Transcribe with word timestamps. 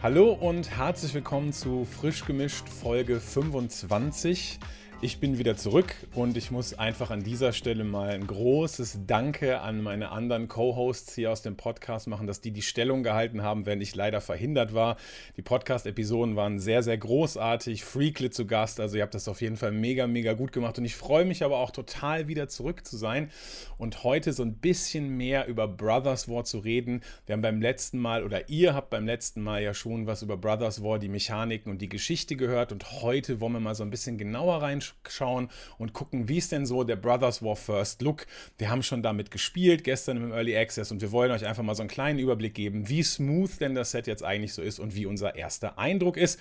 Hallo 0.00 0.30
und 0.30 0.70
herzlich 0.78 1.12
willkommen 1.12 1.52
zu 1.52 1.84
Frisch 1.84 2.24
gemischt 2.24 2.68
Folge 2.68 3.18
25. 3.18 4.60
Ich 5.00 5.20
bin 5.20 5.38
wieder 5.38 5.56
zurück 5.56 5.94
und 6.12 6.36
ich 6.36 6.50
muss 6.50 6.74
einfach 6.74 7.12
an 7.12 7.22
dieser 7.22 7.52
Stelle 7.52 7.84
mal 7.84 8.10
ein 8.10 8.26
großes 8.26 9.02
Danke 9.06 9.60
an 9.60 9.80
meine 9.80 10.10
anderen 10.10 10.48
Co-Hosts 10.48 11.14
hier 11.14 11.30
aus 11.30 11.40
dem 11.40 11.56
Podcast 11.56 12.08
machen, 12.08 12.26
dass 12.26 12.40
die 12.40 12.50
die 12.50 12.62
Stellung 12.62 13.04
gehalten 13.04 13.42
haben, 13.42 13.64
während 13.64 13.80
ich 13.80 13.94
leider 13.94 14.20
verhindert 14.20 14.74
war. 14.74 14.96
Die 15.36 15.42
Podcast-Episoden 15.42 16.34
waren 16.34 16.58
sehr, 16.58 16.82
sehr 16.82 16.98
großartig. 16.98 17.84
Freaklit 17.84 18.34
zu 18.34 18.44
Gast, 18.44 18.80
also 18.80 18.96
ihr 18.96 19.04
habt 19.04 19.14
das 19.14 19.28
auf 19.28 19.40
jeden 19.40 19.56
Fall 19.56 19.70
mega, 19.70 20.08
mega 20.08 20.32
gut 20.32 20.50
gemacht 20.50 20.78
und 20.78 20.84
ich 20.84 20.96
freue 20.96 21.24
mich 21.24 21.44
aber 21.44 21.58
auch 21.58 21.70
total 21.70 22.26
wieder 22.26 22.48
zurück 22.48 22.84
zu 22.84 22.96
sein 22.96 23.30
und 23.76 24.02
heute 24.02 24.32
so 24.32 24.42
ein 24.42 24.54
bisschen 24.54 25.16
mehr 25.16 25.46
über 25.46 25.68
Brothers 25.68 26.28
War 26.28 26.42
zu 26.42 26.58
reden. 26.58 27.02
Wir 27.24 27.34
haben 27.34 27.42
beim 27.42 27.62
letzten 27.62 28.00
Mal 28.00 28.24
oder 28.24 28.48
ihr 28.48 28.74
habt 28.74 28.90
beim 28.90 29.06
letzten 29.06 29.42
Mal 29.42 29.62
ja 29.62 29.74
schon 29.74 30.08
was 30.08 30.22
über 30.22 30.36
Brothers 30.36 30.82
War, 30.82 30.98
die 30.98 31.08
Mechaniken 31.08 31.70
und 31.70 31.80
die 31.80 31.88
Geschichte 31.88 32.34
gehört 32.34 32.72
und 32.72 33.00
heute 33.00 33.38
wollen 33.38 33.52
wir 33.52 33.60
mal 33.60 33.76
so 33.76 33.84
ein 33.84 33.90
bisschen 33.90 34.18
genauer 34.18 34.60
reinschauen 34.60 34.87
schauen 35.08 35.50
und 35.78 35.92
gucken, 35.92 36.28
wie 36.28 36.38
ist 36.38 36.52
denn 36.52 36.66
so 36.66 36.84
der 36.84 36.96
Brothers 36.96 37.42
War 37.42 37.56
First 37.56 38.02
Look. 38.02 38.26
Wir 38.58 38.70
haben 38.70 38.82
schon 38.82 39.02
damit 39.02 39.30
gespielt, 39.30 39.84
gestern 39.84 40.16
im 40.16 40.32
Early 40.32 40.56
Access 40.56 40.90
und 40.90 41.00
wir 41.00 41.12
wollen 41.12 41.30
euch 41.30 41.46
einfach 41.46 41.62
mal 41.62 41.74
so 41.74 41.82
einen 41.82 41.90
kleinen 41.90 42.18
Überblick 42.18 42.54
geben, 42.54 42.88
wie 42.88 43.02
smooth 43.02 43.60
denn 43.60 43.74
das 43.74 43.90
Set 43.90 44.06
jetzt 44.06 44.24
eigentlich 44.24 44.54
so 44.54 44.62
ist 44.62 44.78
und 44.78 44.94
wie 44.94 45.06
unser 45.06 45.34
erster 45.34 45.78
Eindruck 45.78 46.16
ist. 46.16 46.38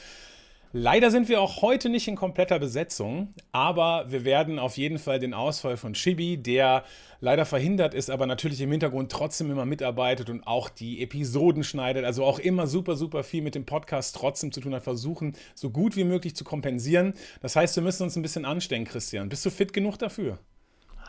Leider 0.73 1.11
sind 1.11 1.29
wir 1.29 1.39
auch 1.39 1.61
heute 1.61 1.87
nicht 1.87 2.09
in 2.09 2.17
kompletter 2.17 2.59
Besetzung, 2.59 3.33
aber 3.53 4.05
wir 4.09 4.25
werden 4.25 4.59
auf 4.59 4.75
jeden 4.75 4.99
Fall 4.99 5.17
den 5.17 5.33
Ausfall 5.33 5.77
von 5.77 5.93
Chibi, 5.93 6.37
der 6.37 6.83
leider 7.21 7.45
verhindert 7.45 7.93
ist, 7.93 8.09
aber 8.09 8.25
natürlich 8.25 8.59
im 8.59 8.71
Hintergrund 8.71 9.09
trotzdem 9.09 9.49
immer 9.49 9.65
mitarbeitet 9.65 10.29
und 10.29 10.45
auch 10.45 10.67
die 10.67 11.01
Episoden 11.01 11.63
schneidet, 11.63 12.03
also 12.03 12.25
auch 12.25 12.37
immer 12.37 12.67
super, 12.67 12.97
super 12.97 13.23
viel 13.23 13.41
mit 13.43 13.55
dem 13.55 13.65
Podcast 13.65 14.17
trotzdem 14.17 14.51
zu 14.51 14.59
tun 14.59 14.75
hat, 14.75 14.83
versuchen, 14.83 15.37
so 15.55 15.69
gut 15.69 15.95
wie 15.95 16.03
möglich 16.03 16.35
zu 16.35 16.43
kompensieren. 16.43 17.13
Das 17.41 17.55
heißt, 17.55 17.77
wir 17.77 17.83
müssen 17.83 18.03
uns 18.03 18.17
ein 18.17 18.21
bisschen 18.21 18.43
anstrengen, 18.43 18.85
Christian. 18.85 19.29
Bist 19.29 19.45
du 19.45 19.49
fit 19.49 19.71
genug 19.71 19.97
dafür? 19.97 20.37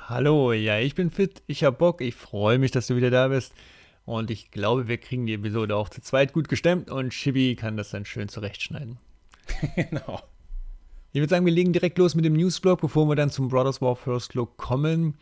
Hallo, 0.06 0.52
ja, 0.52 0.78
ich 0.78 0.94
bin 0.94 1.10
fit, 1.10 1.42
ich 1.48 1.64
hab 1.64 1.78
Bock, 1.78 2.00
ich 2.00 2.14
freue 2.14 2.60
mich, 2.60 2.70
dass 2.70 2.86
du 2.86 2.94
wieder 2.94 3.10
da 3.10 3.26
bist. 3.26 3.52
Und 4.04 4.30
ich 4.30 4.52
glaube, 4.52 4.86
wir 4.86 4.98
kriegen 4.98 5.26
die 5.26 5.34
Episode 5.34 5.74
auch 5.74 5.88
zu 5.88 6.00
zweit 6.00 6.32
gut 6.32 6.48
gestemmt 6.48 6.90
und 6.90 7.10
Chibi 7.10 7.56
kann 7.56 7.76
das 7.76 7.90
dann 7.90 8.04
schön 8.04 8.28
zurechtschneiden. 8.28 8.98
genau. 9.76 10.20
Ich 11.12 11.20
würde 11.20 11.30
sagen, 11.30 11.46
wir 11.46 11.52
legen 11.52 11.72
direkt 11.72 11.98
los 11.98 12.14
mit 12.14 12.24
dem 12.24 12.34
Newsblog, 12.34 12.80
bevor 12.80 13.08
wir 13.08 13.16
dann 13.16 13.30
zum 13.30 13.48
Brothers 13.48 13.80
War 13.80 13.96
First 13.96 14.34
Look 14.34 14.56
kommen. 14.56 15.14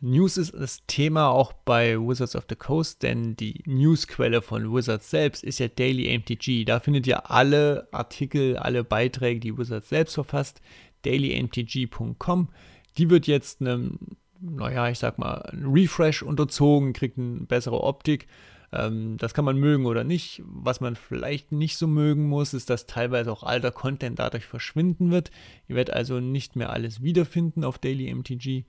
News 0.00 0.36
ist 0.36 0.54
das 0.54 0.86
Thema 0.86 1.28
auch 1.28 1.52
bei 1.52 1.98
Wizards 1.98 2.36
of 2.36 2.46
the 2.48 2.54
Coast, 2.54 3.02
denn 3.02 3.34
die 3.34 3.62
Newsquelle 3.66 4.42
von 4.42 4.72
Wizards 4.72 5.10
selbst 5.10 5.42
ist 5.42 5.58
ja 5.58 5.66
Daily 5.66 6.16
MTG. 6.16 6.64
Da 6.64 6.78
findet 6.78 7.06
ihr 7.08 7.30
alle 7.30 7.88
Artikel, 7.90 8.56
alle 8.56 8.84
Beiträge, 8.84 9.40
die 9.40 9.58
Wizards 9.58 9.88
selbst 9.88 10.14
verfasst, 10.14 10.60
dailymtg.com. 11.02 12.48
Die 12.96 13.10
wird 13.10 13.26
jetzt 13.26 13.60
einem, 13.60 13.98
naja, 14.40 14.88
ich 14.88 15.00
sag 15.00 15.18
mal, 15.18 15.42
ein 15.52 15.66
Refresh 15.66 16.22
unterzogen, 16.22 16.92
kriegt 16.92 17.18
eine 17.18 17.40
bessere 17.40 17.82
Optik 17.82 18.28
ähm, 18.72 19.16
das 19.16 19.34
kann 19.34 19.44
man 19.44 19.58
mögen 19.58 19.86
oder 19.86 20.04
nicht. 20.04 20.42
Was 20.44 20.80
man 20.80 20.96
vielleicht 20.96 21.52
nicht 21.52 21.76
so 21.76 21.86
mögen 21.86 22.28
muss, 22.28 22.54
ist, 22.54 22.70
dass 22.70 22.86
teilweise 22.86 23.32
auch 23.32 23.42
alter 23.42 23.70
Content 23.70 24.18
dadurch 24.18 24.44
verschwinden 24.44 25.10
wird. 25.10 25.30
Ihr 25.68 25.76
werdet 25.76 25.94
also 25.94 26.20
nicht 26.20 26.56
mehr 26.56 26.70
alles 26.70 27.02
wiederfinden 27.02 27.64
auf 27.64 27.78
Daily 27.78 28.12
MTG. 28.14 28.64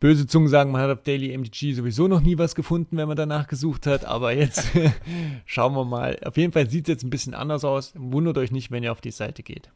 Böse 0.00 0.26
Zungen 0.28 0.48
sagen, 0.48 0.70
man 0.70 0.80
hat 0.80 0.90
auf 0.90 1.02
Daily 1.02 1.36
MTG 1.36 1.72
sowieso 1.72 2.06
noch 2.06 2.20
nie 2.20 2.38
was 2.38 2.54
gefunden, 2.54 2.96
wenn 2.96 3.08
man 3.08 3.16
danach 3.16 3.48
gesucht 3.48 3.86
hat. 3.86 4.04
Aber 4.04 4.32
jetzt 4.32 4.70
schauen 5.44 5.74
wir 5.74 5.84
mal. 5.84 6.18
Auf 6.24 6.36
jeden 6.36 6.52
Fall 6.52 6.70
sieht 6.70 6.88
es 6.88 6.92
jetzt 6.92 7.04
ein 7.04 7.10
bisschen 7.10 7.34
anders 7.34 7.64
aus. 7.64 7.92
Wundert 7.96 8.38
euch 8.38 8.52
nicht, 8.52 8.70
wenn 8.70 8.84
ihr 8.84 8.92
auf 8.92 9.00
die 9.00 9.10
Seite 9.10 9.42
geht. 9.42 9.70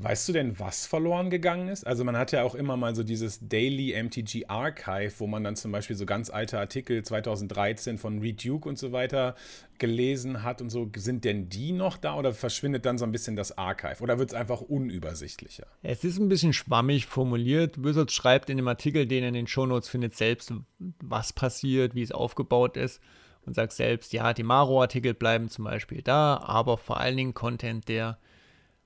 Weißt 0.00 0.28
du 0.28 0.32
denn, 0.32 0.60
was 0.60 0.86
verloren 0.86 1.28
gegangen 1.28 1.66
ist? 1.66 1.84
Also 1.84 2.04
man 2.04 2.16
hat 2.16 2.30
ja 2.30 2.44
auch 2.44 2.54
immer 2.54 2.76
mal 2.76 2.94
so 2.94 3.02
dieses 3.02 3.48
Daily 3.48 4.00
MTG 4.00 4.46
Archive, 4.46 5.12
wo 5.18 5.26
man 5.26 5.42
dann 5.42 5.56
zum 5.56 5.72
Beispiel 5.72 5.96
so 5.96 6.06
ganz 6.06 6.30
alte 6.30 6.56
Artikel 6.56 7.02
2013 7.02 7.98
von 7.98 8.20
Reed 8.20 8.44
Duke 8.44 8.68
und 8.68 8.78
so 8.78 8.92
weiter 8.92 9.34
gelesen 9.78 10.44
hat 10.44 10.62
und 10.62 10.70
so. 10.70 10.88
Sind 10.94 11.24
denn 11.24 11.48
die 11.48 11.72
noch 11.72 11.96
da 11.96 12.14
oder 12.14 12.32
verschwindet 12.32 12.86
dann 12.86 12.96
so 12.96 13.04
ein 13.06 13.10
bisschen 13.10 13.34
das 13.34 13.58
Archive? 13.58 14.00
Oder 14.00 14.20
wird 14.20 14.30
es 14.30 14.36
einfach 14.36 14.60
unübersichtlicher? 14.60 15.66
Es 15.82 16.04
ist 16.04 16.20
ein 16.20 16.28
bisschen 16.28 16.52
schwammig 16.52 17.06
formuliert. 17.06 17.82
Wizards 17.82 18.14
schreibt 18.14 18.50
in 18.50 18.56
dem 18.56 18.68
Artikel, 18.68 19.04
den 19.04 19.24
ihr 19.24 19.28
in 19.30 19.34
den 19.34 19.46
Shownotes 19.48 19.88
findet, 19.88 20.14
selbst, 20.14 20.54
was 21.00 21.32
passiert, 21.32 21.96
wie 21.96 22.02
es 22.02 22.12
aufgebaut 22.12 22.76
ist 22.76 23.00
und 23.46 23.54
sagt 23.54 23.72
selbst, 23.72 24.12
ja, 24.12 24.32
die 24.32 24.44
Maro-Artikel 24.44 25.12
bleiben 25.12 25.48
zum 25.48 25.64
Beispiel 25.64 26.02
da, 26.02 26.36
aber 26.36 26.78
vor 26.78 27.00
allen 27.00 27.16
Dingen 27.16 27.34
Content, 27.34 27.88
der 27.88 28.18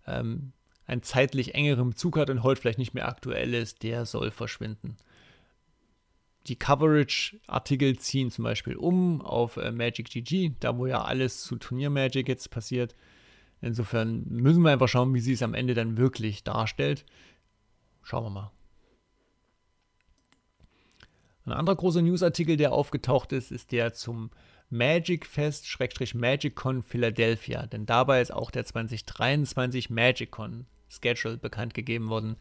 ähm, 0.06 0.52
einen 0.86 1.02
zeitlich 1.02 1.54
engeren 1.54 1.90
Bezug 1.90 2.16
hat 2.16 2.30
und 2.30 2.42
heute 2.42 2.60
vielleicht 2.60 2.78
nicht 2.78 2.94
mehr 2.94 3.08
aktuell 3.08 3.54
ist, 3.54 3.82
der 3.82 4.06
soll 4.06 4.30
verschwinden. 4.30 4.96
Die 6.48 6.56
Coverage-Artikel 6.56 7.98
ziehen 7.98 8.30
zum 8.30 8.44
Beispiel 8.44 8.76
um 8.76 9.22
auf 9.22 9.56
äh, 9.56 9.70
Magic 9.70 10.10
GG, 10.10 10.52
da 10.58 10.76
wo 10.76 10.86
ja 10.86 11.02
alles 11.02 11.42
zu 11.42 11.56
Turnier 11.56 11.88
Magic 11.88 12.26
jetzt 12.28 12.50
passiert. 12.50 12.96
Insofern 13.60 14.24
müssen 14.28 14.62
wir 14.62 14.72
einfach 14.72 14.88
schauen, 14.88 15.14
wie 15.14 15.20
sie 15.20 15.34
es 15.34 15.42
am 15.42 15.54
Ende 15.54 15.74
dann 15.74 15.96
wirklich 15.96 16.42
darstellt. 16.42 17.04
Schauen 18.02 18.24
wir 18.24 18.30
mal. 18.30 18.50
Ein 21.44 21.52
anderer 21.52 21.76
großer 21.76 22.02
Newsartikel, 22.02 22.56
der 22.56 22.72
aufgetaucht 22.72 23.32
ist, 23.32 23.52
ist 23.52 23.70
der 23.70 23.92
zum 23.92 24.30
Magic 24.72 25.26
Fest 25.26 25.66
Magic 26.14 26.56
Con 26.56 26.82
Philadelphia. 26.82 27.66
Denn 27.66 27.84
dabei 27.84 28.22
ist 28.22 28.32
auch 28.32 28.50
der 28.50 28.64
2023 28.64 29.90
Magic 29.90 30.30
Con 30.30 30.64
Schedule 30.88 31.36
bekannt 31.36 31.74
gegeben 31.74 32.08
worden. 32.08 32.36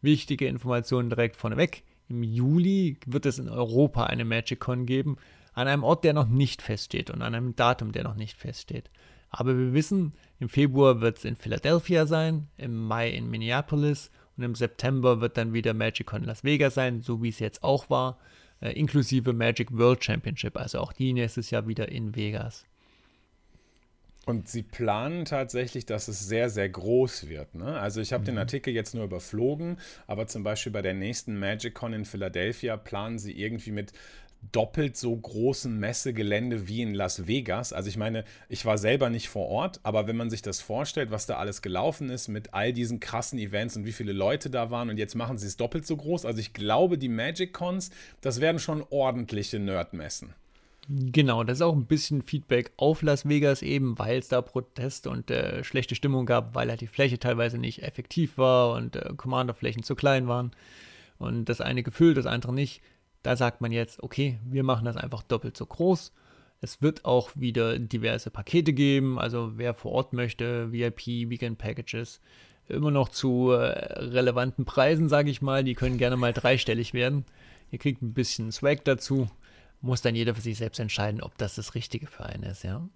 Wichtige 0.00 0.46
Informationen 0.46 1.10
direkt 1.10 1.36
vorneweg. 1.36 1.82
Im 2.08 2.22
Juli 2.22 2.96
wird 3.04 3.26
es 3.26 3.38
in 3.38 3.50
Europa 3.50 4.04
eine 4.04 4.24
MagicCon 4.24 4.86
geben, 4.86 5.18
an 5.52 5.68
einem 5.68 5.84
Ort, 5.84 6.04
der 6.04 6.14
noch 6.14 6.26
nicht 6.26 6.62
feststeht 6.62 7.10
und 7.10 7.20
an 7.20 7.34
einem 7.34 7.54
Datum, 7.54 7.92
der 7.92 8.04
noch 8.04 8.16
nicht 8.16 8.38
feststeht. 8.38 8.90
Aber 9.28 9.58
wir 9.58 9.74
wissen, 9.74 10.14
im 10.40 10.48
Februar 10.48 11.02
wird 11.02 11.18
es 11.18 11.26
in 11.26 11.36
Philadelphia 11.36 12.06
sein, 12.06 12.48
im 12.56 12.86
Mai 12.86 13.10
in 13.10 13.28
Minneapolis 13.28 14.10
und 14.38 14.44
im 14.44 14.54
September 14.54 15.20
wird 15.20 15.36
dann 15.36 15.52
wieder 15.52 15.74
MagicCon 15.74 16.24
Las 16.24 16.44
Vegas 16.44 16.74
sein, 16.74 17.02
so 17.02 17.22
wie 17.22 17.28
es 17.28 17.40
jetzt 17.40 17.62
auch 17.62 17.90
war, 17.90 18.18
inklusive 18.70 19.32
Magic 19.32 19.76
World 19.76 20.04
Championship, 20.04 20.56
also 20.56 20.78
auch 20.78 20.92
die 20.92 21.12
nächstes 21.12 21.50
Jahr 21.50 21.66
wieder 21.66 21.88
in 21.88 22.14
Vegas. 22.16 22.64
Und 24.26 24.48
sie 24.48 24.62
planen 24.62 25.26
tatsächlich, 25.26 25.84
dass 25.84 26.08
es 26.08 26.26
sehr, 26.26 26.48
sehr 26.48 26.68
groß 26.68 27.28
wird. 27.28 27.54
Ne? 27.54 27.78
Also 27.78 28.00
ich 28.00 28.12
habe 28.12 28.22
mhm. 28.22 28.26
den 28.26 28.38
Artikel 28.38 28.72
jetzt 28.72 28.94
nur 28.94 29.04
überflogen, 29.04 29.78
aber 30.06 30.26
zum 30.26 30.42
Beispiel 30.42 30.72
bei 30.72 30.80
der 30.80 30.94
nächsten 30.94 31.38
MagicCon 31.38 31.92
in 31.92 32.04
Philadelphia 32.06 32.78
planen 32.78 33.18
sie 33.18 33.38
irgendwie 33.38 33.72
mit 33.72 33.92
doppelt 34.52 34.96
so 34.96 35.14
großem 35.16 35.78
Messegelände 35.78 36.68
wie 36.68 36.82
in 36.82 36.94
Las 36.94 37.26
Vegas. 37.26 37.72
Also 37.72 37.88
ich 37.88 37.96
meine, 37.96 38.24
ich 38.48 38.64
war 38.64 38.78
selber 38.78 39.10
nicht 39.10 39.28
vor 39.28 39.48
Ort, 39.48 39.80
aber 39.82 40.06
wenn 40.06 40.16
man 40.16 40.30
sich 40.30 40.42
das 40.42 40.60
vorstellt, 40.60 41.10
was 41.10 41.26
da 41.26 41.36
alles 41.36 41.62
gelaufen 41.62 42.10
ist 42.10 42.28
mit 42.28 42.54
all 42.54 42.72
diesen 42.72 43.00
krassen 43.00 43.38
Events 43.38 43.76
und 43.76 43.84
wie 43.84 43.92
viele 43.92 44.12
Leute 44.12 44.50
da 44.50 44.70
waren 44.70 44.90
und 44.90 44.98
jetzt 44.98 45.14
machen 45.14 45.38
sie 45.38 45.46
es 45.46 45.56
doppelt 45.56 45.86
so 45.86 45.96
groß. 45.96 46.24
Also 46.24 46.40
ich 46.40 46.52
glaube, 46.52 46.98
die 46.98 47.08
Magic 47.08 47.52
Cons, 47.52 47.90
das 48.20 48.40
werden 48.40 48.58
schon 48.58 48.84
ordentliche 48.90 49.58
Nerdmessen. 49.58 50.34
Genau, 50.88 51.44
das 51.44 51.58
ist 51.58 51.62
auch 51.62 51.74
ein 51.74 51.86
bisschen 51.86 52.20
Feedback 52.20 52.72
auf 52.76 53.00
Las 53.00 53.26
Vegas 53.26 53.62
eben, 53.62 53.98
weil 53.98 54.18
es 54.18 54.28
da 54.28 54.42
Proteste 54.42 55.08
und 55.08 55.30
äh, 55.30 55.64
schlechte 55.64 55.94
Stimmung 55.94 56.26
gab, 56.26 56.54
weil 56.54 56.68
halt 56.68 56.82
die 56.82 56.86
Fläche 56.86 57.18
teilweise 57.18 57.56
nicht 57.56 57.82
effektiv 57.82 58.36
war 58.36 58.74
und 58.74 58.96
äh, 58.96 59.12
Commander-Flächen 59.16 59.82
zu 59.82 59.94
klein 59.94 60.28
waren 60.28 60.50
und 61.18 61.46
das 61.46 61.60
eine 61.60 61.82
gefüllt, 61.82 62.16
das 62.16 62.26
andere 62.26 62.52
nicht. 62.52 62.82
Da 63.24 63.34
sagt 63.34 63.60
man 63.60 63.72
jetzt, 63.72 64.00
okay, 64.02 64.38
wir 64.44 64.62
machen 64.62 64.84
das 64.84 64.96
einfach 64.96 65.24
doppelt 65.24 65.56
so 65.56 65.66
groß. 65.66 66.12
Es 66.60 66.80
wird 66.80 67.04
auch 67.04 67.30
wieder 67.34 67.80
diverse 67.80 68.30
Pakete 68.30 68.72
geben, 68.72 69.18
also 69.18 69.54
wer 69.56 69.74
vor 69.74 69.90
Ort 69.90 70.12
möchte, 70.12 70.70
VIP, 70.70 71.06
Weekend 71.28 71.58
Packages, 71.58 72.20
immer 72.68 72.92
noch 72.92 73.08
zu 73.08 73.50
äh, 73.50 73.56
relevanten 73.98 74.64
Preisen, 74.64 75.08
sage 75.08 75.30
ich 75.30 75.42
mal, 75.42 75.64
die 75.64 75.74
können 75.74 75.98
gerne 75.98 76.16
mal 76.16 76.32
dreistellig 76.32 76.94
werden. 76.94 77.24
Ihr 77.72 77.80
kriegt 77.80 78.00
ein 78.00 78.14
bisschen 78.14 78.52
Swag 78.52 78.84
dazu 78.84 79.28
muss 79.84 80.02
dann 80.02 80.14
jeder 80.14 80.34
für 80.34 80.40
sich 80.40 80.58
selbst 80.58 80.80
entscheiden, 80.80 81.20
ob 81.20 81.36
das 81.38 81.54
das 81.54 81.74
Richtige 81.74 82.06
für 82.06 82.24
einen 82.24 82.42
ist, 82.44 82.64
ja. 82.64 82.88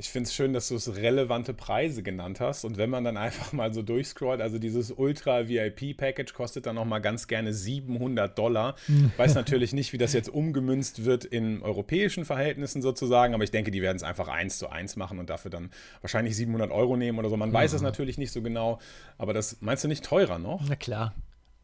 Ich 0.00 0.08
finde 0.08 0.28
es 0.28 0.34
schön, 0.34 0.54
dass 0.54 0.68
du 0.68 0.76
es 0.76 0.96
relevante 0.96 1.52
Preise 1.52 2.02
genannt 2.02 2.40
hast. 2.40 2.64
Und 2.64 2.78
wenn 2.78 2.88
man 2.88 3.04
dann 3.04 3.16
einfach 3.18 3.52
mal 3.52 3.74
so 3.74 3.82
durchscrollt, 3.82 4.40
also 4.40 4.58
dieses 4.58 4.90
Ultra-VIP-Package 4.90 6.32
kostet 6.32 6.64
dann 6.64 6.76
nochmal 6.76 7.02
ganz 7.02 7.28
gerne 7.28 7.52
700 7.52 8.36
Dollar. 8.38 8.76
Ich 8.88 9.18
weiß 9.18 9.34
natürlich 9.34 9.74
nicht, 9.74 9.92
wie 9.92 9.98
das 9.98 10.14
jetzt 10.14 10.30
umgemünzt 10.30 11.04
wird 11.04 11.26
in 11.26 11.60
europäischen 11.62 12.24
Verhältnissen 12.24 12.80
sozusagen, 12.80 13.34
aber 13.34 13.44
ich 13.44 13.50
denke, 13.50 13.70
die 13.70 13.82
werden 13.82 13.98
es 13.98 14.02
einfach 14.02 14.28
eins 14.28 14.56
zu 14.56 14.70
eins 14.70 14.96
machen 14.96 15.18
und 15.18 15.28
dafür 15.28 15.50
dann 15.50 15.68
wahrscheinlich 16.00 16.34
700 16.34 16.70
Euro 16.70 16.96
nehmen 16.96 17.18
oder 17.18 17.28
so. 17.28 17.36
Man 17.36 17.52
weiß 17.52 17.74
es 17.74 17.82
natürlich 17.82 18.16
nicht 18.16 18.32
so 18.32 18.40
genau, 18.40 18.78
aber 19.18 19.34
das 19.34 19.58
meinst 19.60 19.84
du 19.84 19.88
nicht 19.88 20.02
teurer 20.02 20.38
noch? 20.38 20.62
Na 20.66 20.76
klar. 20.76 21.14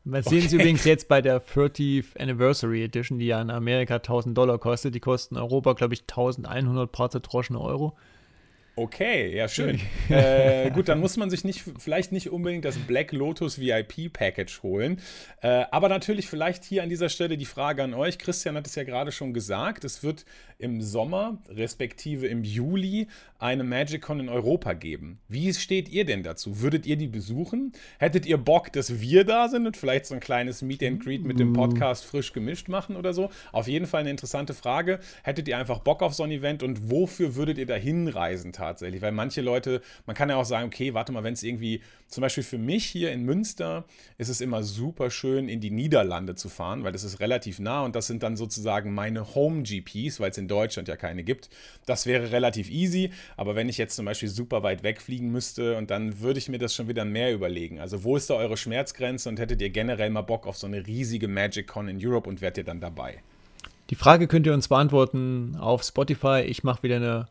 Okay. 0.07 0.29
sehen 0.29 0.49
Sie 0.49 0.57
übrigens 0.57 0.85
jetzt 0.85 1.09
bei 1.09 1.23
der 1.23 1.43
30th 1.43 2.19
Anniversary 2.19 2.85
Edition, 2.85 3.19
die 3.19 3.29
ja 3.29 3.41
in 3.41 3.49
Amerika 3.49 3.95
1000 3.95 4.37
Dollar 4.37 4.59
kostet. 4.59 4.95
Die 4.95 5.01
kosten 5.01 5.37
in 5.37 5.41
Europa, 5.41 5.73
glaube 5.73 5.95
ich, 5.95 6.03
1100 6.03 6.93
paar 6.93 7.09
zerdroschene 7.09 7.59
Euro. 7.59 7.97
Okay, 8.79 9.35
ja, 9.35 9.49
schön. 9.49 9.81
äh, 10.11 10.71
gut, 10.71 10.91
dann 10.91 11.01
muss 11.01 11.17
man 11.17 11.31
sich 11.31 11.45
nicht, 11.45 11.65
vielleicht 11.79 12.13
nicht 12.13 12.29
unbedingt 12.29 12.67
das 12.67 12.77
Black 12.77 13.11
Lotus 13.11 13.59
VIP 13.59 14.13
Package 14.13 14.63
holen. 14.63 15.01
Äh, 15.41 15.65
aber 15.71 15.89
natürlich 15.89 16.29
vielleicht 16.29 16.63
hier 16.63 16.83
an 16.83 16.91
dieser 16.91 17.09
Stelle 17.09 17.39
die 17.39 17.47
Frage 17.47 17.83
an 17.83 17.95
euch. 17.95 18.19
Christian 18.19 18.55
hat 18.55 18.67
es 18.67 18.75
ja 18.75 18.85
gerade 18.85 19.13
schon 19.13 19.33
gesagt. 19.33 19.85
Es 19.85 20.03
wird 20.03 20.27
im 20.59 20.81
Sommer, 20.81 21.39
respektive 21.49 22.27
im 22.27 22.45
Juli, 22.45 23.09
eine 23.39 23.65
MagicCon 23.65 24.21
in 24.21 24.29
Europa 24.29 24.73
geben. 24.73 25.19
Wie 25.29 25.53
steht 25.53 25.89
ihr 25.89 26.05
denn 26.05 26.23
dazu? 26.23 26.61
Würdet 26.61 26.87
ihr 26.87 26.97
die 26.97 27.09
besuchen? 27.09 27.73
Hättet 27.99 28.25
ihr 28.25 28.39
Bock, 28.39 28.73
dass 28.73 29.01
wir 29.01 29.25
da 29.25 29.49
sind 29.49 29.67
und 29.67 29.77
vielleicht 29.77 30.07
so 30.07 30.15
ein 30.15 30.21
kleines 30.21 30.63
Meet 30.63 30.83
and 30.83 31.05
Greet 31.05 31.25
mit 31.25 31.39
dem 31.39 31.53
Podcast 31.53 32.05
frisch 32.05 32.33
gemischt 32.33 32.69
machen 32.69 32.97
oder 32.97 33.13
so? 33.13 33.31
Auf 33.53 33.69
jeden 33.69 33.87
Fall 33.87 34.01
eine 34.01 34.11
interessante 34.11 34.55
Frage. 34.55 35.01
Hättet 35.23 35.49
ihr 35.49 35.59
einfach 35.59 35.81
Bock 35.81 36.03
auf 36.03 36.15
so 36.15 36.23
ein 36.23 36.31
Event 36.31 36.63
und 36.63 36.91
wofür 36.91 37.35
würdet 37.35 37.59
ihr 37.59 37.67
da 37.67 37.75
hinreisen 37.75 38.53
tatsächlich, 38.53 39.03
weil 39.03 39.13
manche 39.13 39.43
Leute, 39.43 39.83
man 40.07 40.17
kann 40.17 40.31
ja 40.31 40.37
auch 40.37 40.45
sagen, 40.45 40.67
okay, 40.67 40.95
warte 40.95 41.13
mal, 41.13 41.25
wenn 41.25 41.35
es 41.35 41.43
irgendwie, 41.43 41.83
zum 42.09 42.23
Beispiel 42.23 42.45
für 42.45 42.59
mich 42.59 42.87
hier 42.87 43.13
in 43.13 43.25
Münster 43.25 43.85
ist 44.17 44.29
es 44.29 44.41
immer 44.41 44.63
super 44.63 45.11
schön, 45.11 45.49
in 45.49 45.61
die 45.61 45.71
Niederlande 45.71 46.35
zu 46.35 46.49
fahren, 46.49 46.85
weil 46.85 46.93
das 46.93 47.05
ist 47.05 47.21
relativ 47.21 47.59
nah 47.59 47.83
und 47.83 47.97
das 47.97 48.07
sind 48.07 48.23
dann 48.23 48.37
sozusagen 48.37 48.95
meine 48.95 49.35
Home-GPs, 49.35 50.21
weil 50.21 50.31
es 50.31 50.39
in 50.39 50.47
Deutschland 50.49 50.89
ja 50.89 50.97
keine 50.97 51.25
gibt. 51.25 51.51
Das 51.85 52.07
wäre 52.07 52.31
relativ 52.31 52.71
easy, 52.71 53.11
aber 53.37 53.57
wenn 53.57 53.69
ich 53.69 53.77
jetzt 53.77 53.97
zum 53.97 54.07
Beispiel 54.07 54.29
super 54.29 54.63
weit 54.63 54.83
wegfliegen 54.83 55.31
müsste 55.31 55.77
und 55.77 55.91
dann 55.91 56.21
würde 56.21 56.39
ich 56.39 56.49
mir 56.49 56.59
das 56.59 56.75
schon 56.75 56.89
wieder 56.89 57.05
mehr 57.05 57.33
überlegen. 57.33 57.81
Also 57.81 58.05
wo 58.05 58.17
ist 58.17 58.31
da 58.31 58.35
eure 58.35 58.57
Schmerzgrenze 58.57 59.29
und 59.29 59.41
hättet 59.41 59.61
ihr 59.61 59.71
generell 59.71 60.11
mal 60.11 60.23
Bock 60.23 60.47
auf 60.47 60.57
so 60.57 60.67
eine 60.67 60.87
riesige 60.87 61.29
Magic 61.29 61.67
Con 61.67 61.89
in 61.89 61.99
Europe 62.01 62.29
und 62.29 62.41
wärt 62.41 62.57
ihr 62.57 62.65
dann 62.65 62.81
dabei? 62.81 63.23
Die 63.91 63.95
Frage 63.95 64.27
könnt 64.27 64.47
ihr 64.47 64.55
uns 64.55 64.69
beantworten 64.69 65.57
auf 65.59 65.83
Spotify. 65.83 66.43
Ich 66.47 66.65
mache 66.65 66.83
wieder 66.83 66.97
eine 66.97 67.29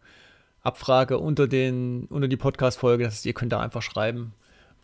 Abfrage 0.63 1.19
unter, 1.19 1.47
den, 1.47 2.05
unter 2.05 2.27
die 2.27 2.37
Podcast-Folge. 2.37 3.03
Das 3.03 3.13
heißt, 3.15 3.25
ihr 3.25 3.33
könnt 3.33 3.51
da 3.51 3.59
einfach 3.59 3.81
schreiben, 3.81 4.33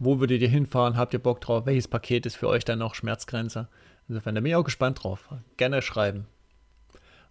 wo 0.03 0.19
würdet 0.19 0.42
ihr 0.42 0.50
hinfahren, 0.50 0.98
habt 0.98 1.13
ihr 1.13 1.19
Bock 1.19 1.42
drauf, 1.42 1.68
welches 1.68 1.88
Paket 1.88 2.25
ist 2.25 2.36
für 2.36 2.48
euch 2.48 2.65
dann 2.65 2.80
noch 2.80 2.95
Schmerzgrenze. 2.95 3.68
Insofern, 4.09 4.33
bin 4.33 4.48
ich 4.48 4.56
auch 4.56 4.63
gespannt 4.63 5.03
drauf. 5.03 5.30
Gerne 5.57 5.83
schreiben. 5.83 6.25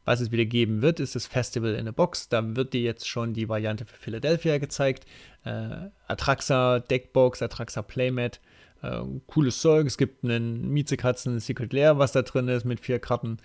Was 0.05 0.20
es 0.20 0.31
wieder 0.31 0.44
geben 0.44 0.81
wird, 0.81 1.00
ist 1.00 1.17
das 1.17 1.26
Festival 1.26 1.75
in 1.75 1.88
a 1.88 1.90
Box. 1.90 2.28
Da 2.28 2.56
wird 2.56 2.72
dir 2.72 2.81
jetzt 2.81 3.08
schon 3.08 3.34
die 3.34 3.49
Variante 3.49 3.84
für 3.84 3.96
Philadelphia 3.96 4.58
gezeigt. 4.58 5.05
Äh, 5.44 5.88
Atraxa 6.06 6.78
Deckbox, 6.78 7.43
Atraxa 7.43 7.82
Playmat. 7.82 8.40
Äh, 8.82 9.02
cooles 9.26 9.61
Zeug. 9.61 9.87
Es 9.87 9.99
gibt 9.99 10.25
einen 10.25 10.70
Miezekatzen 10.70 11.40
Secret 11.40 11.73
Lair, 11.73 11.99
was 11.99 12.12
da 12.12 12.23
drin 12.23 12.46
ist, 12.46 12.64
mit 12.64 12.81
vier 12.81 13.00
Karten. 13.00 13.38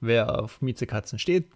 Wer 0.00 0.40
auf 0.40 0.60
Miezekatzen 0.60 1.20
steht, 1.20 1.46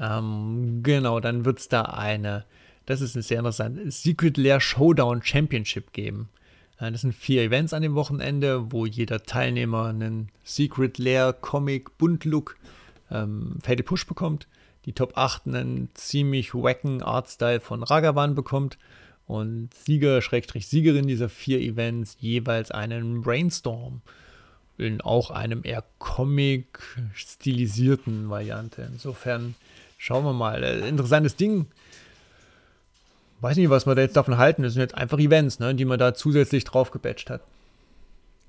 ähm, 0.00 0.80
genau, 0.82 1.20
dann 1.20 1.44
wird 1.44 1.58
es 1.58 1.68
da 1.68 1.82
eine, 1.82 2.46
das 2.90 3.00
ist 3.00 3.14
sehr 3.14 3.38
interessant, 3.38 3.92
Secret 3.92 4.36
Lair 4.36 4.60
Showdown 4.60 5.22
Championship 5.22 5.92
geben. 5.92 6.28
Äh, 6.78 6.92
das 6.92 7.00
sind 7.02 7.14
vier 7.14 7.42
Events 7.42 7.72
an 7.72 7.82
dem 7.82 7.94
Wochenende, 7.94 8.72
wo 8.72 8.86
jeder 8.86 9.22
Teilnehmer 9.22 9.86
einen 9.86 10.30
Secret 10.44 10.98
Lair 10.98 11.32
Comic 11.32 11.96
Buntlook 11.98 12.56
ähm, 13.10 13.58
Fatal 13.62 13.84
Push 13.84 14.06
bekommt. 14.06 14.48
Die 14.86 14.92
Top 14.92 15.12
8 15.16 15.46
einen 15.46 15.88
ziemlich 15.94 16.54
wacken 16.54 17.02
Artstyle 17.02 17.60
von 17.60 17.82
Ragavan 17.82 18.34
bekommt. 18.34 18.78
Und 19.26 19.74
Sieger, 19.74 20.22
Schrägstrich 20.22 20.66
Siegerin 20.66 21.06
dieser 21.06 21.28
vier 21.28 21.60
Events 21.60 22.16
jeweils 22.18 22.70
einen 22.70 23.20
Brainstorm 23.22 24.00
in 24.78 25.00
auch 25.00 25.30
einem 25.30 25.60
eher 25.62 25.84
Comic-stilisierten 25.98 28.30
Variante. 28.30 28.88
Insofern 28.90 29.54
Schauen 30.02 30.24
wir 30.24 30.32
mal. 30.32 30.64
Äh, 30.64 30.88
interessantes 30.88 31.36
Ding. 31.36 31.66
Weiß 33.40 33.56
nicht, 33.56 33.70
was 33.70 33.86
wir 33.86 33.94
da 33.94 34.02
jetzt 34.02 34.16
davon 34.16 34.38
halten. 34.38 34.62
Das 34.62 34.74
sind 34.74 34.82
jetzt 34.82 34.94
einfach 34.94 35.18
Events, 35.18 35.58
ne, 35.58 35.74
die 35.74 35.84
man 35.84 35.98
da 35.98 36.14
zusätzlich 36.14 36.64
drauf 36.64 36.90
gebatcht 36.90 37.30
hat. 37.30 37.42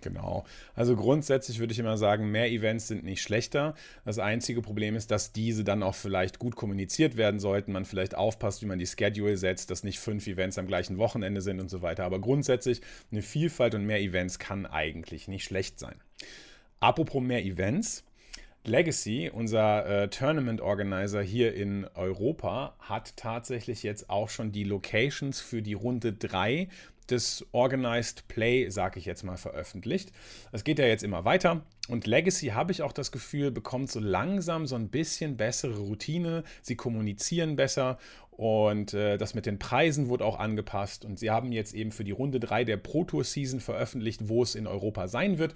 Genau. 0.02 0.46
Also 0.76 0.96
grundsätzlich 0.96 1.60
würde 1.60 1.74
ich 1.74 1.80
immer 1.80 1.98
sagen, 1.98 2.32
mehr 2.32 2.50
Events 2.52 2.88
sind 2.88 3.04
nicht 3.04 3.22
schlechter. 3.22 3.76
Das 4.04 4.20
einzige 4.20 4.62
Problem 4.62 4.96
ist, 4.96 5.12
dass 5.12 5.32
diese 5.32 5.64
dann 5.64 5.84
auch 5.84 5.96
vielleicht 5.96 6.40
gut 6.40 6.56
kommuniziert 6.56 7.18
werden 7.18 7.40
sollten. 7.40 7.72
Man 7.72 7.86
vielleicht 7.86 8.16
aufpasst, 8.16 8.62
wie 8.62 8.66
man 8.66 8.80
die 8.80 8.88
Schedule 8.88 9.38
setzt, 9.38 9.70
dass 9.70 9.84
nicht 9.84 10.00
fünf 10.00 10.28
Events 10.28 10.58
am 10.58 10.68
gleichen 10.68 10.98
Wochenende 10.98 11.42
sind 11.42 11.60
und 11.60 11.70
so 11.70 11.82
weiter. 11.82 12.04
Aber 12.04 12.20
grundsätzlich 12.20 12.82
eine 13.12 13.22
Vielfalt 13.22 13.76
und 13.76 13.86
mehr 13.86 14.02
Events 14.02 14.40
kann 14.40 14.66
eigentlich 14.66 15.28
nicht 15.28 15.44
schlecht 15.44 15.80
sein. 15.80 15.96
Apropos 16.80 17.22
mehr 17.22 17.46
Events. 17.46 18.04
Legacy, 18.64 19.32
unser 19.34 19.86
äh, 20.04 20.08
Tournament 20.10 20.62
Organizer 20.62 21.22
hier 21.22 21.56
in 21.56 21.88
Europa, 21.96 22.76
hat 22.80 23.18
tatsächlich 23.18 23.82
jetzt 23.82 24.10
auch 24.10 24.30
schon 24.30 24.52
die 24.52 24.64
Locations 24.64 25.42
für 25.42 25.64
die 25.64 25.74
Runde 25.74 26.14
3 26.14 26.68
des 27.10 27.46
Organized 27.52 28.28
Play, 28.28 28.70
sage 28.70 29.00
ich 29.00 29.06
jetzt 29.06 29.24
mal, 29.24 29.38
veröffentlicht. 29.38 30.12
Es 30.52 30.64
geht 30.64 30.78
ja 30.78 30.86
jetzt 30.86 31.04
immer 31.04 31.26
weiter 31.26 31.62
und 31.90 32.06
Legacy, 32.06 32.48
habe 32.48 32.72
ich 32.72 32.84
auch 32.84 32.94
das 32.94 33.12
Gefühl, 33.12 33.50
bekommt 33.50 33.92
so 33.92 34.00
langsam 34.00 34.68
so 34.68 34.76
ein 34.76 34.90
bisschen 34.90 35.38
bessere 35.38 35.80
Routine. 35.80 36.44
Sie 36.62 36.76
kommunizieren 36.76 37.56
besser 37.56 37.98
und 38.30 38.94
äh, 38.94 39.18
das 39.18 39.34
mit 39.34 39.46
den 39.46 39.60
Preisen 39.60 40.08
wurde 40.08 40.24
auch 40.24 40.40
angepasst 40.40 41.04
und 41.04 41.20
sie 41.20 41.32
haben 41.32 41.52
jetzt 41.52 41.74
eben 41.74 41.92
für 41.92 42.04
die 42.04 42.12
Runde 42.12 42.40
3 42.40 42.64
der 42.64 42.78
Pro 42.78 43.04
Tour 43.04 43.24
Season 43.24 43.60
veröffentlicht, 43.60 44.30
wo 44.30 44.44
es 44.44 44.56
in 44.56 44.68
Europa 44.68 45.08
sein 45.08 45.38
wird. 45.38 45.54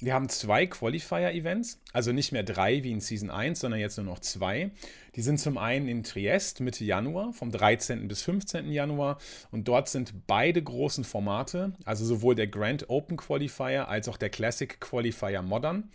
Wir 0.00 0.12
haben 0.12 0.28
zwei 0.28 0.66
Qualifier-Events, 0.66 1.80
also 1.92 2.12
nicht 2.12 2.32
mehr 2.32 2.42
drei 2.42 2.82
wie 2.82 2.90
in 2.90 3.00
Season 3.00 3.30
1, 3.30 3.60
sondern 3.60 3.80
jetzt 3.80 3.96
nur 3.96 4.06
noch 4.06 4.18
zwei. 4.18 4.70
Die 5.14 5.22
sind 5.22 5.38
zum 5.38 5.56
einen 5.56 5.88
in 5.88 6.02
Triest 6.02 6.60
Mitte 6.60 6.84
Januar, 6.84 7.32
vom 7.32 7.52
13. 7.52 8.08
bis 8.08 8.22
15. 8.22 8.72
Januar. 8.72 9.18
Und 9.52 9.68
dort 9.68 9.88
sind 9.88 10.26
beide 10.26 10.62
großen 10.62 11.04
Formate, 11.04 11.72
also 11.84 12.04
sowohl 12.04 12.34
der 12.34 12.48
Grand 12.48 12.90
Open 12.90 13.16
Qualifier 13.16 13.88
als 13.88 14.08
auch 14.08 14.16
der 14.16 14.30
Classic 14.30 14.80
Qualifier 14.80 15.42
Modern. 15.42 15.90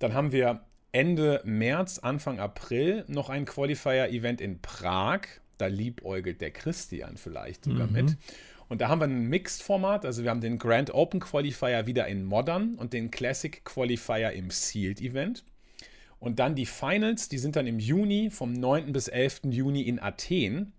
Dann 0.00 0.14
haben 0.14 0.32
wir 0.32 0.60
Ende 0.90 1.40
März, 1.44 1.98
Anfang 1.98 2.40
April 2.40 3.04
noch 3.08 3.30
ein 3.30 3.44
Qualifier-Event 3.44 4.40
in 4.40 4.60
Prag. 4.60 5.20
Da 5.58 5.66
liebäugelt 5.66 6.40
der 6.40 6.50
Christian 6.50 7.16
vielleicht 7.16 7.64
sogar 7.64 7.86
mhm. 7.86 7.92
mit. 7.92 8.16
Und 8.68 8.80
da 8.80 8.88
haben 8.88 9.00
wir 9.00 9.06
ein 9.06 9.28
Mixed-Format, 9.28 10.04
also 10.04 10.22
wir 10.22 10.30
haben 10.30 10.42
den 10.42 10.58
Grand 10.58 10.92
Open 10.92 11.20
Qualifier 11.20 11.86
wieder 11.86 12.06
in 12.06 12.24
Modern 12.24 12.74
und 12.74 12.92
den 12.92 13.10
Classic 13.10 13.64
Qualifier 13.64 14.32
im 14.32 14.50
Sealed 14.50 15.00
Event. 15.00 15.44
Und 16.20 16.38
dann 16.38 16.54
die 16.54 16.66
Finals, 16.66 17.28
die 17.28 17.38
sind 17.38 17.56
dann 17.56 17.66
im 17.66 17.78
Juni, 17.78 18.30
vom 18.30 18.52
9. 18.52 18.92
bis 18.92 19.08
11. 19.08 19.42
Juni 19.50 19.82
in 19.82 20.00
Athen. 20.00 20.72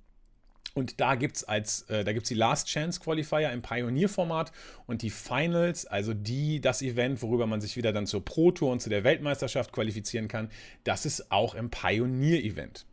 Und 0.76 1.00
da 1.02 1.16
gibt 1.16 1.38
es 1.38 1.82
äh, 1.90 2.04
die 2.04 2.34
Last 2.36 2.68
Chance 2.68 3.00
Qualifier 3.00 3.52
im 3.52 3.62
Pioneer-Format 3.62 4.52
und 4.86 5.02
die 5.02 5.10
Finals, 5.10 5.86
also 5.86 6.14
die, 6.14 6.62
das 6.62 6.82
Event, 6.82 7.22
worüber 7.22 7.48
man 7.48 7.60
sich 7.60 7.76
wieder 7.76 7.92
dann 7.92 8.06
zur 8.06 8.24
Pro 8.24 8.52
Tour 8.52 8.72
und 8.72 8.82
zu 8.82 8.90
der 8.90 9.04
Weltmeisterschaft 9.04 9.72
qualifizieren 9.72 10.28
kann, 10.28 10.50
das 10.84 11.06
ist 11.06 11.32
auch 11.32 11.56
im 11.56 11.70
Pioneer-Event. 11.70 12.86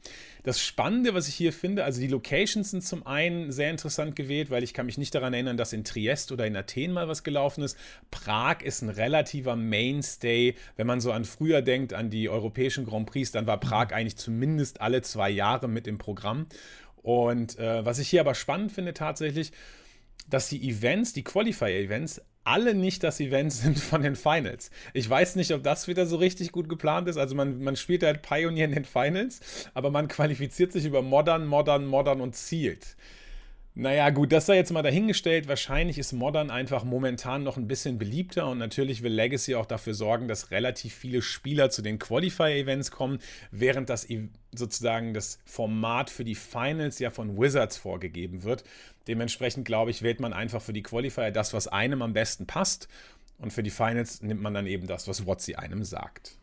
Das 0.46 0.60
Spannende, 0.60 1.12
was 1.12 1.26
ich 1.26 1.34
hier 1.34 1.52
finde, 1.52 1.82
also 1.82 2.00
die 2.00 2.06
Locations 2.06 2.70
sind 2.70 2.84
zum 2.84 3.04
einen 3.04 3.50
sehr 3.50 3.68
interessant 3.68 4.14
gewählt, 4.14 4.48
weil 4.48 4.62
ich 4.62 4.74
kann 4.74 4.86
mich 4.86 4.96
nicht 4.96 5.12
daran 5.12 5.34
erinnern, 5.34 5.56
dass 5.56 5.72
in 5.72 5.82
Triest 5.82 6.30
oder 6.30 6.46
in 6.46 6.54
Athen 6.54 6.92
mal 6.92 7.08
was 7.08 7.24
gelaufen 7.24 7.64
ist. 7.64 7.76
Prag 8.12 8.62
ist 8.62 8.80
ein 8.80 8.88
relativer 8.88 9.56
Mainstay. 9.56 10.54
Wenn 10.76 10.86
man 10.86 11.00
so 11.00 11.10
an 11.10 11.24
früher 11.24 11.62
denkt, 11.62 11.94
an 11.94 12.10
die 12.10 12.28
europäischen 12.28 12.86
Grand 12.86 13.10
Prix, 13.10 13.32
dann 13.32 13.48
war 13.48 13.58
Prag 13.58 13.92
eigentlich 13.92 14.18
zumindest 14.18 14.80
alle 14.80 15.02
zwei 15.02 15.30
Jahre 15.30 15.66
mit 15.66 15.88
im 15.88 15.98
Programm. 15.98 16.46
Und 17.06 17.56
äh, 17.60 17.84
was 17.84 18.00
ich 18.00 18.08
hier 18.08 18.20
aber 18.20 18.34
spannend 18.34 18.72
finde 18.72 18.92
tatsächlich, 18.92 19.52
dass 20.28 20.48
die 20.48 20.68
Events, 20.68 21.12
die 21.12 21.22
Qualifier-Events, 21.22 22.20
alle 22.42 22.74
nicht 22.74 23.04
das 23.04 23.20
Event 23.20 23.52
sind 23.52 23.78
von 23.78 24.02
den 24.02 24.16
Finals. 24.16 24.72
Ich 24.92 25.08
weiß 25.08 25.36
nicht, 25.36 25.52
ob 25.52 25.62
das 25.62 25.86
wieder 25.86 26.06
so 26.06 26.16
richtig 26.16 26.50
gut 26.50 26.68
geplant 26.68 27.06
ist. 27.06 27.16
Also 27.16 27.36
man, 27.36 27.62
man 27.62 27.76
spielt 27.76 28.02
halt 28.02 28.22
Pioneer 28.22 28.64
in 28.64 28.72
den 28.72 28.84
Finals, 28.84 29.68
aber 29.72 29.92
man 29.92 30.08
qualifiziert 30.08 30.72
sich 30.72 30.84
über 30.84 31.00
Modern, 31.00 31.46
Modern, 31.46 31.86
Modern 31.86 32.20
und 32.20 32.34
zielt. 32.34 32.96
Naja, 33.78 34.08
gut, 34.08 34.32
das 34.32 34.46
sei 34.46 34.56
jetzt 34.56 34.72
mal 34.72 34.82
dahingestellt. 34.82 35.48
Wahrscheinlich 35.48 35.98
ist 35.98 36.14
Modern 36.14 36.50
einfach 36.50 36.82
momentan 36.82 37.42
noch 37.42 37.58
ein 37.58 37.68
bisschen 37.68 37.98
beliebter 37.98 38.48
und 38.48 38.56
natürlich 38.56 39.02
will 39.02 39.12
Legacy 39.12 39.54
auch 39.54 39.66
dafür 39.66 39.92
sorgen, 39.92 40.28
dass 40.28 40.50
relativ 40.50 40.94
viele 40.94 41.20
Spieler 41.20 41.68
zu 41.68 41.82
den 41.82 41.98
Qualifier-Events 41.98 42.90
kommen, 42.90 43.18
während 43.50 43.90
das 43.90 44.08
e- 44.08 44.30
sozusagen 44.54 45.12
das 45.12 45.40
Format 45.44 46.08
für 46.08 46.24
die 46.24 46.34
Finals 46.34 46.98
ja 47.00 47.10
von 47.10 47.36
Wizards 47.36 47.76
vorgegeben 47.76 48.44
wird. 48.44 48.64
Dementsprechend 49.08 49.66
glaube 49.66 49.90
ich, 49.90 50.00
wählt 50.00 50.20
man 50.20 50.32
einfach 50.32 50.62
für 50.62 50.72
die 50.72 50.82
Qualifier 50.82 51.30
das, 51.30 51.52
was 51.52 51.68
einem 51.68 52.00
am 52.00 52.14
besten 52.14 52.46
passt 52.46 52.88
und 53.36 53.52
für 53.52 53.62
die 53.62 53.68
Finals 53.68 54.22
nimmt 54.22 54.40
man 54.40 54.54
dann 54.54 54.66
eben 54.66 54.86
das, 54.86 55.06
was 55.06 55.26
WotC 55.26 55.58
einem 55.58 55.84
sagt. 55.84 56.38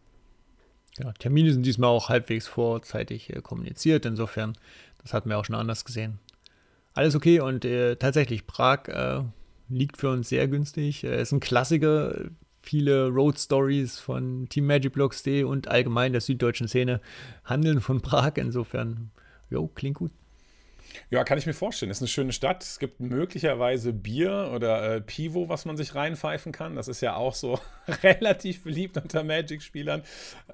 Ja, 0.99 1.11
Termine 1.13 1.51
sind 1.51 1.65
diesmal 1.65 1.89
auch 1.89 2.09
halbwegs 2.09 2.45
vorzeitig 2.45 3.35
äh, 3.35 3.41
kommuniziert, 3.41 4.05
insofern, 4.05 4.55
das 5.01 5.15
hatten 5.15 5.29
wir 5.29 5.39
auch 5.39 5.45
schon 5.45 5.55
anders 5.55 5.83
gesehen. 5.83 6.19
Alles 6.93 7.15
okay 7.15 7.39
und 7.39 7.65
äh, 7.65 7.95
tatsächlich, 7.95 8.45
Prag 8.45 8.87
äh, 8.87 9.23
liegt 9.69 9.97
für 9.97 10.09
uns 10.09 10.29
sehr 10.29 10.47
günstig. 10.47 11.03
Äh, 11.03 11.21
ist 11.21 11.31
ein 11.31 11.39
Klassiker. 11.39 12.29
Viele 12.61 13.09
Road 13.09 13.37
Stories 13.39 13.99
von 13.99 14.47
Team 14.47 14.67
Magic 14.67 14.93
Blocks 14.93 15.21
D 15.23 15.43
und 15.43 15.67
allgemein 15.67 16.13
der 16.13 16.21
süddeutschen 16.21 16.67
Szene 16.67 17.01
handeln 17.43 17.81
von 17.81 18.01
Prag. 18.01 18.33
Insofern, 18.35 19.11
jo, 19.49 19.67
klingt 19.67 19.97
gut. 19.97 20.11
Ja, 21.09 21.23
kann 21.23 21.37
ich 21.37 21.45
mir 21.45 21.53
vorstellen. 21.53 21.91
Ist 21.91 22.01
eine 22.01 22.07
schöne 22.07 22.33
Stadt. 22.33 22.63
Es 22.63 22.79
gibt 22.79 22.99
möglicherweise 22.99 23.93
Bier 23.93 24.51
oder 24.53 24.95
äh, 24.95 25.01
Pivo, 25.01 25.49
was 25.49 25.65
man 25.65 25.77
sich 25.77 25.95
reinpfeifen 25.95 26.51
kann. 26.51 26.75
Das 26.75 26.87
ist 26.87 27.01
ja 27.01 27.15
auch 27.15 27.35
so 27.35 27.59
relativ 28.03 28.63
beliebt 28.63 28.97
unter 28.97 29.23
Magic-Spielern. 29.23 30.03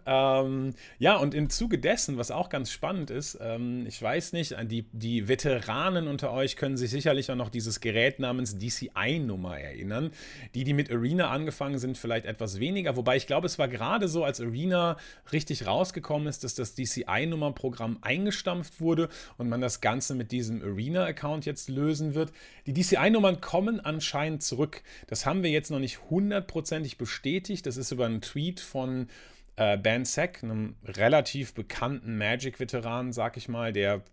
Ähm, 0.05 0.73
ja, 0.97 1.17
und 1.17 1.33
im 1.33 1.49
Zuge 1.49 1.77
dessen, 1.79 2.17
was 2.17 2.31
auch 2.31 2.49
ganz 2.49 2.71
spannend 2.71 3.09
ist, 3.09 3.37
ähm, 3.41 3.85
ich 3.87 4.01
weiß 4.01 4.33
nicht, 4.33 4.55
die, 4.63 4.85
die 4.91 5.27
Veteranen 5.27 6.07
unter 6.07 6.31
euch 6.31 6.55
können 6.55 6.77
sich 6.77 6.89
sicherlich 6.89 7.31
auch 7.31 7.35
noch 7.35 7.49
dieses 7.49 7.79
Gerät 7.79 8.19
namens 8.19 8.57
DCI-Nummer 8.57 9.59
erinnern. 9.59 10.11
Die, 10.55 10.63
die 10.63 10.73
mit 10.73 10.91
Arena 10.91 11.29
angefangen 11.29 11.79
sind, 11.79 11.97
vielleicht 11.97 12.25
etwas 12.25 12.59
weniger. 12.59 12.95
Wobei 12.95 13.17
ich 13.17 13.27
glaube, 13.27 13.47
es 13.47 13.59
war 13.59 13.67
gerade 13.67 14.07
so, 14.07 14.23
als 14.23 14.41
Arena 14.41 14.97
richtig 15.31 15.67
rausgekommen 15.67 16.27
ist, 16.27 16.43
dass 16.43 16.55
das 16.55 16.75
DCI-Nummer-Programm 16.75 17.99
eingestampft 18.01 18.79
wurde 18.79 19.09
und 19.37 19.49
man 19.49 19.61
das 19.61 19.81
Ganze 19.81 20.15
mit 20.15 20.28
diesem 20.31 20.61
Arena-Account 20.61 21.45
jetzt 21.45 21.69
lösen 21.69 22.13
wird. 22.15 22.31
Die 22.65 22.73
DCI-Nummern 22.73 23.41
kommen 23.41 23.79
anscheinend 23.79 24.43
zurück. 24.43 24.81
Das 25.07 25.25
haben 25.25 25.43
wir 25.43 25.49
jetzt 25.49 25.71
noch 25.71 25.79
nicht 25.79 25.99
hundertprozentig 26.09 26.97
bestätigt. 26.97 27.65
Das 27.65 27.77
ist 27.77 27.91
über 27.91 28.05
einen 28.05 28.21
Tweet 28.21 28.59
von 28.59 29.07
äh, 29.55 29.77
Ben 29.77 30.05
Sack, 30.05 30.43
einem 30.43 30.75
relativ 30.85 31.53
bekannten 31.53 32.17
Magic-Veteran, 32.17 33.11
sag 33.11 33.37
ich 33.37 33.49
mal, 33.49 33.73
der 33.73 34.03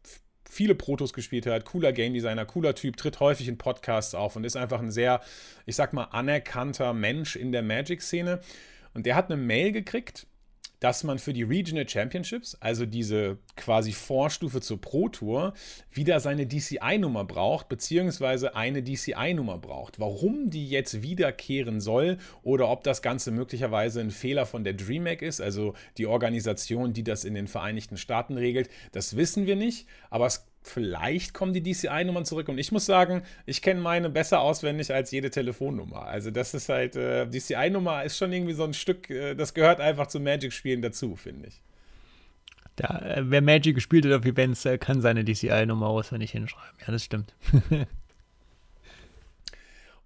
viele 0.49 0.75
Protos 0.75 1.13
gespielt 1.13 1.47
hat, 1.47 1.65
cooler 1.65 1.93
Game 1.93 2.15
Designer, 2.15 2.45
cooler 2.45 2.75
Typ, 2.75 2.97
tritt 2.97 3.21
häufig 3.21 3.49
in 3.49 3.59
Podcasts 3.59 4.15
auf 4.15 4.37
und 4.37 4.45
ist 4.45 4.57
einfach 4.57 4.81
ein 4.81 4.91
sehr, 4.91 5.21
ich 5.67 5.77
sag 5.77 5.93
mal, 5.93 6.05
anerkannter 6.05 6.93
Mensch 6.93 7.37
in 7.37 7.53
der 7.53 7.63
Magic-Szene. 7.63 8.41
Und 8.95 9.07
der 9.07 9.15
hat 9.15 9.31
eine 9.31 9.41
Mail 9.41 9.73
gekriegt 9.73 10.27
dass 10.81 11.05
man 11.05 11.19
für 11.19 11.33
die 11.33 11.43
Regional 11.43 11.89
Championships, 11.89 12.57
also 12.61 12.87
diese 12.87 13.39
quasi 13.57 13.93
Vorstufe 13.93 14.61
zur 14.61 14.81
Pro 14.81 15.09
Tour, 15.09 15.55
wieder 15.91 16.21
seine 16.21 16.47
DCI-Nummer 16.47 17.25
braucht, 17.25 17.69
beziehungsweise 17.69 18.55
eine 18.55 18.83
DCI-Nummer 18.83 19.59
braucht. 19.59 19.99
Warum 19.99 20.51
die 20.51 20.69
jetzt 20.69 21.03
wiederkehren 21.03 21.81
soll 21.81 22.19
oder 22.43 22.69
ob 22.69 22.85
das 22.85 23.03
Ganze 23.03 23.31
möglicherweise 23.31 24.01
ein 24.01 24.11
Fehler 24.11 24.47
von 24.47 24.65
der 24.65 24.75
DreamHack 24.75 25.23
ist, 25.23 25.41
also 25.41 25.75
die 25.97 26.07
Organisation, 26.07 26.93
die 26.93 27.05
das 27.05 27.25
in 27.25 27.35
den 27.35 27.47
Vereinigten 27.47 27.97
Staaten 27.97 28.37
regelt, 28.37 28.69
das 28.93 29.17
wissen 29.17 29.47
wir 29.47 29.57
nicht, 29.57 29.87
aber 30.11 30.27
es 30.27 30.47
vielleicht 30.67 31.35
kommen 31.35 31.53
die 31.53 31.63
DCI-Nummern 31.63 32.25
zurück. 32.25 32.49
Und 32.49 32.59
ich 32.59 32.73
muss 32.73 32.87
sagen, 32.87 33.23
ich 33.47 33.63
kenne 33.63 33.81
meine 33.81 34.11
besser 34.11 34.41
auswendig 34.41 34.93
als 34.93 35.11
jede 35.11 35.31
Telefonnummer. 35.31 36.03
Also 36.07 36.31
das 36.31 36.55
ist 36.55 36.69
halt, 36.69 36.97
äh, 36.97 37.27
DCI-Nummer 37.27 38.05
ist 38.05 38.19
schon 38.19 38.33
irgendwie 38.33 38.53
so 38.53 38.65
ein 38.65 38.75
Stück, 38.75 39.11
äh, 39.11 39.35
das 39.35 39.55
gehört 39.55 39.81
einfach 39.81 40.07
zu 40.09 40.21
Magic-Spielen 40.21 40.83
dazu, 40.83 41.17
finde 41.17 41.49
ich. 41.49 41.61
Ja, 42.81 42.99
äh, 42.99 43.23
wer 43.25 43.43
Magic 43.43 43.75
gespielt 43.75 44.05
hat 44.05 44.13
auf 44.13 44.25
Events, 44.25 44.65
äh, 44.65 44.79
kann 44.79 45.01
seine 45.01 45.25
DCI-Nummer 45.25 45.87
auswendig 45.87 46.33
hinschreiben. 46.33 46.79
Ja, 46.81 46.93
das 46.93 47.05
stimmt. 47.05 47.35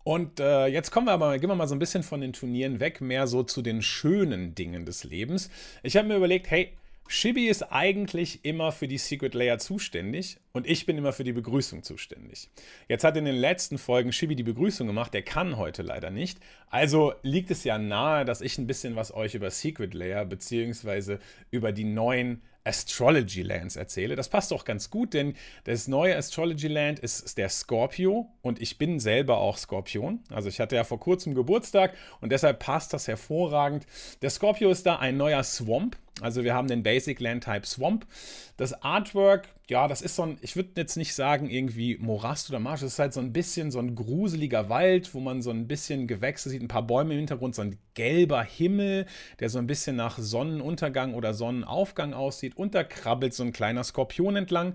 Und 0.02 0.40
äh, 0.40 0.66
jetzt 0.66 0.90
kommen 0.90 1.06
wir 1.06 1.12
aber, 1.12 1.38
gehen 1.38 1.50
wir 1.50 1.54
mal 1.54 1.68
so 1.68 1.74
ein 1.74 1.78
bisschen 1.78 2.02
von 2.02 2.20
den 2.20 2.32
Turnieren 2.32 2.80
weg, 2.80 3.00
mehr 3.00 3.26
so 3.26 3.42
zu 3.42 3.60
den 3.60 3.82
schönen 3.82 4.54
Dingen 4.54 4.86
des 4.86 5.04
Lebens. 5.04 5.50
Ich 5.82 5.96
habe 5.96 6.08
mir 6.08 6.16
überlegt, 6.16 6.50
hey, 6.50 6.72
Shibi 7.12 7.48
ist 7.48 7.72
eigentlich 7.72 8.44
immer 8.44 8.70
für 8.70 8.86
die 8.86 8.96
Secret 8.96 9.34
Layer 9.34 9.58
zuständig 9.58 10.38
und 10.52 10.64
ich 10.64 10.86
bin 10.86 10.96
immer 10.96 11.12
für 11.12 11.24
die 11.24 11.32
Begrüßung 11.32 11.82
zuständig. 11.82 12.48
Jetzt 12.86 13.02
hat 13.02 13.16
in 13.16 13.24
den 13.24 13.34
letzten 13.34 13.78
Folgen 13.78 14.12
Shibi 14.12 14.36
die 14.36 14.44
Begrüßung 14.44 14.86
gemacht, 14.86 15.12
der 15.12 15.22
kann 15.22 15.56
heute 15.56 15.82
leider 15.82 16.10
nicht. 16.10 16.38
Also 16.68 17.14
liegt 17.22 17.50
es 17.50 17.64
ja 17.64 17.78
nahe, 17.78 18.24
dass 18.24 18.40
ich 18.40 18.58
ein 18.58 18.68
bisschen 18.68 18.94
was 18.94 19.12
euch 19.12 19.34
über 19.34 19.50
Secret 19.50 19.92
Layer 19.92 20.24
bzw. 20.24 21.18
über 21.50 21.72
die 21.72 21.82
neuen 21.82 22.42
Astrology 22.62 23.42
Lands 23.42 23.74
erzähle. 23.74 24.14
Das 24.14 24.28
passt 24.28 24.52
auch 24.52 24.64
ganz 24.64 24.88
gut, 24.88 25.12
denn 25.12 25.34
das 25.64 25.88
neue 25.88 26.16
Astrology 26.16 26.68
Land 26.68 27.00
ist 27.00 27.38
der 27.38 27.48
Scorpio 27.48 28.28
und 28.40 28.62
ich 28.62 28.78
bin 28.78 29.00
selber 29.00 29.38
auch 29.38 29.56
Skorpion. 29.56 30.20
Also 30.30 30.48
ich 30.48 30.60
hatte 30.60 30.76
ja 30.76 30.84
vor 30.84 31.00
kurzem 31.00 31.34
Geburtstag 31.34 31.92
und 32.20 32.30
deshalb 32.30 32.60
passt 32.60 32.92
das 32.92 33.08
hervorragend. 33.08 33.84
Der 34.22 34.30
Scorpio 34.30 34.70
ist 34.70 34.86
da 34.86 35.00
ein 35.00 35.16
neuer 35.16 35.42
Swamp. 35.42 35.96
Also 36.20 36.44
wir 36.44 36.54
haben 36.54 36.68
den 36.68 36.82
Basic 36.82 37.18
Land 37.20 37.44
Type 37.44 37.66
Swamp. 37.66 38.06
Das 38.56 38.82
Artwork, 38.82 39.48
ja, 39.68 39.88
das 39.88 40.02
ist 40.02 40.16
so 40.16 40.24
ein, 40.24 40.38
ich 40.42 40.54
würde 40.54 40.70
jetzt 40.76 40.96
nicht 40.96 41.14
sagen 41.14 41.48
irgendwie 41.48 41.96
Morast 41.98 42.50
oder 42.50 42.58
Marsch, 42.58 42.80
das 42.80 42.92
ist 42.92 42.98
halt 42.98 43.14
so 43.14 43.20
ein 43.20 43.32
bisschen 43.32 43.70
so 43.70 43.78
ein 43.78 43.94
gruseliger 43.94 44.68
Wald, 44.68 45.14
wo 45.14 45.20
man 45.20 45.40
so 45.40 45.50
ein 45.50 45.66
bisschen 45.66 46.06
Gewächse 46.06 46.50
sieht, 46.50 46.62
ein 46.62 46.68
paar 46.68 46.86
Bäume 46.86 47.14
im 47.14 47.20
Hintergrund, 47.20 47.54
so 47.54 47.62
ein 47.62 47.78
gelber 47.94 48.42
Himmel, 48.42 49.06
der 49.38 49.48
so 49.48 49.58
ein 49.58 49.66
bisschen 49.66 49.96
nach 49.96 50.18
Sonnenuntergang 50.18 51.14
oder 51.14 51.32
Sonnenaufgang 51.32 52.12
aussieht 52.12 52.56
und 52.56 52.74
da 52.74 52.84
krabbelt 52.84 53.32
so 53.32 53.42
ein 53.42 53.52
kleiner 53.52 53.84
Skorpion 53.84 54.36
entlang. 54.36 54.74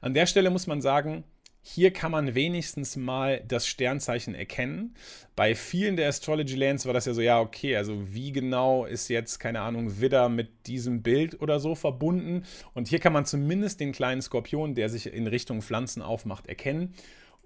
An 0.00 0.14
der 0.14 0.26
Stelle 0.26 0.50
muss 0.50 0.66
man 0.66 0.80
sagen, 0.80 1.24
hier 1.66 1.94
kann 1.94 2.12
man 2.12 2.34
wenigstens 2.34 2.94
mal 2.94 3.42
das 3.48 3.66
Sternzeichen 3.66 4.34
erkennen. 4.34 4.94
Bei 5.34 5.54
vielen 5.54 5.96
der 5.96 6.10
Astrology 6.10 6.56
Lands 6.56 6.84
war 6.84 6.92
das 6.92 7.06
ja 7.06 7.14
so, 7.14 7.22
ja, 7.22 7.40
okay, 7.40 7.74
also 7.74 8.12
wie 8.12 8.32
genau 8.32 8.84
ist 8.84 9.08
jetzt, 9.08 9.40
keine 9.40 9.62
Ahnung, 9.62 9.98
Widder 9.98 10.28
mit 10.28 10.66
diesem 10.66 11.02
Bild 11.02 11.40
oder 11.40 11.58
so 11.60 11.74
verbunden? 11.74 12.44
Und 12.74 12.88
hier 12.88 12.98
kann 12.98 13.14
man 13.14 13.24
zumindest 13.24 13.80
den 13.80 13.92
kleinen 13.92 14.20
Skorpion, 14.20 14.74
der 14.74 14.90
sich 14.90 15.10
in 15.10 15.26
Richtung 15.26 15.62
Pflanzen 15.62 16.02
aufmacht, 16.02 16.48
erkennen. 16.48 16.92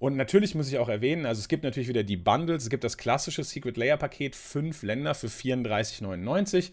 Und 0.01 0.17
natürlich 0.17 0.57
muss 0.57 0.69
ich 0.69 0.79
auch 0.79 0.89
erwähnen, 0.89 1.25
also 1.25 1.39
es 1.39 1.47
gibt 1.47 1.63
natürlich 1.63 1.89
wieder 1.89 2.03
die 2.03 2.17
Bundles, 2.17 2.65
es 2.65 2.71
gibt 2.71 2.83
das 2.83 2.99
klassische 2.99 3.45
Secret 3.45 3.77
Layer 3.77 3.99
Paket, 3.99 4.35
fünf 4.35 4.83
Länder 4.83 5.15
für 5.15 5.29
34,99. 5.29 6.73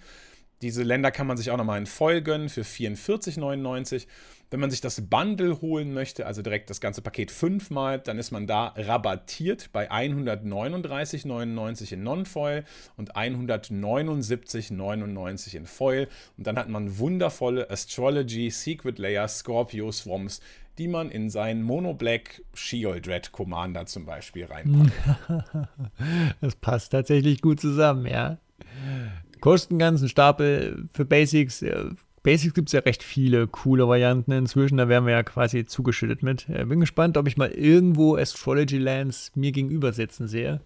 Diese 0.63 0.81
Länder 0.81 1.11
kann 1.11 1.27
man 1.27 1.37
sich 1.37 1.51
auch 1.51 1.57
nochmal 1.57 1.77
in 1.77 1.85
voll 1.85 2.23
gönnen 2.23 2.49
für 2.49 2.63
44,99. 2.63 4.07
Wenn 4.51 4.59
man 4.59 4.69
sich 4.71 4.81
das 4.81 4.99
Bundle 5.01 5.61
holen 5.61 5.93
möchte, 5.93 6.25
also 6.25 6.41
direkt 6.41 6.69
das 6.69 6.81
ganze 6.81 7.01
Paket 7.01 7.31
fünfmal, 7.31 7.99
dann 7.99 8.19
ist 8.19 8.31
man 8.31 8.47
da 8.47 8.73
rabattiert 8.75 9.69
bei 9.71 9.89
139,99 9.91 11.93
in 11.93 12.03
Non-Foil 12.03 12.65
und 12.97 13.15
179,99 13.15 15.55
in 15.55 15.65
Foil. 15.65 16.09
Und 16.37 16.47
dann 16.47 16.57
hat 16.57 16.67
man 16.69 16.97
wundervolle 16.99 17.69
Astrology 17.69 18.49
Secret 18.49 18.99
Layer 18.99 19.27
Scorpio 19.27 19.91
Swamps, 19.91 20.39
die 20.77 20.87
man 20.87 21.09
in 21.09 21.29
seinen 21.29 21.63
Mono 21.63 21.93
Black 21.93 22.43
Shield 22.53 23.07
Red 23.07 23.31
Commander 23.31 23.85
zum 23.85 24.05
Beispiel 24.05 24.45
reinpackt. 24.45 24.91
Das 26.41 26.55
passt 26.55 26.91
tatsächlich 26.91 27.41
gut 27.41 27.61
zusammen, 27.61 28.05
ja. 28.05 28.37
Kosten 29.39 29.79
ganzen 29.79 30.09
Stapel 30.09 30.85
für 30.93 31.05
Basics. 31.05 31.63
Basics 32.25 32.55
gibt 32.55 32.69
es 32.69 32.73
ja 32.73 32.79
recht 32.79 33.03
viele 33.03 33.45
coole 33.45 33.87
Varianten 33.87 34.31
inzwischen. 34.31 34.77
Da 34.77 34.89
wären 34.89 35.05
wir 35.05 35.13
ja 35.13 35.21
quasi 35.21 35.67
zugeschüttet 35.67 36.23
mit. 36.23 36.49
Äh, 36.49 36.65
bin 36.65 36.79
gespannt, 36.79 37.17
ob 37.17 37.27
ich 37.27 37.37
mal 37.37 37.51
irgendwo 37.51 38.17
Astrology 38.17 38.79
Lands 38.79 39.31
mir 39.35 39.51
gegenüber 39.51 39.93
sitzen 39.93 40.27
sehe. 40.27 40.59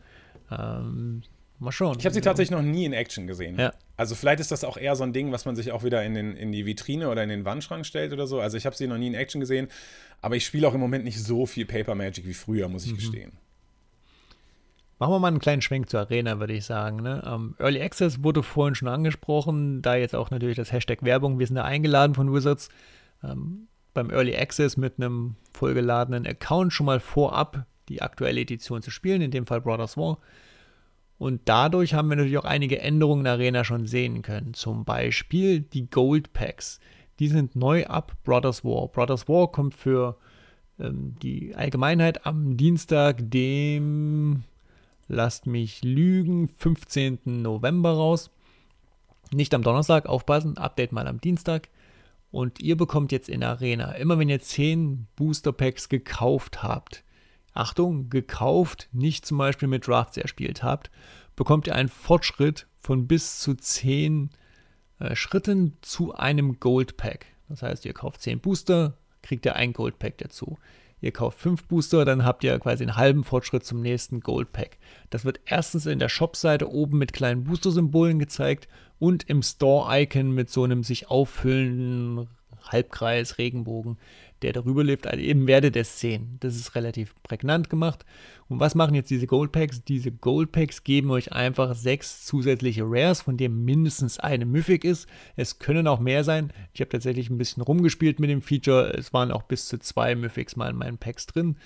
Ähm, 0.49 1.21
mal 1.59 1.73
schauen. 1.73 1.97
Ich 1.99 2.05
habe 2.05 2.13
sie 2.13 2.21
tatsächlich 2.21 2.57
noch 2.57 2.61
nie 2.61 2.85
in 2.85 2.93
Action 2.93 3.27
gesehen. 3.27 3.59
Ja. 3.59 3.73
Also 3.97 4.15
vielleicht 4.15 4.39
ist 4.39 4.53
das 4.53 4.63
auch 4.63 4.77
eher 4.77 4.95
so 4.95 5.03
ein 5.03 5.11
Ding, 5.11 5.33
was 5.33 5.43
man 5.43 5.57
sich 5.57 5.73
auch 5.73 5.83
wieder 5.83 6.01
in, 6.05 6.13
den, 6.13 6.37
in 6.37 6.53
die 6.53 6.65
Vitrine 6.65 7.09
oder 7.09 7.23
in 7.23 7.29
den 7.29 7.43
Wandschrank 7.43 7.85
stellt 7.85 8.13
oder 8.13 8.25
so. 8.25 8.39
Also 8.39 8.55
ich 8.55 8.65
habe 8.65 8.77
sie 8.77 8.87
noch 8.87 8.97
nie 8.97 9.07
in 9.07 9.13
Action 9.13 9.41
gesehen. 9.41 9.67
Aber 10.21 10.37
ich 10.37 10.45
spiele 10.45 10.65
auch 10.65 10.73
im 10.73 10.79
Moment 10.79 11.03
nicht 11.03 11.21
so 11.21 11.45
viel 11.45 11.65
Paper 11.65 11.93
Magic 11.93 12.25
wie 12.25 12.33
früher, 12.33 12.69
muss 12.69 12.85
ich 12.85 12.93
mhm. 12.93 12.97
gestehen. 12.97 13.31
Machen 14.99 15.13
wir 15.13 15.19
mal 15.19 15.29
einen 15.29 15.39
kleinen 15.39 15.61
Schwenk 15.61 15.89
zur 15.89 16.01
Arena, 16.01 16.41
würde 16.41 16.53
ich 16.53 16.65
sagen. 16.65 16.97
Ne? 16.97 17.21
Um, 17.25 17.55
Early 17.57 17.81
Access 17.81 18.21
wurde 18.21 18.43
vorhin 18.43 18.75
schon 18.75 18.89
angesprochen, 18.89 19.81
da 19.81 19.95
jetzt 19.95 20.13
auch 20.13 20.29
natürlich 20.29 20.57
das 20.57 20.73
Hashtag 20.73 21.03
Werbung. 21.03 21.39
Wir 21.39 21.47
sind 21.47 21.55
da 21.55 21.63
eingeladen 21.63 22.15
von 22.15 22.33
Wizards, 22.33 22.67
ähm, 23.23 23.69
beim 23.93 24.09
Early 24.09 24.35
Access 24.35 24.75
mit 24.75 24.95
einem 24.97 25.35
vollgeladenen 25.53 26.27
Account 26.27 26.73
schon 26.73 26.85
mal 26.85 26.99
vorab 26.99 27.65
die 27.87 28.01
aktuelle 28.01 28.41
Edition 28.41 28.81
zu 28.81 28.91
spielen, 28.91 29.21
in 29.21 29.31
dem 29.31 29.45
Fall 29.45 29.61
Brothers 29.61 29.95
War. 29.95 30.19
Und 31.17 31.41
dadurch 31.45 31.93
haben 31.93 32.09
wir 32.09 32.17
natürlich 32.17 32.37
auch 32.37 32.45
einige 32.45 32.79
Änderungen 32.79 33.21
in 33.21 33.25
der 33.25 33.33
Arena 33.33 33.63
schon 33.63 33.87
sehen 33.87 34.21
können. 34.21 34.53
Zum 34.53 34.83
Beispiel 34.83 35.61
die 35.61 35.89
Gold 35.89 36.33
Packs. 36.33 36.79
Die 37.19 37.29
sind 37.29 37.55
neu 37.55 37.85
ab 37.85 38.13
Brothers 38.23 38.65
War. 38.65 38.89
Brothers 38.89 39.29
War 39.29 39.49
kommt 39.49 39.75
für 39.75 40.17
ähm, 40.77 41.15
die 41.21 41.55
Allgemeinheit 41.55 42.25
am 42.25 42.57
Dienstag, 42.57 43.17
dem 43.19 44.43
lasst 45.09 45.47
mich 45.47 45.83
lügen, 45.83 46.47
15. 46.57 47.19
November 47.25 47.91
raus. 47.91 48.31
Nicht 49.31 49.53
am 49.53 49.63
Donnerstag, 49.63 50.05
aufpassen, 50.05 50.57
Update 50.57 50.93
mal 50.93 51.07
am 51.07 51.19
Dienstag. 51.19 51.67
Und 52.31 52.61
ihr 52.61 52.77
bekommt 52.77 53.11
jetzt 53.11 53.27
in 53.27 53.43
Arena, 53.43 53.91
immer 53.93 54.17
wenn 54.19 54.29
ihr 54.29 54.39
10 54.39 55.07
Booster 55.15 55.51
Packs 55.51 55.89
gekauft 55.89 56.63
habt, 56.63 57.03
Achtung, 57.53 58.09
gekauft, 58.09 58.87
nicht 58.91 59.25
zum 59.25 59.39
Beispiel 59.39 59.67
mit 59.67 59.87
Drafts 59.87 60.15
erspielt 60.15 60.63
habt, 60.63 60.91
bekommt 61.35 61.67
ihr 61.67 61.75
einen 61.75 61.89
Fortschritt 61.89 62.67
von 62.79 63.07
bis 63.07 63.39
zu 63.39 63.55
10 63.55 64.29
äh, 64.99 65.15
Schritten 65.15 65.77
zu 65.81 66.13
einem 66.13 66.59
Gold 66.59 66.97
Pack. 66.97 67.25
Das 67.49 67.63
heißt, 67.63 67.85
ihr 67.85 67.93
kauft 67.93 68.21
10 68.21 68.39
Booster, 68.39 68.97
kriegt 69.23 69.45
ihr 69.45 69.55
ein 69.55 69.73
Gold 69.73 69.97
Pack 69.97 70.19
dazu. 70.19 70.59
Ihr 71.01 71.11
kauft 71.11 71.39
5 71.39 71.65
Booster, 71.65 72.03
dann 72.05 72.25
habt 72.25 72.43
ihr 72.43 72.57
quasi 72.59 72.83
einen 72.83 72.95
halben 72.95 73.23
Fortschritt 73.23 73.63
zum 73.63 73.81
nächsten 73.81 74.19
Gold 74.19 74.51
Pack. 74.51 74.77
Das 75.09 75.25
wird 75.25 75.39
erstens 75.45 75.85
in 75.85 75.99
der 75.99 76.09
Shop-Seite 76.09 76.69
oben 76.69 76.97
mit 76.97 77.13
kleinen 77.13 77.45
Booster-Symbolen 77.45 78.19
gezeigt 78.19 78.67
und 78.99 79.29
im 79.29 79.41
Store-Icon 79.41 80.31
mit 80.31 80.49
so 80.49 80.63
einem 80.63 80.83
sich 80.83 81.09
auffüllenden 81.09 82.27
Halbkreis, 82.63 83.37
Regenbogen. 83.37 83.97
Der 84.41 84.53
darüber 84.53 84.83
lebt. 84.83 85.07
Also 85.07 85.21
eben 85.21 85.47
werdet 85.47 85.75
ihr 85.75 85.81
es 85.81 85.99
sehen. 85.99 86.37
Das 86.39 86.55
ist 86.55 86.75
relativ 86.75 87.13
prägnant 87.23 87.69
gemacht. 87.69 88.05
Und 88.47 88.59
was 88.59 88.75
machen 88.75 88.95
jetzt 88.95 89.09
diese 89.09 89.27
Gold 89.27 89.51
Packs? 89.51 89.83
Diese 89.83 90.11
Gold 90.11 90.51
Packs 90.51 90.83
geben 90.83 91.11
euch 91.11 91.31
einfach 91.33 91.75
sechs 91.75 92.25
zusätzliche 92.25 92.83
Rares, 92.85 93.21
von 93.21 93.37
denen 93.37 93.63
mindestens 93.63 94.19
eine 94.19 94.45
Mythic 94.45 94.83
ist. 94.83 95.07
Es 95.35 95.59
können 95.59 95.87
auch 95.87 95.99
mehr 95.99 96.23
sein. 96.23 96.51
Ich 96.73 96.81
habe 96.81 96.89
tatsächlich 96.89 97.29
ein 97.29 97.37
bisschen 97.37 97.61
rumgespielt 97.61 98.19
mit 98.19 98.29
dem 98.29 98.41
Feature. 98.41 98.93
Es 98.97 99.13
waren 99.13 99.31
auch 99.31 99.43
bis 99.43 99.67
zu 99.67 99.79
zwei 99.79 100.15
Mythics 100.15 100.55
mal 100.55 100.69
in 100.69 100.77
meinen 100.77 100.97
Packs 100.97 101.27
drin. 101.27 101.57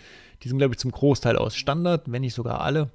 Die 0.44 0.50
sind, 0.50 0.58
glaube 0.58 0.74
ich, 0.74 0.80
zum 0.80 0.92
Großteil 0.92 1.38
aus 1.38 1.56
Standard, 1.56 2.12
wenn 2.12 2.22
nicht 2.22 2.34
sogar 2.34 2.62
alle. 2.62 2.92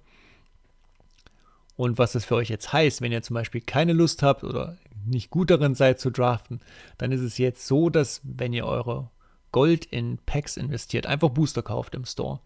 Und 1.76 1.96
was 1.96 2.12
das 2.12 2.24
für 2.24 2.34
euch 2.34 2.48
jetzt 2.48 2.72
heißt, 2.72 3.00
wenn 3.00 3.12
ihr 3.12 3.22
zum 3.22 3.34
Beispiel 3.34 3.60
keine 3.60 3.92
Lust 3.92 4.24
habt 4.24 4.42
oder 4.42 4.76
nicht 5.06 5.30
gut 5.30 5.50
darin 5.50 5.76
seid 5.76 6.00
zu 6.00 6.10
draften, 6.10 6.60
dann 6.98 7.12
ist 7.12 7.20
es 7.20 7.38
jetzt 7.38 7.66
so, 7.66 7.88
dass 7.88 8.20
wenn 8.24 8.52
ihr 8.52 8.66
eure 8.66 9.10
Gold 9.52 9.84
in 9.86 10.18
Packs 10.26 10.56
investiert, 10.56 11.06
einfach 11.06 11.30
Booster 11.30 11.62
kauft 11.62 11.94
im 11.94 12.04
Store, 12.04 12.40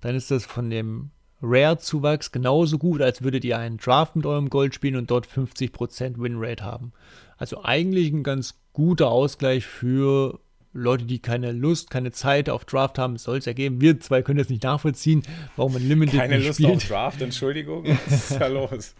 dann 0.00 0.14
ist 0.14 0.30
das 0.30 0.44
von 0.44 0.70
dem 0.70 1.10
Rare-Zuwachs 1.42 2.30
genauso 2.30 2.78
gut, 2.78 3.02
als 3.02 3.22
würdet 3.22 3.44
ihr 3.44 3.58
einen 3.58 3.78
Draft 3.78 4.14
mit 4.16 4.26
eurem 4.26 4.48
Gold 4.48 4.74
spielen 4.74 4.96
und 4.96 5.10
dort 5.10 5.26
50% 5.26 6.18
Winrate 6.18 6.64
haben. 6.64 6.92
Also 7.36 7.64
eigentlich 7.64 8.12
ein 8.12 8.22
ganz 8.22 8.54
guter 8.72 9.08
Ausgleich 9.08 9.66
für 9.66 10.38
Leute, 10.72 11.04
die 11.04 11.18
keine 11.18 11.52
Lust, 11.52 11.90
keine 11.90 12.12
Zeit 12.12 12.48
auf 12.48 12.64
Draft 12.64 12.98
haben, 12.98 13.18
soll 13.18 13.38
es 13.38 13.46
ergeben. 13.46 13.80
Wir 13.80 14.00
zwei 14.00 14.22
können 14.22 14.38
das 14.38 14.48
nicht 14.48 14.62
nachvollziehen, 14.62 15.22
warum 15.56 15.74
man 15.74 15.86
Limited 15.86 16.18
keine 16.18 16.38
nicht 16.38 16.46
Lust 16.46 16.60
spielt. 16.60 16.76
auf 16.76 16.88
Draft, 16.88 17.22
Entschuldigung, 17.22 17.84
was 18.06 18.30
ist 18.30 18.40
da 18.40 18.46
los? 18.46 18.94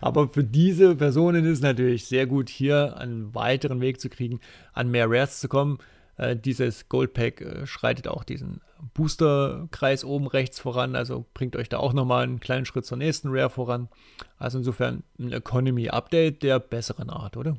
Aber 0.00 0.28
für 0.28 0.44
diese 0.44 0.96
Personen 0.96 1.44
ist 1.44 1.58
es 1.58 1.60
natürlich 1.60 2.06
sehr 2.06 2.26
gut, 2.26 2.48
hier 2.48 2.96
einen 2.96 3.34
weiteren 3.34 3.80
Weg 3.80 4.00
zu 4.00 4.08
kriegen, 4.08 4.40
an 4.72 4.90
mehr 4.90 5.06
Rares 5.08 5.40
zu 5.40 5.48
kommen. 5.48 5.78
Äh, 6.20 6.36
dieses 6.36 6.90
Gold 6.90 7.14
Pack 7.14 7.40
äh, 7.40 7.66
schreitet 7.66 8.06
auch 8.06 8.24
diesen 8.24 8.60
Booster-Kreis 8.92 10.04
oben 10.04 10.26
rechts 10.26 10.60
voran, 10.60 10.94
also 10.94 11.24
bringt 11.32 11.56
euch 11.56 11.70
da 11.70 11.78
auch 11.78 11.94
nochmal 11.94 12.24
einen 12.24 12.40
kleinen 12.40 12.66
Schritt 12.66 12.84
zur 12.84 12.98
nächsten 12.98 13.28
Rare 13.30 13.48
voran. 13.48 13.88
Also 14.38 14.58
insofern 14.58 15.02
ein 15.18 15.32
Economy-Update 15.32 16.42
der 16.42 16.58
besseren 16.58 17.08
Art, 17.08 17.38
oder? 17.38 17.56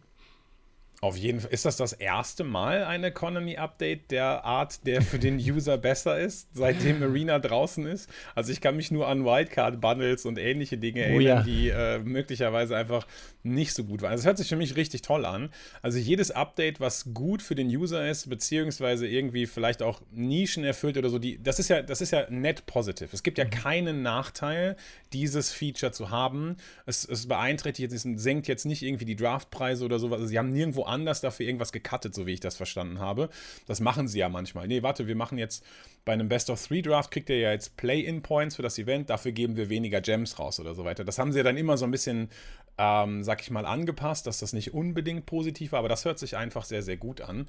Auf 1.03 1.17
jeden 1.17 1.39
Fall. 1.39 1.51
Ist 1.51 1.65
das 1.65 1.77
das 1.77 1.93
erste 1.93 2.43
Mal 2.43 2.83
ein 2.83 3.03
Economy-Update 3.03 4.11
der 4.11 4.45
Art, 4.45 4.85
der 4.85 5.01
für 5.01 5.17
den 5.17 5.37
User 5.39 5.79
besser 5.79 6.19
ist, 6.19 6.49
seitdem 6.53 7.01
Arena 7.01 7.39
draußen 7.39 7.87
ist? 7.87 8.07
Also 8.35 8.51
ich 8.51 8.61
kann 8.61 8.75
mich 8.75 8.91
nur 8.91 9.07
an 9.07 9.25
Wildcard-Bundles 9.25 10.27
und 10.27 10.37
ähnliche 10.37 10.77
Dinge 10.77 11.01
oh, 11.01 11.19
erinnern, 11.19 11.23
ja. 11.23 11.41
die 11.41 11.69
äh, 11.69 11.97
möglicherweise 11.97 12.77
einfach 12.77 13.07
nicht 13.41 13.73
so 13.73 13.83
gut 13.83 14.03
waren. 14.03 14.11
Also 14.11 14.21
es 14.21 14.25
hört 14.27 14.37
sich 14.37 14.49
für 14.49 14.55
mich 14.55 14.75
richtig 14.75 15.01
toll 15.01 15.25
an. 15.25 15.49
Also 15.81 15.97
jedes 15.97 16.29
Update, 16.29 16.79
was 16.79 17.15
gut 17.15 17.41
für 17.41 17.55
den 17.55 17.67
User 17.67 18.07
ist, 18.07 18.29
beziehungsweise 18.29 19.07
irgendwie 19.07 19.47
vielleicht 19.47 19.81
auch 19.81 20.01
Nischen 20.11 20.63
erfüllt 20.63 20.97
oder 20.97 21.09
so, 21.09 21.17
die, 21.17 21.41
das 21.41 21.57
ist 21.57 21.69
ja, 21.69 21.81
das 21.81 22.01
ist 22.01 22.11
ja 22.11 22.29
net 22.29 22.67
positive. 22.67 23.09
Es 23.11 23.23
gibt 23.23 23.39
ja 23.39 23.45
mhm. 23.45 23.49
keinen 23.49 24.01
Nachteil, 24.03 24.75
dieses 25.13 25.51
Feature 25.51 25.91
zu 25.91 26.11
haben. 26.11 26.57
Es, 26.85 27.05
es 27.05 27.27
beeinträchtigt, 27.27 27.91
es 27.91 28.03
senkt 28.03 28.47
jetzt 28.47 28.65
nicht 28.65 28.83
irgendwie 28.83 29.05
die 29.05 29.15
Draftpreise 29.15 29.83
oder 29.83 29.97
sowas. 29.97 30.19
Also 30.19 30.27
sie 30.27 30.37
haben 30.37 30.51
nirgendwo 30.51 30.90
anders 30.91 31.21
dafür 31.21 31.45
irgendwas 31.47 31.71
gecuttet, 31.71 32.13
so 32.13 32.27
wie 32.27 32.33
ich 32.33 32.39
das 32.39 32.55
verstanden 32.55 32.99
habe. 32.99 33.29
Das 33.67 33.79
machen 33.79 34.07
sie 34.07 34.19
ja 34.19 34.29
manchmal. 34.29 34.67
Nee, 34.67 34.83
warte, 34.83 35.07
wir 35.07 35.15
machen 35.15 35.37
jetzt 35.37 35.65
bei 36.05 36.13
einem 36.13 36.29
Best 36.29 36.49
of 36.49 36.65
Three 36.65 36.81
Draft, 36.81 37.11
kriegt 37.11 37.29
ihr 37.29 37.39
ja 37.39 37.51
jetzt 37.51 37.77
Play-In-Points 37.77 38.55
für 38.55 38.61
das 38.61 38.77
Event, 38.77 39.09
dafür 39.09 39.31
geben 39.31 39.55
wir 39.55 39.69
weniger 39.69 40.01
Gems 40.01 40.37
raus 40.37 40.59
oder 40.59 40.75
so 40.75 40.83
weiter. 40.83 41.03
Das 41.03 41.17
haben 41.17 41.31
sie 41.31 41.39
ja 41.39 41.43
dann 41.43 41.57
immer 41.57 41.77
so 41.77 41.85
ein 41.85 41.91
bisschen, 41.91 42.29
ähm, 42.77 43.23
sag 43.23 43.41
ich 43.41 43.49
mal, 43.51 43.65
angepasst, 43.65 44.27
dass 44.27 44.39
das 44.39 44.53
nicht 44.53 44.73
unbedingt 44.73 45.25
positiv 45.25 45.71
war, 45.71 45.79
aber 45.79 45.89
das 45.89 46.05
hört 46.05 46.19
sich 46.19 46.37
einfach 46.37 46.65
sehr, 46.65 46.83
sehr 46.83 46.97
gut 46.97 47.21
an. 47.21 47.47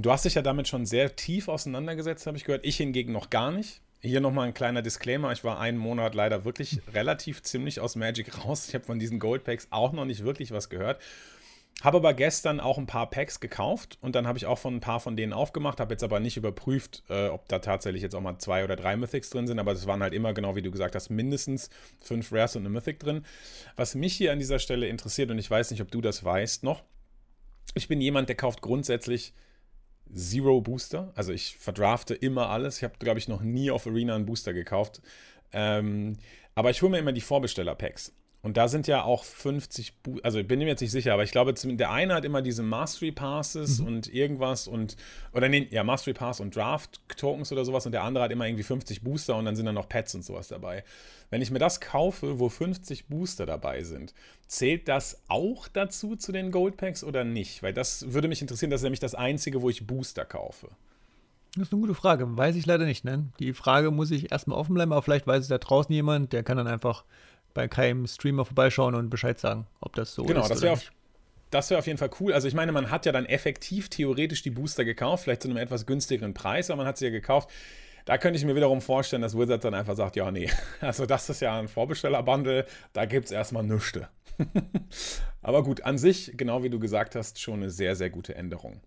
Du 0.00 0.12
hast 0.12 0.24
dich 0.24 0.34
ja 0.34 0.42
damit 0.42 0.68
schon 0.68 0.86
sehr 0.86 1.16
tief 1.16 1.48
auseinandergesetzt, 1.48 2.26
habe 2.26 2.36
ich 2.36 2.44
gehört. 2.44 2.64
Ich 2.64 2.76
hingegen 2.76 3.12
noch 3.12 3.30
gar 3.30 3.50
nicht. 3.50 3.80
Hier 4.00 4.20
nochmal 4.20 4.46
ein 4.46 4.54
kleiner 4.54 4.80
Disclaimer. 4.80 5.32
Ich 5.32 5.42
war 5.42 5.58
einen 5.58 5.76
Monat 5.76 6.14
leider 6.14 6.44
wirklich 6.44 6.80
relativ 6.94 7.42
ziemlich 7.42 7.80
aus 7.80 7.96
Magic 7.96 8.44
raus. 8.44 8.68
Ich 8.68 8.74
habe 8.74 8.84
von 8.84 9.00
diesen 9.00 9.18
Gold 9.18 9.42
Packs 9.42 9.66
auch 9.70 9.92
noch 9.92 10.04
nicht 10.04 10.22
wirklich 10.22 10.52
was 10.52 10.68
gehört. 10.68 11.00
Habe 11.82 11.98
aber 11.98 12.12
gestern 12.12 12.58
auch 12.58 12.76
ein 12.76 12.86
paar 12.86 13.08
Packs 13.08 13.38
gekauft 13.38 13.98
und 14.00 14.16
dann 14.16 14.26
habe 14.26 14.36
ich 14.36 14.46
auch 14.46 14.58
von 14.58 14.74
ein 14.74 14.80
paar 14.80 14.98
von 14.98 15.16
denen 15.16 15.32
aufgemacht, 15.32 15.78
habe 15.78 15.94
jetzt 15.94 16.02
aber 16.02 16.18
nicht 16.18 16.36
überprüft, 16.36 17.04
äh, 17.08 17.28
ob 17.28 17.46
da 17.48 17.60
tatsächlich 17.60 18.02
jetzt 18.02 18.16
auch 18.16 18.20
mal 18.20 18.36
zwei 18.38 18.64
oder 18.64 18.74
drei 18.74 18.96
Mythics 18.96 19.30
drin 19.30 19.46
sind, 19.46 19.60
aber 19.60 19.70
es 19.70 19.86
waren 19.86 20.02
halt 20.02 20.12
immer, 20.12 20.34
genau 20.34 20.56
wie 20.56 20.62
du 20.62 20.72
gesagt 20.72 20.96
hast, 20.96 21.08
mindestens 21.08 21.70
fünf 22.00 22.32
Rares 22.32 22.56
und 22.56 22.62
eine 22.62 22.70
Mythic 22.70 22.98
drin. 22.98 23.24
Was 23.76 23.94
mich 23.94 24.14
hier 24.14 24.32
an 24.32 24.40
dieser 24.40 24.58
Stelle 24.58 24.88
interessiert, 24.88 25.30
und 25.30 25.38
ich 25.38 25.48
weiß 25.48 25.70
nicht, 25.70 25.80
ob 25.80 25.90
du 25.92 26.00
das 26.00 26.24
weißt 26.24 26.64
noch, 26.64 26.82
ich 27.74 27.86
bin 27.86 28.00
jemand, 28.00 28.28
der 28.28 28.36
kauft 28.36 28.60
grundsätzlich 28.60 29.32
Zero 30.12 30.60
Booster. 30.60 31.12
Also 31.14 31.32
ich 31.32 31.56
verdrafte 31.58 32.14
immer 32.14 32.48
alles. 32.48 32.78
Ich 32.78 32.84
habe, 32.84 32.94
glaube 32.98 33.18
ich, 33.18 33.28
noch 33.28 33.42
nie 33.42 33.70
auf 33.70 33.86
Arena 33.86 34.14
einen 34.14 34.26
Booster 34.26 34.52
gekauft. 34.52 35.02
Ähm, 35.52 36.16
aber 36.54 36.70
ich 36.70 36.82
hole 36.82 36.90
mir 36.90 36.98
immer 36.98 37.12
die 37.12 37.20
Vorbesteller-Packs. 37.20 38.12
Und 38.40 38.56
da 38.56 38.68
sind 38.68 38.86
ja 38.86 39.02
auch 39.02 39.24
50, 39.24 39.94
Bu 40.02 40.20
also 40.22 40.38
ich 40.38 40.46
bin 40.46 40.60
mir 40.60 40.66
jetzt 40.66 40.80
nicht 40.80 40.92
sicher, 40.92 41.12
aber 41.12 41.24
ich 41.24 41.32
glaube, 41.32 41.52
der 41.54 41.90
eine 41.90 42.14
hat 42.14 42.24
immer 42.24 42.40
diese 42.40 42.62
Mastery 42.62 43.10
Passes 43.10 43.80
mhm. 43.80 43.86
und 43.86 44.14
irgendwas 44.14 44.68
und, 44.68 44.96
oder 45.32 45.48
nee, 45.48 45.66
ja, 45.70 45.82
Mastery 45.82 46.14
Pass 46.14 46.38
und 46.38 46.54
Draft 46.54 47.00
Tokens 47.16 47.50
oder 47.50 47.64
sowas 47.64 47.84
und 47.84 47.92
der 47.92 48.04
andere 48.04 48.22
hat 48.22 48.30
immer 48.30 48.46
irgendwie 48.46 48.62
50 48.62 49.02
Booster 49.02 49.34
und 49.34 49.44
dann 49.44 49.56
sind 49.56 49.66
da 49.66 49.72
noch 49.72 49.88
Pets 49.88 50.14
und 50.14 50.24
sowas 50.24 50.46
dabei. 50.48 50.84
Wenn 51.30 51.42
ich 51.42 51.50
mir 51.50 51.58
das 51.58 51.80
kaufe, 51.80 52.38
wo 52.38 52.48
50 52.48 53.06
Booster 53.06 53.44
dabei 53.44 53.82
sind, 53.82 54.14
zählt 54.46 54.86
das 54.86 55.20
auch 55.26 55.66
dazu 55.66 56.14
zu 56.14 56.30
den 56.30 56.52
Gold 56.52 56.76
Packs 56.76 57.02
oder 57.02 57.24
nicht? 57.24 57.64
Weil 57.64 57.74
das 57.74 58.12
würde 58.12 58.28
mich 58.28 58.40
interessieren, 58.40 58.70
das 58.70 58.80
ist 58.80 58.84
nämlich 58.84 59.00
das 59.00 59.16
einzige, 59.16 59.62
wo 59.62 59.68
ich 59.68 59.86
Booster 59.86 60.24
kaufe. 60.24 60.68
Das 61.54 61.68
ist 61.68 61.72
eine 61.72 61.80
gute 61.80 61.94
Frage. 61.94 62.36
Weiß 62.36 62.54
ich 62.54 62.66
leider 62.66 62.84
nicht. 62.84 63.04
Ne? 63.04 63.26
Die 63.40 63.52
Frage 63.52 63.90
muss 63.90 64.12
ich 64.12 64.30
erstmal 64.30 64.58
offen 64.58 64.74
bleiben, 64.74 64.92
aber 64.92 65.02
vielleicht 65.02 65.26
weiß 65.26 65.42
es 65.42 65.48
da 65.48 65.58
draußen 65.58 65.92
jemand, 65.92 66.32
der 66.32 66.44
kann 66.44 66.56
dann 66.56 66.68
einfach 66.68 67.04
bei 67.54 67.68
keinem 67.68 68.06
Streamer 68.06 68.44
vorbeischauen 68.44 68.94
und 68.94 69.10
Bescheid 69.10 69.38
sagen, 69.38 69.66
ob 69.80 69.94
das 69.94 70.14
so 70.14 70.24
genau, 70.24 70.40
ist. 70.40 70.48
Genau, 70.48 70.54
das 70.54 70.62
wäre 70.62 70.72
auf, 70.72 70.92
das 71.50 71.70
wär 71.70 71.78
auf 71.78 71.86
jeden 71.86 71.98
Fall 71.98 72.10
cool. 72.20 72.32
Also 72.32 72.48
ich 72.48 72.54
meine, 72.54 72.72
man 72.72 72.90
hat 72.90 73.06
ja 73.06 73.12
dann 73.12 73.26
effektiv 73.26 73.88
theoretisch 73.88 74.42
die 74.42 74.50
Booster 74.50 74.84
gekauft, 74.84 75.24
vielleicht 75.24 75.42
zu 75.42 75.48
einem 75.48 75.56
etwas 75.56 75.86
günstigeren 75.86 76.34
Preis, 76.34 76.70
aber 76.70 76.78
man 76.78 76.86
hat 76.86 76.98
sie 76.98 77.06
ja 77.06 77.10
gekauft. 77.10 77.50
Da 78.04 78.16
könnte 78.16 78.38
ich 78.38 78.44
mir 78.44 78.56
wiederum 78.56 78.80
vorstellen, 78.80 79.22
dass 79.22 79.36
Wizard 79.36 79.64
dann 79.64 79.74
einfach 79.74 79.94
sagt, 79.94 80.16
ja, 80.16 80.30
nee, 80.30 80.50
also 80.80 81.04
das 81.04 81.28
ist 81.28 81.40
ja 81.40 81.58
ein 81.58 81.68
Vorbesteller-Bundle, 81.68 82.66
da 82.92 83.04
gibt 83.04 83.26
es 83.26 83.32
erstmal 83.32 83.64
nichts. 83.64 84.00
aber 85.42 85.62
gut, 85.62 85.82
an 85.82 85.98
sich, 85.98 86.32
genau 86.36 86.62
wie 86.62 86.70
du 86.70 86.78
gesagt 86.78 87.14
hast, 87.16 87.40
schon 87.40 87.56
eine 87.56 87.70
sehr, 87.70 87.96
sehr 87.96 88.10
gute 88.10 88.34
Änderung. 88.34 88.80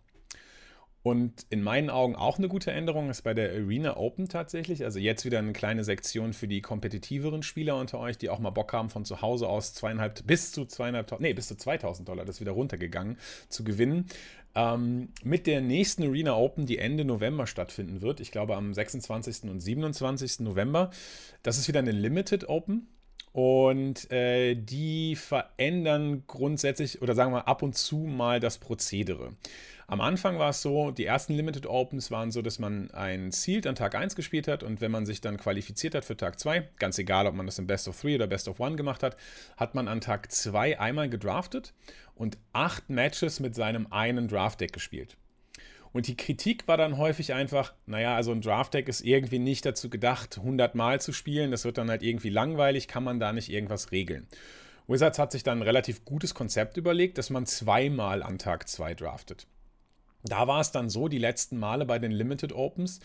Und 1.04 1.48
in 1.50 1.64
meinen 1.64 1.90
Augen 1.90 2.16
auch 2.16 2.38
eine 2.38 2.48
gute 2.48 2.72
Änderung 2.72 3.10
ist 3.10 3.24
bei 3.24 3.34
der 3.34 3.52
Arena 3.52 3.98
Open 3.98 4.30
tatsächlich. 4.30 4.84
Also 4.84 5.00
jetzt 5.00 5.26
wieder 5.26 5.40
eine 5.40 5.54
kleine 5.54 5.84
Sektion 5.84 6.34
für 6.34 6.48
die 6.48 6.62
kompetitiveren 6.62 7.42
Spieler 7.42 7.78
unter 7.78 8.00
euch, 8.00 8.20
die 8.20 8.30
auch 8.30 8.38
mal 8.38 8.52
Bock 8.52 8.72
haben, 8.74 8.90
von 8.90 9.04
zu 9.04 9.22
Hause 9.22 9.48
aus 9.48 9.74
zweieinhalb 9.74 10.28
bis 10.28 10.52
zu 10.52 10.66
zweieinhalb, 10.66 11.20
nee, 11.20 11.34
bis 11.34 11.48
zu 11.48 11.56
2000 11.56 12.08
Dollar, 12.08 12.24
das 12.24 12.36
ist 12.36 12.42
wieder 12.42 12.52
runtergegangen, 12.52 13.18
zu 13.50 13.64
gewinnen. 13.64 14.06
Ähm, 14.54 15.10
mit 15.24 15.48
der 15.48 15.62
nächsten 15.62 16.04
Arena 16.04 16.36
Open, 16.36 16.68
die 16.68 16.78
Ende 16.78 17.04
November 17.04 17.48
stattfinden 17.48 18.02
wird. 18.02 18.20
Ich 18.20 18.32
glaube 18.32 18.56
am 18.56 18.74
26. 18.74 19.50
und 19.50 19.60
27. 19.60 20.42
November. 20.42 20.92
Das 21.42 21.58
ist 21.58 21.68
wieder 21.68 21.80
eine 21.80 21.92
Limited 21.92 22.48
Open. 22.48 22.88
Und 23.34 24.12
äh, 24.12 24.56
die 24.56 25.15
verändern 25.15 26.24
grundsätzlich 26.28 27.02
oder 27.02 27.15
sagen 27.15 27.32
wir 27.32 27.48
ab 27.48 27.63
und 27.63 27.78
zu 27.78 27.98
mal 27.98 28.39
das 28.39 28.58
Prozedere. 28.58 29.34
Am 29.91 30.00
Anfang 30.00 30.39
war 30.39 30.52
es 30.52 30.62
so, 30.62 30.91
die 30.91 31.06
ersten 31.06 31.34
Limited 31.34 31.65
Opens 31.65 32.12
waren 32.12 32.32
so, 32.32 32.41
dass 32.41 32.60
man 32.60 32.91
ein 32.91 33.32
Sealed 33.32 33.67
an 33.67 33.76
Tag 33.76 33.94
1 33.94 34.15
gespielt 34.15 34.48
hat 34.48 34.63
und 34.63 34.80
wenn 34.80 34.89
man 34.89 35.06
sich 35.06 35.20
dann 35.20 35.36
qualifiziert 35.36 35.96
hat 35.96 36.06
für 36.06 36.15
Tag 36.15 36.39
2, 36.39 36.70
ganz 36.80 36.98
egal, 36.98 37.28
ob 37.28 37.36
man 37.36 37.46
das 37.46 37.60
im 37.60 37.67
Best 37.67 37.89
of 37.89 38.00
3 38.00 38.15
oder 38.15 38.28
Best 38.28 38.48
of 38.48 38.62
1 38.62 38.78
gemacht 38.78 39.04
hat, 39.04 39.17
hat 39.58 39.76
man 39.76 39.89
an 39.89 40.00
Tag 40.00 40.32
2 40.32 40.80
einmal 40.80 41.10
gedraftet 41.10 41.74
und 42.15 42.38
acht 42.54 42.89
Matches 42.89 43.41
mit 43.41 43.54
seinem 43.54 43.88
einen 43.91 44.30
Draft-Deck 44.30 44.72
gespielt. 44.72 45.17
Und 45.93 46.08
die 46.08 46.15
Kritik 46.15 46.67
war 46.67 46.77
dann 46.77 46.97
häufig 46.97 47.34
einfach, 47.34 47.73
naja, 47.86 48.15
also 48.15 48.32
ein 48.32 48.41
Draft-Deck 48.41 48.88
ist 48.88 49.01
irgendwie 49.01 49.39
nicht 49.39 49.65
dazu 49.65 49.89
gedacht, 49.89 50.38
100 50.38 50.73
Mal 50.75 51.01
zu 51.01 51.12
spielen, 51.12 51.51
das 51.51 51.65
wird 51.65 51.77
dann 51.77 51.89
halt 51.89 52.01
irgendwie 52.04 52.30
langweilig, 52.30 52.88
kann 52.88 53.04
man 53.04 53.19
da 53.19 53.34
nicht 53.34 53.49
irgendwas 53.49 53.91
regeln. 53.91 54.27
Wizards 54.88 55.19
hat 55.19 55.32
sich 55.32 55.43
dann 55.43 55.60
ein 55.60 55.63
relativ 55.63 56.06
gutes 56.06 56.34
Konzept 56.34 56.77
überlegt, 56.77 57.17
dass 57.17 57.30
man 57.30 57.45
zweimal 57.45 58.23
an 58.23 58.38
Tag 58.38 58.67
2 58.67 58.93
draftet. 58.95 59.47
Da 60.23 60.47
war 60.47 60.62
es 60.62 60.71
dann 60.71 60.89
so, 60.89 61.08
die 61.08 61.17
letzten 61.17 61.58
Male 61.58 61.86
bei 61.86 61.99
den 61.99 62.12
Limited 62.12 62.54
Opens, 62.54 62.99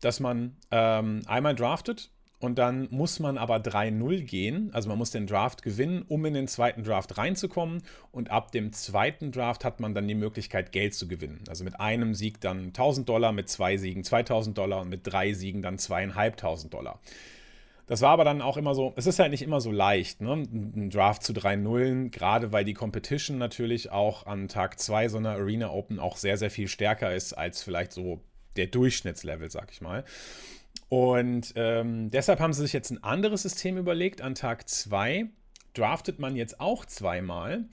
dass 0.00 0.20
man 0.20 0.56
ähm, 0.70 1.22
einmal 1.26 1.54
draftet 1.54 2.11
und 2.42 2.58
dann 2.58 2.88
muss 2.90 3.20
man 3.20 3.38
aber 3.38 3.58
3-0 3.58 4.22
gehen. 4.22 4.70
Also 4.72 4.88
man 4.88 4.98
muss 4.98 5.12
den 5.12 5.28
Draft 5.28 5.62
gewinnen, 5.62 6.04
um 6.08 6.24
in 6.24 6.34
den 6.34 6.48
zweiten 6.48 6.82
Draft 6.82 7.16
reinzukommen. 7.16 7.84
Und 8.10 8.32
ab 8.32 8.50
dem 8.50 8.72
zweiten 8.72 9.30
Draft 9.30 9.64
hat 9.64 9.78
man 9.78 9.94
dann 9.94 10.08
die 10.08 10.16
Möglichkeit, 10.16 10.72
Geld 10.72 10.92
zu 10.94 11.06
gewinnen. 11.06 11.44
Also 11.48 11.62
mit 11.62 11.78
einem 11.78 12.14
Sieg 12.14 12.40
dann 12.40 12.66
1000 12.66 13.08
Dollar, 13.08 13.30
mit 13.30 13.48
zwei 13.48 13.76
Siegen 13.76 14.02
2000 14.02 14.58
Dollar 14.58 14.80
und 14.80 14.88
mit 14.88 15.02
drei 15.04 15.34
Siegen 15.34 15.62
dann 15.62 15.78
zweieinhalbtausend 15.78 16.74
Dollar. 16.74 16.98
Das 17.86 18.00
war 18.00 18.10
aber 18.10 18.24
dann 18.24 18.42
auch 18.42 18.56
immer 18.56 18.74
so, 18.74 18.92
es 18.96 19.06
ist 19.06 19.20
halt 19.20 19.30
nicht 19.30 19.42
immer 19.42 19.60
so 19.60 19.70
leicht, 19.70 20.20
ne? 20.20 20.32
Ein 20.32 20.90
Draft 20.90 21.22
zu 21.22 21.32
drei 21.32 21.54
Nullen, 21.54 22.10
gerade 22.10 22.50
weil 22.50 22.64
die 22.64 22.74
Competition 22.74 23.38
natürlich 23.38 23.92
auch 23.92 24.26
an 24.26 24.48
Tag 24.48 24.80
2 24.80 25.10
so 25.10 25.18
einer 25.18 25.30
Arena 25.30 25.70
Open 25.70 26.00
auch 26.00 26.16
sehr, 26.16 26.36
sehr 26.36 26.50
viel 26.50 26.66
stärker 26.66 27.14
ist 27.14 27.34
als 27.34 27.62
vielleicht 27.62 27.92
so 27.92 28.20
der 28.56 28.66
Durchschnittslevel, 28.66 29.48
sag 29.48 29.70
ich 29.70 29.80
mal. 29.80 30.04
Und 30.92 31.54
ähm, 31.56 32.10
deshalb 32.10 32.38
haben 32.38 32.52
sie 32.52 32.60
sich 32.60 32.74
jetzt 32.74 32.90
ein 32.90 33.02
anderes 33.02 33.40
System 33.40 33.78
überlegt. 33.78 34.20
An 34.20 34.34
Tag 34.34 34.68
2 34.68 35.24
draftet 35.72 36.18
man 36.18 36.36
jetzt 36.36 36.60
auch 36.60 36.84
zweimal. 36.84 37.64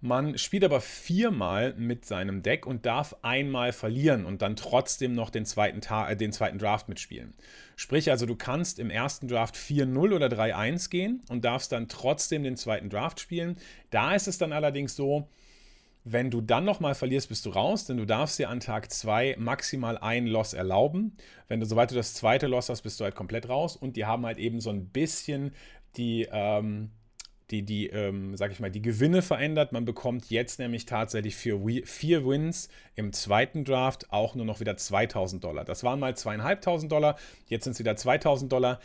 Man 0.00 0.38
spielt 0.38 0.64
aber 0.64 0.80
viermal 0.80 1.74
mit 1.74 2.06
seinem 2.06 2.42
Deck 2.42 2.64
und 2.64 2.86
darf 2.86 3.16
einmal 3.20 3.74
verlieren 3.74 4.24
und 4.24 4.40
dann 4.40 4.56
trotzdem 4.56 5.14
noch 5.14 5.28
den 5.28 5.44
zweiten, 5.44 5.82
Ta 5.82 6.08
äh, 6.08 6.16
den 6.16 6.32
zweiten 6.32 6.56
Draft 6.56 6.88
mitspielen. 6.88 7.34
Sprich 7.76 8.10
also, 8.10 8.24
du 8.24 8.34
kannst 8.34 8.78
im 8.78 8.88
ersten 8.88 9.28
Draft 9.28 9.56
4-0 9.56 10.14
oder 10.14 10.28
3-1 10.28 10.88
gehen 10.88 11.20
und 11.28 11.44
darfst 11.44 11.70
dann 11.70 11.88
trotzdem 11.88 12.44
den 12.44 12.56
zweiten 12.56 12.88
Draft 12.88 13.20
spielen. 13.20 13.58
Da 13.90 14.14
ist 14.14 14.26
es 14.26 14.38
dann 14.38 14.54
allerdings 14.54 14.96
so, 14.96 15.28
wenn 16.04 16.30
du 16.30 16.42
dann 16.42 16.66
nochmal 16.66 16.94
verlierst, 16.94 17.30
bist 17.30 17.46
du 17.46 17.50
raus, 17.50 17.86
denn 17.86 17.96
du 17.96 18.04
darfst 18.04 18.38
dir 18.38 18.50
an 18.50 18.60
Tag 18.60 18.92
2 18.92 19.36
maximal 19.38 19.96
ein 19.96 20.26
Loss 20.26 20.52
erlauben. 20.52 21.16
Wenn 21.48 21.60
du, 21.60 21.66
soweit 21.66 21.90
du 21.90 21.94
das 21.94 22.12
zweite 22.12 22.46
Loss 22.46 22.68
hast, 22.68 22.82
bist 22.82 23.00
du 23.00 23.04
halt 23.04 23.14
komplett 23.14 23.48
raus. 23.48 23.74
Und 23.74 23.96
die 23.96 24.04
haben 24.04 24.26
halt 24.26 24.36
eben 24.36 24.60
so 24.60 24.68
ein 24.68 24.88
bisschen 24.90 25.54
die, 25.96 26.28
ähm, 26.30 26.90
die, 27.50 27.62
die 27.62 27.86
ähm, 27.86 28.36
sag 28.36 28.52
ich 28.52 28.60
mal, 28.60 28.70
die 28.70 28.82
Gewinne 28.82 29.22
verändert. 29.22 29.72
Man 29.72 29.86
bekommt 29.86 30.28
jetzt 30.28 30.58
nämlich 30.58 30.84
tatsächlich 30.84 31.36
für 31.36 31.58
vier 31.86 32.26
Wins 32.26 32.68
im 32.96 33.14
zweiten 33.14 33.64
Draft 33.64 34.12
auch 34.12 34.34
nur 34.34 34.44
noch 34.44 34.60
wieder 34.60 34.76
2000 34.76 35.42
Dollar. 35.42 35.64
Das 35.64 35.84
waren 35.84 36.00
mal 36.00 36.14
zweieinhalbtausend 36.14 36.92
Dollar, 36.92 37.16
jetzt 37.48 37.64
sind 37.64 37.72
es 37.72 37.78
wieder 37.78 37.96
2000 37.96 38.52
Dollar. 38.52 38.78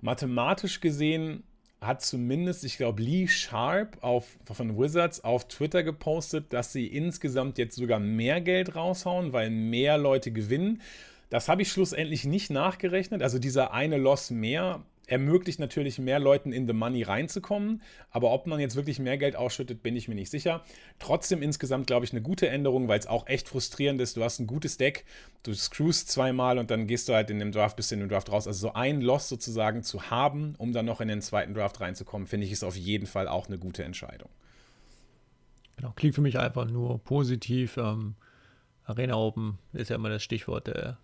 Mathematisch 0.00 0.80
gesehen 0.80 1.44
hat 1.86 2.02
zumindest, 2.02 2.64
ich 2.64 2.76
glaube, 2.76 3.02
Lee 3.02 3.28
Sharp 3.28 3.98
auf, 4.00 4.26
von 4.44 4.78
Wizards 4.78 5.22
auf 5.22 5.48
Twitter 5.48 5.82
gepostet, 5.82 6.52
dass 6.52 6.72
sie 6.72 6.86
insgesamt 6.86 7.58
jetzt 7.58 7.76
sogar 7.76 7.98
mehr 7.98 8.40
Geld 8.40 8.74
raushauen, 8.76 9.32
weil 9.32 9.50
mehr 9.50 9.98
Leute 9.98 10.32
gewinnen. 10.32 10.80
Das 11.30 11.48
habe 11.48 11.62
ich 11.62 11.70
schlussendlich 11.70 12.24
nicht 12.24 12.50
nachgerechnet. 12.50 13.22
Also 13.22 13.38
dieser 13.38 13.72
eine 13.72 13.96
Loss 13.96 14.30
mehr 14.30 14.82
ermöglicht 15.06 15.58
natürlich 15.58 15.98
mehr 15.98 16.18
Leuten 16.18 16.52
in 16.52 16.66
the 16.66 16.72
Money 16.72 17.02
reinzukommen. 17.02 17.82
Aber 18.10 18.32
ob 18.32 18.46
man 18.46 18.60
jetzt 18.60 18.76
wirklich 18.76 18.98
mehr 18.98 19.18
Geld 19.18 19.36
ausschüttet, 19.36 19.82
bin 19.82 19.96
ich 19.96 20.08
mir 20.08 20.14
nicht 20.14 20.30
sicher. 20.30 20.64
Trotzdem 20.98 21.42
insgesamt, 21.42 21.86
glaube 21.86 22.04
ich, 22.04 22.12
eine 22.12 22.22
gute 22.22 22.48
Änderung, 22.48 22.88
weil 22.88 22.98
es 22.98 23.06
auch 23.06 23.26
echt 23.26 23.48
frustrierend 23.48 24.00
ist. 24.00 24.16
Du 24.16 24.24
hast 24.24 24.38
ein 24.38 24.46
gutes 24.46 24.76
Deck, 24.76 25.04
du 25.42 25.54
screwst 25.54 26.10
zweimal 26.10 26.58
und 26.58 26.70
dann 26.70 26.86
gehst 26.86 27.08
du 27.08 27.14
halt 27.14 27.30
in 27.30 27.38
dem 27.38 27.52
Draft, 27.52 27.76
bist 27.76 27.92
in 27.92 28.00
dem 28.00 28.08
Draft 28.08 28.30
raus. 28.30 28.46
Also 28.46 28.68
so 28.68 28.74
ein 28.74 29.00
Loss 29.00 29.28
sozusagen 29.28 29.82
zu 29.82 30.10
haben, 30.10 30.54
um 30.58 30.72
dann 30.72 30.86
noch 30.86 31.00
in 31.00 31.08
den 31.08 31.22
zweiten 31.22 31.54
Draft 31.54 31.80
reinzukommen, 31.80 32.26
finde 32.26 32.46
ich, 32.46 32.52
ist 32.52 32.64
auf 32.64 32.76
jeden 32.76 33.06
Fall 33.06 33.28
auch 33.28 33.48
eine 33.48 33.58
gute 33.58 33.84
Entscheidung. 33.84 34.28
Genau, 35.76 35.92
klingt 35.96 36.14
für 36.14 36.20
mich 36.20 36.38
einfach 36.38 36.66
nur 36.66 37.02
positiv. 37.02 37.76
Ähm, 37.76 38.14
Arena 38.84 39.16
Open 39.16 39.58
ist 39.72 39.90
ja 39.90 39.96
immer 39.96 40.08
das 40.08 40.22
Stichwort. 40.22 40.68
Äh, 40.68 40.94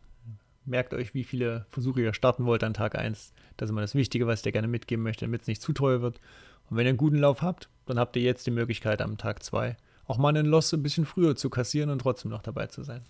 merkt 0.65 0.95
euch, 0.95 1.15
wie 1.15 1.25
viele 1.25 1.67
Versuche 1.71 2.03
ihr 2.03 2.15
starten 2.15 2.45
wollt 2.45 2.65
an 2.65 2.75
Tag 2.75 2.97
1. 2.97 3.33
Das 3.57 3.67
ist 3.67 3.71
immer 3.71 3.81
das 3.81 3.95
Wichtige, 3.95 4.27
was 4.27 4.41
ich 4.41 4.45
dir 4.45 4.53
gerne 4.53 4.69
mitgeben 4.69 5.03
möchte, 5.03 5.25
damit 5.25 5.43
es 5.43 5.47
nicht 5.47 5.63
zu 5.63 5.73
teuer 5.73 6.03
wird. 6.03 6.21
Und 6.69 6.77
wenn 6.77 6.87
ihr 6.87 6.91
einen 6.91 6.99
guten 6.99 7.19
Lauf 7.19 7.43
habt, 7.43 7.69
dann 7.87 7.99
habt 7.99 8.15
ihr 8.17 8.23
jetzt 8.23 8.47
die 8.47 8.53
Möglichkeit 8.53 9.03
am 9.03 9.19
Tag 9.19 9.43
2 9.43 9.77
auch 10.11 10.19
mal 10.19 10.31
einen 10.31 10.47
Loss 10.47 10.73
ein 10.73 10.83
bisschen 10.83 11.07
früher 11.07 11.37
zu 11.37 11.51
kassieren 11.51 11.89
und 11.89 12.01
trotzdem 12.01 12.33
noch 12.33 12.43
dabei 12.43 12.67
zu 12.67 12.83
sein. 12.83 13.03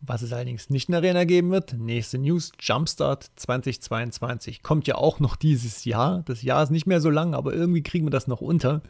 Was 0.00 0.22
es 0.22 0.32
allerdings 0.32 0.70
nicht 0.70 0.88
in 0.88 0.92
der 0.92 1.00
Arena 1.00 1.24
geben 1.24 1.50
wird, 1.50 1.74
nächste 1.74 2.16
News, 2.16 2.52
Jumpstart 2.58 3.30
2022. 3.36 4.62
Kommt 4.62 4.86
ja 4.86 4.94
auch 4.94 5.20
noch 5.20 5.36
dieses 5.36 5.84
Jahr. 5.84 6.22
Das 6.24 6.40
Jahr 6.40 6.62
ist 6.62 6.70
nicht 6.70 6.86
mehr 6.86 7.02
so 7.02 7.10
lang, 7.10 7.34
aber 7.34 7.52
irgendwie 7.52 7.82
kriegen 7.82 8.06
wir 8.06 8.10
das 8.10 8.28
noch 8.28 8.40
unter. 8.40 8.80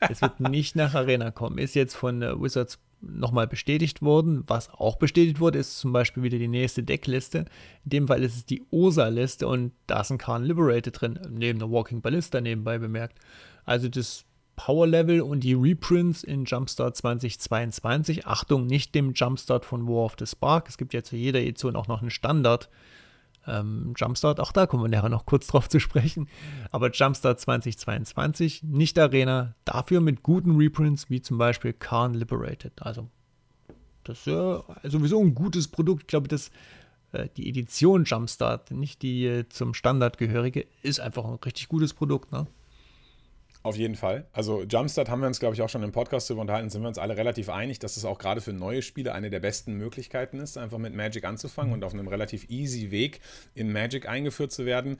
Es 0.00 0.22
wird 0.22 0.40
nicht 0.48 0.76
nach 0.76 0.94
Arena 0.94 1.30
kommen. 1.30 1.58
Ist 1.58 1.74
jetzt 1.74 1.94
von 1.94 2.22
äh, 2.22 2.40
Wizards 2.40 2.78
nochmal 3.00 3.46
bestätigt 3.46 4.02
worden. 4.02 4.44
Was 4.46 4.70
auch 4.70 4.96
bestätigt 4.96 5.40
wurde, 5.40 5.58
ist 5.58 5.78
zum 5.78 5.92
Beispiel 5.92 6.22
wieder 6.22 6.38
die 6.38 6.48
nächste 6.48 6.82
Deckliste. 6.82 7.46
In 7.84 7.90
dem 7.90 8.08
Fall 8.08 8.22
ist 8.22 8.36
es 8.36 8.46
die 8.46 8.64
OSA-Liste 8.70 9.46
und 9.46 9.72
da 9.86 10.00
ist 10.00 10.10
ein 10.10 10.18
Khan 10.18 10.44
Liberated 10.44 11.00
drin, 11.00 11.18
neben 11.30 11.58
der 11.58 11.70
Walking 11.70 12.00
Ballista 12.00 12.40
nebenbei 12.40 12.78
bemerkt. 12.78 13.18
Also 13.64 13.88
das 13.88 14.24
Power 14.56 14.88
Level 14.88 15.20
und 15.20 15.40
die 15.40 15.54
Reprints 15.54 16.24
in 16.24 16.44
Jumpstart 16.44 16.96
2022. 16.96 18.26
Achtung, 18.26 18.66
nicht 18.66 18.94
dem 18.94 19.12
Jumpstart 19.12 19.64
von 19.64 19.86
War 19.86 20.04
of 20.04 20.16
the 20.18 20.26
Spark. 20.26 20.68
Es 20.68 20.76
gibt 20.76 20.92
ja 20.92 21.02
zu 21.02 21.16
jeder 21.16 21.40
Edition 21.40 21.76
auch 21.76 21.86
noch 21.86 22.00
einen 22.00 22.10
Standard 22.10 22.68
ähm, 23.48 23.94
Jumpstart, 23.96 24.40
auch 24.40 24.52
da 24.52 24.66
kommen 24.66 24.84
wir 24.84 24.88
nachher 24.88 25.08
noch 25.08 25.26
kurz 25.26 25.46
drauf 25.46 25.68
zu 25.68 25.80
sprechen. 25.80 26.28
Aber 26.70 26.90
Jumpstart 26.90 27.40
2022, 27.40 28.62
nicht 28.62 28.98
Arena, 28.98 29.54
dafür 29.64 30.00
mit 30.00 30.22
guten 30.22 30.56
Reprints 30.56 31.10
wie 31.10 31.20
zum 31.20 31.38
Beispiel 31.38 31.72
Khan 31.72 32.14
Liberated. 32.14 32.82
Also, 32.82 33.08
das 34.04 34.18
ist 34.18 34.26
ja 34.26 34.62
sowieso 34.84 35.20
ein 35.20 35.34
gutes 35.34 35.68
Produkt. 35.68 36.02
Ich 36.02 36.08
glaube, 36.08 36.28
das, 36.28 36.50
äh, 37.12 37.28
die 37.36 37.48
Edition 37.48 38.04
Jumpstart, 38.04 38.70
nicht 38.70 39.02
die 39.02 39.26
äh, 39.26 39.48
zum 39.48 39.74
Standard 39.74 40.18
gehörige, 40.18 40.66
ist 40.82 41.00
einfach 41.00 41.24
ein 41.24 41.34
richtig 41.34 41.68
gutes 41.68 41.94
Produkt. 41.94 42.32
Ne? 42.32 42.46
Auf 43.62 43.76
jeden 43.76 43.96
Fall. 43.96 44.26
Also 44.32 44.62
Jumpstart 44.62 45.10
haben 45.10 45.20
wir 45.20 45.26
uns, 45.26 45.40
glaube 45.40 45.54
ich, 45.54 45.62
auch 45.62 45.68
schon 45.68 45.82
im 45.82 45.92
Podcast 45.92 46.30
darüber 46.30 46.42
unterhalten, 46.42 46.70
sind 46.70 46.82
wir 46.82 46.88
uns 46.88 46.98
alle 46.98 47.16
relativ 47.16 47.48
einig, 47.48 47.80
dass 47.80 47.96
es 47.96 48.04
auch 48.04 48.18
gerade 48.18 48.40
für 48.40 48.52
neue 48.52 48.82
Spiele 48.82 49.12
eine 49.12 49.30
der 49.30 49.40
besten 49.40 49.74
Möglichkeiten 49.74 50.38
ist, 50.38 50.56
einfach 50.56 50.78
mit 50.78 50.94
Magic 50.94 51.24
anzufangen 51.24 51.72
und 51.72 51.84
auf 51.84 51.92
einem 51.92 52.08
relativ 52.08 52.48
easy 52.50 52.90
Weg 52.90 53.20
in 53.54 53.72
Magic 53.72 54.08
eingeführt 54.08 54.52
zu 54.52 54.64
werden. 54.64 54.98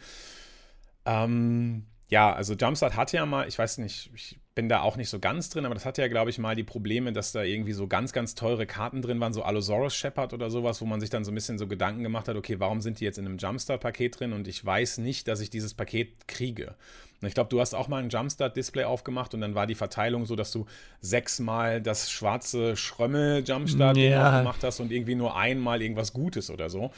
Ähm, 1.07 1.85
ja, 2.09 2.33
also 2.33 2.55
Jumpstart 2.55 2.97
hatte 2.97 3.16
ja 3.16 3.27
mal, 3.27 3.47
ich 3.47 3.59
weiß 3.59 3.79
nicht, 3.79 4.11
ich 4.14 4.38
bin 4.55 4.68
da 4.68 4.81
auch 4.81 4.97
nicht 4.97 5.09
so 5.11 5.21
ganz 5.21 5.51
drin, 5.51 5.66
aber 5.66 5.75
das 5.75 5.85
hatte 5.85 6.03
ja, 6.03 6.09
glaube 6.09 6.31
ich, 6.31 6.38
mal 6.38 6.57
die 6.57 6.64
Probleme, 6.64 7.12
dass 7.12 7.33
da 7.33 7.44
irgendwie 7.44 7.75
so 7.75 7.87
ganz, 7.87 8.12
ganz 8.12 8.35
teure 8.35 8.66
Karten 8.66 9.03
drin 9.03 9.21
waren, 9.21 9.33
so 9.33 9.42
Allosaurus 9.42 9.94
Shepard 9.94 10.33
oder 10.33 10.51
sowas, 10.51 10.81
wo 10.81 10.85
man 10.85 11.01
sich 11.01 11.11
dann 11.11 11.25
so 11.25 11.31
ein 11.31 11.35
bisschen 11.35 11.59
so 11.59 11.68
Gedanken 11.68 12.03
gemacht 12.03 12.27
hat, 12.29 12.35
okay, 12.35 12.59
warum 12.59 12.81
sind 12.81 12.99
die 12.99 13.05
jetzt 13.05 13.18
in 13.18 13.27
einem 13.27 13.38
Jumpstart-Paket 13.38 14.18
drin 14.18 14.33
und 14.33 14.49
ich 14.49 14.64
weiß 14.64 14.99
nicht, 14.99 15.29
dass 15.29 15.40
ich 15.40 15.51
dieses 15.51 15.75
Paket 15.75 16.27
kriege. 16.27 16.75
Und 17.21 17.27
ich 17.27 17.35
glaube, 17.35 17.51
du 17.51 17.61
hast 17.61 17.75
auch 17.75 17.89
mal 17.89 18.03
ein 18.03 18.11
Jumpstart-Display 18.11 18.85
aufgemacht 18.85 19.35
und 19.35 19.41
dann 19.41 19.55
war 19.55 19.67
die 19.67 19.75
Verteilung 19.75 20.25
so, 20.25 20.37
dass 20.37 20.53
du 20.53 20.67
sechsmal 21.01 21.83
das 21.83 22.11
schwarze 22.11 22.77
Schrömmel-Jumpstart 22.77 23.97
ja. 23.97 24.39
gemacht 24.39 24.63
hast 24.63 24.79
und 24.81 24.93
irgendwie 24.93 25.17
nur 25.17 25.37
einmal 25.37 25.83
irgendwas 25.83 26.13
Gutes 26.13 26.51
oder 26.51 26.71
so. 26.71 26.93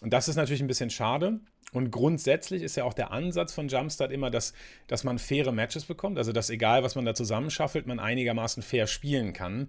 Und 0.00 0.12
das 0.12 0.28
ist 0.28 0.36
natürlich 0.36 0.62
ein 0.62 0.66
bisschen 0.66 0.90
schade. 0.90 1.40
Und 1.72 1.90
grundsätzlich 1.90 2.62
ist 2.62 2.76
ja 2.76 2.84
auch 2.84 2.94
der 2.94 3.12
Ansatz 3.12 3.52
von 3.52 3.68
Jumpstart 3.68 4.10
immer, 4.10 4.30
dass, 4.30 4.54
dass 4.88 5.04
man 5.04 5.18
faire 5.18 5.52
Matches 5.52 5.84
bekommt. 5.84 6.18
Also, 6.18 6.32
dass 6.32 6.50
egal, 6.50 6.82
was 6.82 6.96
man 6.96 7.04
da 7.04 7.14
zusammenschaffelt, 7.14 7.86
man 7.86 8.00
einigermaßen 8.00 8.62
fair 8.62 8.86
spielen 8.86 9.32
kann. 9.32 9.68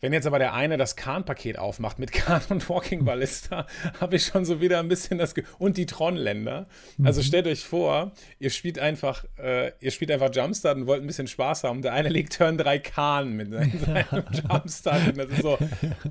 Wenn 0.00 0.12
jetzt 0.12 0.26
aber 0.26 0.38
der 0.38 0.52
eine 0.52 0.76
das 0.76 0.94
Kahn-Paket 0.96 1.58
aufmacht 1.58 1.98
mit 1.98 2.12
Kahn 2.12 2.42
und 2.50 2.68
Walking 2.68 3.04
Ballista, 3.04 3.66
habe 4.00 4.16
ich 4.16 4.24
schon 4.24 4.44
so 4.44 4.60
wieder 4.60 4.78
ein 4.78 4.88
bisschen 4.88 5.18
das. 5.18 5.34
Ge 5.34 5.44
und 5.58 5.76
die 5.76 5.86
Tron-Länder. 5.86 6.66
Also 7.02 7.20
mhm. 7.20 7.24
stellt 7.24 7.46
euch 7.46 7.64
vor, 7.64 8.12
ihr 8.38 8.50
spielt 8.50 8.78
einfach, 8.78 9.24
äh, 9.38 9.72
ihr 9.80 9.90
spielt 9.90 10.10
einfach 10.10 10.34
Jumpstart 10.34 10.76
und 10.76 10.86
wollt 10.86 11.02
ein 11.02 11.06
bisschen 11.06 11.26
Spaß 11.26 11.64
haben. 11.64 11.82
Der 11.82 11.92
eine 11.92 12.08
legt 12.08 12.36
Turn 12.36 12.58
3 12.58 12.78
Kahn 12.78 13.32
mit 13.32 13.50
seinem, 13.50 13.78
seinem 13.78 14.24
Jumpstart. 14.50 15.08
Und 15.08 15.18
das 15.18 15.30
ist 15.30 15.42
so, 15.42 15.58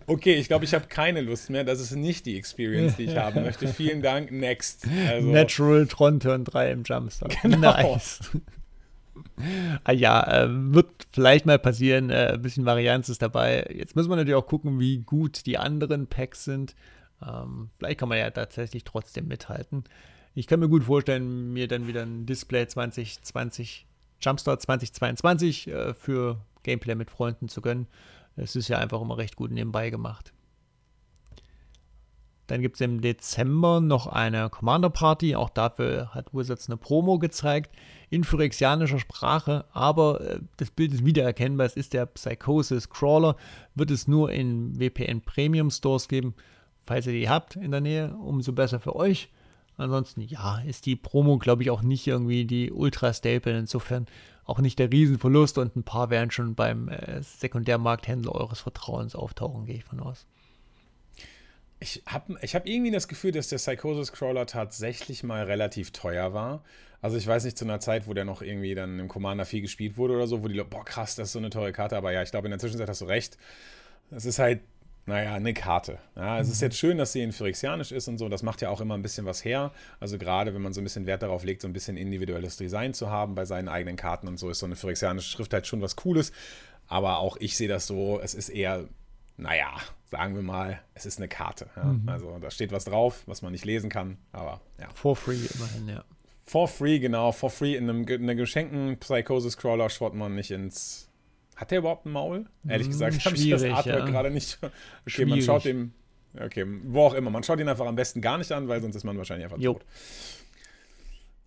okay, 0.07 0.35
ich 0.35 0.47
glaube, 0.47 0.65
ich 0.65 0.73
habe 0.73 0.87
keine 0.87 1.21
Lust 1.21 1.49
mehr. 1.49 1.63
Das 1.63 1.79
ist 1.79 1.95
nicht 1.95 2.25
die 2.25 2.37
Experience, 2.37 2.95
die 2.95 3.03
ich 3.03 3.17
haben 3.17 3.43
möchte. 3.43 3.67
Vielen 3.67 4.01
Dank, 4.01 4.31
next. 4.31 4.87
Also, 5.09 5.27
Natural 5.29 5.85
Tron 5.85 6.19
Turn 6.19 6.43
3 6.43 6.71
im 6.71 6.83
Jumpstart. 6.83 7.35
Genau. 7.41 7.71
Nice 7.71 8.19
ah 9.83 9.91
ja, 9.91 10.43
äh, 10.43 10.47
wird 10.49 11.07
vielleicht 11.11 11.45
mal 11.45 11.59
passieren. 11.59 12.09
Äh, 12.09 12.33
ein 12.33 12.41
bisschen 12.41 12.65
Varianz 12.65 13.09
ist 13.09 13.21
dabei. 13.21 13.67
Jetzt 13.73 13.95
müssen 13.95 14.09
wir 14.09 14.15
natürlich 14.15 14.35
auch 14.35 14.47
gucken, 14.47 14.79
wie 14.79 14.99
gut 14.99 15.45
die 15.45 15.57
anderen 15.57 16.07
Packs 16.07 16.43
sind. 16.43 16.75
Ähm, 17.25 17.69
vielleicht 17.77 17.99
kann 17.99 18.09
man 18.09 18.17
ja 18.17 18.29
tatsächlich 18.29 18.83
trotzdem 18.83 19.27
mithalten. 19.27 19.83
Ich 20.33 20.47
kann 20.47 20.59
mir 20.59 20.69
gut 20.69 20.83
vorstellen, 20.83 21.53
mir 21.53 21.67
dann 21.67 21.87
wieder 21.87 22.01
ein 22.01 22.25
Display 22.25 22.67
2020, 22.67 23.85
Jumpstart 24.19 24.61
2022 24.61 25.67
äh, 25.67 25.93
für 25.93 26.41
Gameplay 26.63 26.95
mit 26.95 27.09
Freunden 27.09 27.47
zu 27.47 27.61
gönnen. 27.61 27.87
Es 28.35 28.55
ist 28.55 28.67
ja 28.67 28.79
einfach 28.79 29.01
immer 29.01 29.17
recht 29.17 29.37
gut 29.37 29.51
nebenbei 29.51 29.89
gemacht. 29.89 30.33
Dann 32.47 32.61
gibt 32.61 32.75
es 32.75 32.81
im 32.81 33.01
Dezember 33.01 33.81
noch 33.81 34.07
eine 34.07 34.49
Commander 34.49 34.89
Party. 34.89 35.35
Auch 35.35 35.49
dafür 35.49 36.13
hat 36.13 36.33
Wizards 36.33 36.69
eine 36.69 36.77
Promo 36.77 37.17
gezeigt 37.17 37.75
in 38.09 38.23
phyrexianischer 38.23 38.99
Sprache, 38.99 39.65
aber 39.73 40.21
äh, 40.21 40.39
das 40.57 40.71
Bild 40.71 40.93
ist 40.93 41.05
wiedererkennbar. 41.05 41.65
Es 41.65 41.75
ist 41.75 41.93
der 41.93 42.05
Psychosis 42.05 42.89
Crawler. 42.89 43.35
Wird 43.73 43.91
es 43.91 44.07
nur 44.07 44.31
in 44.31 44.79
WPN 44.79 45.21
Premium 45.21 45.71
Stores 45.71 46.07
geben. 46.07 46.35
Falls 46.85 47.07
ihr 47.07 47.13
die 47.13 47.29
habt 47.29 47.55
in 47.55 47.71
der 47.71 47.81
Nähe, 47.81 48.15
umso 48.15 48.53
besser 48.53 48.79
für 48.79 48.95
euch. 48.95 49.29
Ansonsten, 49.77 50.21
ja, 50.21 50.59
ist 50.59 50.85
die 50.85 50.95
Promo, 50.95 51.37
glaube 51.37 51.63
ich, 51.63 51.71
auch 51.71 51.81
nicht 51.81 52.07
irgendwie 52.07 52.45
die 52.45 52.71
Ultra-Staple. 52.71 53.57
Insofern 53.57 54.05
auch 54.45 54.59
nicht 54.59 54.77
der 54.77 54.91
Riesenverlust 54.91 55.57
und 55.57 55.75
ein 55.75 55.83
paar 55.83 56.11
werden 56.11 56.31
schon 56.31 56.53
beim 56.53 56.87
äh, 56.89 57.21
Sekundärmarkthändler 57.21 58.33
eures 58.33 58.59
Vertrauens 58.59 59.15
auftauchen, 59.15 59.65
gehe 59.65 59.77
ich 59.77 59.83
von 59.83 59.99
aus. 59.99 60.27
Ich 61.79 62.03
habe 62.05 62.37
ich 62.41 62.55
hab 62.55 62.65
irgendwie 62.67 62.91
das 62.91 63.07
Gefühl, 63.07 63.31
dass 63.31 63.49
der 63.49 63.57
Psychosis 63.57 64.11
Crawler 64.13 64.45
tatsächlich 64.45 65.23
mal 65.23 65.43
relativ 65.43 65.91
teuer 65.91 66.33
war. 66.33 66.63
Also 67.01 67.17
ich 67.17 67.27
weiß 67.27 67.43
nicht, 67.43 67.57
zu 67.57 67.65
einer 67.65 67.79
Zeit, 67.79 68.07
wo 68.07 68.13
der 68.13 68.25
noch 68.25 68.41
irgendwie 68.41 68.73
dann 68.75 68.97
im 68.99 69.07
Commander 69.07 69.45
viel 69.45 69.61
gespielt 69.61 69.97
wurde 69.97 70.15
oder 70.15 70.27
so, 70.27 70.43
wo 70.43 70.47
die 70.47 70.55
Leute, 70.55 70.69
boah 70.69 70.85
krass, 70.85 71.15
das 71.15 71.27
ist 71.29 71.33
so 71.33 71.39
eine 71.39 71.49
teure 71.49 71.73
Karte. 71.73 71.97
Aber 71.97 72.11
ja, 72.11 72.23
ich 72.23 72.31
glaube, 72.31 72.47
in 72.47 72.51
der 72.51 72.59
Zwischenzeit 72.59 72.89
hast 72.89 73.01
du 73.01 73.05
recht. 73.05 73.37
Es 74.11 74.25
ist 74.25 74.39
halt 74.39 74.61
Naja, 75.07 75.35
eine 75.35 75.53
Karte. 75.53 75.99
Ja, 76.15 76.39
es 76.39 76.49
ist 76.49 76.61
jetzt 76.61 76.77
schön, 76.77 76.97
dass 76.97 77.11
sie 77.13 77.21
in 77.21 77.31
Phyrexianisch 77.31 77.91
ist 77.91 78.07
und 78.07 78.17
so. 78.17 78.27
Das 78.27 78.41
macht 78.41 78.61
ja 78.61 78.69
auch 78.69 78.81
immer 78.81 78.95
ein 78.95 79.03
bisschen 79.03 79.25
was 79.27 79.45
her. 79.45 79.71
Also 79.99 80.17
gerade 80.17 80.55
wenn 80.55 80.63
man 80.63 80.73
so 80.73 80.81
ein 80.81 80.83
bisschen 80.83 81.05
Wert 81.05 81.21
darauf 81.21 81.43
legt, 81.43 81.61
so 81.61 81.67
ein 81.67 81.73
bisschen 81.73 81.95
individuelles 81.95 82.57
Design 82.57 82.95
zu 82.95 83.11
haben 83.11 83.35
bei 83.35 83.45
seinen 83.45 83.67
eigenen 83.67 83.97
Karten 83.97 84.27
und 84.27 84.37
so, 84.39 84.49
ist 84.49 84.59
so 84.59 84.65
eine 84.65 84.75
Phyrexianische 84.75 85.29
Schrift 85.29 85.53
halt 85.53 85.67
schon 85.67 85.81
was 85.81 85.95
Cooles. 85.95 86.31
Aber 86.87 87.19
auch 87.19 87.37
ich 87.37 87.55
sehe 87.55 87.67
das 87.67 87.85
so, 87.87 88.19
es 88.19 88.33
ist 88.33 88.49
eher, 88.49 88.85
naja, 89.37 89.75
sagen 90.05 90.35
wir 90.35 90.41
mal, 90.41 90.81
es 90.93 91.05
ist 91.05 91.17
eine 91.17 91.27
Karte. 91.27 91.69
Ja? 91.75 91.83
Mhm. 91.83 92.07
Also 92.07 92.37
da 92.39 92.49
steht 92.51 92.71
was 92.71 92.85
drauf, 92.85 93.23
was 93.25 93.41
man 93.41 93.51
nicht 93.51 93.65
lesen 93.65 93.89
kann, 93.89 94.17
aber 94.31 94.61
ja. 94.79 94.89
For 94.93 95.15
free 95.15 95.39
immerhin, 95.53 95.89
ja. 95.89 96.03
For 96.43 96.67
free, 96.67 96.99
genau. 96.99 97.31
For 97.31 97.49
free 97.49 97.75
in 97.75 97.89
einem, 97.89 98.07
in 98.07 98.23
einem 98.23 98.37
geschenkten 98.37 98.97
Psychosis-Crawler 98.99 99.89
schaut 99.89 100.13
man 100.13 100.35
nicht 100.35 100.51
ins. 100.51 101.09
Hat 101.55 101.71
der 101.71 101.79
überhaupt 101.79 102.05
ein 102.05 102.11
Maul? 102.11 102.45
Ehrlich 102.67 102.87
gesagt, 102.87 103.25
habe 103.25 103.35
ich 103.35 103.49
das 103.49 103.63
Artwork 103.63 103.87
ja. 103.87 104.05
gerade 104.05 104.29
nicht. 104.29 104.59
Okay, 104.61 104.71
Schwierig. 105.07 105.29
man 105.29 105.41
schaut 105.41 105.65
dem. 105.65 105.93
Okay, 106.37 106.65
wo 106.83 107.05
auch 107.05 107.13
immer. 107.13 107.29
Man 107.29 107.43
schaut 107.43 107.59
ihn 107.59 107.69
einfach 107.69 107.85
am 107.85 107.95
besten 107.95 108.21
gar 108.21 108.37
nicht 108.37 108.51
an, 108.51 108.67
weil 108.67 108.81
sonst 108.81 108.95
ist 108.95 109.05
man 109.05 109.17
wahrscheinlich 109.17 109.45
einfach 109.45 109.57
jo. 109.57 109.73
tot. 109.73 109.85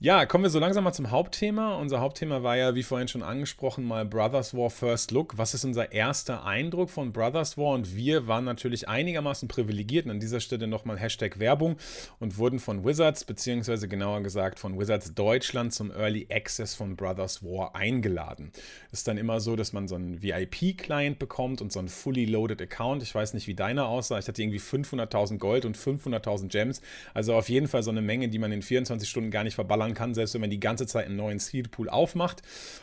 Ja, 0.00 0.26
kommen 0.26 0.44
wir 0.44 0.50
so 0.50 0.60
langsam 0.60 0.84
mal 0.84 0.92
zum 0.92 1.10
Hauptthema. 1.10 1.74
Unser 1.74 1.98
Hauptthema 1.98 2.44
war 2.44 2.56
ja, 2.56 2.76
wie 2.76 2.84
vorhin 2.84 3.08
schon 3.08 3.24
angesprochen, 3.24 3.84
mal 3.84 4.04
Brothers 4.04 4.54
War 4.54 4.70
First 4.70 5.10
Look. 5.10 5.36
Was 5.38 5.54
ist 5.54 5.64
unser 5.64 5.90
erster 5.90 6.44
Eindruck 6.44 6.88
von 6.88 7.12
Brothers 7.12 7.58
War? 7.58 7.74
Und 7.74 7.96
wir 7.96 8.28
waren 8.28 8.44
natürlich 8.44 8.88
einigermaßen 8.88 9.48
privilegiert. 9.48 10.04
Und 10.04 10.12
an 10.12 10.20
dieser 10.20 10.38
Stelle 10.38 10.68
nochmal 10.68 11.00
Hashtag 11.00 11.40
Werbung 11.40 11.78
und 12.20 12.38
wurden 12.38 12.60
von 12.60 12.84
Wizards, 12.84 13.24
beziehungsweise 13.24 13.88
genauer 13.88 14.22
gesagt 14.22 14.60
von 14.60 14.78
Wizards 14.78 15.14
Deutschland 15.14 15.74
zum 15.74 15.90
Early 15.90 16.28
Access 16.30 16.76
von 16.76 16.94
Brothers 16.94 17.42
War 17.42 17.74
eingeladen. 17.74 18.52
Ist 18.92 19.08
dann 19.08 19.18
immer 19.18 19.40
so, 19.40 19.56
dass 19.56 19.72
man 19.72 19.88
so 19.88 19.96
einen 19.96 20.22
VIP-Client 20.22 21.18
bekommt 21.18 21.60
und 21.60 21.72
so 21.72 21.80
einen 21.80 21.88
fully 21.88 22.24
loaded 22.24 22.62
Account. 22.62 23.02
Ich 23.02 23.12
weiß 23.12 23.34
nicht, 23.34 23.48
wie 23.48 23.54
deiner 23.54 23.88
aussah. 23.88 24.20
Ich 24.20 24.28
hatte 24.28 24.42
irgendwie 24.42 24.60
500.000 24.60 25.38
Gold 25.38 25.64
und 25.64 25.76
500.000 25.76 26.46
Gems. 26.50 26.82
Also 27.14 27.34
auf 27.34 27.48
jeden 27.48 27.66
Fall 27.66 27.82
so 27.82 27.90
eine 27.90 28.00
Menge, 28.00 28.28
die 28.28 28.38
man 28.38 28.52
in 28.52 28.62
24 28.62 29.08
Stunden 29.08 29.32
gar 29.32 29.42
nicht 29.42 29.56
verballern 29.56 29.87
fahren 29.88 29.94
kann, 29.94 30.14
selbst 30.14 30.34
wenn 30.34 30.40
man 30.40 30.50
die 30.50 30.60
ganze 30.60 30.86
Zeit 30.86 31.06
einen 31.06 31.16
neuen 31.16 31.38
Seedpool 31.38 31.88
aufmacht. 31.88 32.42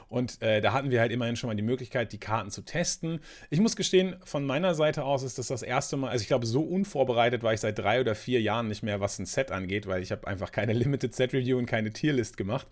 Und 0.10 0.42
äh, 0.42 0.62
da 0.62 0.74
hatten 0.74 0.92
wir 0.92 1.00
halt 1.00 1.12
immerhin 1.12 1.36
schon 1.36 1.48
mal 1.48 1.56
die 1.56 1.64
Möglichkeit, 1.64 2.12
die 2.12 2.20
Karten 2.20 2.52
zu 2.52 2.62
testen. 2.62 3.20
Ich 3.50 3.60
muss 3.60 3.76
gestehen, 3.76 4.16
von 4.24 4.46
meiner 4.46 4.76
Seite 4.76 5.04
aus 5.04 5.24
ist 5.24 5.38
das 5.38 5.48
das 5.48 5.62
erste 5.62 5.98
Mal, 5.98 6.10
also 6.10 6.22
ich 6.22 6.28
glaube, 6.28 6.46
so 6.46 6.62
unvorbereitet 6.62 7.44
war 7.44 7.54
ich 7.54 7.60
seit 7.60 7.78
drei 7.78 8.00
oder 8.02 8.16
vier 8.16 8.42
Jahren 8.42 8.68
nicht 8.68 8.84
mehr, 8.84 9.00
was 9.00 9.20
ein 9.20 9.26
Set 9.26 9.52
angeht, 9.52 9.88
weil 9.88 10.02
ich 10.02 10.12
habe 10.12 10.28
einfach 10.28 10.52
keine 10.52 10.74
Limited 10.86 11.16
Set 11.16 11.34
Review 11.34 11.58
und 11.58 11.66
keine 11.66 11.92
Tierlist 11.92 12.38
gemacht. 12.38 12.68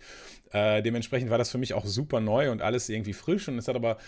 Äh, 0.52 0.82
dementsprechend 0.82 1.30
war 1.30 1.38
das 1.38 1.50
für 1.50 1.58
mich 1.58 1.74
auch 1.74 1.86
super 1.86 2.20
neu 2.20 2.50
und 2.50 2.62
alles 2.62 2.88
irgendwie 2.88 3.12
frisch 3.12 3.48
und 3.48 3.58
es 3.58 3.68
hat 3.68 3.76
aber 3.76 3.98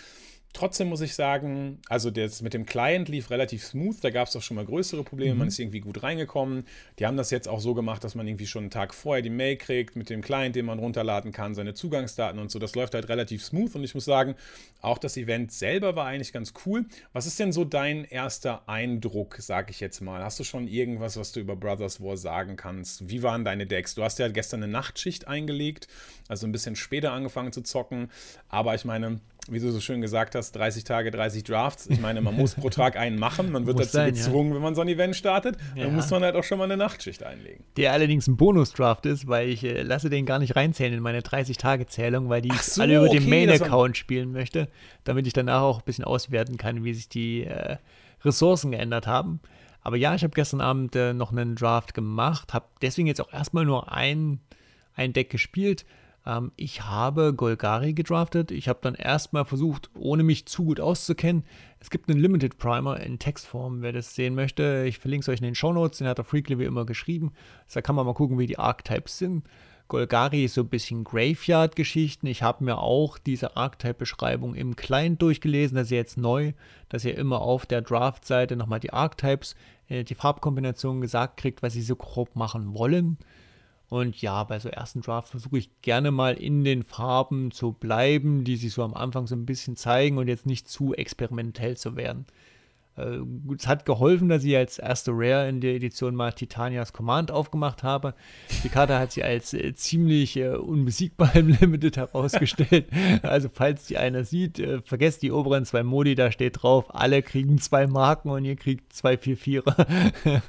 Trotzdem 0.56 0.88
muss 0.88 1.02
ich 1.02 1.14
sagen, 1.14 1.80
also 1.90 2.10
das 2.10 2.40
mit 2.40 2.54
dem 2.54 2.64
Client 2.64 3.10
lief 3.10 3.28
relativ 3.28 3.62
smooth. 3.62 3.96
Da 4.00 4.08
gab 4.08 4.26
es 4.26 4.34
auch 4.36 4.40
schon 4.40 4.54
mal 4.54 4.64
größere 4.64 5.04
Probleme. 5.04 5.34
Mhm. 5.34 5.40
Man 5.40 5.48
ist 5.48 5.58
irgendwie 5.58 5.80
gut 5.80 6.02
reingekommen. 6.02 6.64
Die 6.98 7.04
haben 7.04 7.18
das 7.18 7.30
jetzt 7.30 7.46
auch 7.46 7.60
so 7.60 7.74
gemacht, 7.74 8.02
dass 8.02 8.14
man 8.14 8.26
irgendwie 8.26 8.46
schon 8.46 8.62
einen 8.62 8.70
Tag 8.70 8.94
vorher 8.94 9.20
die 9.20 9.28
Mail 9.28 9.56
kriegt 9.56 9.96
mit 9.96 10.08
dem 10.08 10.22
Client, 10.22 10.56
den 10.56 10.64
man 10.64 10.78
runterladen 10.78 11.30
kann, 11.30 11.54
seine 11.54 11.74
Zugangsdaten 11.74 12.40
und 12.40 12.50
so. 12.50 12.58
Das 12.58 12.74
läuft 12.74 12.94
halt 12.94 13.10
relativ 13.10 13.44
smooth. 13.44 13.74
Und 13.74 13.84
ich 13.84 13.94
muss 13.94 14.06
sagen, 14.06 14.34
auch 14.80 14.96
das 14.96 15.18
Event 15.18 15.52
selber 15.52 15.94
war 15.94 16.06
eigentlich 16.06 16.32
ganz 16.32 16.54
cool. 16.64 16.86
Was 17.12 17.26
ist 17.26 17.38
denn 17.38 17.52
so 17.52 17.66
dein 17.66 18.04
erster 18.04 18.66
Eindruck, 18.66 19.36
sag 19.38 19.68
ich 19.68 19.80
jetzt 19.80 20.00
mal? 20.00 20.24
Hast 20.24 20.40
du 20.40 20.44
schon 20.44 20.68
irgendwas, 20.68 21.18
was 21.18 21.32
du 21.32 21.40
über 21.40 21.54
Brothers 21.54 22.00
War 22.00 22.16
sagen 22.16 22.56
kannst? 22.56 23.10
Wie 23.10 23.22
waren 23.22 23.44
deine 23.44 23.66
Decks? 23.66 23.94
Du 23.94 24.02
hast 24.02 24.18
ja 24.18 24.28
gestern 24.28 24.62
eine 24.62 24.72
Nachtschicht 24.72 25.28
eingelegt, 25.28 25.86
also 26.28 26.46
ein 26.46 26.52
bisschen 26.52 26.76
später 26.76 27.12
angefangen 27.12 27.52
zu 27.52 27.60
zocken. 27.60 28.10
Aber 28.48 28.74
ich 28.74 28.86
meine, 28.86 29.20
wie 29.50 29.60
du 29.60 29.70
so 29.70 29.80
schön 29.80 30.00
gesagt 30.00 30.34
hast, 30.34 30.52
30 30.52 30.84
Tage, 30.84 31.10
30 31.10 31.44
Drafts. 31.44 31.86
Ich 31.86 32.00
meine, 32.00 32.20
man 32.20 32.36
muss 32.36 32.54
pro 32.54 32.70
Tag 32.70 32.96
einen 32.96 33.18
machen. 33.18 33.52
Man 33.52 33.66
wird 33.66 33.78
dazu 33.78 33.90
sein, 33.90 34.14
gezwungen, 34.14 34.50
ja. 34.50 34.56
wenn 34.56 34.62
man 34.62 34.74
so 34.74 34.80
ein 34.80 34.88
Event 34.88 35.16
startet. 35.16 35.56
Ja. 35.74 35.84
Dann 35.84 35.94
muss 35.94 36.10
man 36.10 36.22
halt 36.22 36.36
auch 36.36 36.44
schon 36.44 36.58
mal 36.58 36.64
eine 36.64 36.76
Nachtschicht 36.76 37.22
einlegen. 37.22 37.64
Der 37.76 37.92
allerdings 37.92 38.26
ein 38.26 38.36
Bonus-Draft 38.36 39.06
ist, 39.06 39.26
weil 39.26 39.48
ich 39.48 39.64
äh, 39.64 39.82
lasse 39.82 40.10
den 40.10 40.26
gar 40.26 40.38
nicht 40.38 40.56
reinzählen 40.56 40.92
in 40.92 41.00
meine 41.00 41.20
30-Tage-Zählung, 41.20 42.28
weil 42.28 42.42
die 42.42 42.52
so, 42.60 42.82
alle 42.82 42.96
über 42.96 43.06
okay, 43.06 43.18
den 43.18 43.28
Main-Account 43.28 43.96
spielen 43.96 44.32
möchte, 44.32 44.68
damit 45.04 45.26
ich 45.26 45.32
danach 45.32 45.62
auch 45.62 45.78
ein 45.78 45.84
bisschen 45.84 46.04
auswerten 46.04 46.56
kann, 46.56 46.84
wie 46.84 46.94
sich 46.94 47.08
die 47.08 47.44
äh, 47.44 47.76
Ressourcen 48.24 48.72
geändert 48.72 49.06
haben. 49.06 49.40
Aber 49.82 49.96
ja, 49.96 50.14
ich 50.14 50.24
habe 50.24 50.34
gestern 50.34 50.60
Abend 50.60 50.96
äh, 50.96 51.12
noch 51.12 51.30
einen 51.30 51.54
Draft 51.54 51.94
gemacht, 51.94 52.52
habe 52.52 52.66
deswegen 52.82 53.06
jetzt 53.06 53.20
auch 53.20 53.32
erstmal 53.32 53.64
nur 53.64 53.92
ein, 53.92 54.40
ein 54.94 55.12
Deck 55.12 55.30
gespielt 55.30 55.84
ähm, 56.26 56.52
ich 56.56 56.82
habe 56.82 57.32
Golgari 57.32 57.94
gedraftet. 57.94 58.50
Ich 58.50 58.68
habe 58.68 58.80
dann 58.82 58.94
erstmal 58.94 59.44
versucht, 59.44 59.90
ohne 59.94 60.22
mich 60.22 60.46
zu 60.46 60.64
gut 60.64 60.80
auszukennen. 60.80 61.44
Es 61.78 61.90
gibt 61.90 62.10
einen 62.10 62.20
Limited 62.20 62.58
Primer 62.58 63.00
in 63.00 63.18
Textform, 63.18 63.82
wer 63.82 63.92
das 63.92 64.14
sehen 64.14 64.34
möchte. 64.34 64.84
Ich 64.86 64.98
verlinke 64.98 65.22
es 65.22 65.28
euch 65.28 65.38
in 65.38 65.44
den 65.44 65.54
Show 65.54 65.72
Notes. 65.72 65.98
Den 65.98 66.08
hat 66.08 66.18
der 66.18 66.24
Freakly 66.24 66.58
wie 66.58 66.64
immer 66.64 66.84
geschrieben. 66.84 67.32
Da 67.72 67.80
kann 67.80 67.94
man 67.94 68.04
mal 68.04 68.14
gucken, 68.14 68.38
wie 68.38 68.46
die 68.46 68.58
Archetypes 68.58 69.18
sind. 69.18 69.44
Golgari 69.88 70.44
ist 70.44 70.54
so 70.54 70.62
ein 70.62 70.68
bisschen 70.68 71.04
Graveyard-Geschichten. 71.04 72.26
Ich 72.26 72.42
habe 72.42 72.64
mir 72.64 72.78
auch 72.78 73.18
diese 73.18 73.56
Archetype-Beschreibung 73.56 74.56
im 74.56 74.74
Client 74.74 75.22
durchgelesen. 75.22 75.76
Das 75.76 75.86
ist 75.86 75.92
jetzt 75.92 76.18
neu, 76.18 76.54
dass 76.88 77.04
ihr 77.04 77.16
immer 77.16 77.40
auf 77.40 77.66
der 77.66 77.82
Draft-Seite 77.82 78.56
nochmal 78.56 78.80
die 78.80 78.92
Archetypes, 78.92 79.54
äh, 79.88 80.02
die 80.02 80.16
Farbkombinationen 80.16 81.00
gesagt 81.00 81.36
kriegt, 81.36 81.62
was 81.62 81.74
sie 81.74 81.82
so 81.82 81.94
grob 81.94 82.34
machen 82.34 82.74
wollen. 82.74 83.16
Und 83.88 84.20
ja, 84.20 84.42
bei 84.44 84.58
so 84.58 84.68
ersten 84.68 85.00
Draft 85.00 85.28
versuche 85.28 85.58
ich 85.58 85.80
gerne 85.82 86.10
mal 86.10 86.34
in 86.34 86.64
den 86.64 86.82
Farben 86.82 87.52
zu 87.52 87.72
bleiben, 87.72 88.42
die 88.42 88.56
sich 88.56 88.72
so 88.72 88.82
am 88.82 88.94
Anfang 88.94 89.26
so 89.26 89.36
ein 89.36 89.46
bisschen 89.46 89.76
zeigen 89.76 90.18
und 90.18 90.26
jetzt 90.26 90.46
nicht 90.46 90.68
zu 90.68 90.94
experimentell 90.94 91.76
zu 91.76 91.94
werden. 91.94 92.26
Äh, 92.96 93.18
es 93.56 93.66
hat 93.66 93.84
geholfen, 93.84 94.28
dass 94.28 94.44
ich 94.44 94.56
als 94.56 94.78
erste 94.78 95.12
Rare 95.12 95.48
in 95.48 95.60
der 95.60 95.74
Edition 95.74 96.14
mal 96.14 96.32
Titanias 96.32 96.92
Command 96.92 97.30
aufgemacht 97.30 97.82
habe. 97.82 98.14
Die 98.64 98.68
Karte 98.68 98.98
hat 98.98 99.12
sie 99.12 99.22
als 99.22 99.52
äh, 99.52 99.74
ziemlich 99.74 100.36
äh, 100.36 100.48
unbesiegbar 100.48 101.34
im 101.36 101.48
Limited 101.48 101.96
herausgestellt. 101.96 102.86
also 103.22 103.48
falls 103.52 103.86
die 103.86 103.98
einer 103.98 104.24
sieht, 104.24 104.58
äh, 104.58 104.80
vergesst 104.82 105.22
die 105.22 105.32
oberen 105.32 105.64
zwei 105.64 105.82
Modi, 105.82 106.14
da 106.14 106.32
steht 106.32 106.62
drauf, 106.62 106.94
alle 106.94 107.22
kriegen 107.22 107.58
zwei 107.58 107.86
Marken 107.86 108.30
und 108.30 108.44
ihr 108.44 108.56
kriegt 108.56 108.92
zwei 108.92 109.14
4-4er. 109.14 109.86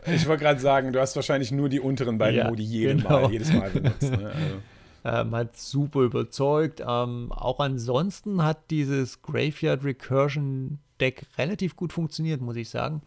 ich 0.14 0.28
wollte 0.28 0.44
gerade 0.44 0.60
sagen, 0.60 0.94
du 0.94 1.00
hast 1.00 1.16
wahrscheinlich 1.16 1.52
nur 1.52 1.70
die 1.70 1.80
unteren 1.80 2.18
beiden 2.18 2.38
ja, 2.38 2.50
Modi 2.50 2.64
jede 2.64 2.96
genau. 2.96 3.22
Mal, 3.22 3.32
jedes 3.32 3.54
Mal 3.54 3.70
benutzt. 3.70 4.12
Ne? 4.12 4.28
Also. 4.28 4.56
Ähm, 5.06 5.34
hat 5.34 5.56
super 5.56 6.02
überzeugt. 6.02 6.82
Ähm, 6.86 7.32
auch 7.32 7.62
ansonsten 7.62 8.44
hat 8.44 8.70
dieses 8.72 9.22
Graveyard 9.22 9.86
Recursion 9.86 10.80
Deck 11.00 11.26
relativ 11.38 11.76
gut 11.76 11.94
funktioniert, 11.94 12.42
muss 12.42 12.56
ich 12.56 12.70
sagen. 12.70 13.02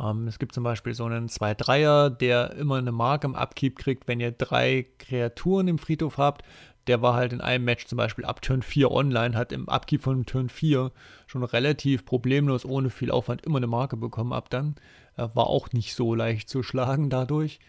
Ähm, 0.00 0.26
es 0.28 0.38
gibt 0.38 0.54
zum 0.54 0.64
Beispiel 0.64 0.94
so 0.94 1.04
einen 1.04 1.28
2-3er, 1.28 2.10
der 2.10 2.54
immer 2.54 2.76
eine 2.76 2.92
Marke 2.92 3.26
im 3.26 3.34
Upkeep 3.34 3.76
kriegt, 3.78 4.08
wenn 4.08 4.20
ihr 4.20 4.32
drei 4.32 4.86
Kreaturen 4.98 5.68
im 5.68 5.78
Friedhof 5.78 6.18
habt. 6.18 6.42
Der 6.86 7.02
war 7.02 7.14
halt 7.14 7.32
in 7.32 7.40
einem 7.40 7.64
Match 7.64 7.86
zum 7.86 7.98
Beispiel 7.98 8.24
ab 8.24 8.40
Turn 8.40 8.62
4 8.62 8.90
online, 8.90 9.36
hat 9.36 9.52
im 9.52 9.68
Upkeep 9.68 10.02
von 10.02 10.24
Turn 10.24 10.48
4 10.48 10.90
schon 11.26 11.44
relativ 11.44 12.04
problemlos, 12.04 12.64
ohne 12.64 12.90
viel 12.90 13.10
Aufwand, 13.10 13.44
immer 13.44 13.58
eine 13.58 13.66
Marke 13.66 13.96
bekommen 13.96 14.32
ab 14.32 14.48
dann. 14.50 14.76
Äh, 15.16 15.28
war 15.34 15.46
auch 15.46 15.72
nicht 15.72 15.94
so 15.94 16.14
leicht 16.14 16.48
zu 16.48 16.62
schlagen 16.62 17.10
dadurch. 17.10 17.60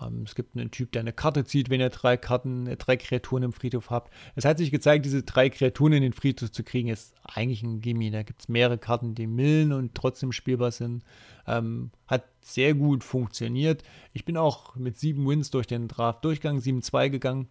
Ähm, 0.00 0.22
es 0.24 0.34
gibt 0.34 0.56
einen 0.56 0.70
Typ, 0.70 0.92
der 0.92 1.00
eine 1.00 1.12
Karte 1.12 1.44
zieht, 1.44 1.70
wenn 1.70 1.80
ihr 1.80 1.90
drei 1.90 2.16
Karten, 2.16 2.66
äh, 2.66 2.76
drei 2.76 2.96
Kreaturen 2.96 3.42
im 3.42 3.52
Friedhof 3.52 3.90
habt. 3.90 4.12
Es 4.34 4.44
hat 4.44 4.58
sich 4.58 4.70
gezeigt, 4.70 5.04
diese 5.04 5.22
drei 5.22 5.50
Kreaturen 5.50 5.92
in 5.92 6.02
den 6.02 6.12
Friedhof 6.12 6.50
zu 6.50 6.64
kriegen, 6.64 6.88
ist 6.88 7.14
eigentlich 7.22 7.62
ein 7.62 7.80
Gimme. 7.80 8.10
Da 8.10 8.22
gibt 8.22 8.42
es 8.42 8.48
mehrere 8.48 8.78
Karten, 8.78 9.14
die 9.14 9.26
millen 9.26 9.72
und 9.72 9.94
trotzdem 9.94 10.32
spielbar 10.32 10.72
sind. 10.72 11.04
Ähm, 11.46 11.90
hat 12.06 12.24
sehr 12.40 12.74
gut 12.74 13.04
funktioniert. 13.04 13.82
Ich 14.12 14.24
bin 14.24 14.36
auch 14.36 14.74
mit 14.76 14.98
sieben 14.98 15.26
Wins 15.28 15.50
durch 15.50 15.66
den 15.66 15.88
Draft 15.88 16.24
durchgegangen, 16.24 16.60
7-2 16.60 17.10
gegangen. 17.10 17.48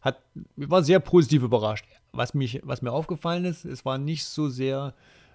Hat, 0.00 0.22
war 0.56 0.82
sehr 0.82 1.00
positiv 1.00 1.42
überrascht. 1.42 1.86
Was, 2.12 2.34
mich, 2.34 2.60
was 2.62 2.82
mir 2.82 2.92
aufgefallen 2.92 3.44
ist, 3.44 3.64
es 3.64 3.84
war 3.84 3.98
nicht 3.98 4.24
so 4.24 4.48
sehr 4.48 4.94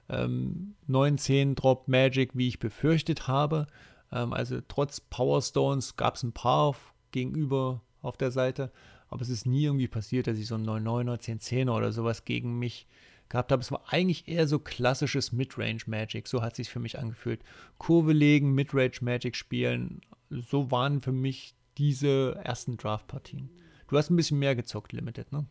ähm, 0.09 0.75
9-10 0.89 1.55
Drop 1.55 1.87
Magic, 1.87 2.31
wie 2.33 2.47
ich 2.47 2.59
befürchtet 2.59 3.27
habe. 3.27 3.67
Ähm, 4.11 4.33
also 4.33 4.59
trotz 4.67 4.99
Power 4.99 5.41
Stones 5.41 5.95
gab 5.95 6.15
es 6.15 6.23
ein 6.23 6.33
paar 6.33 6.75
gegenüber 7.11 7.81
auf 8.01 8.17
der 8.17 8.31
Seite, 8.31 8.71
aber 9.09 9.21
es 9.21 9.29
ist 9.29 9.45
nie 9.45 9.65
irgendwie 9.65 9.87
passiert, 9.87 10.27
dass 10.27 10.37
ich 10.37 10.47
so 10.47 10.55
ein 10.55 10.65
9-9er, 10.65 11.19
10-10er 11.19 11.75
oder 11.75 11.91
sowas 11.91 12.25
gegen 12.25 12.59
mich 12.59 12.87
gehabt 13.29 13.51
habe. 13.51 13.61
Es 13.61 13.71
war 13.71 13.83
eigentlich 13.87 14.27
eher 14.27 14.47
so 14.47 14.59
klassisches 14.59 15.31
Midrange 15.31 15.81
Magic, 15.85 16.27
so 16.27 16.41
hat 16.41 16.53
es 16.53 16.57
sich 16.57 16.69
für 16.69 16.79
mich 16.79 16.99
angefühlt. 16.99 17.41
Kurve 17.77 18.13
legen, 18.13 18.53
Midrange 18.53 18.99
Magic 19.01 19.35
spielen, 19.35 20.01
so 20.29 20.71
waren 20.71 21.01
für 21.01 21.11
mich 21.11 21.55
diese 21.77 22.39
ersten 22.43 22.77
Draft-Partien. 22.77 23.49
Du 23.87 23.97
hast 23.97 24.09
ein 24.09 24.15
bisschen 24.15 24.39
mehr 24.39 24.55
gezockt, 24.55 24.93
Limited, 24.93 25.31
ne? 25.31 25.45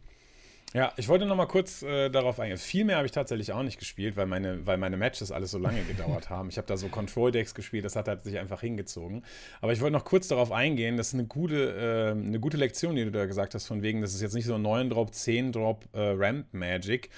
Ja, 0.72 0.92
ich 0.96 1.08
wollte 1.08 1.26
noch 1.26 1.34
mal 1.34 1.46
kurz 1.46 1.82
äh, 1.82 2.10
darauf 2.10 2.38
eingehen. 2.38 2.56
Viel 2.56 2.84
mehr 2.84 2.96
habe 2.96 3.06
ich 3.06 3.10
tatsächlich 3.10 3.50
auch 3.52 3.64
nicht 3.64 3.78
gespielt, 3.78 4.16
weil 4.16 4.26
meine, 4.26 4.64
weil 4.66 4.78
meine 4.78 4.96
Matches 4.96 5.32
alles 5.32 5.50
so 5.50 5.58
lange 5.58 5.82
gedauert 5.82 6.30
haben. 6.30 6.48
Ich 6.48 6.58
habe 6.58 6.68
da 6.68 6.76
so 6.76 6.86
Control-Decks 6.86 7.54
gespielt, 7.56 7.84
das 7.84 7.96
hat 7.96 8.06
halt 8.06 8.22
sich 8.22 8.38
einfach 8.38 8.60
hingezogen. 8.60 9.24
Aber 9.60 9.72
ich 9.72 9.80
wollte 9.80 9.94
noch 9.94 10.04
kurz 10.04 10.28
darauf 10.28 10.52
eingehen, 10.52 10.96
das 10.96 11.08
ist 11.08 11.14
eine 11.14 11.24
gute, 11.24 11.74
äh, 11.74 12.10
eine 12.12 12.38
gute 12.38 12.56
Lektion, 12.56 12.94
die 12.94 13.04
du 13.04 13.10
da 13.10 13.26
gesagt 13.26 13.54
hast, 13.54 13.66
von 13.66 13.82
wegen, 13.82 14.00
das 14.00 14.14
ist 14.14 14.22
jetzt 14.22 14.34
nicht 14.34 14.46
so 14.46 14.54
ein 14.54 14.62
9-Drop, 14.64 15.10
10-Drop 15.10 15.88
äh, 15.92 16.14
Ramp-Magic. 16.16 17.10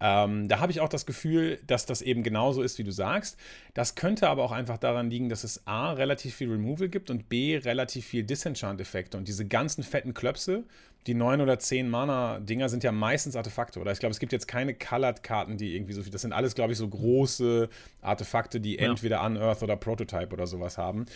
Ähm, 0.00 0.46
da 0.46 0.60
habe 0.60 0.70
ich 0.70 0.80
auch 0.80 0.88
das 0.88 1.06
Gefühl, 1.06 1.58
dass 1.66 1.86
das 1.86 2.02
eben 2.02 2.22
genauso 2.22 2.62
ist, 2.62 2.78
wie 2.78 2.84
du 2.84 2.92
sagst. 2.92 3.36
Das 3.74 3.94
könnte 3.94 4.28
aber 4.28 4.44
auch 4.44 4.52
einfach 4.52 4.78
daran 4.78 5.10
liegen, 5.10 5.28
dass 5.28 5.44
es 5.44 5.66
A, 5.66 5.92
relativ 5.92 6.36
viel 6.36 6.50
Removal 6.50 6.88
gibt 6.88 7.10
und 7.10 7.28
B, 7.28 7.56
relativ 7.56 8.06
viel 8.06 8.22
Disenchant-Effekte. 8.22 9.16
Und 9.16 9.26
diese 9.26 9.46
ganzen 9.46 9.82
fetten 9.82 10.14
Klöpse, 10.14 10.64
die 11.08 11.14
9 11.14 11.40
oder 11.40 11.58
10 11.58 11.88
Mana-Dinger 11.88 12.68
sind 12.68 12.84
ja 12.84 12.92
meistens 12.92 13.34
Artefakte, 13.34 13.80
oder? 13.80 13.92
Ich 13.92 13.98
glaube, 13.98 14.12
es 14.12 14.18
gibt 14.18 14.30
jetzt 14.30 14.46
keine 14.46 14.74
Colored-Karten, 14.74 15.56
die 15.56 15.74
irgendwie 15.74 15.94
so 15.94 16.02
viel. 16.02 16.12
Das 16.12 16.20
sind 16.20 16.34
alles, 16.34 16.54
glaube 16.54 16.72
ich, 16.72 16.78
so 16.78 16.86
große 16.86 17.70
Artefakte, 18.02 18.60
die 18.60 18.76
ja. 18.76 18.90
entweder 18.90 19.24
Unearth 19.24 19.62
oder 19.62 19.74
Prototype 19.76 20.34
oder 20.34 20.46
sowas 20.46 20.76
haben. 20.76 21.06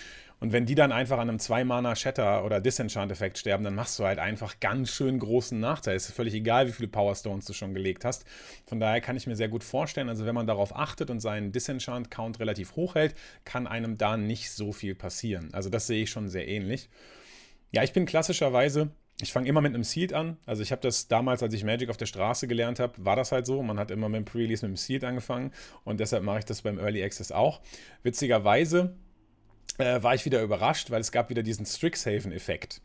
Und 0.41 0.53
wenn 0.53 0.65
die 0.65 0.75
dann 0.75 0.93
einfach 0.93 1.19
an 1.19 1.29
einem 1.29 1.39
2-Mana-Shatter 1.39 2.43
oder 2.45 2.63
Disenchant-Effekt 2.63 3.37
sterben, 3.37 3.65
dann 3.65 3.75
machst 3.75 3.99
du 3.99 4.05
halt 4.05 4.19
einfach 4.19 4.59
ganz 4.61 4.91
schön 4.91 5.19
großen 5.19 5.61
Nachteil. 5.61 5.95
Es 5.95 6.09
ist 6.09 6.17
völlig 6.17 6.33
egal, 6.33 6.67
wie 6.67 6.73
viele 6.73 6.89
Power 6.89 7.15
Stones 7.15 7.45
du 7.45 7.53
schon 7.53 7.75
gelegt 7.75 8.07
hast. 8.07 8.25
Von 8.67 8.81
daher 8.81 9.03
kann 9.03 9.19
ich 9.19 9.27
mir 9.27 9.37
sehr 9.37 9.49
gut 9.49 9.63
vorstellen, 9.63 10.09
also 10.09 10.25
wenn 10.25 10.35
man 10.35 10.47
darauf 10.47 10.75
achtet 10.75 11.11
und 11.11 11.21
seinen 11.21 11.53
Disenchant-Count 11.53 12.41
relativ 12.41 12.77
hoch 12.77 12.95
hält, 12.95 13.15
kann 13.45 13.67
einem 13.67 13.99
da 13.99 14.17
nicht 14.17 14.51
so 14.51 14.73
viel 14.73 14.95
passieren. 14.95 15.51
Also 15.53 15.69
das 15.69 15.87
sehe 15.87 16.03
ich 16.03 16.11
schon 16.11 16.31
sehr 16.31 16.49
ähnlich. 16.49 16.89
Ja, 17.71 17.83
ich 17.83 17.93
bin 17.93 18.07
klassischerweise 18.07 18.91
ich 19.23 19.33
fange 19.33 19.49
immer 19.49 19.61
mit 19.61 19.75
einem 19.75 19.85
Seed 19.85 20.13
an. 20.13 20.37
Also 20.47 20.63
ich 20.63 20.73
habe 20.73 20.83
das 20.83 21.07
damals, 21.07 21.43
als 21.43 21.55
ich 21.55 21.63
Magic 21.63 21.89
auf 21.91 21.97
der 21.97 22.07
Straße 22.07 22.49
gelernt 22.49 22.81
habe, 22.81 22.93
war 23.05 23.15
das 23.15 23.31
halt 23.31 23.47
so. 23.47 23.63
Man 23.63 23.79
hat 23.79 23.91
immer 23.93 24.09
mit 24.09 24.19
dem 24.19 24.25
Pre-Release 24.25 24.67
mit 24.67 24.77
dem 24.77 24.77
Seed 24.77 25.05
angefangen 25.05 25.53
und 25.85 26.01
deshalb 26.01 26.25
mache 26.25 26.41
ich 26.41 26.45
das 26.45 26.63
beim 26.63 26.79
Early 26.79 27.05
Access 27.05 27.31
auch. 27.31 27.61
Witzigerweise 28.03 28.97
äh, 29.79 30.03
war 30.03 30.15
ich 30.15 30.25
wieder 30.25 30.43
überrascht, 30.43 30.91
weil 30.91 31.01
es 31.01 31.13
gab 31.13 31.31
wieder 31.31 31.43
diesen 31.43 31.67
Strixhaven-Effekt. 31.67 32.81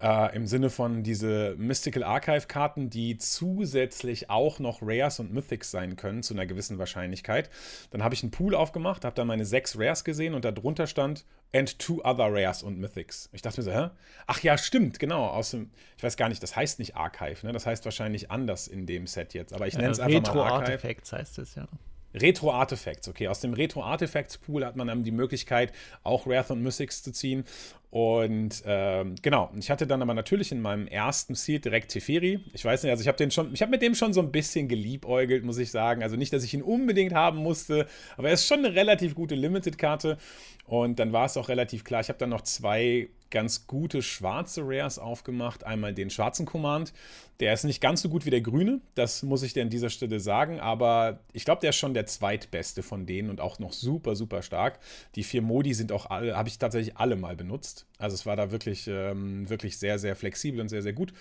Äh, 0.00 0.34
Im 0.34 0.46
Sinne 0.46 0.70
von 0.70 1.02
diese 1.02 1.54
Mystical 1.58 2.02
Archive-Karten, 2.02 2.88
die 2.88 3.18
zusätzlich 3.18 4.30
auch 4.30 4.58
noch 4.58 4.78
Rares 4.80 5.20
und 5.20 5.32
Mythics 5.32 5.70
sein 5.70 5.96
können, 5.96 6.22
zu 6.22 6.32
einer 6.32 6.46
gewissen 6.46 6.78
Wahrscheinlichkeit. 6.78 7.50
Dann 7.90 8.02
habe 8.02 8.14
ich 8.14 8.22
einen 8.22 8.30
Pool 8.30 8.54
aufgemacht, 8.54 9.04
habe 9.04 9.14
da 9.14 9.24
meine 9.26 9.44
sechs 9.44 9.78
Rares 9.78 10.02
gesehen 10.02 10.32
und 10.32 10.44
darunter 10.46 10.86
stand 10.86 11.26
and 11.52 11.78
two 11.78 12.00
other 12.04 12.32
Rares 12.32 12.62
und 12.62 12.78
Mythics. 12.78 13.28
Ich 13.32 13.42
dachte 13.42 13.60
mir 13.60 13.64
so, 13.64 13.72
hä? 13.72 13.90
Ach 14.26 14.40
ja, 14.40 14.56
stimmt, 14.56 14.98
genau. 14.98 15.26
Aus 15.26 15.50
dem, 15.50 15.70
ich 15.98 16.02
weiß 16.02 16.16
gar 16.16 16.30
nicht, 16.30 16.42
das 16.42 16.56
heißt 16.56 16.78
nicht 16.78 16.96
Archive, 16.96 17.46
ne? 17.46 17.52
Das 17.52 17.66
heißt 17.66 17.84
wahrscheinlich 17.84 18.30
anders 18.30 18.68
in 18.68 18.86
dem 18.86 19.06
Set 19.06 19.34
jetzt. 19.34 19.52
Aber 19.52 19.66
ich 19.66 19.76
nenne 19.76 19.90
es 19.90 19.98
äh, 19.98 20.04
einfach 20.04 20.34
mal 20.34 20.50
Archive. 20.50 20.72
Artifacts 20.72 21.12
heißt 21.12 21.38
es, 21.38 21.54
ja. 21.56 21.68
Retro-Artifacts, 22.14 23.08
okay. 23.08 23.28
Aus 23.28 23.40
dem 23.40 23.54
Retro-Artifacts-Pool 23.54 24.64
hat 24.64 24.76
man 24.76 24.88
dann 24.88 25.04
die 25.04 25.10
Möglichkeit, 25.10 25.72
auch 26.02 26.26
Wrath 26.26 26.50
und 26.50 26.62
Mystics 26.62 27.02
zu 27.02 27.12
ziehen. 27.12 27.44
Und 27.90 28.62
ähm, 28.66 29.16
genau, 29.20 29.50
ich 29.58 29.68
hatte 29.68 29.86
dann 29.86 30.00
aber 30.00 30.14
natürlich 30.14 30.52
in 30.52 30.60
meinem 30.60 30.86
ersten 30.86 31.34
Seed 31.34 31.64
direkt 31.64 31.90
Teferi. 31.90 32.40
Ich 32.52 32.64
weiß 32.64 32.84
nicht, 32.84 32.90
also 32.90 33.02
ich 33.02 33.08
habe 33.08 33.18
den 33.18 33.32
schon, 33.32 33.52
ich 33.52 33.62
habe 33.62 33.70
mit 33.70 33.82
dem 33.82 33.96
schon 33.96 34.12
so 34.12 34.20
ein 34.20 34.30
bisschen 34.30 34.68
geliebäugelt, 34.68 35.44
muss 35.44 35.58
ich 35.58 35.72
sagen. 35.72 36.02
Also 36.02 36.16
nicht, 36.16 36.32
dass 36.32 36.44
ich 36.44 36.54
ihn 36.54 36.62
unbedingt 36.62 37.12
haben 37.12 37.38
musste, 37.38 37.86
aber 38.16 38.28
er 38.28 38.34
ist 38.34 38.46
schon 38.46 38.64
eine 38.64 38.74
relativ 38.74 39.14
gute 39.14 39.34
Limited-Karte. 39.34 40.18
Und 40.66 41.00
dann 41.00 41.12
war 41.12 41.26
es 41.26 41.36
auch 41.36 41.48
relativ 41.48 41.82
klar. 41.82 42.00
Ich 42.00 42.08
habe 42.08 42.18
dann 42.18 42.30
noch 42.30 42.42
zwei 42.42 43.08
ganz 43.30 43.66
gute 43.66 44.02
schwarze 44.02 44.62
Rares 44.64 44.98
aufgemacht. 44.98 45.64
Einmal 45.64 45.94
den 45.94 46.10
schwarzen 46.10 46.46
Command. 46.46 46.92
Der 47.40 47.54
ist 47.54 47.64
nicht 47.64 47.80
ganz 47.80 48.02
so 48.02 48.08
gut 48.08 48.26
wie 48.26 48.30
der 48.30 48.42
grüne, 48.42 48.80
das 48.94 49.22
muss 49.22 49.42
ich 49.42 49.54
dir 49.54 49.62
an 49.62 49.70
dieser 49.70 49.88
Stelle 49.88 50.20
sagen, 50.20 50.60
aber 50.60 51.20
ich 51.32 51.46
glaube, 51.46 51.62
der 51.62 51.70
ist 51.70 51.76
schon 51.76 51.94
der 51.94 52.04
zweitbeste 52.04 52.82
von 52.82 53.06
denen 53.06 53.30
und 53.30 53.40
auch 53.40 53.58
noch 53.58 53.72
super, 53.72 54.14
super 54.14 54.42
stark. 54.42 54.78
Die 55.14 55.22
vier 55.22 55.40
Modi 55.40 55.72
sind 55.72 55.90
auch 55.90 56.06
alle, 56.10 56.36
habe 56.36 56.50
ich 56.50 56.58
tatsächlich 56.58 56.98
alle 56.98 57.16
mal 57.16 57.36
benutzt. 57.36 57.86
Also 57.98 58.14
es 58.14 58.26
war 58.26 58.36
da 58.36 58.50
wirklich, 58.50 58.86
ähm, 58.88 59.48
wirklich 59.48 59.78
sehr, 59.78 59.98
sehr 59.98 60.16
flexibel 60.16 60.60
und 60.60 60.68
sehr, 60.68 60.82
sehr 60.82 60.92
gut. 60.92 61.14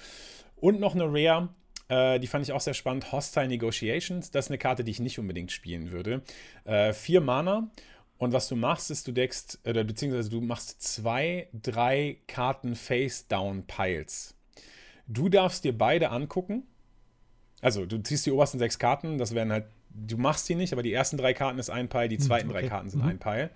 Und 0.58 0.82
noch 0.82 0.94
eine 0.94 1.06
Rare, 1.06 1.50
äh, 1.90 2.20
die 2.20 2.28
fand 2.28 2.46
ich 2.46 2.52
auch 2.52 2.62
sehr 2.62 2.74
spannend. 2.74 3.12
Hostile 3.12 3.48
Negotiations. 3.48 4.32
Das 4.32 4.46
ist 4.46 4.52
eine 4.52 4.58
Karte, 4.58 4.84
die 4.84 4.92
ich 4.92 5.00
nicht 5.00 5.20
unbedingt 5.20 5.52
spielen 5.52 5.92
würde. 5.92 6.22
Äh, 6.66 6.94
vier 6.94 7.22
Mana 7.22 7.70
und 8.20 8.34
was 8.34 8.50
du 8.50 8.58
machst, 8.58 8.92
ist, 8.92 9.08
du 9.08 9.14
deckst, 9.14 9.60
oder 9.66 9.86
beziehungsweise 9.86 10.30
du 10.30 10.42
machst 10.42 10.82
zwei, 10.84 11.48
drei 11.54 12.18
Karten 12.28 12.76
Face-Down-Piles. 12.76 14.36
Du 15.08 15.30
darfst 15.30 15.64
dir 15.64 15.76
beide 15.76 16.10
angucken. 16.10 16.64
Also, 17.62 17.86
du 17.86 17.98
ziehst 17.98 18.26
die 18.26 18.32
obersten 18.32 18.60
sechs 18.60 18.78
Karten, 18.78 19.18
das 19.18 19.34
werden 19.34 19.54
halt, 19.54 19.66
du 19.90 20.18
machst 20.18 20.48
die 20.50 20.56
nicht, 20.56 20.74
aber 20.74 20.84
die 20.84 20.94
ersten 20.94 21.16
drei 21.16 21.34
Karten 21.34 21.60
ist 21.60 21.70
ein 21.70 21.88
Pile, 21.88 22.10
die 22.10 22.18
hm, 22.18 22.24
zweiten 22.24 22.50
okay. 22.50 22.60
drei 22.60 22.68
Karten 22.68 22.90
sind 22.90 23.02
mhm. 23.02 23.10
ein 23.10 23.20
Pile. 23.20 23.50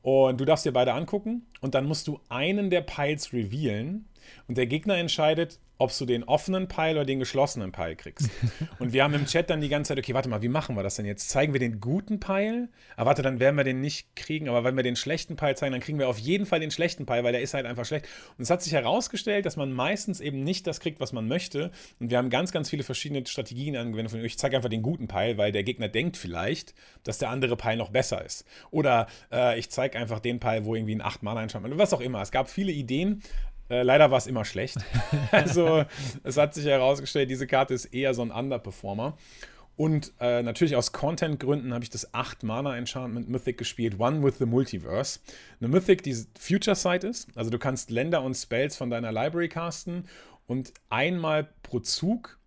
Und 0.00 0.40
du 0.40 0.46
darfst 0.46 0.64
dir 0.64 0.72
beide 0.72 0.94
angucken 0.94 1.46
und 1.60 1.74
dann 1.74 1.84
musst 1.84 2.08
du 2.08 2.18
einen 2.30 2.70
der 2.70 2.80
Piles 2.80 3.32
revealen 3.32 4.06
und 4.48 4.58
der 4.58 4.66
Gegner 4.66 4.96
entscheidet, 4.96 5.58
ob 5.82 5.90
du 5.98 6.06
den 6.06 6.22
offenen 6.22 6.68
Pile 6.68 6.92
oder 6.92 7.04
den 7.04 7.18
geschlossenen 7.18 7.72
Pile 7.72 7.96
kriegst. 7.96 8.30
Und 8.78 8.92
wir 8.92 9.02
haben 9.02 9.14
im 9.14 9.26
Chat 9.26 9.50
dann 9.50 9.60
die 9.60 9.68
ganze 9.68 9.88
Zeit, 9.88 9.98
okay, 9.98 10.14
warte 10.14 10.28
mal, 10.28 10.40
wie 10.40 10.48
machen 10.48 10.76
wir 10.76 10.84
das 10.84 10.94
denn 10.94 11.06
jetzt? 11.06 11.28
Zeigen 11.28 11.52
wir 11.52 11.58
den 11.58 11.80
guten 11.80 12.20
Pile? 12.20 12.68
Aber 12.96 13.08
warte, 13.08 13.22
dann 13.22 13.40
werden 13.40 13.56
wir 13.56 13.64
den 13.64 13.80
nicht 13.80 14.14
kriegen. 14.14 14.48
Aber 14.48 14.62
wenn 14.62 14.76
wir 14.76 14.84
den 14.84 14.94
schlechten 14.94 15.34
Pile 15.34 15.56
zeigen, 15.56 15.72
dann 15.72 15.80
kriegen 15.80 15.98
wir 15.98 16.08
auf 16.08 16.18
jeden 16.18 16.46
Fall 16.46 16.60
den 16.60 16.70
schlechten 16.70 17.04
Pile, 17.04 17.24
weil 17.24 17.32
der 17.32 17.42
ist 17.42 17.54
halt 17.54 17.66
einfach 17.66 17.84
schlecht. 17.84 18.06
Und 18.38 18.44
es 18.44 18.50
hat 18.50 18.62
sich 18.62 18.72
herausgestellt, 18.72 19.44
dass 19.44 19.56
man 19.56 19.72
meistens 19.72 20.20
eben 20.20 20.44
nicht 20.44 20.68
das 20.68 20.78
kriegt, 20.78 21.00
was 21.00 21.12
man 21.12 21.26
möchte. 21.26 21.72
Und 21.98 22.10
wir 22.10 22.18
haben 22.18 22.30
ganz, 22.30 22.52
ganz 22.52 22.70
viele 22.70 22.84
verschiedene 22.84 23.26
Strategien 23.26 23.76
angewendet. 23.76 24.14
Ich 24.22 24.38
zeige 24.38 24.54
einfach 24.54 24.70
den 24.70 24.82
guten 24.82 25.08
Pile, 25.08 25.36
weil 25.36 25.50
der 25.50 25.64
Gegner 25.64 25.88
denkt 25.88 26.16
vielleicht, 26.16 26.74
dass 27.02 27.18
der 27.18 27.30
andere 27.30 27.56
Pile 27.56 27.78
noch 27.78 27.90
besser 27.90 28.24
ist. 28.24 28.46
Oder 28.70 29.08
äh, 29.32 29.58
ich 29.58 29.68
zeige 29.70 29.98
einfach 29.98 30.20
den 30.20 30.38
Pile, 30.38 30.64
wo 30.64 30.76
irgendwie 30.76 30.94
ein 30.94 31.02
8 31.02 31.24
Mana 31.24 31.40
einschaut. 31.40 31.62
Was 31.64 31.92
auch 31.92 32.00
immer. 32.00 32.22
Es 32.22 32.30
gab 32.30 32.48
viele 32.48 32.70
Ideen. 32.70 33.20
Äh, 33.70 33.82
leider 33.82 34.10
war 34.10 34.18
es 34.18 34.26
immer 34.26 34.44
schlecht. 34.44 34.78
also 35.30 35.84
es 36.22 36.36
hat 36.36 36.54
sich 36.54 36.66
herausgestellt, 36.66 37.30
diese 37.30 37.46
Karte 37.46 37.74
ist 37.74 37.86
eher 37.86 38.14
so 38.14 38.22
ein 38.22 38.30
Underperformer. 38.30 39.16
Und 39.74 40.12
äh, 40.20 40.42
natürlich 40.42 40.76
aus 40.76 40.92
Content-Gründen 40.92 41.72
habe 41.72 41.82
ich 41.82 41.90
das 41.90 42.12
8-Mana-Enchantment 42.12 43.28
Mythic 43.28 43.56
gespielt, 43.56 43.98
One 43.98 44.22
with 44.22 44.38
the 44.38 44.44
Multiverse. 44.44 45.20
Eine 45.60 45.68
Mythic, 45.68 46.02
die 46.02 46.14
Future 46.38 46.76
Sight 46.76 47.04
ist. 47.04 47.28
Also 47.36 47.50
du 47.50 47.58
kannst 47.58 47.90
Länder 47.90 48.22
und 48.22 48.34
Spells 48.34 48.76
von 48.76 48.90
deiner 48.90 49.12
Library 49.12 49.48
casten 49.48 50.04
und 50.46 50.74
einmal 50.90 51.48
pro 51.62 51.80
Zug 51.80 52.38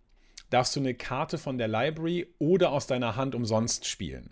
darfst 0.50 0.76
du 0.76 0.80
eine 0.80 0.94
Karte 0.94 1.38
von 1.38 1.58
der 1.58 1.66
Library 1.66 2.32
oder 2.38 2.70
aus 2.70 2.86
deiner 2.86 3.16
Hand 3.16 3.34
umsonst 3.34 3.86
spielen. 3.86 4.30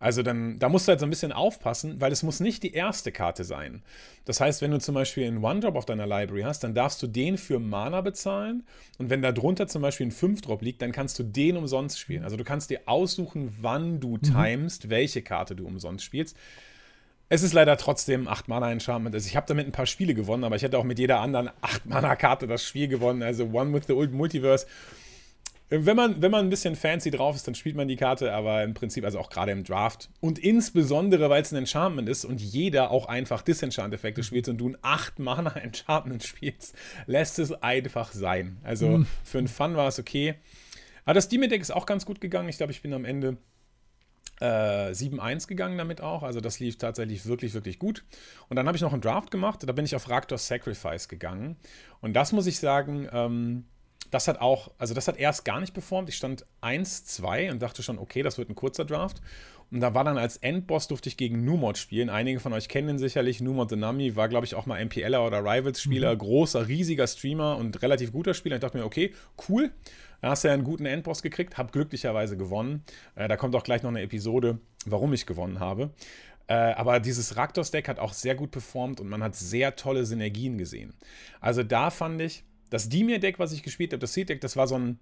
Also 0.00 0.22
dann, 0.22 0.58
da 0.58 0.70
musst 0.70 0.88
du 0.88 0.90
halt 0.90 1.00
so 1.00 1.06
ein 1.06 1.10
bisschen 1.10 1.30
aufpassen, 1.30 2.00
weil 2.00 2.10
es 2.10 2.22
muss 2.22 2.40
nicht 2.40 2.62
die 2.62 2.72
erste 2.72 3.12
Karte 3.12 3.44
sein. 3.44 3.82
Das 4.24 4.40
heißt, 4.40 4.62
wenn 4.62 4.70
du 4.70 4.78
zum 4.78 4.94
Beispiel 4.94 5.26
einen 5.26 5.44
One-Drop 5.44 5.76
auf 5.76 5.84
deiner 5.84 6.06
Library 6.06 6.40
hast, 6.40 6.64
dann 6.64 6.72
darfst 6.72 7.02
du 7.02 7.06
den 7.06 7.36
für 7.36 7.58
Mana 7.58 8.00
bezahlen 8.00 8.64
und 8.96 9.10
wenn 9.10 9.20
da 9.20 9.30
drunter 9.30 9.68
zum 9.68 9.82
Beispiel 9.82 10.06
ein 10.06 10.12
5-Drop 10.12 10.62
liegt, 10.62 10.80
dann 10.80 10.92
kannst 10.92 11.18
du 11.18 11.22
den 11.22 11.58
umsonst 11.58 11.98
spielen. 11.98 12.24
Also 12.24 12.38
du 12.38 12.44
kannst 12.44 12.70
dir 12.70 12.80
aussuchen, 12.86 13.54
wann 13.60 14.00
du 14.00 14.14
mhm. 14.14 14.22
timest, 14.22 14.88
welche 14.88 15.20
Karte 15.20 15.54
du 15.54 15.66
umsonst 15.66 16.02
spielst. 16.02 16.34
Es 17.28 17.42
ist 17.42 17.52
leider 17.52 17.76
trotzdem 17.76 18.26
8 18.26 18.48
Mana 18.48 18.72
Enchantment. 18.72 19.14
Also 19.14 19.28
ich 19.28 19.36
habe 19.36 19.46
damit 19.46 19.66
ein 19.66 19.72
paar 19.72 19.86
Spiele 19.86 20.14
gewonnen, 20.14 20.44
aber 20.44 20.56
ich 20.56 20.62
hätte 20.62 20.78
auch 20.78 20.84
mit 20.84 20.98
jeder 20.98 21.20
anderen 21.20 21.50
8 21.60 21.84
Mana 21.84 22.16
Karte 22.16 22.46
das 22.46 22.64
Spiel 22.64 22.88
gewonnen. 22.88 23.22
Also 23.22 23.44
One 23.52 23.74
with 23.74 23.84
the 23.86 23.92
Old 23.92 24.12
Multiverse 24.12 24.66
wenn 25.70 25.96
man, 25.96 26.20
wenn 26.20 26.32
man 26.32 26.46
ein 26.46 26.50
bisschen 26.50 26.74
fancy 26.74 27.12
drauf 27.12 27.36
ist, 27.36 27.46
dann 27.46 27.54
spielt 27.54 27.76
man 27.76 27.86
die 27.86 27.94
Karte, 27.94 28.32
aber 28.32 28.64
im 28.64 28.74
Prinzip, 28.74 29.04
also 29.04 29.20
auch 29.20 29.30
gerade 29.30 29.52
im 29.52 29.62
Draft. 29.62 30.10
Und 30.20 30.38
insbesondere, 30.40 31.30
weil 31.30 31.42
es 31.42 31.52
ein 31.52 31.56
Enchantment 31.56 32.08
ist 32.08 32.24
und 32.24 32.40
jeder 32.40 32.90
auch 32.90 33.06
einfach 33.06 33.42
Disenchant-Effekte 33.42 34.24
spielt 34.24 34.48
und 34.48 34.58
du 34.58 34.70
ein 34.70 34.76
8-Mana-Enchantment 34.78 36.22
spielst, 36.24 36.74
lässt 37.06 37.38
es 37.38 37.52
einfach 37.62 38.10
sein. 38.12 38.58
Also 38.64 38.88
mhm. 38.88 39.06
für 39.22 39.38
einen 39.38 39.48
Fun 39.48 39.76
war 39.76 39.86
es 39.86 40.00
okay. 40.00 40.34
Aber 41.04 41.14
das 41.14 41.28
Demon-Deck 41.28 41.60
ist 41.60 41.70
auch 41.70 41.86
ganz 41.86 42.04
gut 42.04 42.20
gegangen. 42.20 42.48
Ich 42.48 42.56
glaube, 42.56 42.72
ich 42.72 42.82
bin 42.82 42.92
am 42.92 43.04
Ende 43.04 43.36
äh, 44.40 44.90
7-1 44.90 45.46
gegangen 45.46 45.78
damit 45.78 46.00
auch. 46.00 46.24
Also 46.24 46.40
das 46.40 46.58
lief 46.58 46.78
tatsächlich 46.78 47.26
wirklich, 47.26 47.54
wirklich 47.54 47.78
gut. 47.78 48.04
Und 48.48 48.56
dann 48.56 48.66
habe 48.66 48.76
ich 48.76 48.82
noch 48.82 48.92
einen 48.92 49.02
Draft 49.02 49.30
gemacht. 49.30 49.60
Da 49.62 49.72
bin 49.72 49.84
ich 49.84 49.94
auf 49.94 50.08
Raktos 50.08 50.48
Sacrifice 50.48 51.08
gegangen. 51.08 51.56
Und 52.00 52.14
das 52.14 52.32
muss 52.32 52.48
ich 52.48 52.58
sagen, 52.58 53.08
ähm, 53.12 53.66
das 54.10 54.28
hat 54.28 54.40
auch, 54.40 54.70
also 54.78 54.94
das 54.94 55.08
hat 55.08 55.16
erst 55.18 55.44
gar 55.44 55.60
nicht 55.60 55.74
performt. 55.74 56.08
Ich 56.08 56.16
stand 56.16 56.44
1-2 56.62 57.50
und 57.50 57.62
dachte 57.62 57.82
schon, 57.82 57.98
okay, 57.98 58.22
das 58.22 58.38
wird 58.38 58.50
ein 58.50 58.54
kurzer 58.54 58.84
Draft. 58.84 59.20
Und 59.70 59.80
da 59.80 59.94
war 59.94 60.02
dann 60.02 60.18
als 60.18 60.36
Endboss 60.38 60.88
durfte 60.88 61.08
ich 61.08 61.16
gegen 61.16 61.44
Numod 61.44 61.78
spielen. 61.78 62.10
Einige 62.10 62.40
von 62.40 62.52
euch 62.52 62.68
kennen 62.68 62.88
ihn 62.88 62.98
sicherlich. 62.98 63.40
Numod 63.40 63.70
the 63.70 63.76
Nami 63.76 64.16
war, 64.16 64.28
glaube 64.28 64.44
ich, 64.44 64.56
auch 64.56 64.66
mal 64.66 64.84
MPLer 64.84 65.24
oder 65.24 65.44
Rivals-Spieler. 65.44 66.14
Mhm. 66.14 66.18
Großer, 66.18 66.66
riesiger 66.66 67.06
Streamer 67.06 67.56
und 67.56 67.80
relativ 67.82 68.10
guter 68.12 68.34
Spieler. 68.34 68.56
Ich 68.56 68.60
dachte 68.60 68.78
mir, 68.78 68.84
okay, 68.84 69.14
cool. 69.48 69.70
Da 70.20 70.30
hast 70.30 70.42
du 70.42 70.48
ja 70.48 70.54
einen 70.54 70.64
guten 70.64 70.86
Endboss 70.86 71.22
gekriegt, 71.22 71.56
hab 71.56 71.72
glücklicherweise 71.72 72.36
gewonnen. 72.36 72.82
Äh, 73.14 73.28
da 73.28 73.36
kommt 73.36 73.54
auch 73.54 73.62
gleich 73.62 73.82
noch 73.82 73.90
eine 73.90 74.02
Episode, 74.02 74.58
warum 74.86 75.12
ich 75.12 75.24
gewonnen 75.24 75.60
habe. 75.60 75.90
Äh, 76.48 76.54
aber 76.54 76.98
dieses 76.98 77.36
Raktos-Deck 77.36 77.86
hat 77.86 78.00
auch 78.00 78.12
sehr 78.12 78.34
gut 78.34 78.50
performt 78.50 79.00
und 79.00 79.08
man 79.08 79.22
hat 79.22 79.36
sehr 79.36 79.76
tolle 79.76 80.04
Synergien 80.04 80.58
gesehen. 80.58 80.94
Also 81.40 81.62
da 81.62 81.90
fand 81.90 82.20
ich, 82.20 82.44
das 82.70 82.88
Dimir-Deck, 82.88 83.38
was 83.38 83.52
ich 83.52 83.62
gespielt 83.62 83.92
habe, 83.92 84.00
das 84.00 84.14
Seed-Deck, 84.14 84.40
das 84.40 84.56
war 84.56 84.66
so 84.66 84.76
ein, 84.76 84.98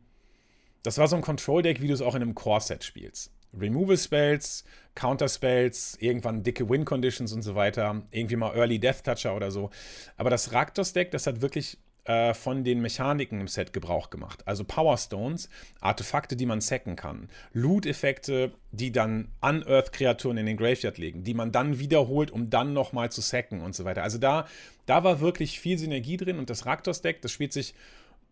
das 0.82 0.98
war 0.98 1.06
so 1.08 1.16
ein 1.16 1.22
Control-Deck, 1.22 1.80
wie 1.80 1.88
du 1.88 1.94
es 1.94 2.02
auch 2.02 2.14
in 2.14 2.22
einem 2.22 2.34
Core-Set 2.34 2.82
spielst. 2.84 3.32
Removal-Spells, 3.58 4.64
Counter-Spells, 4.94 5.96
irgendwann 6.00 6.42
dicke 6.42 6.68
Win-Conditions 6.68 7.32
und 7.32 7.42
so 7.42 7.54
weiter, 7.54 8.02
irgendwie 8.10 8.36
mal 8.36 8.54
Early 8.54 8.78
Death 8.78 9.04
Toucher 9.04 9.34
oder 9.34 9.50
so. 9.50 9.70
Aber 10.16 10.30
das 10.30 10.52
Raktos-Deck, 10.52 11.10
das 11.10 11.26
hat 11.26 11.40
wirklich 11.40 11.78
äh, 12.08 12.32
von 12.32 12.64
den 12.64 12.80
Mechaniken 12.80 13.38
im 13.38 13.48
Set 13.48 13.74
Gebrauch 13.74 14.08
gemacht. 14.08 14.42
Also 14.46 14.64
Power 14.64 14.96
Stones, 14.96 15.50
Artefakte, 15.80 16.36
die 16.36 16.46
man 16.46 16.62
sacken 16.62 16.96
kann, 16.96 17.28
Loot-Effekte, 17.52 18.52
die 18.72 18.90
dann 18.92 19.28
Unearth-Kreaturen 19.42 20.38
in 20.38 20.46
den 20.46 20.56
Graveyard 20.56 20.96
legen, 20.96 21.22
die 21.22 21.34
man 21.34 21.52
dann 21.52 21.78
wiederholt, 21.78 22.30
um 22.30 22.48
dann 22.48 22.72
nochmal 22.72 23.12
zu 23.12 23.20
sacken 23.20 23.60
und 23.60 23.74
so 23.74 23.84
weiter. 23.84 24.02
Also 24.02 24.16
da, 24.16 24.46
da 24.86 25.04
war 25.04 25.20
wirklich 25.20 25.60
viel 25.60 25.76
Synergie 25.76 26.16
drin 26.16 26.38
und 26.38 26.48
das 26.48 26.64
Raktos-Deck, 26.64 27.20
das 27.20 27.30
spielt 27.30 27.52
sich 27.52 27.74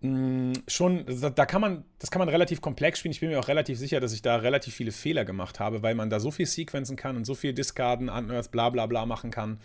mm, 0.00 0.52
schon, 0.66 1.04
da 1.34 1.44
kann 1.44 1.60
man, 1.60 1.84
das 1.98 2.10
kann 2.10 2.20
man 2.20 2.30
relativ 2.30 2.62
komplex 2.62 3.00
spielen. 3.00 3.12
Ich 3.12 3.20
bin 3.20 3.28
mir 3.28 3.38
auch 3.38 3.48
relativ 3.48 3.76
sicher, 3.76 4.00
dass 4.00 4.14
ich 4.14 4.22
da 4.22 4.36
relativ 4.36 4.74
viele 4.74 4.92
Fehler 4.92 5.26
gemacht 5.26 5.60
habe, 5.60 5.82
weil 5.82 5.94
man 5.94 6.08
da 6.08 6.18
so 6.18 6.30
viel 6.30 6.46
sequenzen 6.46 6.96
kann 6.96 7.14
und 7.14 7.26
so 7.26 7.34
viel 7.34 7.52
Discarden, 7.52 8.08
Unearth, 8.08 8.50
bla 8.50 8.70
bla 8.70 8.86
bla 8.86 9.04
machen 9.04 9.30
kann. 9.30 9.60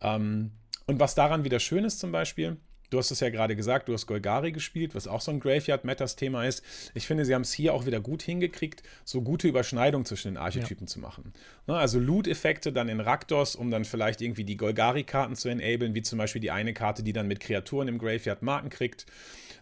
Ähm, 0.00 0.50
und 0.86 0.98
was 0.98 1.14
daran 1.14 1.44
wieder 1.44 1.60
schön 1.60 1.84
ist 1.84 2.00
zum 2.00 2.10
Beispiel, 2.10 2.56
Du 2.94 2.98
hast 3.00 3.10
es 3.10 3.18
ja 3.18 3.28
gerade 3.28 3.56
gesagt, 3.56 3.88
du 3.88 3.92
hast 3.92 4.06
Golgari 4.06 4.52
gespielt, 4.52 4.94
was 4.94 5.08
auch 5.08 5.20
so 5.20 5.32
ein 5.32 5.40
Graveyard-Matters-Thema 5.40 6.44
ist. 6.44 6.62
Ich 6.94 7.08
finde, 7.08 7.24
sie 7.24 7.34
haben 7.34 7.42
es 7.42 7.52
hier 7.52 7.74
auch 7.74 7.86
wieder 7.86 7.98
gut 7.98 8.22
hingekriegt, 8.22 8.84
so 9.04 9.20
gute 9.20 9.48
Überschneidung 9.48 10.04
zwischen 10.04 10.28
den 10.28 10.36
Archetypen 10.36 10.86
ja. 10.86 10.92
zu 10.92 11.00
machen. 11.00 11.32
Ne, 11.66 11.74
also 11.74 11.98
Loot-Effekte 11.98 12.72
dann 12.72 12.88
in 12.88 13.00
Raktos, 13.00 13.56
um 13.56 13.72
dann 13.72 13.84
vielleicht 13.84 14.20
irgendwie 14.20 14.44
die 14.44 14.56
Golgari-Karten 14.56 15.34
zu 15.34 15.48
enablen, 15.48 15.96
wie 15.96 16.02
zum 16.02 16.20
Beispiel 16.20 16.40
die 16.40 16.52
eine 16.52 16.72
Karte, 16.72 17.02
die 17.02 17.12
dann 17.12 17.26
mit 17.26 17.40
Kreaturen 17.40 17.88
im 17.88 17.98
Graveyard 17.98 18.42
Marken 18.42 18.70
kriegt. 18.70 19.06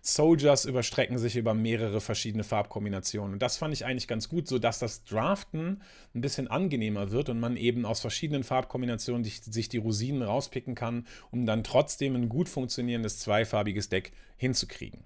Soldiers 0.04 0.64
überstrecken 0.64 1.16
sich 1.16 1.36
über 1.36 1.54
mehrere 1.54 2.00
verschiedene 2.00 2.42
Farbkombinationen. 2.42 3.34
Und 3.34 3.42
das 3.42 3.56
fand 3.56 3.72
ich 3.72 3.84
eigentlich 3.84 4.08
ganz 4.08 4.28
gut, 4.28 4.48
sodass 4.48 4.80
das 4.80 5.04
Draften 5.04 5.80
ein 6.12 6.20
bisschen 6.20 6.48
angenehmer 6.48 7.12
wird 7.12 7.28
und 7.28 7.38
man 7.38 7.56
eben 7.56 7.86
aus 7.86 8.00
verschiedenen 8.00 8.42
Farbkombinationen 8.42 9.24
sich 9.24 9.68
die 9.68 9.78
Rosinen 9.78 10.22
rauspicken 10.22 10.74
kann, 10.74 11.06
um 11.30 11.46
dann 11.46 11.62
trotzdem 11.62 12.16
ein 12.16 12.28
gut 12.28 12.48
funktionierendes 12.48 13.20
zweifarbiges 13.20 13.90
Deck 13.90 14.10
hinzukriegen. 14.36 15.04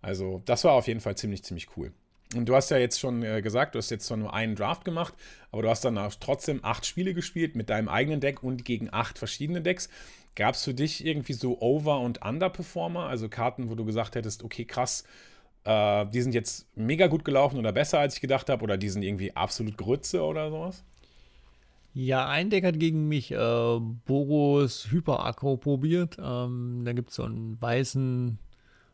Also 0.00 0.42
das 0.44 0.62
war 0.62 0.74
auf 0.74 0.86
jeden 0.86 1.00
Fall 1.00 1.16
ziemlich, 1.16 1.42
ziemlich 1.42 1.76
cool. 1.76 1.92
Und 2.34 2.48
du 2.48 2.54
hast 2.54 2.70
ja 2.70 2.78
jetzt 2.78 3.00
schon 3.00 3.24
äh, 3.24 3.42
gesagt, 3.42 3.74
du 3.74 3.78
hast 3.78 3.90
jetzt 3.90 4.06
zwar 4.06 4.16
nur 4.16 4.32
einen 4.32 4.54
Draft 4.54 4.84
gemacht, 4.84 5.14
aber 5.50 5.62
du 5.62 5.68
hast 5.68 5.84
dann 5.84 5.98
auch 5.98 6.14
trotzdem 6.14 6.60
acht 6.64 6.86
Spiele 6.86 7.14
gespielt 7.14 7.56
mit 7.56 7.70
deinem 7.70 7.88
eigenen 7.88 8.20
Deck 8.20 8.42
und 8.42 8.64
gegen 8.64 8.88
acht 8.92 9.18
verschiedene 9.18 9.60
Decks. 9.60 9.88
Gab 10.36 10.54
es 10.54 10.64
für 10.64 10.74
dich 10.74 11.04
irgendwie 11.04 11.32
so 11.32 11.60
Over- 11.60 12.00
und 12.00 12.24
Underperformer, 12.24 13.06
also 13.06 13.28
Karten, 13.28 13.70
wo 13.70 13.74
du 13.74 13.84
gesagt 13.84 14.14
hättest, 14.14 14.44
okay, 14.44 14.66
krass, 14.66 15.04
äh, 15.64 16.06
die 16.06 16.20
sind 16.20 16.34
jetzt 16.34 16.66
mega 16.76 17.06
gut 17.08 17.24
gelaufen 17.24 17.58
oder 17.58 17.72
besser, 17.72 17.98
als 17.98 18.14
ich 18.14 18.20
gedacht 18.20 18.48
habe, 18.48 18.62
oder 18.62 18.76
die 18.76 18.90
sind 18.90 19.02
irgendwie 19.02 19.34
absolut 19.34 19.76
Grütze 19.76 20.22
oder 20.22 20.50
sowas? 20.50 20.84
Ja, 21.94 22.28
ein 22.28 22.50
Deck 22.50 22.64
hat 22.64 22.78
gegen 22.78 23.08
mich 23.08 23.32
äh, 23.32 23.80
Boros 24.04 24.88
Hyper-Akro 24.90 25.56
probiert. 25.56 26.18
Ähm, 26.22 26.82
da 26.84 26.92
gibt 26.92 27.08
es 27.08 27.16
so 27.16 27.22
einen 27.22 27.56
weißen 27.58 28.38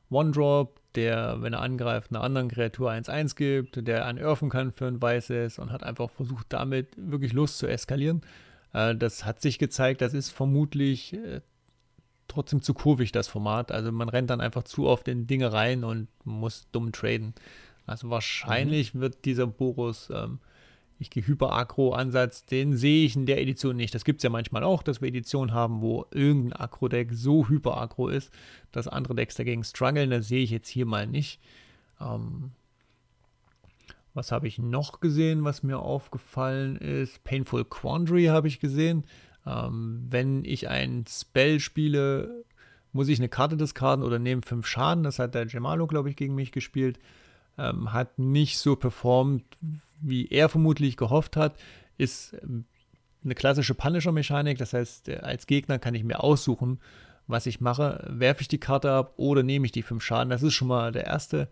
One-Drop, 0.08 0.78
der, 0.94 1.38
wenn 1.40 1.52
er 1.52 1.62
angreift, 1.62 2.12
einer 2.12 2.22
anderen 2.22 2.48
Kreatur 2.48 2.92
1-1 2.92 3.34
gibt, 3.34 3.88
der 3.88 4.06
anurfen 4.06 4.50
kann 4.50 4.70
für 4.70 4.86
ein 4.86 5.02
weißes 5.02 5.58
und 5.58 5.72
hat 5.72 5.82
einfach 5.82 6.10
versucht, 6.10 6.46
damit 6.50 6.88
wirklich 6.96 7.32
Lust 7.32 7.58
zu 7.58 7.66
eskalieren. 7.66 8.22
Äh, 8.72 8.94
das 8.96 9.24
hat 9.24 9.40
sich 9.40 9.58
gezeigt, 9.58 10.00
das 10.00 10.14
ist 10.14 10.30
vermutlich 10.30 11.14
äh, 11.14 11.40
trotzdem 12.28 12.62
zu 12.62 12.74
kurvig, 12.74 13.12
das 13.12 13.28
Format. 13.28 13.72
Also 13.72 13.92
man 13.92 14.08
rennt 14.08 14.30
dann 14.30 14.40
einfach 14.40 14.64
zu 14.64 14.86
oft 14.86 15.08
in 15.08 15.26
Dinge 15.26 15.52
rein 15.52 15.84
und 15.84 16.08
muss 16.24 16.66
dumm 16.72 16.92
traden. 16.92 17.34
Also 17.86 18.10
wahrscheinlich 18.10 18.94
mhm. 18.94 19.00
wird 19.00 19.24
dieser 19.24 19.46
Boros, 19.46 20.08
ähm, 20.12 20.38
ich 20.98 21.10
gehe 21.10 21.26
Hyper-Agro-Ansatz, 21.26 22.46
den 22.46 22.76
sehe 22.76 23.04
ich 23.04 23.16
in 23.16 23.26
der 23.26 23.40
Edition 23.40 23.76
nicht. 23.76 23.94
Das 23.94 24.04
gibt 24.04 24.20
es 24.20 24.22
ja 24.22 24.30
manchmal 24.30 24.62
auch, 24.62 24.84
dass 24.84 25.00
wir 25.00 25.08
Editionen 25.08 25.52
haben, 25.52 25.80
wo 25.80 26.06
irgendein 26.12 26.60
Agro-Deck 26.60 27.10
so 27.12 27.48
Hyper-Agro 27.48 28.08
ist, 28.08 28.30
dass 28.70 28.86
andere 28.86 29.16
Decks 29.16 29.34
dagegen 29.34 29.64
strugglen. 29.64 30.10
Das 30.10 30.28
sehe 30.28 30.44
ich 30.44 30.50
jetzt 30.50 30.68
hier 30.68 30.86
mal 30.86 31.08
nicht. 31.08 31.40
Ähm, 32.00 32.52
was 34.14 34.32
habe 34.32 34.46
ich 34.46 34.58
noch 34.58 35.00
gesehen, 35.00 35.44
was 35.44 35.62
mir 35.62 35.78
aufgefallen 35.78 36.76
ist? 36.76 37.24
Painful 37.24 37.64
Quandary 37.64 38.26
habe 38.26 38.48
ich 38.48 38.60
gesehen. 38.60 39.04
Ähm, 39.46 40.06
wenn 40.08 40.44
ich 40.44 40.68
ein 40.68 41.04
Spell 41.08 41.60
spiele, 41.60 42.44
muss 42.92 43.08
ich 43.08 43.18
eine 43.18 43.28
Karte 43.28 43.56
diskarden 43.56 44.04
oder 44.04 44.18
nehme 44.18 44.42
fünf 44.42 44.66
Schaden. 44.66 45.04
Das 45.04 45.18
hat 45.18 45.34
der 45.34 45.46
Gemalo, 45.46 45.86
glaube 45.86 46.10
ich, 46.10 46.16
gegen 46.16 46.34
mich 46.34 46.52
gespielt. 46.52 46.98
Ähm, 47.58 47.92
hat 47.92 48.18
nicht 48.18 48.58
so 48.58 48.76
performt, 48.76 49.44
wie 50.00 50.28
er 50.28 50.48
vermutlich 50.48 50.96
gehofft 50.96 51.36
hat. 51.36 51.56
Ist 51.96 52.34
ähm, 52.42 52.64
eine 53.24 53.34
klassische 53.34 53.74
Punisher-Mechanik. 53.74 54.58
Das 54.58 54.74
heißt, 54.74 55.08
äh, 55.08 55.16
als 55.18 55.46
Gegner 55.46 55.78
kann 55.78 55.94
ich 55.94 56.04
mir 56.04 56.22
aussuchen, 56.22 56.80
was 57.26 57.46
ich 57.46 57.60
mache. 57.60 58.06
Werfe 58.10 58.42
ich 58.42 58.48
die 58.48 58.60
Karte 58.60 58.92
ab 58.92 59.14
oder 59.16 59.42
nehme 59.42 59.64
ich 59.64 59.72
die 59.72 59.82
fünf 59.82 60.02
Schaden? 60.02 60.30
Das 60.30 60.42
ist 60.42 60.54
schon 60.54 60.68
mal 60.68 60.92
der 60.92 61.06
erste 61.06 61.48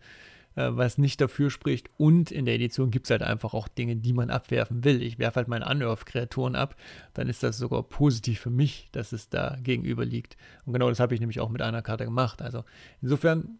was 0.54 0.98
nicht 0.98 1.20
dafür 1.20 1.50
spricht. 1.50 1.90
Und 1.96 2.30
in 2.30 2.44
der 2.44 2.54
Edition 2.54 2.90
gibt 2.90 3.06
es 3.06 3.10
halt 3.10 3.22
einfach 3.22 3.54
auch 3.54 3.68
Dinge, 3.68 3.96
die 3.96 4.12
man 4.12 4.30
abwerfen 4.30 4.84
will. 4.84 5.02
Ich 5.02 5.18
werfe 5.18 5.36
halt 5.36 5.48
meine 5.48 5.66
Unearth-Kreaturen 5.66 6.56
ab, 6.56 6.76
dann 7.14 7.28
ist 7.28 7.42
das 7.42 7.58
sogar 7.58 7.82
positiv 7.82 8.40
für 8.40 8.50
mich, 8.50 8.88
dass 8.92 9.12
es 9.12 9.28
da 9.28 9.56
gegenüber 9.62 10.04
liegt. 10.04 10.36
Und 10.64 10.72
genau 10.72 10.88
das 10.88 11.00
habe 11.00 11.14
ich 11.14 11.20
nämlich 11.20 11.40
auch 11.40 11.48
mit 11.48 11.62
einer 11.62 11.82
Karte 11.82 12.04
gemacht. 12.04 12.42
Also 12.42 12.64
insofern, 13.00 13.58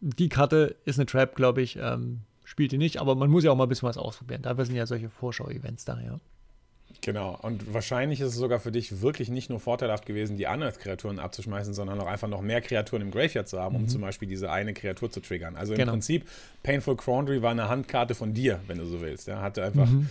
die 0.00 0.28
Karte 0.28 0.76
ist 0.84 0.98
eine 0.98 1.06
Trap, 1.06 1.36
glaube 1.36 1.62
ich. 1.62 1.76
Ähm, 1.76 2.22
spielt 2.44 2.72
die 2.72 2.78
nicht, 2.78 3.00
aber 3.00 3.14
man 3.14 3.30
muss 3.30 3.44
ja 3.44 3.50
auch 3.50 3.56
mal 3.56 3.64
ein 3.64 3.68
bisschen 3.68 3.88
was 3.88 3.96
ausprobieren. 3.96 4.42
Dafür 4.42 4.64
sind 4.64 4.76
ja 4.76 4.86
solche 4.86 5.08
Vorschau-Events 5.08 5.84
da, 5.84 6.00
ja. 6.00 6.20
Genau, 7.00 7.38
und 7.42 7.72
wahrscheinlich 7.72 8.20
ist 8.20 8.28
es 8.28 8.34
sogar 8.36 8.60
für 8.60 8.70
dich 8.70 9.00
wirklich 9.00 9.28
nicht 9.28 9.50
nur 9.50 9.60
vorteilhaft 9.60 10.06
gewesen, 10.06 10.36
die 10.36 10.46
Unearth-Kreaturen 10.46 11.18
abzuschmeißen, 11.18 11.74
sondern 11.74 12.00
auch 12.00 12.06
einfach 12.06 12.28
noch 12.28 12.42
mehr 12.42 12.60
Kreaturen 12.60 13.02
im 13.02 13.10
Graveyard 13.10 13.48
zu 13.48 13.58
haben, 13.58 13.76
um 13.76 13.82
mhm. 13.82 13.88
zum 13.88 14.00
Beispiel 14.02 14.28
diese 14.28 14.50
eine 14.50 14.74
Kreatur 14.74 15.10
zu 15.10 15.20
triggern. 15.20 15.56
Also 15.56 15.72
im 15.72 15.78
genau. 15.78 15.92
Prinzip, 15.92 16.28
Painful 16.62 16.96
Quandary 16.96 17.42
war 17.42 17.50
eine 17.50 17.68
Handkarte 17.68 18.14
von 18.14 18.34
dir, 18.34 18.60
wenn 18.66 18.78
du 18.78 18.86
so 18.86 19.00
willst. 19.00 19.26
Ja, 19.28 19.40
hatte 19.40 19.64
einfach. 19.64 19.86
Mhm. 19.86 20.08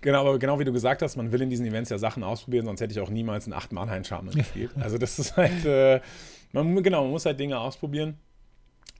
Genau, 0.00 0.20
aber 0.20 0.38
genau 0.38 0.58
wie 0.58 0.64
du 0.64 0.72
gesagt 0.72 1.00
hast, 1.00 1.16
man 1.16 1.32
will 1.32 1.40
in 1.40 1.48
diesen 1.48 1.64
Events 1.66 1.88
ja 1.88 1.96
Sachen 1.96 2.22
ausprobieren, 2.22 2.66
sonst 2.66 2.80
hätte 2.80 2.92
ich 2.92 3.00
auch 3.00 3.08
niemals 3.08 3.46
einen 3.46 3.54
8 3.54 3.72
Mannheim 3.72 4.04
Charme 4.04 4.30
gespielt. 4.34 4.70
Also 4.78 4.98
das 4.98 5.18
ist 5.18 5.36
halt, 5.36 5.64
äh, 5.64 6.00
man, 6.52 6.82
genau, 6.82 7.02
man 7.02 7.10
muss 7.10 7.24
halt 7.24 7.40
Dinge 7.40 7.58
ausprobieren. 7.58 8.18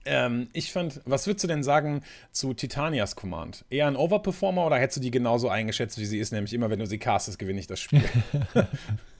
Ähm, 0.05 0.49
ich 0.53 0.71
fand, 0.71 1.01
was 1.05 1.25
würdest 1.25 1.43
du 1.43 1.47
denn 1.47 1.63
sagen 1.63 2.03
zu 2.31 2.53
Titanias 2.53 3.15
Command? 3.15 3.65
Eher 3.69 3.87
ein 3.87 3.95
Overperformer 3.95 4.65
oder 4.65 4.77
hättest 4.77 4.97
du 4.97 5.01
die 5.01 5.11
genauso 5.11 5.49
eingeschätzt, 5.49 5.97
wie 5.97 6.05
sie 6.05 6.19
ist? 6.19 6.31
Nämlich 6.31 6.53
immer, 6.53 6.69
wenn 6.69 6.79
du 6.79 6.85
sie 6.85 6.99
castest, 6.99 7.39
gewinne 7.39 7.59
ich 7.59 7.67
das 7.67 7.79
Spiel. 7.79 8.03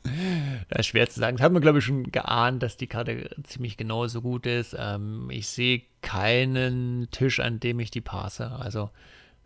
das 0.70 0.80
ist 0.80 0.86
schwer 0.88 1.10
zu 1.10 1.20
sagen. 1.20 1.38
Das 1.38 1.44
hat 1.44 1.52
man, 1.52 1.62
glaube 1.62 1.80
ich, 1.80 1.86
schon 1.86 2.12
geahnt, 2.12 2.62
dass 2.62 2.78
die 2.78 2.88
Karte 2.88 3.30
ziemlich 3.44 3.78
genauso 3.78 4.22
gut 4.22 4.46
ist. 4.46 4.76
Ähm, 4.78 5.30
ich 5.32 5.48
sehe 5.48 5.82
keinen 6.02 7.10
Tisch, 7.12 7.40
an 7.40 7.60
dem 7.60 7.80
ich 7.80 7.92
die 7.92 8.02
passe. 8.02 8.52
Also, 8.52 8.90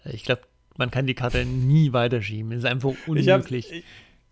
ich 0.04 0.24
glaube, 0.24 0.42
man 0.78 0.92
kann 0.92 1.08
die 1.08 1.16
Karte 1.16 1.46
nie 1.46 1.94
weiterschieben. 1.94 2.52
Es 2.52 2.60
ist 2.60 2.66
einfach 2.66 2.94
unmöglich. 3.08 3.72
Ich, 3.72 3.84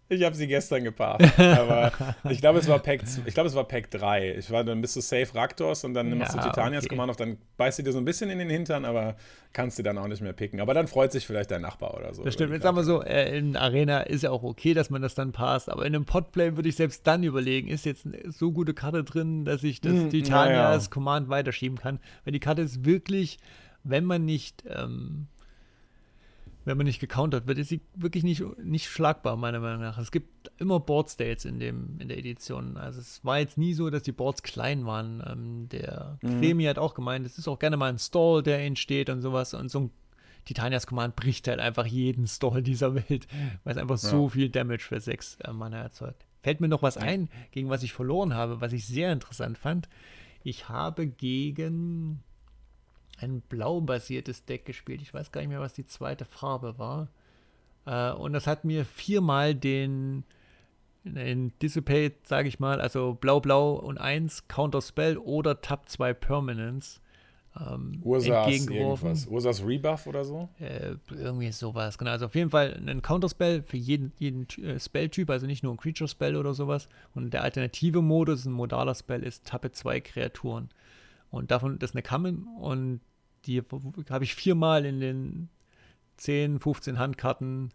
ich 0.09 0.23
habe 0.23 0.35
sie 0.35 0.47
gestern 0.47 0.83
geparkt. 0.83 1.37
Aber 1.39 1.91
ich 2.29 2.39
glaube, 2.39 2.59
es 2.59 2.67
war 2.67 2.79
Pack, 2.79 3.01
ich 3.25 3.33
glaube, 3.33 3.49
es 3.49 3.55
war 3.55 3.65
Pack 3.65 3.91
3. 3.91 4.35
Ich 4.35 4.49
war, 4.51 4.63
dann 4.63 4.81
bist 4.81 4.95
du 4.95 5.01
safe 5.01 5.33
Raktors 5.35 5.83
und 5.83 5.93
dann 5.93 6.09
ja, 6.09 6.15
machst 6.15 6.35
du 6.35 6.39
Titanias 6.39 6.85
okay. 6.85 6.95
Command 6.95 7.11
auf, 7.11 7.17
dann 7.17 7.37
beißt 7.57 7.77
sie 7.77 7.83
dir 7.83 7.91
so 7.91 7.97
ein 7.97 8.05
bisschen 8.05 8.29
in 8.29 8.39
den 8.39 8.49
Hintern, 8.49 8.85
aber 8.85 9.15
kannst 9.53 9.79
du 9.79 9.83
dann 9.83 9.97
auch 9.97 10.07
nicht 10.07 10.21
mehr 10.21 10.33
picken. 10.33 10.61
Aber 10.61 10.73
dann 10.73 10.87
freut 10.87 11.11
sich 11.11 11.25
vielleicht 11.25 11.51
dein 11.51 11.61
Nachbar 11.61 11.95
oder 11.95 12.13
so. 12.13 12.23
Das 12.23 12.33
stimmt. 12.33 12.53
Jetzt 12.53 12.63
sagen 12.63 12.77
wir 12.77 12.83
so, 12.83 13.03
äh, 13.03 13.37
in 13.37 13.55
Arena 13.55 14.01
ist 14.01 14.23
ja 14.23 14.31
auch 14.31 14.43
okay, 14.43 14.73
dass 14.73 14.89
man 14.89 15.01
das 15.01 15.15
dann 15.15 15.31
passt, 15.31 15.69
aber 15.69 15.85
in 15.85 15.95
einem 15.95 16.05
Podplay 16.05 16.55
würde 16.55 16.69
ich 16.69 16.75
selbst 16.75 17.05
dann 17.05 17.23
überlegen, 17.23 17.67
ist 17.67 17.85
jetzt 17.85 18.05
eine 18.05 18.31
so 18.31 18.51
gute 18.51 18.73
Karte 18.73 19.03
drin, 19.03 19.45
dass 19.45 19.63
ich 19.63 19.81
das 19.81 19.93
hm, 19.93 20.09
Titanias 20.09 20.85
ja. 20.85 20.89
Command 20.89 21.29
weiterschieben 21.29 21.77
kann. 21.77 21.99
Weil 22.23 22.33
die 22.33 22.39
Karte 22.39 22.61
ist 22.61 22.85
wirklich, 22.85 23.39
wenn 23.83 24.05
man 24.05 24.25
nicht 24.25 24.63
ähm, 24.67 25.27
wenn 26.67 26.75
man 26.75 26.85
nicht 26.85 26.99
gecountert 26.99 27.47
wird, 27.47 27.57
ist 27.59 27.69
sie 27.69 27.79
wirklich 27.95 28.25
nicht, 28.25 28.43
nicht 28.61 28.89
schlagbar, 28.89 29.37
meiner 29.37 29.61
Meinung 29.61 29.79
nach. 29.79 29.97
Es 29.97 30.11
gibt 30.11 30.51
immer 30.57 30.81
Board 30.81 31.09
States 31.09 31.45
in, 31.45 31.59
dem, 31.59 31.97
in 31.99 32.09
der 32.09 32.17
Edition. 32.17 32.75
Also 32.75 32.99
es 32.99 33.23
war 33.23 33.39
jetzt 33.39 33.57
nie 33.57 33.73
so, 33.73 33.89
dass 33.89 34.03
die 34.03 34.11
Boards 34.11 34.43
klein 34.43 34.85
waren. 34.85 35.23
Ähm, 35.25 35.69
der 35.69 36.19
mhm. 36.21 36.41
Kremi 36.41 36.65
hat 36.65 36.77
auch 36.77 36.93
gemeint, 36.93 37.25
es 37.25 37.37
ist 37.37 37.47
auch 37.47 37.57
gerne 37.57 37.77
mal 37.77 37.89
ein 37.89 37.99
Stall, 37.99 38.43
der 38.43 38.59
entsteht 38.59 39.09
und 39.09 39.21
sowas. 39.21 39.53
Und 39.53 39.71
so 39.71 39.79
ein 39.79 39.91
Titanias 40.43 40.87
Command 40.87 41.15
bricht 41.15 41.47
halt 41.47 41.61
einfach 41.61 41.85
jeden 41.85 42.27
Stall 42.27 42.61
dieser 42.61 42.95
Welt, 42.95 43.27
weil 43.63 43.71
es 43.71 43.77
einfach 43.77 44.01
ja. 44.03 44.09
so 44.09 44.27
viel 44.27 44.49
Damage 44.49 44.83
für 44.83 44.99
sechs 44.99 45.37
äh, 45.45 45.53
Mana 45.53 45.81
erzeugt. 45.81 46.25
Fällt 46.43 46.59
mir 46.59 46.67
noch 46.67 46.83
was 46.83 46.97
ein, 46.97 47.29
gegen 47.51 47.69
was 47.69 47.81
ich 47.81 47.93
verloren 47.93 48.33
habe, 48.33 48.59
was 48.59 48.73
ich 48.73 48.85
sehr 48.85 49.13
interessant 49.13 49.57
fand. 49.57 49.87
Ich 50.43 50.67
habe 50.67 51.07
gegen 51.07 52.23
ein 53.17 53.41
blau-basiertes 53.41 54.45
Deck 54.45 54.65
gespielt. 54.65 55.01
Ich 55.01 55.13
weiß 55.13 55.31
gar 55.31 55.41
nicht 55.41 55.49
mehr, 55.49 55.59
was 55.59 55.73
die 55.73 55.85
zweite 55.85 56.25
Farbe 56.25 56.77
war. 56.77 57.09
Äh, 57.85 58.11
und 58.13 58.33
das 58.33 58.47
hat 58.47 58.63
mir 58.63 58.85
viermal 58.85 59.55
den, 59.55 60.23
den 61.03 61.51
Dissipate, 61.59 62.15
sage 62.23 62.47
ich 62.47 62.59
mal, 62.59 62.79
also 62.81 63.13
blau-blau 63.13 63.73
und 63.73 63.97
1 63.97 64.47
Counter 64.47 64.81
Spell 64.81 65.17
oder 65.17 65.61
Tab 65.61 65.89
2 65.89 66.13
Permanence 66.13 67.01
ähm, 67.59 68.01
Ursas 68.03 68.47
irgendwas. 68.47 69.27
Ursas 69.27 69.65
Rebuff 69.65 70.07
oder 70.07 70.23
so? 70.23 70.49
Äh, 70.59 70.95
irgendwie 71.09 71.51
sowas, 71.51 71.97
genau. 71.97 72.11
Also 72.11 72.25
auf 72.25 72.35
jeden 72.35 72.49
Fall 72.49 72.79
ein 72.85 73.01
Counterspell 73.01 73.63
für 73.63 73.77
jeden, 73.77 74.11
jeden 74.19 74.47
äh, 74.63 74.79
Spelltyp, 74.79 75.29
also 75.29 75.47
nicht 75.47 75.63
nur 75.63 75.73
ein 75.73 75.77
Creature-Spell 75.77 76.35
oder 76.35 76.53
sowas. 76.53 76.87
Und 77.15 77.33
der 77.33 77.43
alternative 77.43 78.01
Modus, 78.01 78.45
ein 78.45 78.51
modaler 78.51 78.95
Spell, 78.95 79.23
ist 79.23 79.47
Tappe 79.47 79.71
zwei 79.71 79.99
Kreaturen. 79.99 80.69
Und 81.29 81.51
davon, 81.51 81.79
das 81.79 81.91
ist 81.91 81.95
eine 81.95 82.03
Kammel 82.03 82.37
und 82.59 83.01
die 83.45 83.61
habe 84.09 84.23
ich 84.23 84.35
viermal 84.35 84.85
in 84.85 84.99
den 84.99 85.49
10, 86.17 86.59
15 86.59 86.99
Handkarten 86.99 87.71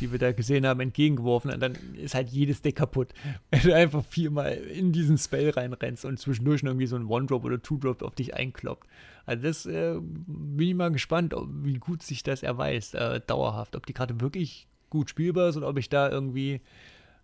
die 0.00 0.10
wir 0.10 0.18
da 0.18 0.32
gesehen 0.32 0.66
haben, 0.66 0.80
entgegengeworfen. 0.80 1.50
Und 1.50 1.60
dann 1.60 1.74
ist 1.94 2.14
halt 2.14 2.28
jedes 2.30 2.62
Deck 2.62 2.76
kaputt. 2.76 3.12
Wenn 3.50 3.62
du 3.62 3.74
einfach 3.74 4.04
viermal 4.04 4.52
in 4.52 4.92
diesen 4.92 5.18
Spell 5.18 5.50
reinrennst 5.50 6.04
und 6.04 6.18
zwischendurch 6.18 6.62
irgendwie 6.62 6.86
so 6.86 6.96
ein 6.96 7.06
One-Drop 7.06 7.44
oder 7.44 7.60
Two-Drop 7.60 8.02
auf 8.02 8.14
dich 8.14 8.34
einkloppt. 8.34 8.86
Also 9.26 9.42
das 9.42 9.66
äh, 9.66 9.96
bin 10.00 10.68
ich 10.68 10.74
mal 10.74 10.90
gespannt, 10.90 11.34
wie 11.62 11.74
gut 11.74 12.02
sich 12.02 12.22
das 12.22 12.42
erweist, 12.42 12.94
äh, 12.94 13.20
dauerhaft. 13.20 13.76
Ob 13.76 13.86
die 13.86 13.92
Karte 13.92 14.20
wirklich 14.20 14.66
gut 14.90 15.10
spielbar 15.10 15.48
ist 15.48 15.56
oder 15.56 15.68
ob 15.68 15.78
ich 15.78 15.88
da 15.88 16.10
irgendwie 16.10 16.60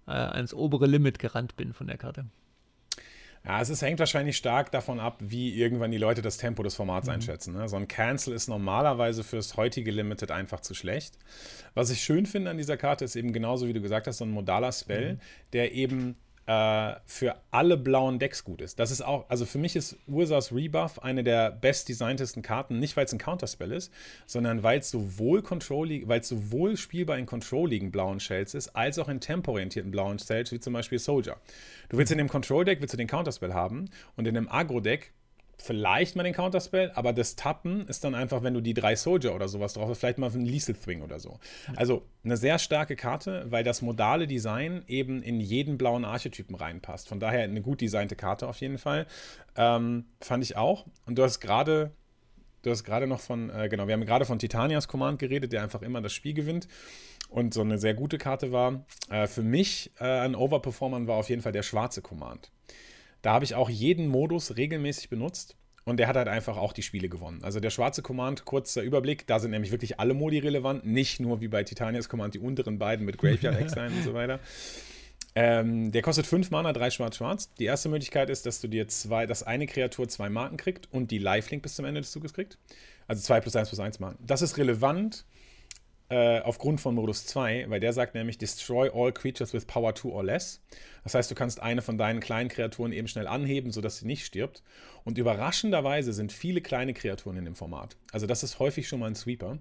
äh, 0.07 0.13
ans 0.13 0.55
obere 0.55 0.87
Limit 0.87 1.19
gerannt 1.19 1.57
bin 1.57 1.73
von 1.73 1.87
der 1.87 1.99
Karte. 1.99 2.27
Ja, 3.45 3.61
es 3.61 3.71
ist, 3.71 3.83
hängt 3.83 3.99
wahrscheinlich 3.99 4.37
stark 4.37 4.71
davon 4.71 5.01
ab, 5.01 5.19
wie 5.21 5.55
irgendwann 5.55 5.91
die 5.91 5.99
Leute 5.99 6.23
das 6.23 6.37
Tempo 6.37 6.63
des 6.63 6.75
Formats 6.75 7.07
mhm. 7.07 7.15
einschätzen. 7.15 7.55
Ne? 7.55 7.69
So 7.69 7.77
ein 7.77 7.89
Cancel 7.89 8.35
ist 8.35 8.49
normalerweise 8.49 9.25
fürs 9.25 9.57
heutige 9.57 9.91
Limited 9.91 10.31
einfach 10.31 10.61
zu 10.61 10.75
schlecht. 10.75 11.19
Was 11.75 11.91
ich 11.91 12.01
schön 12.01 12.27
finde 12.27 12.51
an 12.51 12.59
dieser 12.59 12.77
Karte 12.77 13.05
ist 13.05 13.17
eben 13.17 13.33
genauso, 13.33 13.69
wie 13.69 13.73
du 13.73 13.81
gesagt 13.81 14.07
hast, 14.07 14.19
so 14.19 14.25
ein 14.25 14.31
modaler 14.31 14.73
Spell, 14.73 15.15
mhm. 15.15 15.21
der 15.53 15.73
eben 15.73 16.17
äh, 16.49 16.95
für 17.05 17.37
alle 17.51 17.77
blauen 17.77 18.19
Decks 18.19 18.43
gut 18.43 18.63
ist. 18.63 18.79
Das 18.79 18.91
ist 18.91 19.03
auch, 19.03 19.29
also 19.29 19.45
für 19.45 19.59
mich 19.59 19.77
ist 19.77 19.99
Ursas 20.07 20.51
Rebuff 20.51 20.99
eine 21.01 21.23
der 21.23 21.51
best 21.51 21.91
designtesten 21.91 22.43
Karten, 22.43 22.79
nicht 22.79 22.97
weil 22.97 23.05
es 23.05 23.13
ein 23.13 23.19
Counterspell 23.19 23.71
ist, 23.71 23.93
sondern 24.25 24.63
weil 24.63 24.79
es 24.79 24.91
sowohl 24.91 25.43
weil 25.43 26.25
sowohl 26.25 26.79
spielbar 26.79 27.19
in 27.19 27.27
controlligen 27.27 27.91
blauen 27.91 28.19
Shells 28.19 28.55
ist, 28.55 28.75
als 28.75 28.99
auch 28.99 29.11
in 29.11 29.21
tempoorientierten 29.21 29.91
blauen 29.91 30.19
Shells, 30.19 30.51
wie 30.51 30.59
zum 30.59 30.73
Beispiel 30.73 30.99
Soldier. 30.99 31.37
Du 31.91 31.99
willst 31.99 32.13
in 32.13 32.19
dem 32.19 32.29
Control-Deck 32.29 32.81
willst 32.81 32.95
du 32.95 32.99
den 32.99 33.09
Counterspell 33.09 33.53
haben 33.53 33.91
und 34.17 34.27
in 34.27 34.35
dem 34.35 34.49
Agro-Deck 34.49 35.13
vielleicht 35.61 36.17
mal 36.17 36.23
den 36.23 36.33
Counterspell, 36.33 36.93
aber 36.95 37.13
das 37.13 37.37
Tappen 37.37 37.87
ist 37.89 38.05
dann 38.05 38.15
einfach, 38.15 38.43
wenn 38.43 38.55
du 38.55 38.61
die 38.61 38.75
drei 38.75 38.97
Soldier 38.97 39.35
oder 39.35 39.49
sowas 39.49 39.75
drauf 39.75 39.89
hast, 39.89 39.99
vielleicht 39.99 40.19
mal 40.19 40.31
ein 40.31 40.45
Lethal 40.45 40.75
Thing 40.75 41.03
oder 41.03 41.19
so. 41.19 41.39
Also 41.77 42.03
eine 42.25 42.37
sehr 42.37 42.59
starke 42.59 42.97
Karte, 42.97 43.47
weil 43.49 43.65
das 43.65 43.83
modale 43.83 44.27
Design 44.27 44.85
eben 44.87 45.23
in 45.23 45.41
jeden 45.41 45.77
blauen 45.77 46.05
Archetypen 46.05 46.55
reinpasst. 46.55 47.09
Von 47.09 47.21
daher 47.21 47.43
eine 47.43 47.61
gut 47.61 47.81
designte 47.81 48.17
Karte 48.17 48.49
auf 48.49 48.61
jeden 48.61 48.79
Fall. 48.79 49.07
Ähm, 49.57 50.07
fand 50.21 50.45
ich 50.45 50.57
auch. 50.57 50.87
Und 51.07 51.19
du 51.19 51.23
hast 51.23 51.41
gerade. 51.41 51.93
Du 52.63 52.71
hast 52.71 52.83
gerade 52.83 53.07
noch 53.07 53.21
von, 53.21 53.51
äh, 53.51 53.69
genau, 53.69 53.87
wir 53.87 53.95
haben 53.95 54.05
gerade 54.05 54.25
von 54.25 54.41
Titanias 54.41 54.89
Command 54.89 55.21
geredet, 55.21 55.53
der 55.53 55.63
einfach 55.63 55.81
immer 55.81 56.01
das 56.01 56.13
Spiel 56.13 56.35
gewinnt 56.35 56.67
und 57.29 57.55
so 57.55 57.61
eine 57.61 57.79
sehr 57.79 57.95
gute 57.95 58.19
Karte 58.19 58.51
war. 58.51 58.85
Äh, 59.11 59.29
für 59.29 59.45
mich 59.45 59.93
äh, 60.01 60.05
ein 60.05 60.35
Overperformer 60.35 61.07
war 61.07 61.17
auf 61.17 61.29
jeden 61.29 61.41
Fall 61.41 61.53
der 61.53 61.63
schwarze 61.63 62.03
Command. 62.03 62.51
Da 63.29 63.35
habe 63.35 63.45
ich 63.45 63.55
auch 63.55 63.69
jeden 63.69 64.09
Modus 64.09 64.57
regelmäßig 64.57 65.11
benutzt. 65.11 65.55
Und 65.85 65.99
der 65.99 66.09
hat 66.09 66.17
halt 66.17 66.29
einfach 66.29 66.57
auch 66.57 66.73
die 66.73 66.81
Spiele 66.81 67.11
gewonnen. 67.11 67.45
Also 67.45 67.61
der 67.61 67.69
schwarze 67.69 68.01
Command, 68.01 68.47
kurzer 68.47 68.81
Überblick, 68.81 69.27
da 69.27 69.39
sind 69.39 69.51
nämlich 69.51 69.71
wirklich 69.71 70.01
alle 70.01 70.15
Modi 70.15 70.39
relevant, 70.39 70.87
nicht 70.87 71.21
nur 71.21 71.43
wie 71.43 71.49
bei 71.49 71.63
Titanias 71.63 72.09
Command 72.09 72.33
die 72.33 72.39
unteren 72.39 72.79
beiden 72.79 73.05
mit 73.05 73.19
Graveyard 73.19 73.55
Exile 73.61 73.89
und 73.89 74.03
so 74.03 74.15
weiter. 74.15 74.41
Ähm, 75.35 75.93
der 75.93 76.01
kostet 76.01 76.27
5 76.27 76.51
Mana, 76.51 76.73
3 76.73 76.89
Schwarz-Schwarz. 76.89 77.53
Die 77.59 77.67
erste 77.67 77.91
Möglichkeit 77.91 78.31
ist, 78.31 78.47
dass 78.47 78.63
du 78.63 78.67
dir 78.69 78.89
zwei, 78.89 79.27
dass 79.27 79.43
eine 79.43 79.67
Kreatur 79.67 80.09
zwei 80.09 80.31
Marken 80.31 80.57
kriegt 80.57 80.91
und 80.91 81.11
die 81.11 81.19
Lifelink 81.19 81.63
bis 81.63 81.75
zum 81.75 81.85
Ende 81.85 82.01
des 82.01 82.13
Zuges 82.13 82.33
kriegt. 82.33 82.57
Also 83.09 83.21
2 83.21 83.43
plus 83.43 83.55
1 83.55 83.69
plus 83.69 83.79
1 83.79 84.01
Marken. 84.01 84.25
Das 84.27 84.41
ist 84.41 84.57
relevant 84.57 85.27
äh, 86.11 86.41
aufgrund 86.41 86.81
von 86.81 86.95
Modus 86.95 87.27
2, 87.27 87.67
weil 87.69 87.81
der 87.81 87.93
sagt 87.93 88.15
nämlich 88.15 88.39
Destroy 88.39 88.91
all 88.93 89.13
creatures 89.13 89.53
with 89.53 89.67
power 89.67 89.95
2 89.95 90.09
or 90.09 90.25
less. 90.25 90.63
Das 91.05 91.15
heißt, 91.15 91.31
du 91.31 91.35
kannst 91.35 91.61
eine 91.61 91.83
von 91.83 91.99
deinen 91.99 92.21
kleinen 92.21 92.49
Kreaturen 92.49 92.93
eben 92.93 93.09
schnell 93.09 93.27
anheben, 93.27 93.73
sodass 93.73 93.99
sie 93.99 94.07
nicht 94.07 94.25
stirbt. 94.25 94.63
Und 95.05 95.19
überraschenderweise 95.19 96.13
sind 96.13 96.33
viele 96.33 96.61
kleine 96.61 96.95
Kreaturen 96.95 97.37
in 97.37 97.45
dem 97.45 97.55
Format. 97.55 97.97
Also 98.13 98.27
das 98.27 98.43
ist 98.43 98.59
häufig 98.59 98.89
schon 98.89 99.01
mal 99.01 99.07
ein 99.07 99.15
Sweeper. 99.15 99.59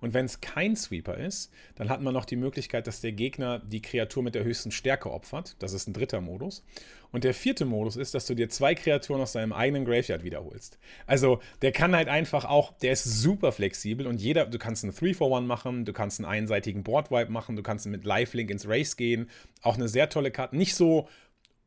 Und 0.00 0.14
wenn 0.14 0.26
es 0.26 0.40
kein 0.40 0.76
Sweeper 0.76 1.16
ist, 1.16 1.52
dann 1.76 1.88
hat 1.88 2.00
man 2.00 2.14
noch 2.14 2.24
die 2.24 2.36
Möglichkeit, 2.36 2.86
dass 2.86 3.00
der 3.00 3.12
Gegner 3.12 3.58
die 3.58 3.82
Kreatur 3.82 4.22
mit 4.22 4.34
der 4.34 4.44
höchsten 4.44 4.70
Stärke 4.70 5.10
opfert. 5.10 5.56
Das 5.58 5.72
ist 5.72 5.88
ein 5.88 5.92
dritter 5.92 6.20
Modus. 6.20 6.64
Und 7.12 7.22
der 7.24 7.32
vierte 7.32 7.64
Modus 7.64 7.96
ist, 7.96 8.14
dass 8.14 8.26
du 8.26 8.34
dir 8.34 8.48
zwei 8.48 8.74
Kreaturen 8.74 9.20
aus 9.20 9.32
deinem 9.32 9.52
eigenen 9.52 9.84
Graveyard 9.84 10.24
wiederholst. 10.24 10.78
Also 11.06 11.40
der 11.62 11.70
kann 11.70 11.94
halt 11.94 12.08
einfach 12.08 12.44
auch, 12.44 12.72
der 12.78 12.92
ist 12.92 13.04
super 13.04 13.52
flexibel 13.52 14.06
und 14.06 14.20
jeder, 14.20 14.46
du 14.46 14.58
kannst 14.58 14.82
einen 14.82 14.92
3-for-1 14.92 15.42
machen, 15.42 15.84
du 15.84 15.92
kannst 15.92 16.18
einen 16.18 16.28
einseitigen 16.28 16.82
Boardwipe 16.82 17.30
machen, 17.30 17.54
du 17.54 17.62
kannst 17.62 17.86
mit 17.86 18.04
Lifelink 18.04 18.50
ins 18.50 18.68
Race 18.68 18.96
gehen. 18.96 19.30
Auch 19.62 19.76
eine 19.76 19.88
sehr 19.88 20.08
tolle 20.08 20.30
Karte. 20.30 20.56
Nicht 20.56 20.74
so 20.74 21.08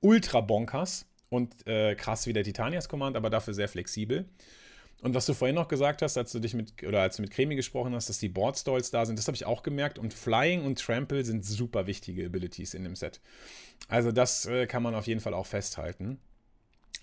ultra 0.01 0.41
bonkers 0.41 1.05
und 1.29 1.65
äh, 1.65 1.95
krass 1.95 2.27
wie 2.27 2.33
der 2.33 2.43
Titanias 2.43 2.89
Command, 2.89 3.15
aber 3.15 3.29
dafür 3.29 3.53
sehr 3.53 3.67
flexibel. 3.67 4.25
Und 5.01 5.13
was 5.13 5.27
du 5.27 5.33
vorhin 5.33 5.55
noch 5.55 5.67
gesagt 5.67 6.01
hast, 6.01 6.17
als 6.17 6.31
du 6.31 6.39
dich 6.39 6.55
mit 6.55 6.83
oder 6.83 7.01
als 7.01 7.17
du 7.17 7.21
mit 7.21 7.31
Cremi 7.31 7.55
gesprochen 7.55 7.93
hast, 7.93 8.09
dass 8.09 8.17
die 8.17 8.29
Board 8.29 8.57
Stalls 8.57 8.89
da 8.89 9.05
sind, 9.05 9.19
das 9.19 9.27
habe 9.27 9.35
ich 9.35 9.45
auch 9.45 9.61
gemerkt. 9.61 9.99
Und 9.99 10.13
Flying 10.13 10.65
und 10.65 10.79
Trample 10.79 11.23
sind 11.23 11.45
super 11.45 11.85
wichtige 11.85 12.25
Abilities 12.25 12.73
in 12.73 12.83
dem 12.83 12.95
Set. 12.95 13.21
Also 13.87 14.11
das 14.11 14.45
äh, 14.47 14.65
kann 14.65 14.81
man 14.81 14.95
auf 14.95 15.05
jeden 15.05 15.21
Fall 15.21 15.35
auch 15.35 15.45
festhalten. 15.45 16.19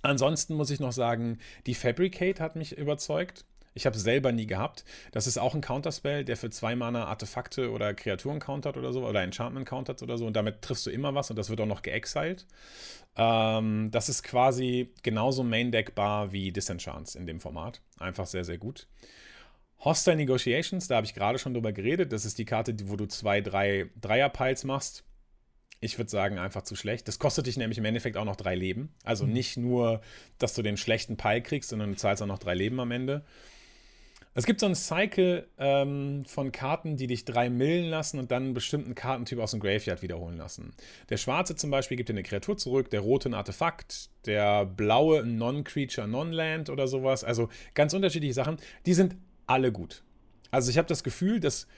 Ansonsten 0.02 0.54
muss 0.54 0.70
ich 0.70 0.80
noch 0.80 0.92
sagen, 0.92 1.38
die 1.66 1.74
Fabricate 1.74 2.40
hat 2.40 2.56
mich 2.56 2.76
überzeugt. 2.76 3.44
Ich 3.74 3.86
habe 3.86 3.96
es 3.96 4.02
selber 4.04 4.30
nie 4.30 4.46
gehabt. 4.46 4.84
Das 5.10 5.26
ist 5.26 5.36
auch 5.36 5.54
ein 5.54 5.60
Counterspell, 5.60 6.24
der 6.24 6.36
für 6.36 6.48
zwei 6.48 6.76
Mana 6.76 7.06
Artefakte 7.06 7.72
oder 7.72 7.92
Kreaturen 7.92 8.38
countert 8.38 8.76
oder 8.76 8.92
so, 8.92 9.04
oder 9.04 9.22
Enchantment 9.22 9.66
countert 9.66 10.02
oder 10.02 10.16
so. 10.16 10.26
Und 10.26 10.34
damit 10.34 10.62
triffst 10.62 10.86
du 10.86 10.90
immer 10.90 11.14
was 11.14 11.30
und 11.30 11.36
das 11.36 11.50
wird 11.50 11.60
auch 11.60 11.66
noch 11.66 11.82
geexiled. 11.82 12.46
Ähm, 13.16 13.90
das 13.90 14.08
ist 14.08 14.22
quasi 14.22 14.92
genauso 15.02 15.42
Main-Deckbar 15.42 16.32
wie 16.32 16.52
Disenchants 16.52 17.16
in 17.16 17.26
dem 17.26 17.40
Format. 17.40 17.80
Einfach 17.98 18.26
sehr, 18.26 18.44
sehr 18.44 18.58
gut. 18.58 18.86
Hostile 19.80 20.16
Negotiations, 20.16 20.86
da 20.88 20.96
habe 20.96 21.06
ich 21.06 21.14
gerade 21.14 21.38
schon 21.38 21.52
drüber 21.52 21.72
geredet. 21.72 22.12
Das 22.12 22.24
ist 22.24 22.38
die 22.38 22.44
Karte, 22.44 22.74
wo 22.84 22.96
du 22.96 23.06
zwei, 23.06 23.40
drei 23.40 23.90
Dreier-Piles 24.00 24.64
machst. 24.64 25.04
Ich 25.80 25.98
würde 25.98 26.10
sagen, 26.10 26.38
einfach 26.38 26.62
zu 26.62 26.76
schlecht. 26.76 27.08
Das 27.08 27.18
kostet 27.18 27.46
dich 27.46 27.56
nämlich 27.56 27.76
im 27.76 27.84
Endeffekt 27.84 28.16
auch 28.16 28.24
noch 28.24 28.36
drei 28.36 28.54
Leben. 28.54 28.94
Also 29.02 29.26
mhm. 29.26 29.32
nicht 29.32 29.56
nur, 29.56 30.00
dass 30.38 30.54
du 30.54 30.62
den 30.62 30.76
schlechten 30.76 31.16
Pile 31.16 31.42
kriegst, 31.42 31.70
sondern 31.70 31.90
du 31.90 31.96
zahlst 31.96 32.22
auch 32.22 32.26
noch 32.26 32.38
drei 32.38 32.54
Leben 32.54 32.80
am 32.80 32.92
Ende. 32.92 33.24
Es 34.36 34.46
gibt 34.46 34.58
so 34.58 34.66
einen 34.66 34.74
Cycle 34.74 35.46
ähm, 35.58 36.24
von 36.26 36.50
Karten, 36.50 36.96
die 36.96 37.06
dich 37.06 37.24
drei 37.24 37.48
millen 37.48 37.88
lassen 37.88 38.18
und 38.18 38.32
dann 38.32 38.44
einen 38.44 38.54
bestimmten 38.54 38.96
Kartentyp 38.96 39.38
aus 39.38 39.52
dem 39.52 39.60
Graveyard 39.60 40.02
wiederholen 40.02 40.36
lassen. 40.36 40.74
Der 41.08 41.18
schwarze 41.18 41.54
zum 41.54 41.70
Beispiel 41.70 41.96
gibt 41.96 42.08
dir 42.08 42.14
eine 42.14 42.24
Kreatur 42.24 42.56
zurück, 42.56 42.90
der 42.90 43.00
rote 43.00 43.30
ein 43.30 43.34
Artefakt, 43.34 44.10
der 44.26 44.66
blaue 44.66 45.20
ein 45.20 45.38
Non-Creature, 45.38 46.08
Non-Land 46.08 46.68
oder 46.68 46.88
sowas. 46.88 47.22
Also 47.22 47.48
ganz 47.74 47.94
unterschiedliche 47.94 48.34
Sachen. 48.34 48.56
Die 48.86 48.94
sind 48.94 49.14
alle 49.46 49.70
gut. 49.70 50.02
Also 50.50 50.68
ich 50.68 50.78
habe 50.78 50.88
das 50.88 51.04
Gefühl, 51.04 51.38
dass, 51.38 51.68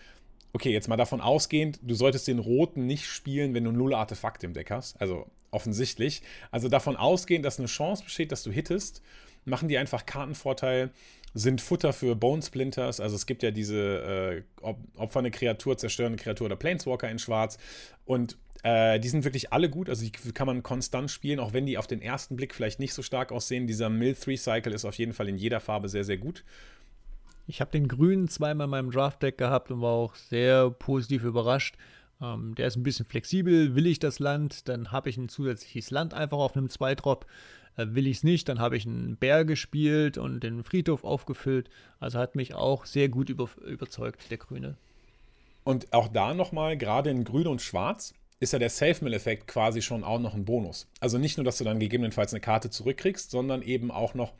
okay, 0.54 0.72
jetzt 0.72 0.88
mal 0.88 0.96
davon 0.96 1.20
ausgehend, 1.20 1.78
du 1.82 1.94
solltest 1.94 2.26
den 2.26 2.38
roten 2.38 2.86
nicht 2.86 3.04
spielen, 3.04 3.52
wenn 3.52 3.64
du 3.64 3.72
null 3.72 3.94
Artefakte 3.94 4.46
im 4.46 4.54
Deck 4.54 4.70
hast. 4.70 4.98
Also 4.98 5.26
offensichtlich. 5.50 6.22
Also 6.50 6.70
davon 6.70 6.96
ausgehend, 6.96 7.44
dass 7.44 7.58
eine 7.58 7.68
Chance 7.68 8.04
besteht, 8.04 8.32
dass 8.32 8.42
du 8.42 8.50
hittest, 8.50 9.02
machen 9.46 9.68
die 9.68 9.78
einfach 9.78 10.06
Kartenvorteil, 10.06 10.90
sind 11.34 11.60
Futter 11.60 11.92
für 11.92 12.16
Bone 12.16 12.42
Splinters. 12.42 13.00
Also 13.00 13.16
es 13.16 13.26
gibt 13.26 13.42
ja 13.42 13.50
diese 13.50 14.42
äh, 14.62 14.72
opfernde 14.96 15.30
Kreatur, 15.30 15.76
zerstörende 15.76 16.22
Kreatur 16.22 16.46
oder 16.46 16.56
Planeswalker 16.56 17.10
in 17.10 17.18
Schwarz. 17.18 17.58
Und 18.04 18.36
äh, 18.62 18.98
die 18.98 19.08
sind 19.08 19.24
wirklich 19.24 19.52
alle 19.52 19.68
gut, 19.68 19.88
also 19.88 20.04
die 20.04 20.10
kann 20.10 20.46
man 20.46 20.62
konstant 20.62 21.10
spielen, 21.10 21.38
auch 21.38 21.52
wenn 21.52 21.66
die 21.66 21.78
auf 21.78 21.86
den 21.86 22.02
ersten 22.02 22.36
Blick 22.36 22.54
vielleicht 22.54 22.80
nicht 22.80 22.94
so 22.94 23.02
stark 23.02 23.32
aussehen. 23.32 23.66
Dieser 23.66 23.90
Mill 23.90 24.16
3 24.18 24.36
Cycle 24.36 24.72
ist 24.72 24.84
auf 24.84 24.96
jeden 24.96 25.12
Fall 25.12 25.28
in 25.28 25.36
jeder 25.36 25.60
Farbe 25.60 25.88
sehr, 25.88 26.04
sehr 26.04 26.16
gut. 26.16 26.42
Ich 27.46 27.60
habe 27.60 27.70
den 27.70 27.86
grünen 27.86 28.28
zweimal 28.28 28.64
in 28.64 28.70
meinem 28.70 28.90
Draft-Deck 28.90 29.38
gehabt 29.38 29.70
und 29.70 29.80
war 29.80 29.92
auch 29.92 30.14
sehr 30.16 30.70
positiv 30.70 31.22
überrascht. 31.22 31.76
Ähm, 32.20 32.54
der 32.56 32.66
ist 32.66 32.76
ein 32.76 32.82
bisschen 32.82 33.06
flexibel. 33.06 33.74
Will 33.74 33.86
ich 33.86 33.98
das 33.98 34.18
Land, 34.18 34.68
dann 34.68 34.90
habe 34.90 35.10
ich 35.10 35.16
ein 35.16 35.28
zusätzliches 35.28 35.90
Land 35.90 36.14
einfach 36.14 36.38
auf 36.38 36.56
einem 36.56 36.68
Zweitrop 36.68 37.26
will 37.76 38.06
ich 38.06 38.18
es 38.18 38.24
nicht, 38.24 38.48
dann 38.48 38.58
habe 38.58 38.76
ich 38.76 38.86
einen 38.86 39.16
Bär 39.16 39.44
gespielt 39.44 40.18
und 40.18 40.40
den 40.40 40.64
Friedhof 40.64 41.04
aufgefüllt. 41.04 41.68
Also 42.00 42.18
hat 42.18 42.34
mich 42.34 42.54
auch 42.54 42.86
sehr 42.86 43.08
gut 43.08 43.28
über, 43.28 43.48
überzeugt, 43.66 44.30
der 44.30 44.38
Grüne. 44.38 44.76
Und 45.64 45.92
auch 45.92 46.08
da 46.08 46.32
nochmal, 46.32 46.76
gerade 46.76 47.10
in 47.10 47.24
Grün 47.24 47.46
und 47.46 47.60
Schwarz, 47.60 48.14
ist 48.38 48.52
ja 48.52 48.58
der 48.58 48.70
Safe-Mill-Effekt 48.70 49.46
quasi 49.46 49.82
schon 49.82 50.04
auch 50.04 50.20
noch 50.20 50.34
ein 50.34 50.44
Bonus. 50.44 50.88
Also 51.00 51.18
nicht 51.18 51.38
nur, 51.38 51.44
dass 51.44 51.58
du 51.58 51.64
dann 51.64 51.80
gegebenenfalls 51.80 52.32
eine 52.32 52.40
Karte 52.40 52.70
zurückkriegst, 52.70 53.30
sondern 53.30 53.62
eben 53.62 53.90
auch 53.90 54.14
noch, 54.14 54.34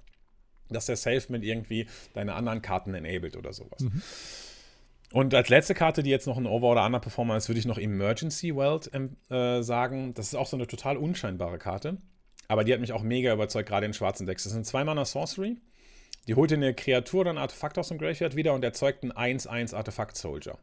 dass 0.69 0.87
der 0.87 0.97
Safe-Mill 0.97 1.45
irgendwie 1.45 1.87
deine 2.15 2.35
anderen 2.35 2.63
Karten 2.63 2.95
enabled 2.95 3.37
oder 3.37 3.53
sowas. 3.53 3.81
Mhm. 3.81 4.03
Und 5.13 5.35
als 5.35 5.49
letzte 5.49 5.75
Karte, 5.75 6.03
die 6.03 6.11
jetzt 6.11 6.27
noch 6.27 6.37
ein 6.37 6.47
Over- 6.47 6.73
oder 6.73 6.85
Underperformer 6.85 7.37
ist, 7.37 7.49
würde 7.49 7.61
ich 7.61 7.67
noch 7.67 7.79
Emergency 7.79 8.55
Welt 8.55 8.91
ähm, 8.93 9.17
äh, 9.31 9.63
sagen. 9.63 10.15
Das 10.15 10.27
ist 10.27 10.35
auch 10.35 10.47
so 10.47 10.57
eine 10.57 10.67
total 10.67 10.97
unscheinbare 10.97 11.59
Karte. 11.59 11.99
Aber 12.49 12.65
die 12.65 12.73
hat 12.73 12.81
mich 12.81 12.93
auch 12.93 13.03
mega 13.03 13.33
überzeugt, 13.33 13.69
gerade 13.69 13.87
in 13.87 13.95
schwarzen 13.95 14.27
Decks. 14.27 14.45
Das 14.45 14.53
sind 14.53 14.67
zwei 14.67 14.85
Mana 14.85 15.05
Sorcery. 15.05 15.57
Die 16.29 16.35
holt 16.35 16.53
eine 16.53 16.75
Kreatur 16.75 17.23
oder 17.23 17.31
ein 17.31 17.39
Artefakt 17.39 17.79
aus 17.79 17.89
dem 17.89 17.99
Graveyard 17.99 18.37
wieder 18.37 18.53
und 18.55 18.65
erzeugt 18.65 19.03
einen 19.03 19.39
1-1 19.39 19.75
Artefakt 19.75 20.17
Soldier. 20.17 20.59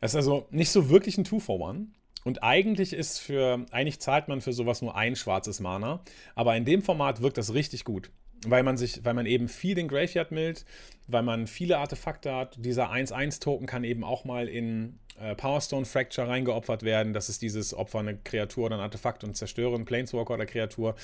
Das 0.00 0.12
ist 0.12 0.16
also 0.16 0.46
nicht 0.50 0.70
so 0.70 0.90
wirklich 0.90 1.18
ein 1.18 1.24
2-for-1. 1.24 1.86
Und 2.24 2.42
eigentlich 2.42 2.94
ist 2.94 3.18
für, 3.18 3.66
eigentlich 3.70 4.00
zahlt 4.00 4.28
man 4.28 4.40
für 4.40 4.54
sowas 4.54 4.80
nur 4.80 4.96
ein 4.96 5.16
schwarzes 5.16 5.60
Mana. 5.60 6.02
Aber 6.34 6.56
in 6.56 6.64
dem 6.64 6.82
Format 6.82 7.20
wirkt 7.20 7.36
das 7.36 7.52
richtig 7.52 7.84
gut. 7.84 8.10
weil 8.46 8.62
man 8.62 8.76
sich, 8.76 9.04
weil 9.04 9.14
man 9.14 9.26
eben 9.26 9.48
viel 9.48 9.74
den 9.74 9.88
Graveyard 9.88 10.30
mildt, 10.30 10.64
weil 11.06 11.22
man 11.22 11.46
viele 11.46 11.78
Artefakte 11.78 12.34
hat. 12.34 12.56
Dieser 12.58 12.90
1-1-Token 12.90 13.66
kann 13.66 13.84
eben 13.84 14.04
auch 14.04 14.24
mal 14.24 14.48
in 14.48 14.98
äh, 15.20 15.34
Powerstone 15.34 15.84
Fracture 15.84 16.28
reingeopfert 16.28 16.82
werden. 16.82 17.12
Das 17.12 17.28
ist 17.28 17.42
dieses 17.42 17.74
Opfer 17.74 18.00
eine 18.00 18.16
Kreatur 18.16 18.66
oder 18.66 18.76
ein 18.76 18.80
Artefakt 18.80 19.24
und 19.24 19.36
zerstören, 19.36 19.84
Planeswalker 19.84 20.34
oder 20.34 20.46
Kreatur. 20.46 20.94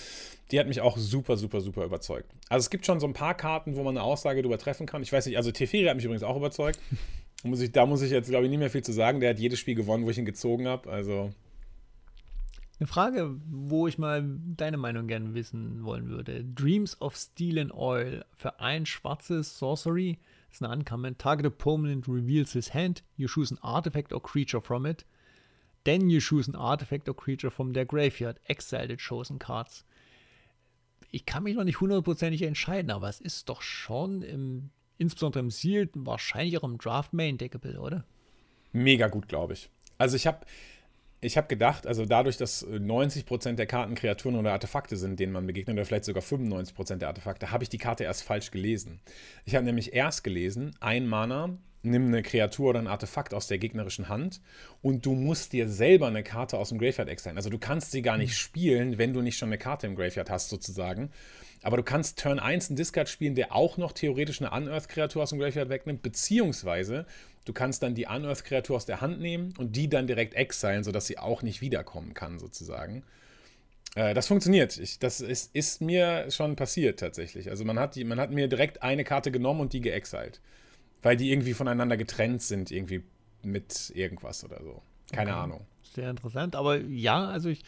Die 0.50 0.58
hat 0.58 0.66
mich 0.66 0.80
auch 0.80 0.96
super, 0.96 1.36
super, 1.36 1.60
super 1.60 1.84
überzeugt. 1.84 2.30
Also 2.48 2.64
es 2.64 2.70
gibt 2.70 2.86
schon 2.86 3.00
so 3.00 3.06
ein 3.06 3.12
paar 3.12 3.34
Karten, 3.34 3.76
wo 3.76 3.82
man 3.82 3.96
eine 3.96 4.04
Aussage 4.04 4.42
darüber 4.42 4.58
treffen 4.58 4.86
kann. 4.86 5.02
Ich 5.02 5.12
weiß 5.12 5.26
nicht, 5.26 5.36
also 5.36 5.52
Teferi 5.52 5.84
hat 5.84 5.96
mich 5.96 6.04
übrigens 6.04 6.24
auch 6.24 6.36
überzeugt. 6.36 6.78
Muss 7.42 7.62
ich, 7.62 7.72
da 7.72 7.86
muss 7.86 8.02
ich 8.02 8.10
jetzt, 8.10 8.28
glaube 8.28 8.44
ich, 8.44 8.50
nicht 8.50 8.58
mehr 8.58 8.68
viel 8.68 8.84
zu 8.84 8.92
sagen. 8.92 9.20
Der 9.20 9.30
hat 9.30 9.38
jedes 9.38 9.58
Spiel 9.58 9.74
gewonnen, 9.74 10.04
wo 10.04 10.10
ich 10.10 10.18
ihn 10.18 10.26
gezogen 10.26 10.68
habe. 10.68 10.90
Also 10.90 11.32
eine 12.80 12.86
Frage, 12.86 13.36
wo 13.46 13.86
ich 13.86 13.98
mal 13.98 14.24
deine 14.56 14.78
Meinung 14.78 15.06
gerne 15.06 15.34
wissen 15.34 15.84
wollen 15.84 16.08
würde. 16.08 16.44
Dreams 16.44 17.00
of 17.00 17.14
Steel 17.14 17.58
and 17.58 17.74
Oil 17.74 18.24
für 18.36 18.58
ein 18.60 18.84
schwarzes 18.84 19.58
Sorcery 19.58 20.18
ist 20.52 20.62
eine 20.62 20.72
Uncommon. 20.72 21.18
Target 21.18 21.46
opponent 21.46 22.08
reveals 22.08 22.52
his 22.52 22.74
hand. 22.74 23.02
You 23.16 23.28
choose 23.28 23.54
an 23.54 23.58
artifact 23.62 24.12
or 24.12 24.22
creature 24.22 24.60
from 24.60 24.86
it. 24.86 25.04
Then 25.84 26.10
you 26.10 26.20
choose 26.20 26.48
an 26.48 26.56
artifact 26.56 27.08
or 27.08 27.14
creature 27.14 27.50
from 27.50 27.72
their 27.72 27.86
graveyard. 27.86 28.38
Exile 28.44 28.88
the 28.88 28.96
chosen 28.96 29.38
cards. 29.38 29.84
Ich 31.10 31.26
kann 31.26 31.42
mich 31.42 31.56
noch 31.56 31.64
nicht 31.64 31.80
hundertprozentig 31.80 32.42
entscheiden, 32.42 32.90
aber 32.90 33.08
es 33.08 33.20
ist 33.20 33.48
doch 33.48 33.62
schon 33.62 34.22
im, 34.22 34.70
insbesondere 34.98 35.40
im 35.40 35.50
Sealed, 35.50 35.90
wahrscheinlich 35.94 36.58
auch 36.58 36.64
im 36.64 36.78
Draft 36.78 37.12
Main 37.12 37.38
Deckable, 37.38 37.80
oder? 37.80 38.04
Mega 38.72 39.08
gut, 39.08 39.26
glaube 39.26 39.54
ich. 39.54 39.70
Also 39.98 40.16
ich 40.16 40.26
habe 40.26 40.46
ich 41.20 41.36
habe 41.36 41.48
gedacht, 41.48 41.86
also 41.86 42.06
dadurch, 42.06 42.36
dass 42.36 42.66
90% 42.66 43.54
der 43.54 43.66
Karten 43.66 43.94
Kreaturen 43.94 44.36
oder 44.36 44.52
Artefakte 44.52 44.96
sind, 44.96 45.20
denen 45.20 45.32
man 45.32 45.46
begegnet, 45.46 45.74
oder 45.74 45.84
vielleicht 45.84 46.06
sogar 46.06 46.22
95% 46.22 46.96
der 46.96 47.08
Artefakte, 47.08 47.50
habe 47.50 47.62
ich 47.62 47.68
die 47.68 47.78
Karte 47.78 48.04
erst 48.04 48.22
falsch 48.22 48.50
gelesen. 48.50 49.00
Ich 49.44 49.54
habe 49.54 49.64
nämlich 49.64 49.92
erst 49.92 50.24
gelesen, 50.24 50.74
ein 50.80 51.06
Mana, 51.06 51.58
nimm 51.82 52.06
eine 52.06 52.22
Kreatur 52.22 52.70
oder 52.70 52.78
ein 52.80 52.86
Artefakt 52.86 53.32
aus 53.34 53.46
der 53.46 53.58
gegnerischen 53.58 54.08
Hand 54.08 54.40
und 54.82 55.06
du 55.06 55.14
musst 55.14 55.52
dir 55.52 55.68
selber 55.68 56.08
eine 56.08 56.22
Karte 56.22 56.58
aus 56.58 56.70
dem 56.70 56.78
Graveyard 56.78 57.08
exilen. 57.08 57.36
Also 57.36 57.50
du 57.50 57.58
kannst 57.58 57.90
sie 57.90 58.02
gar 58.02 58.18
nicht 58.18 58.36
spielen, 58.36 58.98
wenn 58.98 59.12
du 59.12 59.22
nicht 59.22 59.38
schon 59.38 59.48
eine 59.48 59.58
Karte 59.58 59.86
im 59.86 59.96
Graveyard 59.96 60.30
hast, 60.30 60.50
sozusagen. 60.50 61.10
Aber 61.62 61.76
du 61.76 61.82
kannst 61.82 62.18
Turn 62.18 62.38
1 62.38 62.70
einen 62.70 62.76
Discard 62.76 63.08
spielen, 63.08 63.34
der 63.34 63.54
auch 63.54 63.76
noch 63.76 63.92
theoretisch 63.92 64.40
eine 64.40 64.50
Unearth-Kreatur 64.50 65.22
aus 65.22 65.30
dem 65.30 65.38
Graveyard 65.38 65.68
wegnimmt, 65.68 66.02
beziehungsweise 66.02 67.06
Du 67.44 67.52
kannst 67.52 67.82
dann 67.82 67.94
die 67.94 68.06
Unearth-Kreatur 68.06 68.76
aus 68.76 68.86
der 68.86 69.00
Hand 69.00 69.20
nehmen 69.20 69.54
und 69.58 69.74
die 69.74 69.88
dann 69.88 70.06
direkt 70.06 70.34
exilen, 70.34 70.84
sodass 70.84 71.06
sie 71.06 71.18
auch 71.18 71.42
nicht 71.42 71.60
wiederkommen 71.60 72.14
kann, 72.14 72.38
sozusagen. 72.38 73.02
Äh, 73.94 74.14
das 74.14 74.26
funktioniert. 74.26 74.76
Ich, 74.78 74.98
das 74.98 75.20
ist, 75.20 75.54
ist, 75.54 75.80
mir 75.80 76.30
schon 76.30 76.54
passiert 76.54 77.00
tatsächlich. 77.00 77.50
Also 77.50 77.64
man 77.64 77.78
hat, 77.78 77.94
die, 77.94 78.04
man 78.04 78.20
hat 78.20 78.30
mir 78.30 78.46
direkt 78.48 78.82
eine 78.82 79.04
Karte 79.04 79.30
genommen 79.30 79.60
und 79.60 79.72
die 79.72 79.80
geexiled. 79.80 80.40
Weil 81.02 81.16
die 81.16 81.30
irgendwie 81.30 81.54
voneinander 81.54 81.96
getrennt 81.96 82.42
sind, 82.42 82.70
irgendwie 82.70 83.02
mit 83.42 83.92
irgendwas 83.94 84.44
oder 84.44 84.62
so. 84.62 84.82
Keine 85.12 85.30
okay. 85.30 85.40
Ahnung. 85.40 85.66
Sehr 85.94 86.10
interessant. 86.10 86.56
Aber 86.56 86.78
ja, 86.80 87.26
also 87.26 87.48
ich 87.48 87.62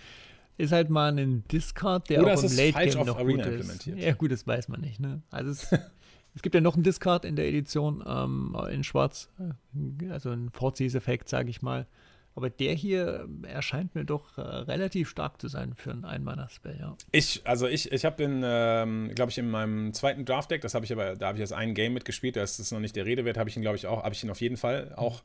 ist 0.59 0.73
halt 0.73 0.91
mal 0.91 1.19
ein 1.19 1.45
Discard, 1.49 2.11
der 2.11 2.23
Oder 2.23 2.35
auch 2.35 2.43
im 2.43 2.57
Late 2.57 2.91
Game 2.91 3.07
noch 3.07 3.19
Arena 3.19 3.45
gut 3.45 3.55
ist. 3.55 3.87
Ja, 3.87 4.13
gut, 4.13 4.31
das 4.31 4.47
weiß 4.47 4.69
man 4.69 4.81
nicht. 4.81 5.01
Ne? 5.01 5.23
Also 5.31 5.51
es 5.51 5.69
Es 6.35 6.43
gibt 6.43 6.55
ja 6.55 6.61
noch 6.61 6.75
einen 6.75 6.83
Discard 6.83 7.25
in 7.25 7.37
der 7.37 7.47
Edition 7.49 8.03
ähm, 8.07 8.57
in 8.71 8.85
Schwarz, 8.85 9.29
äh, 9.39 10.09
also 10.09 10.31
ein 10.31 10.51
Vorziehseffekt, 10.51 11.29
sage 11.29 11.51
ich 11.51 11.63
mal. 11.63 11.87
Aber 12.35 12.49
der 12.49 12.73
hier 12.73 13.29
erscheint 13.43 13.95
mir 13.95 14.05
doch 14.05 14.39
äh, 14.39 14.41
relativ 14.41 15.09
stark 15.09 15.41
zu 15.41 15.49
sein 15.49 15.75
für 15.75 15.91
einen 15.91 16.05
Einmanner-Spell, 16.05 16.79
ja. 16.81 16.97
Ich, 17.11 17.43
also 17.45 17.67
ich, 17.69 17.93
ich 17.93 18.05
habe 18.05 18.17
den, 18.17 18.43
ähm, 18.45 19.11
glaube 19.15 19.31
ich, 19.31 19.39
in 19.39 19.51
meinem 19.51 19.93
zweiten 19.93 20.25
Draft-Deck, 20.25 20.63
das 20.63 20.75
habe 20.75 20.85
ich 20.85 20.93
aber, 20.93 21.15
da 21.17 21.29
habe 21.29 21.39
ich 21.39 21.41
jetzt 21.41 21.53
ein 21.53 21.75
Game 21.75 21.93
mitgespielt, 21.93 22.37
da 22.37 22.43
ist 22.43 22.73
noch 22.73 22.81
nicht 22.81 22.97
der 22.97 23.05
Rede 23.05 23.25
wert, 23.25 23.37
habe 23.37 23.51
ich 23.51 23.57
ihn, 23.57 23.63
glaube 23.63 23.77
ich, 23.77 23.87
auch, 23.87 24.03
habe 24.03 24.15
ich 24.15 24.25
ihn 24.25 24.31
auf 24.31 24.41
jeden 24.41 24.57
Fall 24.57 24.95
auch 24.97 25.23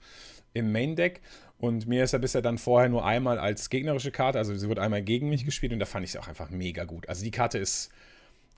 im 0.54 0.72
Main-Deck. 0.72 1.22
Und 1.60 1.88
mir 1.88 2.04
ist 2.04 2.14
er 2.14 2.20
bisher 2.20 2.42
dann 2.42 2.58
vorher 2.58 2.90
nur 2.90 3.06
einmal 3.06 3.40
als 3.40 3.70
gegnerische 3.70 4.12
Karte, 4.12 4.38
also 4.38 4.54
sie 4.56 4.68
wird 4.68 4.80
einmal 4.80 5.02
gegen 5.02 5.30
mich 5.30 5.46
gespielt 5.46 5.74
und 5.74 5.80
da 5.80 5.86
fand 5.86 6.04
ich 6.04 6.12
es 6.12 6.18
auch 6.18 6.28
einfach 6.28 6.50
mega 6.50 6.84
gut. 6.84 7.08
Also 7.10 7.24
die 7.24 7.32
Karte 7.32 7.58
ist 7.58 7.90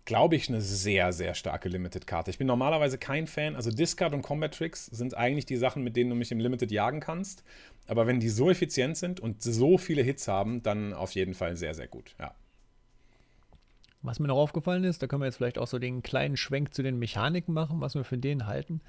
glaube 0.10 0.36
ich, 0.36 0.49
eine 0.49 0.60
sehr, 0.60 1.14
sehr 1.14 1.36
starke 1.36 1.70
Limited-Karte. 1.70 2.32
Ich 2.32 2.39
bin 2.39 2.47
normalerweise 2.47 2.97
kein 2.97 3.28
Fan. 3.28 3.55
Also 3.55 3.70
Discard 3.70 4.12
und 4.16 4.24
Combat 4.24 4.51
Tricks 4.51 4.88
sind 4.88 5.16
eigentlich 5.16 5.45
die 5.45 5.55
Sachen, 5.55 5.84
mit 5.84 5.95
denen 5.95 6.10
du 6.10 6.16
mich 6.16 6.32
im 6.32 6.39
Limited 6.39 6.72
jagen 6.72 6.99
kannst. 6.99 7.43
Aber 7.86 8.07
wenn 8.07 8.20
die 8.20 8.30
so 8.30 8.49
effizient 8.49 8.97
sind 8.97 9.20
und 9.20 9.43
so 9.43 9.78
viele 9.78 10.01
Hits 10.01 10.28
haben, 10.28 10.64
dann 10.64 10.93
auf 10.93 11.12
jeden 11.12 11.36
Fall 11.36 11.55
sehr, 11.57 11.76
sehr 11.76 11.88
gut. 11.88 12.16
Ja. 12.20 12.34
Was 14.01 14.20
mir 14.20 14.26
noch 14.26 14.38
aufgefallen 14.38 14.84
ist, 14.84 15.03
da 15.03 15.05
können 15.05 15.22
wir 15.22 15.28
jetzt 15.28 15.36
vielleicht 15.36 15.60
auch 15.60 15.68
so 15.68 15.78
den 15.78 16.01
kleinen 16.01 16.38
Schwenk 16.38 16.74
zu 16.74 16.82
den 16.82 16.97
Mechaniken 16.97 17.53
machen, 17.53 17.80
was 17.80 17.93
wir 17.93 18.03
für 18.03 18.18
den 18.18 18.47
halten. 18.47 18.82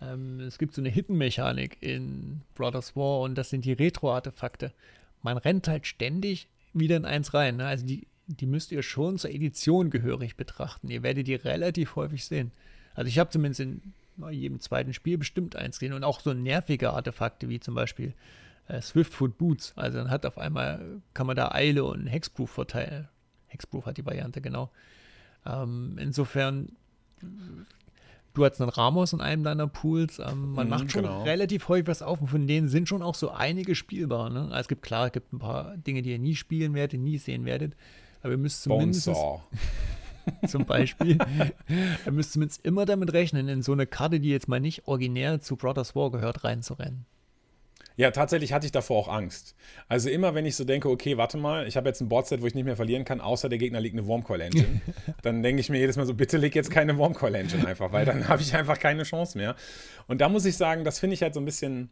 Ähm, 0.00 0.38
es 0.38 0.56
gibt 0.56 0.72
so 0.72 0.80
eine 0.80 0.90
Hidden-Mechanik 0.90 1.78
in 1.80 2.42
Brothers 2.54 2.94
War 2.94 3.22
und 3.22 3.34
das 3.34 3.50
sind 3.50 3.64
die 3.64 3.72
Retro-Artefakte. 3.72 4.72
Man 5.22 5.36
rennt 5.36 5.66
halt 5.66 5.88
ständig 5.88 6.46
wieder 6.72 6.96
in 6.96 7.06
eins 7.06 7.34
rein. 7.34 7.56
Ne? 7.56 7.66
Also 7.66 7.84
die 7.84 8.06
die 8.36 8.46
müsst 8.46 8.72
ihr 8.72 8.82
schon 8.82 9.18
zur 9.18 9.30
Edition 9.30 9.90
gehörig 9.90 10.36
betrachten. 10.36 10.88
Ihr 10.88 11.02
werdet 11.02 11.26
die 11.26 11.34
relativ 11.34 11.96
häufig 11.96 12.24
sehen. 12.24 12.52
Also 12.94 13.08
ich 13.08 13.18
habe 13.18 13.30
zumindest 13.30 13.60
in 13.60 13.92
jedem 14.30 14.60
zweiten 14.60 14.92
Spiel 14.92 15.18
bestimmt 15.18 15.56
eins 15.56 15.78
gesehen 15.78 15.94
und 15.94 16.04
auch 16.04 16.20
so 16.20 16.32
nervige 16.32 16.90
Artefakte 16.90 17.48
wie 17.48 17.60
zum 17.60 17.74
Beispiel 17.74 18.14
äh, 18.68 18.80
Swiftfoot 18.80 19.38
Boots. 19.38 19.72
Also 19.76 19.98
dann 19.98 20.10
hat 20.10 20.26
auf 20.26 20.38
einmal, 20.38 21.00
kann 21.14 21.26
man 21.26 21.36
da 21.36 21.50
Eile 21.52 21.84
und 21.84 22.06
Hexproof 22.06 22.50
verteilen. 22.50 23.08
Hexproof 23.48 23.86
hat 23.86 23.96
die 23.96 24.06
Variante, 24.06 24.40
genau. 24.40 24.70
Ähm, 25.46 25.96
insofern, 25.98 26.72
du 28.34 28.44
hast 28.44 28.60
einen 28.60 28.70
Ramos 28.70 29.12
in 29.12 29.20
einem 29.20 29.42
deiner 29.42 29.66
Pools. 29.66 30.18
Ähm, 30.18 30.52
man 30.52 30.66
mhm, 30.66 30.70
macht 30.70 30.92
schon 30.92 31.02
genau. 31.02 31.22
relativ 31.22 31.68
häufig 31.68 31.88
was 31.88 32.02
auf 32.02 32.20
und 32.20 32.28
von 32.28 32.46
denen 32.46 32.68
sind 32.68 32.88
schon 32.88 33.02
auch 33.02 33.14
so 33.14 33.30
einige 33.30 33.74
spielbar. 33.74 34.30
Ne? 34.30 34.42
Also 34.42 34.60
es 34.60 34.68
gibt 34.68 34.82
klar, 34.82 35.06
es 35.06 35.12
gibt 35.12 35.32
ein 35.32 35.38
paar 35.38 35.76
Dinge, 35.76 36.02
die 36.02 36.10
ihr 36.12 36.18
nie 36.18 36.36
spielen 36.36 36.74
werdet, 36.74 37.00
nie 37.00 37.18
sehen 37.18 37.44
werdet. 37.44 37.74
Aber 38.22 38.32
ihr 38.32 38.38
müsst 38.38 38.62
zumindest. 38.62 39.10
zum 40.46 40.64
Beispiel. 40.64 41.18
ihr 42.06 42.12
müsst 42.12 42.32
zumindest 42.32 42.64
immer 42.64 42.84
damit 42.86 43.12
rechnen, 43.12 43.48
in 43.48 43.62
so 43.62 43.72
eine 43.72 43.86
Karte, 43.86 44.20
die 44.20 44.30
jetzt 44.30 44.48
mal 44.48 44.60
nicht 44.60 44.86
originär 44.86 45.40
zu 45.40 45.56
Brothers 45.56 45.94
War 45.94 46.10
gehört, 46.10 46.44
reinzurennen. 46.44 47.06
Ja, 48.00 48.10
tatsächlich 48.12 48.54
hatte 48.54 48.64
ich 48.64 48.72
davor 48.72 48.98
auch 48.98 49.08
Angst. 49.08 49.54
Also 49.86 50.08
immer, 50.08 50.34
wenn 50.34 50.46
ich 50.46 50.56
so 50.56 50.64
denke, 50.64 50.88
okay, 50.88 51.18
warte 51.18 51.36
mal, 51.36 51.66
ich 51.66 51.76
habe 51.76 51.88
jetzt 51.88 52.00
ein 52.00 52.08
Boardset, 52.08 52.40
wo 52.40 52.46
ich 52.46 52.54
nicht 52.54 52.64
mehr 52.64 52.76
verlieren 52.76 53.04
kann, 53.04 53.20
außer 53.20 53.50
der 53.50 53.58
Gegner 53.58 53.78
liegt 53.78 53.94
eine 53.94 54.06
Wormcoil 54.06 54.40
Engine, 54.40 54.80
dann 55.22 55.42
denke 55.42 55.60
ich 55.60 55.68
mir 55.68 55.78
jedes 55.78 55.96
Mal 55.96 56.06
so, 56.06 56.14
bitte 56.14 56.38
leg 56.38 56.54
jetzt 56.54 56.70
keine 56.70 56.96
Wormcoil 56.96 57.34
Engine 57.34 57.66
einfach, 57.66 57.92
weil 57.92 58.06
dann 58.06 58.26
habe 58.28 58.40
ich 58.40 58.54
einfach 58.54 58.78
keine 58.78 59.02
Chance 59.02 59.36
mehr. 59.36 59.54
Und 60.06 60.22
da 60.22 60.30
muss 60.30 60.46
ich 60.46 60.56
sagen, 60.56 60.84
das 60.84 60.98
finde 60.98 61.12
ich 61.12 61.22
halt 61.22 61.34
so 61.34 61.40
ein 61.40 61.44
bisschen, 61.44 61.90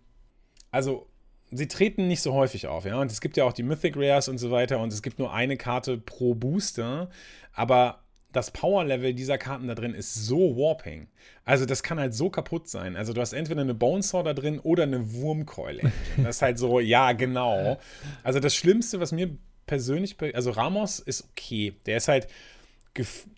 also 0.70 1.06
sie 1.50 1.68
treten 1.68 2.06
nicht 2.06 2.22
so 2.22 2.34
häufig 2.34 2.66
auf, 2.66 2.84
ja. 2.84 3.00
Und 3.00 3.10
es 3.10 3.20
gibt 3.20 3.36
ja 3.36 3.44
auch 3.44 3.52
die 3.52 3.62
Mythic 3.62 3.96
Rares 3.96 4.28
und 4.28 4.38
so 4.38 4.50
weiter 4.50 4.78
und 4.80 4.92
es 4.92 5.02
gibt 5.02 5.18
nur 5.18 5.32
eine 5.32 5.56
Karte 5.56 5.98
pro 5.98 6.34
Booster, 6.34 7.10
aber 7.52 8.02
das 8.32 8.50
Power-Level 8.50 9.14
dieser 9.14 9.38
Karten 9.38 9.68
da 9.68 9.74
drin 9.74 9.94
ist 9.94 10.14
so 10.14 10.56
warping. 10.56 11.08
Also 11.44 11.64
das 11.64 11.82
kann 11.82 11.98
halt 11.98 12.14
so 12.14 12.28
kaputt 12.28 12.68
sein. 12.68 12.94
Also 12.94 13.12
du 13.12 13.20
hast 13.20 13.32
entweder 13.32 13.62
eine 13.62 13.74
Bonesaw 13.74 14.22
da 14.22 14.34
drin 14.34 14.58
oder 14.60 14.82
eine 14.82 15.14
Wurmcoil. 15.14 15.80
das 16.18 16.36
ist 16.36 16.42
halt 16.42 16.58
so, 16.58 16.78
ja, 16.78 17.12
genau. 17.12 17.78
Also 18.22 18.38
das 18.38 18.54
Schlimmste, 18.54 19.00
was 19.00 19.12
mir 19.12 19.36
persönlich, 19.66 20.16
also 20.34 20.50
Ramos 20.50 20.98
ist 20.98 21.28
okay. 21.30 21.74
Der 21.86 21.96
ist 21.96 22.08
halt, 22.08 22.28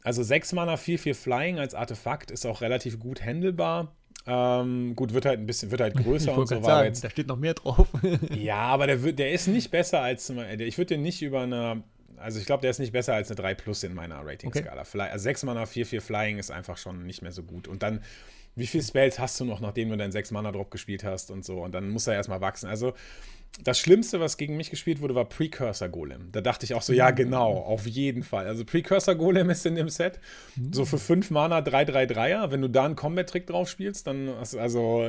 also 0.02 0.22
6 0.22 0.52
Mana, 0.54 0.76
4, 0.76 0.98
4 0.98 1.14
Flying 1.14 1.58
als 1.58 1.74
Artefakt 1.74 2.30
ist 2.30 2.44
auch 2.46 2.60
relativ 2.60 2.98
gut 2.98 3.22
handelbar. 3.24 3.94
Ähm, 4.26 4.94
gut, 4.96 5.14
wird 5.14 5.24
halt 5.24 5.38
ein 5.38 5.46
bisschen, 5.46 5.70
wird 5.70 5.80
halt 5.80 5.94
größer 6.02 6.36
und 6.36 6.48
so 6.48 6.62
weiter. 6.62 7.00
Da 7.00 7.10
steht 7.10 7.26
noch 7.26 7.38
mehr 7.38 7.54
drauf. 7.54 7.88
ja, 8.34 8.58
aber 8.58 8.86
der, 8.86 9.02
wird, 9.02 9.18
der 9.18 9.32
ist 9.32 9.46
nicht 9.46 9.70
besser 9.70 10.00
als, 10.00 10.30
ich 10.30 10.78
würde 10.78 10.94
den 10.94 11.02
nicht 11.02 11.22
über 11.22 11.40
eine, 11.40 11.82
also 12.16 12.38
ich 12.38 12.46
glaube, 12.46 12.60
der 12.60 12.70
ist 12.70 12.78
nicht 12.78 12.92
besser 12.92 13.14
als 13.14 13.28
eine 13.28 13.36
3 13.36 13.54
Plus 13.54 13.82
in 13.82 13.94
meiner 13.94 14.24
Rating-Skala. 14.24 14.82
Okay. 14.82 15.00
Also 15.00 15.22
6 15.22 15.44
Mana, 15.44 15.66
4, 15.66 15.86
4 15.86 16.02
Flying 16.02 16.38
ist 16.38 16.50
einfach 16.50 16.76
schon 16.76 17.06
nicht 17.06 17.22
mehr 17.22 17.32
so 17.32 17.42
gut. 17.42 17.66
Und 17.66 17.82
dann, 17.82 18.02
wie 18.56 18.66
viele 18.66 18.84
Spells 18.84 19.18
hast 19.18 19.40
du 19.40 19.44
noch, 19.44 19.60
nachdem 19.60 19.88
du 19.88 19.96
deinen 19.96 20.12
6 20.12 20.30
Mana 20.32 20.52
Drop 20.52 20.70
gespielt 20.70 21.02
hast 21.02 21.30
und 21.30 21.44
so? 21.44 21.62
Und 21.62 21.72
dann 21.72 21.88
muss 21.88 22.06
er 22.06 22.14
erstmal 22.14 22.40
wachsen. 22.40 22.68
Also 22.68 22.92
das 23.62 23.78
Schlimmste, 23.78 24.20
was 24.20 24.36
gegen 24.36 24.56
mich 24.56 24.70
gespielt 24.70 25.00
wurde, 25.00 25.14
war 25.14 25.28
Precursor 25.28 25.88
Golem. 25.88 26.30
Da 26.32 26.40
dachte 26.40 26.64
ich 26.64 26.74
auch 26.74 26.82
so, 26.82 26.92
ja, 26.92 27.10
genau, 27.10 27.52
auf 27.52 27.86
jeden 27.86 28.22
Fall. 28.22 28.46
Also 28.46 28.64
Precursor 28.64 29.14
Golem 29.14 29.50
ist 29.50 29.66
in 29.66 29.74
dem 29.74 29.88
Set. 29.88 30.18
So 30.70 30.84
für 30.84 30.98
5 30.98 31.30
Mana 31.30 31.58
3-3-3er. 31.58 32.50
Wenn 32.50 32.62
du 32.62 32.68
da 32.68 32.84
einen 32.84 32.96
Combat-Trick 32.96 33.46
drauf 33.46 33.68
spielst, 33.68 34.06
dann, 34.06 34.28
also, 34.28 35.04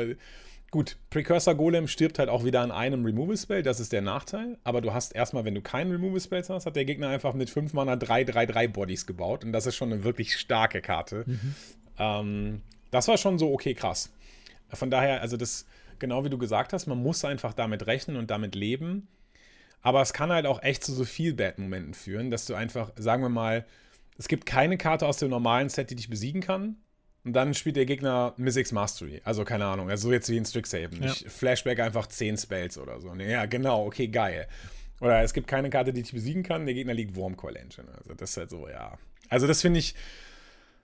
gut, 0.69 0.97
Precursor 1.09 1.55
Golem 1.55 1.87
stirbt 1.87 2.19
halt 2.19 2.29
auch 2.29 2.43
wieder 2.43 2.61
an 2.61 2.71
einem 2.71 3.05
Removal-Spell. 3.05 3.63
Das 3.63 3.79
ist 3.79 3.93
der 3.93 4.01
Nachteil. 4.01 4.57
Aber 4.63 4.81
du 4.81 4.93
hast 4.93 5.15
erstmal, 5.15 5.45
wenn 5.45 5.55
du 5.55 5.61
keinen 5.61 5.91
Removal-Spell 5.91 6.43
hast, 6.49 6.65
hat 6.65 6.75
der 6.75 6.85
Gegner 6.85 7.09
einfach 7.09 7.33
mit 7.33 7.49
5 7.49 7.73
Mana 7.73 7.93
3-3-3 7.93 8.67
Bodies 8.67 9.05
gebaut. 9.05 9.45
Und 9.45 9.53
das 9.53 9.65
ist 9.65 9.75
schon 9.75 9.93
eine 9.93 10.03
wirklich 10.03 10.37
starke 10.37 10.81
Karte. 10.81 11.23
Mhm. 11.25 11.55
Ähm, 11.97 12.61
das 12.89 13.07
war 13.07 13.17
schon 13.17 13.39
so, 13.39 13.53
okay, 13.53 13.75
krass. 13.75 14.11
Von 14.73 14.89
daher, 14.89 15.21
also 15.21 15.37
das 15.37 15.65
genau 16.01 16.25
wie 16.25 16.29
du 16.29 16.37
gesagt 16.37 16.73
hast, 16.73 16.87
man 16.87 17.01
muss 17.01 17.23
einfach 17.23 17.53
damit 17.53 17.87
rechnen 17.87 18.17
und 18.17 18.29
damit 18.29 18.55
leben. 18.55 19.07
Aber 19.81 20.01
es 20.01 20.11
kann 20.11 20.31
halt 20.31 20.45
auch 20.45 20.61
echt 20.61 20.83
zu 20.83 20.93
so 20.93 21.05
viel 21.05 21.33
Bad-Momenten 21.33 21.93
führen, 21.93 22.29
dass 22.29 22.45
du 22.45 22.53
einfach, 22.53 22.91
sagen 22.97 23.23
wir 23.23 23.29
mal, 23.29 23.65
es 24.17 24.27
gibt 24.27 24.45
keine 24.45 24.77
Karte 24.77 25.07
aus 25.07 25.17
dem 25.17 25.29
normalen 25.29 25.69
Set, 25.69 25.89
die 25.89 25.95
dich 25.95 26.09
besiegen 26.09 26.41
kann. 26.41 26.75
Und 27.23 27.33
dann 27.33 27.53
spielt 27.53 27.75
der 27.75 27.85
Gegner 27.85 28.33
Mystics 28.37 28.71
Mastery. 28.71 29.21
Also 29.23 29.45
keine 29.45 29.65
Ahnung. 29.65 29.89
Also 29.89 30.09
so 30.09 30.13
jetzt 30.13 30.29
wie 30.29 30.37
in 30.37 30.45
Strixhaven. 30.45 31.03
Ja. 31.03 31.11
Ich 31.11 31.25
Flashback 31.27 31.79
einfach 31.79 32.07
10 32.07 32.37
Spells 32.37 32.77
oder 32.77 32.99
so. 32.99 33.13
Ja, 33.13 33.45
genau. 33.45 33.85
Okay, 33.85 34.07
geil. 34.07 34.47
Oder 34.99 35.21
es 35.21 35.33
gibt 35.33 35.47
keine 35.47 35.69
Karte, 35.69 35.93
die 35.93 36.01
dich 36.01 36.13
besiegen 36.13 36.43
kann. 36.43 36.65
Der 36.65 36.75
Gegner 36.75 36.93
liegt 36.93 37.15
Wurmcoil 37.15 37.55
Engine. 37.55 37.87
Also 37.97 38.13
das 38.13 38.31
ist 38.31 38.37
halt 38.37 38.49
so, 38.49 38.67
ja. 38.67 38.97
Also 39.29 39.47
das 39.47 39.61
finde 39.61 39.79
ich 39.79 39.95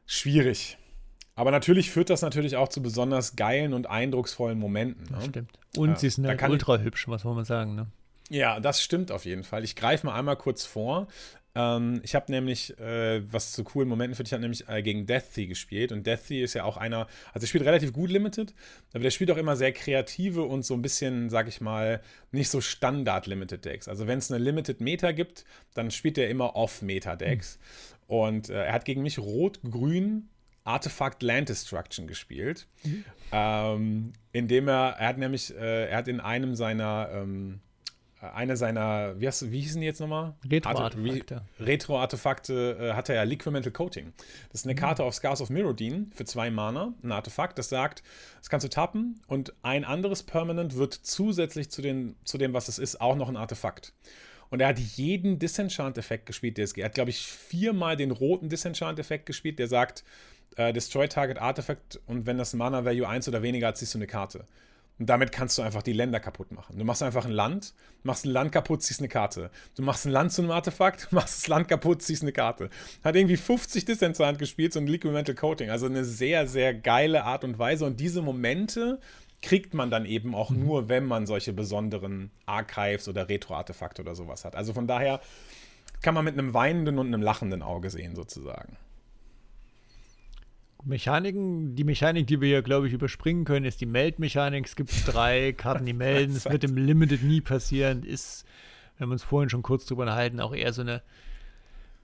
schwierig. 0.05 0.78
Aber 1.38 1.52
natürlich 1.52 1.92
führt 1.92 2.10
das 2.10 2.24
natürlich 2.24 2.58
auch 2.58 2.68
zu 2.68 2.82
besonders 2.82 3.36
geilen 3.36 3.74
und 3.76 3.88
eindrucksvollen 3.88 4.58
Momenten. 4.58 5.04
Ne? 5.04 5.18
Das 5.18 5.26
stimmt. 5.26 5.52
Und 5.78 5.90
ja, 5.90 5.96
sie 5.96 6.10
sind 6.10 6.28
halt 6.28 6.42
ultra 6.42 6.80
hübsch, 6.80 7.08
was 7.08 7.22
soll 7.22 7.36
man 7.36 7.46
sagen, 7.46 7.76
ne? 7.76 7.88
Ja, 8.30 8.60
das 8.60 8.82
stimmt 8.82 9.12
auf 9.12 9.24
jeden 9.24 9.44
Fall. 9.44 9.64
Ich 9.64 9.76
greife 9.76 10.08
mal 10.08 10.16
einmal 10.18 10.36
kurz 10.36 10.66
vor. 10.66 11.08
Ähm, 11.54 12.02
ich 12.04 12.16
habe 12.16 12.32
nämlich, 12.32 12.78
äh, 12.80 13.22
was 13.32 13.52
zu 13.52 13.64
coolen 13.64 13.88
Momenten 13.88 14.16
finde, 14.16 14.30
ich 14.30 14.34
habe 14.34 14.42
nämlich 14.42 14.68
äh, 14.68 14.82
gegen 14.82 15.06
Death 15.06 15.36
Thea 15.36 15.46
gespielt. 15.46 15.92
Und 15.92 16.08
Death 16.08 16.28
Thea 16.28 16.44
ist 16.44 16.56
ja 16.56 16.64
auch 16.64 16.76
einer, 16.76 17.06
also 17.34 17.46
er 17.46 17.48
spielt 17.48 17.66
relativ 17.66 17.94
gut 17.94 18.10
Limited, 18.10 18.56
aber 18.94 19.04
der 19.04 19.12
spielt 19.12 19.30
auch 19.30 19.38
immer 19.38 19.56
sehr 19.56 19.74
kreative 19.74 20.42
und 20.42 20.66
so 20.66 20.74
ein 20.74 20.82
bisschen, 20.82 21.30
sag 21.30 21.48
ich 21.48 21.62
mal, 21.62 22.02
nicht 22.32 22.50
so 22.50 22.62
Standard-Limited 22.62 23.64
Decks. 23.64 23.88
Also 23.88 24.08
wenn 24.08 24.18
es 24.18 24.32
eine 24.32 24.44
Limited 24.44 24.82
Meta 24.82 25.12
gibt, 25.12 25.46
dann 25.76 25.92
spielt 25.92 26.18
er 26.18 26.30
immer 26.30 26.56
Off-Meta-Decks. 26.56 27.60
Mhm. 27.60 28.04
Und 28.08 28.50
äh, 28.50 28.66
er 28.66 28.74
hat 28.74 28.86
gegen 28.86 29.04
mich 29.04 29.20
Rot-Grün 29.20 30.30
Artefakt 30.68 31.24
Land 31.24 31.49
Destruction 31.49 32.07
gespielt. 32.07 32.68
Mhm. 32.84 33.05
Ähm, 33.32 34.13
indem 34.32 34.68
er, 34.68 34.95
er 34.99 35.07
hat 35.07 35.18
nämlich, 35.18 35.55
äh, 35.55 35.89
er 35.89 35.97
hat 35.97 36.07
in 36.07 36.20
einem 36.20 36.55
seiner 36.55 37.09
ähm, 37.13 37.59
eine 38.20 38.57
seiner, 38.57 39.20
wie, 39.20 39.28
hast, 39.28 39.51
wie 39.51 39.61
hießen 39.61 39.80
die 39.80 39.86
jetzt 39.86 39.99
nochmal? 39.99 40.34
Retro-Artefakte. 40.49 41.41
Retro-Artefakte 41.59 42.78
äh, 42.80 42.93
hat 42.93 43.09
er 43.09 43.15
ja 43.15 43.24
Liquimental 43.24 43.72
Coating. 43.72 44.13
Das 44.51 44.61
ist 44.61 44.65
eine 44.65 44.74
mhm. 44.74 44.80
Karte 44.80 45.03
auf 45.03 45.13
Scars 45.13 45.41
of 45.41 45.49
Mirrodin 45.49 46.11
für 46.15 46.26
zwei 46.26 46.49
Mana, 46.49 46.93
ein 47.03 47.11
Artefakt, 47.11 47.59
das 47.59 47.70
sagt, 47.70 48.01
das 48.39 48.49
kannst 48.49 48.63
du 48.63 48.70
tappen 48.70 49.20
und 49.28 49.53
ein 49.61 49.86
anderes 49.86 50.24
Permanent 50.24 50.76
wird 50.76 50.93
zusätzlich 50.93 51.70
zu, 51.70 51.82
den, 51.82 52.15
zu 52.24 52.38
dem, 52.38 52.53
was 52.53 52.68
es 52.68 52.80
ist, 52.80 52.99
auch 53.01 53.15
noch 53.15 53.30
ein 53.30 53.38
Artefakt. 53.38 53.93
Und 54.49 54.61
er 54.61 54.70
hat 54.70 54.80
jeden 54.80 55.39
Disenchant-Effekt 55.39 56.26
gespielt, 56.26 56.57
der 56.57 56.63
es 56.63 56.74
geht. 56.74 56.84
Er 56.84 56.86
hat, 56.86 56.95
glaube 56.95 57.09
ich, 57.09 57.22
viermal 57.22 57.97
den 57.97 58.11
roten 58.11 58.47
Disenchant-Effekt 58.49 59.26
gespielt, 59.26 59.59
der 59.59 59.68
sagt, 59.68 60.05
äh, 60.58 60.74
Destroy 60.74 61.08
Target 61.08 61.39
Artifact 61.39 61.99
und 62.05 62.26
wenn 62.26 62.38
das 62.38 62.53
Mana 62.53 62.84
Value 62.84 63.08
1 63.08 63.28
oder 63.30 63.41
weniger 63.41 63.68
hat, 63.68 63.78
ziehst 63.78 63.93
du 63.93 63.99
eine 63.99 64.08
Karte. 64.08 64.45
Und 64.99 65.08
damit 65.08 65.32
kannst 65.32 65.58
du 65.58 65.62
einfach 65.62 65.84
die 65.84 65.93
Länder 65.93 66.20
kaputt 66.20 66.51
machen. 66.51 66.80
Du 66.80 66.84
machst 66.84 67.03
einfach 67.03 67.26
ein 67.26 67.32
Land, 67.32 67.76
machst 68.01 68.26
ein 68.26 68.32
Land 68.32 68.51
kaputt, 68.51 68.82
ziehst 68.82 68.99
eine 68.99 69.08
Karte. 69.08 69.51
Du 69.76 69.84
machst 69.84 70.08
ein 70.08 70.12
Land 70.12 70.32
zu 70.32 70.41
einem 70.41 70.49
Artefakt, 70.49 71.12
machst 71.12 71.38
das 71.38 71.47
Land 71.47 71.68
kaputt, 71.68 72.01
ziehst 72.01 72.24
eine 72.24 72.32
Karte. 72.32 72.70
Hat 73.03 73.16
irgendwie 73.16 73.38
50 73.38 73.86
Distance 73.86 74.26
Hand 74.26 74.39
gespielt, 74.39 74.74
so 74.74 74.80
ein 74.80 74.88
Liquimental 74.88 75.36
Coating. 75.36 75.70
Also 75.70 75.86
eine 75.86 76.03
sehr, 76.03 76.47
sehr 76.47 76.74
geile 76.74 77.26
Art 77.26 77.43
und 77.43 77.60
Weise. 77.60 77.86
Und 77.86 77.99
diese 77.99 78.24
Momente 78.24 78.99
kriegt 79.43 79.76
man 79.76 79.91
dann 79.91 80.05
eben 80.08 80.34
auch 80.34 80.49
mhm. 80.49 80.66
nur, 80.66 80.89
wenn 80.89 81.05
man 81.05 81.28
solche 81.28 81.53
besonderen 81.53 82.32
Archives 82.47 83.08
oder 83.08 83.30
Retro-Artefakte 83.30 84.01
oder 84.01 84.16
sowas 84.16 84.45
hat. 84.45 84.55
Also 84.55 84.74
von 84.74 84.88
daher 84.88 85.22
kann 86.01 86.16
man 86.16 86.26
mit 86.26 86.34
einem 86.34 86.55
weinenden 86.55 86.97
und 86.97 87.08
einem 87.08 87.22
lachenden 87.22 87.62
Auge 87.62 87.91
sehen, 87.91 88.16
sozusagen. 88.16 88.78
Mechaniken, 90.84 91.75
die 91.75 91.84
Mechanik, 91.84 92.28
die 92.28 92.39
wir 92.39 92.47
hier, 92.47 92.61
glaube 92.61 92.88
ich, 92.88 92.93
überspringen 92.93 93.45
können, 93.45 93.65
ist 93.65 93.82
die 93.82 93.86
Meldmechanik. 93.86 94.65
Es 94.65 94.75
gibt 94.75 94.91
drei 95.05 95.53
Karten, 95.53 95.86
die 95.86 95.93
melden. 95.93 96.36
Es 96.36 96.49
wird 96.49 96.63
im 96.63 96.78
Limited 96.78 97.23
nie 97.23 97.41
passieren. 97.41 98.03
Ist, 98.03 98.45
wir 98.97 99.05
haben 99.05 99.11
uns 99.11 99.23
vorhin 99.23 99.49
schon 99.49 99.63
kurz 99.63 99.86
drüber 99.86 100.03
unterhalten, 100.03 100.39
auch 100.39 100.53
eher 100.53 100.73
so 100.73 100.82
eine, 100.82 101.01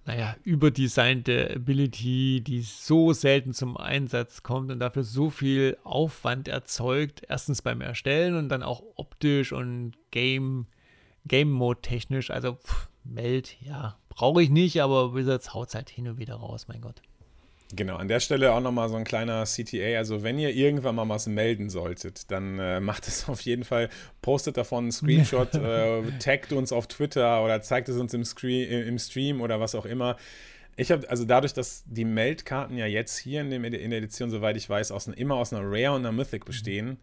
naja, 0.05 0.36
überdesignte 0.43 1.51
Ability, 1.55 2.41
die 2.41 2.61
so 2.61 3.13
selten 3.13 3.53
zum 3.53 3.78
Einsatz 3.78 4.43
kommt 4.43 4.71
und 4.71 4.80
dafür 4.80 5.03
so 5.03 5.30
viel 5.30 5.78
Aufwand 5.84 6.47
erzeugt. 6.47 7.21
Erstens 7.30 7.61
beim 7.61 7.80
Erstellen 7.82 8.36
und 8.36 8.49
dann 8.49 8.63
auch 8.63 8.84
optisch 8.95 9.53
und 9.53 9.93
Game, 10.11 10.67
Game 11.26 11.51
Mode 11.51 11.82
technisch. 11.82 12.32
Also, 12.32 12.55
pff, 12.55 12.89
Meld, 13.05 13.57
ja, 13.61 13.97
brauche 14.09 14.41
ich 14.41 14.49
nicht, 14.49 14.82
aber 14.82 15.13
Wizards 15.13 15.53
haut 15.53 15.69
es 15.69 15.76
halt 15.76 15.89
hin 15.89 16.07
und 16.07 16.17
wieder 16.17 16.36
raus, 16.36 16.67
mein 16.67 16.82
Gott. 16.82 17.01
Genau, 17.76 17.95
an 17.95 18.07
der 18.07 18.19
Stelle 18.19 18.53
auch 18.53 18.59
nochmal 18.59 18.89
so 18.89 18.95
ein 18.95 19.03
kleiner 19.03 19.43
CTA. 19.45 19.97
Also, 19.97 20.21
wenn 20.24 20.38
ihr 20.38 20.51
irgendwann 20.51 20.95
mal 20.95 21.07
was 21.09 21.28
melden 21.28 21.69
solltet, 21.69 22.30
dann 22.32 22.59
äh, 22.59 22.80
macht 22.82 23.07
es 23.07 23.28
auf 23.28 23.41
jeden 23.41 23.63
Fall, 23.63 23.89
postet 24.21 24.57
davon 24.57 24.86
einen 24.86 24.91
Screenshot, 24.91 25.53
äh, 25.55 26.01
taggt 26.19 26.53
uns 26.53 26.71
auf 26.71 26.88
Twitter 26.88 27.43
oder 27.43 27.61
zeigt 27.61 27.89
es 27.89 27.97
uns 27.97 28.13
im, 28.13 28.26
Screen, 28.26 28.69
im 28.69 28.99
Stream 28.99 29.41
oder 29.41 29.59
was 29.59 29.76
auch 29.76 29.86
immer. 29.86 30.17
Ich 30.76 30.91
habe, 30.91 31.07
also 31.09 31.24
dadurch, 31.26 31.53
dass 31.53 31.84
die 31.86 32.05
Meldkarten 32.05 32.78
ja 32.78 32.88
jetzt 32.88 33.17
hier 33.17 33.41
in, 33.41 33.51
dem, 33.51 33.63
in 33.63 33.89
der 33.89 33.99
Edition, 33.99 34.30
soweit 34.30 34.57
ich 34.57 34.69
weiß, 34.69 34.91
aus, 34.91 35.07
immer 35.07 35.36
aus 35.36 35.53
einer 35.53 35.63
Rare 35.63 35.95
und 35.95 36.01
einer 36.01 36.11
Mythic 36.11 36.45
bestehen. 36.45 36.88
Mhm 36.88 36.97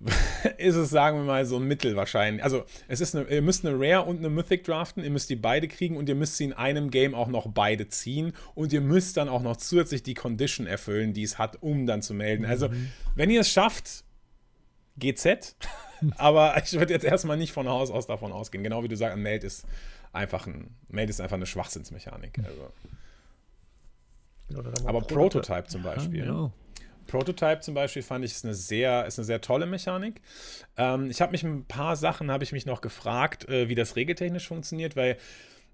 ist 0.56 0.76
es, 0.76 0.90
sagen 0.90 1.18
wir 1.18 1.24
mal, 1.24 1.44
so 1.44 1.56
ein 1.56 1.64
Mittel 1.64 1.94
wahrscheinlich. 1.94 2.42
Also, 2.42 2.64
es 2.88 3.00
ist 3.00 3.14
eine, 3.14 3.28
ihr 3.28 3.42
müsst 3.42 3.66
eine 3.66 3.78
Rare 3.78 4.06
und 4.06 4.18
eine 4.18 4.30
Mythic 4.30 4.64
draften, 4.64 5.04
ihr 5.04 5.10
müsst 5.10 5.28
die 5.28 5.36
beide 5.36 5.68
kriegen 5.68 5.96
und 5.96 6.08
ihr 6.08 6.14
müsst 6.14 6.38
sie 6.38 6.44
in 6.44 6.52
einem 6.54 6.90
Game 6.90 7.14
auch 7.14 7.28
noch 7.28 7.48
beide 7.48 7.88
ziehen 7.88 8.32
und 8.54 8.72
ihr 8.72 8.80
müsst 8.80 9.18
dann 9.18 9.28
auch 9.28 9.42
noch 9.42 9.58
zusätzlich 9.58 10.02
die 10.02 10.14
Condition 10.14 10.66
erfüllen, 10.66 11.12
die 11.12 11.22
es 11.22 11.38
hat, 11.38 11.62
um 11.62 11.86
dann 11.86 12.00
zu 12.00 12.14
melden. 12.14 12.46
Also, 12.46 12.68
mhm. 12.68 12.90
wenn 13.14 13.28
ihr 13.28 13.42
es 13.42 13.50
schafft, 13.50 14.04
GZ, 14.96 15.54
aber 16.16 16.56
ich 16.62 16.72
würde 16.72 16.94
jetzt 16.94 17.04
erstmal 17.04 17.36
nicht 17.36 17.52
von 17.52 17.68
Haus 17.68 17.90
aus 17.90 18.06
davon 18.06 18.32
ausgehen. 18.32 18.64
Genau 18.64 18.82
wie 18.82 18.88
du 18.88 18.96
sagst, 18.96 19.18
Meld 19.18 19.44
ist 19.44 19.66
einfach 20.12 20.46
ein, 20.46 20.74
Meld 20.88 21.10
ist 21.10 21.20
einfach 21.20 21.36
eine 21.36 21.46
Schwachsinnsmechanik. 21.46 22.38
Also. 22.38 22.72
Aber 24.86 25.02
Prototype 25.02 25.68
zum 25.68 25.82
Beispiel. 25.82 26.20
Ja, 26.20 26.24
genau. 26.24 26.52
Prototype 27.10 27.60
zum 27.60 27.74
Beispiel 27.74 28.02
fand 28.02 28.24
ich 28.24 28.30
ist 28.30 28.44
eine 28.44 28.54
sehr, 28.54 29.04
ist 29.04 29.18
eine 29.18 29.26
sehr 29.26 29.40
tolle 29.40 29.66
Mechanik. 29.66 30.20
Ähm, 30.76 31.10
ich 31.10 31.20
habe 31.20 31.32
mich 31.32 31.42
ein 31.42 31.64
paar 31.64 31.96
Sachen 31.96 32.30
habe 32.30 32.44
ich 32.44 32.52
mich 32.52 32.66
noch 32.66 32.80
gefragt, 32.80 33.48
äh, 33.48 33.68
wie 33.68 33.74
das 33.74 33.96
regeltechnisch 33.96 34.46
funktioniert, 34.46 34.94
weil 34.94 35.16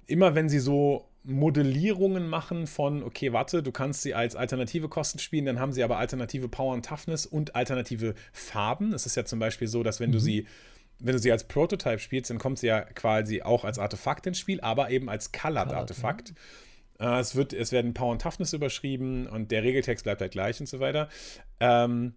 immer 0.06 0.34
wenn 0.34 0.48
sie 0.48 0.60
so 0.60 1.08
Modellierungen 1.24 2.28
machen 2.28 2.66
von, 2.66 3.02
okay, 3.02 3.32
warte, 3.32 3.62
du 3.62 3.70
kannst 3.70 4.02
sie 4.02 4.14
als 4.14 4.34
alternative 4.34 4.88
Kosten 4.88 5.18
spielen, 5.18 5.44
dann 5.44 5.60
haben 5.60 5.72
sie 5.72 5.82
aber 5.82 5.98
alternative 5.98 6.48
Power 6.48 6.72
und 6.72 6.86
Toughness 6.86 7.26
und 7.26 7.54
alternative 7.54 8.14
Farben. 8.32 8.94
Es 8.94 9.04
ist 9.04 9.16
ja 9.16 9.24
zum 9.24 9.38
Beispiel 9.38 9.68
so, 9.68 9.82
dass 9.82 10.00
wenn 10.00 10.10
mhm. 10.10 10.14
du 10.14 10.20
sie 10.20 10.46
wenn 10.98 11.12
du 11.12 11.18
sie 11.18 11.30
als 11.30 11.44
Prototype 11.44 11.98
spielst, 11.98 12.30
dann 12.30 12.38
kommt 12.38 12.58
sie 12.58 12.68
ja 12.68 12.80
quasi 12.80 13.42
auch 13.42 13.66
als 13.66 13.78
Artefakt 13.78 14.26
ins 14.26 14.38
Spiel, 14.38 14.62
aber 14.62 14.88
eben 14.88 15.10
als 15.10 15.30
Colored 15.30 15.74
Artefakt. 15.74 16.30
Ja. 16.30 16.34
Äh, 16.98 17.20
es, 17.20 17.34
wird, 17.34 17.52
es 17.52 17.72
werden 17.72 17.94
Power 17.94 18.12
und 18.12 18.22
Toughness 18.22 18.52
überschrieben 18.52 19.26
und 19.26 19.50
der 19.50 19.62
Regeltext 19.62 20.04
bleibt 20.04 20.20
halt 20.20 20.32
gleich 20.32 20.60
und 20.60 20.66
so 20.66 20.80
weiter. 20.80 21.08
Ähm, 21.60 22.14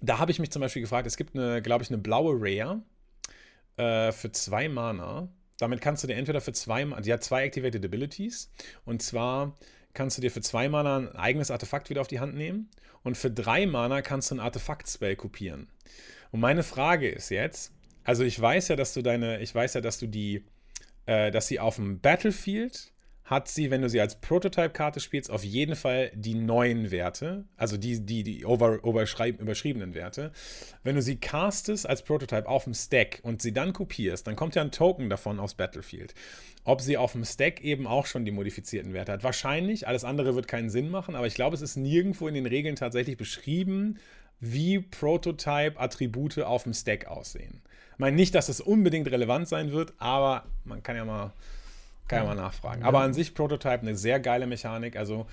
da 0.00 0.18
habe 0.18 0.30
ich 0.30 0.38
mich 0.38 0.50
zum 0.50 0.60
Beispiel 0.60 0.82
gefragt, 0.82 1.06
es 1.06 1.16
gibt 1.16 1.34
eine, 1.34 1.62
glaube 1.62 1.82
ich, 1.82 1.90
eine 1.90 1.98
blaue 1.98 2.34
Rare 2.38 2.82
äh, 3.76 4.12
für 4.12 4.30
zwei 4.32 4.68
Mana. 4.68 5.28
Damit 5.58 5.80
kannst 5.80 6.04
du 6.04 6.06
dir 6.06 6.14
entweder 6.14 6.40
für 6.40 6.52
zwei, 6.52 6.84
die 6.84 7.12
hat 7.12 7.24
zwei 7.24 7.44
Activated 7.44 7.84
Abilities. 7.84 8.52
Und 8.84 9.02
zwar 9.02 9.56
kannst 9.92 10.16
du 10.16 10.22
dir 10.22 10.30
für 10.30 10.40
zwei 10.40 10.68
Mana 10.68 10.98
ein 10.98 11.16
eigenes 11.16 11.50
Artefakt 11.50 11.90
wieder 11.90 12.00
auf 12.00 12.06
die 12.06 12.20
Hand 12.20 12.34
nehmen. 12.34 12.70
Und 13.02 13.16
für 13.16 13.30
drei 13.30 13.66
Mana 13.66 14.02
kannst 14.02 14.30
du 14.30 14.36
ein 14.36 14.40
Artefakt-Spell 14.40 15.16
kopieren. 15.16 15.68
Und 16.30 16.40
meine 16.40 16.62
Frage 16.62 17.08
ist 17.08 17.30
jetzt, 17.30 17.72
also 18.04 18.22
ich 18.22 18.40
weiß 18.40 18.68
ja, 18.68 18.76
dass 18.76 18.94
du 18.94 19.02
deine, 19.02 19.40
ich 19.40 19.54
weiß 19.54 19.74
ja, 19.74 19.80
dass 19.80 19.98
du 19.98 20.06
die, 20.06 20.44
äh, 21.06 21.30
dass 21.30 21.48
sie 21.48 21.58
auf 21.58 21.76
dem 21.76 22.00
Battlefield 22.00 22.92
hat 23.28 23.46
sie, 23.48 23.70
wenn 23.70 23.82
du 23.82 23.90
sie 23.90 24.00
als 24.00 24.20
Prototype-Karte 24.20 25.00
spielst, 25.00 25.30
auf 25.30 25.44
jeden 25.44 25.76
Fall 25.76 26.10
die 26.14 26.34
neuen 26.34 26.90
Werte, 26.90 27.44
also 27.58 27.76
die, 27.76 28.00
die, 28.00 28.22
die 28.22 28.46
over, 28.46 28.82
überschriebenen 28.82 29.94
Werte. 29.94 30.32
Wenn 30.82 30.94
du 30.94 31.02
sie 31.02 31.16
castest 31.16 31.86
als 31.86 32.02
Prototype 32.02 32.48
auf 32.48 32.64
dem 32.64 32.72
Stack 32.72 33.20
und 33.22 33.42
sie 33.42 33.52
dann 33.52 33.74
kopierst, 33.74 34.26
dann 34.26 34.34
kommt 34.34 34.54
ja 34.54 34.62
ein 34.62 34.72
Token 34.72 35.10
davon 35.10 35.40
aufs 35.40 35.54
Battlefield. 35.54 36.14
Ob 36.64 36.80
sie 36.80 36.96
auf 36.96 37.12
dem 37.12 37.24
Stack 37.24 37.62
eben 37.62 37.86
auch 37.86 38.06
schon 38.06 38.24
die 38.24 38.30
modifizierten 38.30 38.94
Werte 38.94 39.12
hat. 39.12 39.24
Wahrscheinlich, 39.24 39.86
alles 39.86 40.04
andere 40.04 40.34
wird 40.34 40.48
keinen 40.48 40.70
Sinn 40.70 40.90
machen, 40.90 41.14
aber 41.14 41.26
ich 41.26 41.34
glaube, 41.34 41.54
es 41.54 41.62
ist 41.62 41.76
nirgendwo 41.76 42.28
in 42.28 42.34
den 42.34 42.46
Regeln 42.46 42.76
tatsächlich 42.76 43.18
beschrieben, 43.18 43.98
wie 44.40 44.78
Prototype-Attribute 44.78 46.38
auf 46.38 46.62
dem 46.62 46.72
Stack 46.72 47.06
aussehen. 47.08 47.60
Ich 47.92 47.98
meine 47.98 48.16
nicht, 48.16 48.34
dass 48.34 48.48
es 48.48 48.62
unbedingt 48.62 49.10
relevant 49.10 49.48
sein 49.48 49.72
wird, 49.72 49.92
aber 49.98 50.46
man 50.64 50.82
kann 50.82 50.96
ja 50.96 51.04
mal 51.04 51.32
kann 52.08 52.20
ja 52.20 52.24
mal 52.24 52.34
nachfragen. 52.34 52.82
Aber 52.82 53.00
an 53.00 53.14
sich 53.14 53.34
Prototype 53.34 53.80
eine 53.80 53.96
sehr 53.96 54.18
geile 54.18 54.46
Mechanik. 54.46 54.96
Also 54.96 55.26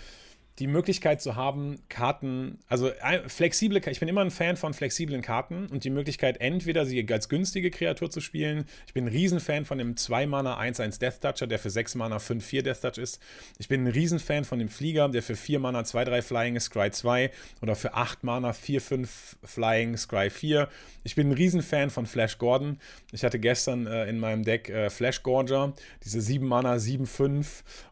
die 0.60 0.68
Möglichkeit 0.68 1.22
zu 1.22 1.36
haben, 1.36 1.80
Karten, 1.89 2.60
also 2.70 2.89
flexible, 3.28 3.82
ich 3.89 3.99
bin 3.99 4.08
immer 4.08 4.22
ein 4.22 4.32
Fan 4.32 4.56
von 4.56 4.74
flexiblen 4.74 5.22
Karten 5.22 5.68
und 5.68 5.84
die 5.84 5.89
Möglichkeit, 5.89 6.39
entweder 6.39 6.86
sie 6.86 7.06
als 7.12 7.28
günstige 7.28 7.72
Kreatur 7.72 8.10
zu 8.10 8.22
spielen. 8.22 8.66
Ich 8.88 8.93
bin 8.93 9.06
ein 9.06 9.10
Riesenfan 9.10 9.66
von 9.66 9.78
dem 9.78 9.95
2-Mana 9.95 10.58
1-1 10.58 10.99
Death 10.99 11.20
Toucher, 11.20 11.47
der 11.47 11.60
für 11.60 11.70
6 11.70 11.95
Mana 11.95 12.18
5-4 12.18 12.62
Death 12.62 12.82
Touch 12.82 12.97
ist. 12.97 13.20
Ich 13.58 13.68
bin 13.68 13.84
ein 13.84 13.91
Riesenfan 13.91 14.45
von 14.45 14.60
dem 14.60 14.70
Flieger, 14.70 15.10
der 15.10 15.24
für 15.24 15.36
4 15.36 15.60
Mana 15.60 15.82
2-3 15.82 16.22
Flying 16.22 16.56
ist, 16.56 16.66
Scry 16.66 16.89
2 16.89 17.32
oder 17.62 17.76
für 17.76 17.93
8 17.93 18.24
Mana 18.24 18.51
4-5 18.51 19.08
Flying, 19.43 19.97
Scry 19.97 20.30
4. 20.30 20.70
Ich 21.03 21.16
bin 21.16 21.30
ein 21.30 21.34
Riesenfan 21.34 21.89
von 21.89 22.06
Flash 22.06 22.38
Gordon. 22.38 22.80
Ich 23.12 23.26
hatte 23.26 23.39
gestern 23.39 23.88
äh, 23.88 24.08
in 24.08 24.20
meinem 24.20 24.43
Deck 24.43 24.70
äh, 24.70 24.89
Flash 24.89 25.22
Gorger, 25.22 25.74
diese 26.03 26.22
7 26.22 26.47
Mana 26.47 26.76
7-5 26.76 27.45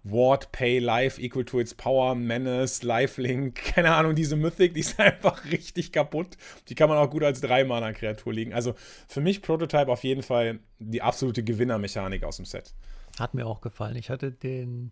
Ward, 0.05 0.51
Pay, 0.53 0.80
Life 0.80 1.22
equal 1.22 1.43
to 1.43 1.59
its 1.59 1.74
Power, 1.74 2.16
Menace 2.16 2.53
Darkness, 2.54 2.84
Lifelink, 2.84 3.56
keine 3.76 3.93
Ahnung, 3.95 4.16
diese 4.16 4.36
Mythic, 4.36 4.74
die 4.74 4.82
ist 4.82 4.99
einfach 4.99 5.45
richtig 5.45 5.91
kaputt. 5.91 6.38
Die 6.70 6.76
kann 6.76 6.89
man 6.89 6.97
auch 6.97 7.10
gut 7.10 7.24
als 7.24 7.43
3-Mana-Kreatur 7.43 8.34
legen. 8.34 8.54
Also 8.54 8.76
für 9.08 9.22
mich 9.22 9.41
Prototype 9.41 9.91
auf 9.91 10.04
jeden 10.04 10.24
Fall 10.24 10.60
die 10.80 11.01
absolute 11.01 11.43
Gewinnermechanik 11.43 12.24
aus 12.24 12.38
dem 12.38 12.45
Set. 12.45 12.74
Hat 13.20 13.34
mir 13.34 13.45
auch 13.45 13.62
gefallen. 13.62 13.95
Ich 13.95 14.10
hatte 14.10 14.32
den. 14.32 14.91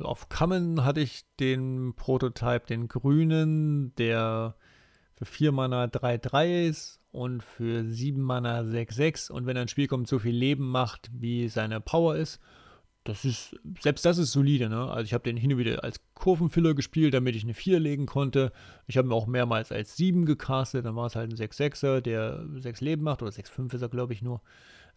Auf 0.00 0.28
Common 0.28 0.84
hatte 0.84 1.00
ich 1.00 1.24
den 1.40 1.94
Prototype, 1.96 2.66
den 2.68 2.86
grünen, 2.86 3.92
der 3.96 4.54
für 5.16 5.24
4 5.24 5.50
Mana 5.50 5.86
3-3 5.86 6.68
ist 6.68 7.00
und 7.10 7.42
für 7.42 7.84
7 7.84 8.22
Mana 8.22 8.60
6-6 8.60 9.32
und 9.32 9.46
wenn 9.46 9.56
ein 9.56 9.66
Spiel 9.66 9.88
kommt, 9.88 10.06
so 10.06 10.20
viel 10.20 10.36
Leben 10.36 10.70
macht, 10.70 11.10
wie 11.12 11.48
seine 11.48 11.80
Power 11.80 12.14
ist 12.14 12.38
das 13.08 13.24
ist, 13.24 13.56
selbst 13.80 14.04
das 14.04 14.18
ist 14.18 14.32
solide, 14.32 14.68
ne? 14.68 14.90
Also 14.90 15.04
ich 15.04 15.14
habe 15.14 15.24
den 15.24 15.36
hin 15.36 15.52
und 15.52 15.58
wieder 15.58 15.82
als 15.82 16.00
Kurvenfiller 16.14 16.74
gespielt, 16.74 17.14
damit 17.14 17.34
ich 17.36 17.42
eine 17.42 17.54
4 17.54 17.80
legen 17.80 18.06
konnte. 18.06 18.52
Ich 18.86 18.98
habe 18.98 19.08
ihn 19.08 19.12
auch 19.12 19.26
mehrmals 19.26 19.72
als 19.72 19.96
7 19.96 20.26
gecastet, 20.26 20.84
dann 20.84 20.94
war 20.94 21.06
es 21.06 21.16
halt 21.16 21.30
ein 21.30 21.36
6-6er, 21.36 22.00
der 22.00 22.44
6 22.56 22.80
Leben 22.82 23.02
macht, 23.02 23.22
oder 23.22 23.30
6-5 23.30 23.74
ist 23.74 23.82
er, 23.82 23.88
glaube 23.88 24.12
ich, 24.12 24.20
nur. 24.20 24.42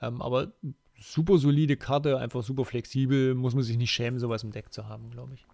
Ähm, 0.02 0.22
aber 0.22 0.52
super 0.98 1.38
solide 1.38 1.78
Karte, 1.78 2.20
einfach 2.20 2.44
super 2.44 2.66
flexibel, 2.66 3.34
muss 3.34 3.56
man 3.56 3.64
sich 3.64 3.78
nicht 3.78 3.92
schämen, 3.92 4.20
sowas 4.20 4.44
im 4.44 4.52
Deck 4.52 4.74
zu 4.74 4.88
haben, 4.88 5.10
glaube 5.10 5.34
ich. 5.34 5.46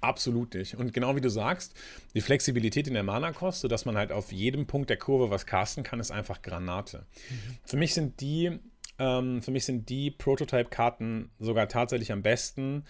Absolut 0.00 0.54
nicht. 0.54 0.76
Und 0.76 0.94
genau 0.94 1.14
wie 1.16 1.20
du 1.20 1.28
sagst, 1.28 1.74
die 2.14 2.20
Flexibilität 2.22 2.86
in 2.86 2.94
der 2.94 3.02
Mana-Kost, 3.02 3.60
sodass 3.60 3.84
man 3.84 3.96
halt 3.96 4.12
auf 4.12 4.32
jedem 4.32 4.66
Punkt 4.66 4.88
der 4.88 4.96
Kurve 4.96 5.30
was 5.30 5.44
casten 5.44 5.82
kann, 5.82 6.00
ist 6.00 6.10
einfach 6.10 6.40
Granate. 6.40 7.04
Mhm. 7.28 7.56
Für 7.64 7.76
mich 7.76 7.92
sind 7.92 8.20
die 8.20 8.60
ähm, 9.00 9.42
für 9.42 9.50
mich 9.50 9.64
sind 9.64 9.88
die 9.88 10.12
Prototype-Karten 10.12 11.30
sogar 11.40 11.66
tatsächlich 11.68 12.12
am 12.12 12.22
besten, 12.22 12.84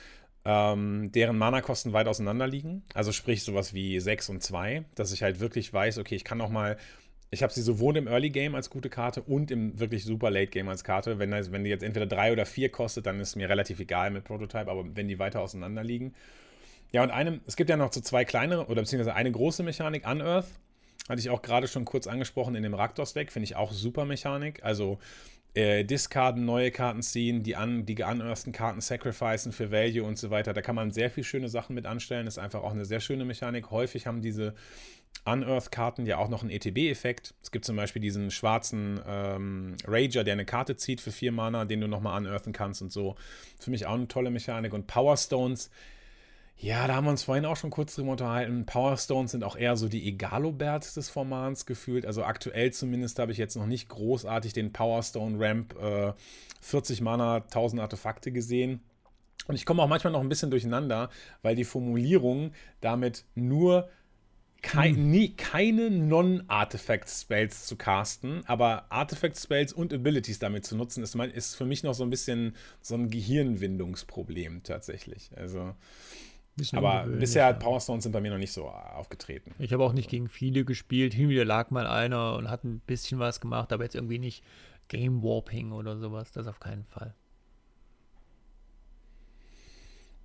ähm, 0.45 1.11
deren 1.13 1.39
Mana-Kosten 1.39 1.93
weit 1.93 2.09
auseinander 2.09 2.47
liegen. 2.47 2.83
Also 2.93 3.13
sprich 3.13 3.43
sowas 3.43 3.73
wie 3.73 3.99
6 3.99 4.29
und 4.29 4.43
2, 4.43 4.85
dass 4.95 5.13
ich 5.13 5.23
halt 5.23 5.41
wirklich 5.41 5.73
weiß, 5.73 5.99
okay, 5.99 6.17
ich 6.17 6.25
kann 6.25 6.41
auch 6.41 6.51
mal 6.51 6.77
ich 7.33 7.43
habe 7.45 7.53
sie 7.53 7.63
sowohl 7.63 7.97
im 7.97 8.09
Early 8.09 8.31
Game 8.31 8.57
als 8.57 8.71
gute 8.71 8.91
Karte 8.91 9.23
und 9.23 9.53
im 9.53 9.79
wirklich 9.79 10.05
super 10.05 10.31
Late 10.31 10.49
Game 10.49 10.69
als 10.69 10.83
Karte. 10.83 11.21
Wenn, 11.21 11.31
wenn 11.31 11.63
die 11.63 11.71
jetzt 11.71 11.85
entweder 11.85 12.07
3 12.07 12.33
oder 12.33 12.45
4 12.45 12.71
kostet, 12.71 13.07
dann 13.07 13.21
ist 13.21 13.37
mir 13.37 13.49
relativ 13.49 13.79
egal 13.79 14.11
mit 14.11 14.25
Prototype, 14.25 14.69
aber 14.69 14.85
wenn 14.97 15.07
die 15.07 15.21
weiter 15.21 15.41
auseinander 15.41 15.85
liegen. 15.85 16.15
Ja, 16.91 17.05
und 17.05 17.11
einem, 17.11 17.41
es 17.47 17.55
gibt 17.55 17.71
ja 17.71 17.77
noch 17.77 17.93
so 17.93 18.01
zwei 18.01 18.25
kleinere 18.25 18.67
oder 18.67 18.83
beziehungsweise 18.83 19.15
eine 19.15 19.31
große 19.31 19.63
Mechanik, 19.63 20.09
Unearth. 20.09 20.49
Hatte 21.09 21.21
ich 21.21 21.31
auch 21.31 21.43
gerade 21.43 21.69
schon 21.69 21.85
kurz 21.85 22.09
angesprochen 22.09 22.57
in 22.57 22.65
dem 22.65 22.75
Raktos-Deck, 22.75 23.31
finde 23.31 23.45
ich 23.45 23.57
auch 23.57 23.73
super 23.73 24.05
Mechanik. 24.05 24.65
Also 24.65 24.99
äh, 25.55 25.85
discarden, 25.85 26.45
neue 26.45 26.71
Karten 26.71 27.03
ziehen, 27.03 27.43
die, 27.43 27.57
an, 27.57 27.85
die 27.85 27.97
unearthten 28.03 28.53
Karten 28.53 28.81
sacrificen 28.81 29.53
für 29.53 29.73
Value 29.73 30.05
und 30.05 30.19
so 30.19 30.31
weiter. 30.31 30.53
Da 30.53 30.63
kann 30.63 30.77
man 30.77 30.93
sehr 30.93 31.11
viele 31.11 31.25
schöne 31.25 31.49
Sachen 31.49 31.75
mit 31.75 31.87
anstellen. 31.87 32.27
Ist 32.27 32.39
einfach 32.39 32.63
auch 32.63 32.73
eine 32.73 32.85
sehr 32.85 33.01
schöne 33.01 33.25
Mechanik. 33.25 33.71
Häufig 33.71 34.07
haben 34.07 34.23
diese 34.23 34.55
Unearth-Karten 35.25 36.07
ja 36.07 36.19
auch 36.19 36.29
noch 36.29 36.43
einen 36.43 36.51
ETB-Effekt. 36.51 37.35
Es 37.43 37.51
gibt 37.51 37.65
zum 37.65 37.77
Beispiel 37.77 38.01
diesen 38.01 38.31
schwarzen 38.31 39.01
ähm, 39.07 39.77
Rager, 39.87 40.25
der 40.25 40.35
eine 40.35 40.45
Karte 40.45 40.77
zieht 40.77 41.01
für 41.01 41.13
vier 41.13 41.33
Mana, 41.33 41.65
den 41.65 41.81
du 41.81 41.89
nochmal 41.89 42.17
unearthen 42.17 42.53
kannst 42.53 42.81
und 42.81 42.93
so. 42.93 43.17
Für 43.59 43.71
mich 43.71 43.87
auch 43.87 43.95
eine 43.95 44.09
tolle 44.09 44.31
Mechanik. 44.31 44.73
Und 44.73 44.87
Power 44.87 45.17
Stones 45.17 45.71
ja, 46.63 46.87
da 46.87 46.95
haben 46.95 47.05
wir 47.05 47.11
uns 47.11 47.23
vorhin 47.23 47.47
auch 47.47 47.57
schon 47.57 47.71
kurz 47.71 47.95
drüber 47.95 48.11
unterhalten. 48.11 48.67
Power 48.67 48.99
Stones 48.99 49.31
sind 49.31 49.45
auch 49.45 49.57
eher 49.57 49.79
so 49.79 49.89
die 49.89 50.07
Egalobert 50.07 50.95
des 50.95 51.09
Formats 51.09 51.65
gefühlt. 51.65 52.05
Also 52.05 52.23
aktuell 52.23 52.71
zumindest 52.71 53.19
habe 53.19 53.33
ich 53.33 53.39
jetzt 53.39 53.57
noch 53.57 53.67
nicht 53.67 53.89
großartig 53.89 54.53
den 54.53 54.71
Power 54.71 55.03
Stone 55.03 55.39
Ramp 55.39 55.75
äh, 55.81 56.13
40 56.61 57.01
Mana, 57.01 57.37
1000 57.37 57.81
Artefakte 57.81 58.31
gesehen. 58.31 58.81
Und 59.47 59.55
ich 59.55 59.65
komme 59.65 59.83
auch 59.83 59.89
manchmal 59.89 60.13
noch 60.13 60.21
ein 60.21 60.29
bisschen 60.29 60.51
durcheinander, 60.51 61.09
weil 61.41 61.57
die 61.57 61.65
Formulierung 61.65 62.53
damit 62.83 63.25
nur 63.35 63.89
kei 64.61 64.91
hm. 64.91 65.11
nie, 65.11 65.35
keine 65.35 65.91
Non-Artifact-Spells 65.91 67.65
zu 67.65 67.77
casten, 67.77 68.43
aber 68.45 68.85
Artifact-Spells 68.91 69.73
und 69.73 69.95
Abilities 69.95 70.39
damit 70.39 70.67
zu 70.67 70.77
nutzen, 70.77 71.03
ist, 71.03 71.15
ist 71.15 71.55
für 71.55 71.65
mich 71.65 71.83
noch 71.85 71.95
so 71.95 72.05
ein 72.05 72.11
bisschen 72.11 72.55
so 72.83 72.97
ein 72.97 73.09
Gehirnwindungsproblem 73.09 74.63
tatsächlich. 74.63 75.31
Also 75.37 75.75
aber 76.73 77.07
bisher 77.07 77.47
hat 77.47 77.61
Power 77.61 77.81
Stones 77.81 78.05
sind 78.05 78.13
bei 78.13 78.21
mir 78.21 78.31
noch 78.31 78.39
nicht 78.39 78.53
so 78.53 78.67
aufgetreten. 78.69 79.55
Ich 79.59 79.73
habe 79.73 79.85
auch 79.85 79.93
nicht 79.93 80.11
gegen 80.11 80.29
viele 80.29 80.65
gespielt. 80.65 81.15
Hin 81.15 81.29
wieder 81.29 81.45
lag 81.45 81.71
mal 81.71 81.87
einer 81.87 82.37
und 82.37 82.51
hat 82.51 82.65
ein 82.65 82.81
bisschen 82.81 83.19
was 83.19 83.41
gemacht, 83.41 83.73
aber 83.73 83.85
jetzt 83.85 83.95
irgendwie 83.95 84.19
nicht 84.19 84.45
Game 84.89 85.23
Warping 85.23 85.73
oder 85.73 85.97
sowas. 85.97 86.33
Das 86.33 86.47
auf 86.47 86.61
keinen 86.61 86.85
Fall. 86.85 87.15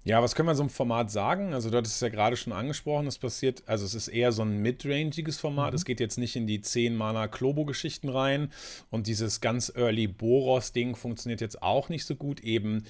Ja, 0.05 0.21
was 0.21 0.35
können 0.35 0.47
wir 0.47 0.53
so 0.53 0.61
im 0.61 0.69
Format 0.69 1.09
sagen? 1.09 1.55
Also, 1.55 1.71
du 1.71 1.77
hattest 1.77 1.95
es 1.95 2.01
ja 2.01 2.09
gerade 2.09 2.37
schon 2.37 2.53
angesprochen, 2.53 3.07
es 3.07 3.17
passiert, 3.17 3.63
also 3.65 3.85
es 3.85 3.95
ist 3.95 4.07
eher 4.07 4.31
so 4.31 4.43
ein 4.43 4.59
midrangiges 4.59 5.39
Format. 5.39 5.71
Mhm. 5.71 5.77
Es 5.77 5.83
geht 5.85 5.99
jetzt 5.99 6.19
nicht 6.19 6.35
in 6.35 6.45
die 6.45 6.61
10 6.61 6.95
Mana 6.95 7.27
Klobo-Geschichten 7.27 8.09
rein. 8.09 8.51
Und 8.91 9.07
dieses 9.07 9.41
ganz 9.41 9.73
Early 9.75 10.05
Boros-Ding 10.05 10.95
funktioniert 10.95 11.41
jetzt 11.41 11.63
auch 11.63 11.89
nicht 11.89 12.05
so 12.05 12.15
gut. 12.15 12.39
Eben 12.41 12.83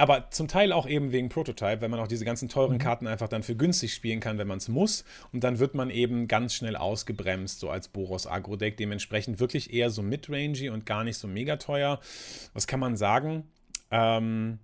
aber 0.00 0.30
zum 0.30 0.48
Teil 0.48 0.72
auch 0.72 0.88
eben 0.88 1.12
wegen 1.12 1.28
Prototype, 1.28 1.80
weil 1.80 1.88
man 1.88 2.00
auch 2.00 2.08
diese 2.08 2.24
ganzen 2.24 2.48
teuren 2.48 2.74
mhm. 2.74 2.78
Karten 2.78 3.06
einfach 3.06 3.28
dann 3.28 3.42
für 3.42 3.54
günstig 3.54 3.94
spielen 3.94 4.20
kann, 4.20 4.38
wenn 4.38 4.48
man 4.48 4.58
es 4.58 4.68
muss. 4.68 5.04
Und 5.32 5.44
dann 5.44 5.58
wird 5.58 5.74
man 5.74 5.90
eben 5.90 6.26
ganz 6.26 6.54
schnell 6.54 6.76
ausgebremst, 6.76 7.60
so 7.60 7.70
als 7.70 7.88
Boros 7.88 8.26
Agro-Deck. 8.26 8.76
Dementsprechend 8.76 9.40
wirklich 9.40 9.72
eher 9.72 9.90
so 9.90 10.02
midrangy 10.02 10.70
und 10.70 10.86
gar 10.86 11.04
nicht 11.04 11.18
so 11.18 11.28
mega 11.28 11.56
teuer. 11.56 12.00
Was 12.54 12.66
kann 12.66 12.80
man 12.80 12.96
sagen? 12.96 13.44
Ähm, 13.90 14.58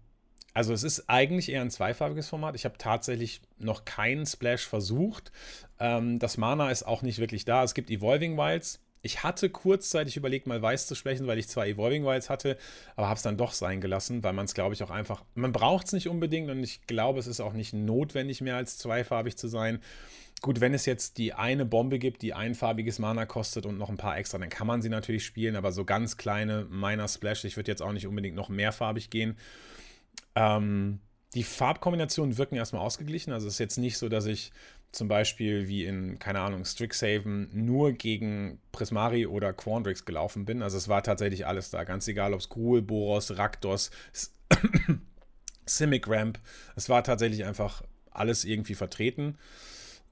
also 0.55 0.73
es 0.73 0.85
ist 0.85 1.11
eigentlich 1.11 1.51
eher 1.51 1.61
ein 1.61 1.71
zweifarbiges 1.71 2.31
Format. 2.31 2.55
Ich 2.55 2.65
habe 2.65 2.79
tatsächlich 2.79 3.43
noch 3.59 3.85
keinen 3.85 4.25
Splash 4.25 4.67
versucht. 4.67 5.31
Ähm, 5.79 6.19
das 6.19 6.39
Mana 6.39 6.71
ist 6.71 6.85
auch 6.85 7.03
nicht 7.03 7.19
wirklich 7.19 7.45
da. 7.45 7.63
Es 7.63 7.75
gibt 7.75 7.91
Evolving 7.91 8.39
Wilds, 8.39 8.81
ich 9.07 9.23
hatte 9.23 9.49
kurzzeitig 9.49 10.17
überlegt, 10.17 10.47
mal 10.47 10.61
weiß 10.61 10.87
zu 10.87 10.95
sprechen, 10.95 11.27
weil 11.27 11.39
ich 11.39 11.49
zwei 11.49 11.71
Evolving 11.71 12.05
Wilds 12.05 12.29
hatte, 12.29 12.59
aber 12.97 13.07
habe 13.07 13.17
es 13.17 13.23
dann 13.23 13.39
doch 13.39 13.53
sein 13.53 13.81
gelassen, 13.81 14.23
weil 14.23 14.35
man 14.35 14.45
es, 14.45 14.55
glaube 14.55 14.75
ich, 14.75 14.83
auch 14.83 14.91
einfach, 14.91 15.25
man 15.35 15.53
braucht 15.53 15.87
es 15.87 15.93
nicht 15.93 16.09
unbedingt 16.09 16.51
und 16.51 16.63
ich 16.63 16.87
glaube, 16.87 17.19
es 17.19 17.27
ist 17.27 17.41
auch 17.41 17.55
nicht 17.55 17.73
notwendig, 17.73 18.41
mehr 18.41 18.57
als 18.57 18.77
zweifarbig 18.79 19.37
zu 19.37 19.49
sein. 19.49 19.81
Gut, 20.43 20.61
wenn 20.61 20.75
es 20.75 20.85
jetzt 20.85 21.17
die 21.17 21.33
eine 21.33 21.65
Bombe 21.65 21.99
gibt, 21.99 22.21
die 22.21 22.35
einfarbiges 22.35 22.99
Mana 22.99 23.25
kostet 23.25 23.65
und 23.65 23.79
noch 23.79 23.89
ein 23.89 23.97
paar 23.97 24.19
extra, 24.19 24.39
dann 24.39 24.51
kann 24.51 24.67
man 24.67 24.83
sie 24.83 24.91
natürlich 24.91 25.25
spielen, 25.25 25.57
aber 25.57 25.73
so 25.73 25.85
ganz 25.85 26.19
kleine 26.19 26.67
Minor 26.71 27.09
Splash, 27.09 27.45
ich 27.45 27.57
würde 27.57 27.71
jetzt 27.71 27.81
auch 27.81 27.93
nicht 27.93 28.07
unbedingt 28.07 28.37
noch 28.37 28.51
mehrfarbig 28.51 29.09
gehen. 29.09 29.37
Ähm, 30.35 31.01
die 31.35 31.43
Farbkombinationen 31.43 32.39
wirken 32.39 32.57
erstmal 32.57 32.83
ausgeglichen. 32.83 33.33
Also 33.33 33.47
es 33.47 33.55
ist 33.55 33.59
jetzt 33.59 33.79
nicht 33.79 33.99
so, 33.99 34.09
dass 34.09 34.27
ich 34.27 34.53
zum 34.93 35.09
Beispiel 35.09 35.69
wie 35.69 35.85
in, 35.85 36.19
keine 36.19 36.41
Ahnung, 36.41 36.65
Strixhaven 36.65 37.51
nur 37.53 37.93
gegen 37.93 38.61
Prismari 38.73 39.27
oder 39.27 39.53
Quandrix 39.53 40.05
gelaufen 40.05 40.45
bin. 40.47 40.63
Also 40.63 40.79
es 40.79 40.89
war 40.89 41.03
tatsächlich 41.03 41.47
alles 41.47 41.71
da. 41.71 41.85
Ganz 41.85 42.09
egal, 42.09 42.33
ob 42.33 42.41
es 42.41 42.49
Gruul, 42.49 42.81
Boros, 42.83 43.37
Raktos, 43.37 43.91
Simic 45.67 46.09
Ramp. 46.09 46.39
Es 46.77 46.89
war 46.89 47.05
tatsächlich 47.05 47.45
einfach 47.45 47.83
alles 48.11 48.45
irgendwie 48.45 48.75
vertreten. 48.75 49.37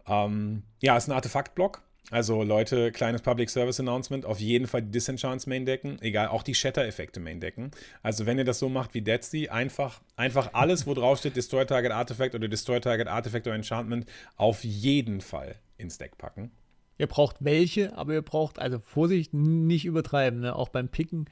Ähm, 0.06 0.64
ja, 0.82 0.96
es 0.96 1.04
ist 1.04 1.08
ein 1.08 1.16
Artefaktblock. 1.16 1.82
Also 2.11 2.42
Leute, 2.42 2.92
kleines 2.92 3.22
Public 3.22 3.48
Service 3.48 3.80
Announcement, 3.80 4.26
auf 4.26 4.38
jeden 4.38 4.66
Fall 4.66 4.82
die 4.82 4.90
Disenchants 4.90 5.46
Main 5.46 5.64
decken, 5.64 5.98
egal, 6.02 6.28
auch 6.28 6.42
die 6.42 6.55
Shatter-Effekte 6.55 7.18
Main 7.18 7.40
decken. 7.40 7.70
Also 8.02 8.26
wenn 8.26 8.36
ihr 8.36 8.44
das 8.44 8.59
so 8.59 8.68
macht 8.68 8.92
wie 8.92 9.00
Dead 9.00 9.22
Sea, 9.24 9.50
einfach, 9.50 10.02
einfach 10.16 10.50
alles, 10.52 10.86
wo 10.86 10.92
drauf 10.92 11.18
steht, 11.18 11.36
Destroy 11.36 11.64
Target 11.64 11.92
Artifact 11.92 12.34
oder 12.34 12.46
Destroy 12.46 12.78
Target 12.78 13.09
Artifact 13.09 13.46
oder 13.46 13.57
Enchantment, 13.57 14.07
auf 14.36 14.64
jeden 14.64 15.22
Fall 15.22 15.57
ins 15.78 15.96
Deck 15.96 16.18
packen. 16.18 16.50
Ihr 16.98 17.07
braucht 17.07 17.36
welche, 17.40 17.96
aber 17.96 18.12
ihr 18.12 18.22
braucht, 18.22 18.59
also 18.59 18.78
Vorsicht, 18.78 19.32
nicht 19.34 19.84
übertreiben, 19.84 20.40
ne? 20.40 20.55
auch 20.55 20.68
beim 20.68 20.88
Picken 20.88 21.24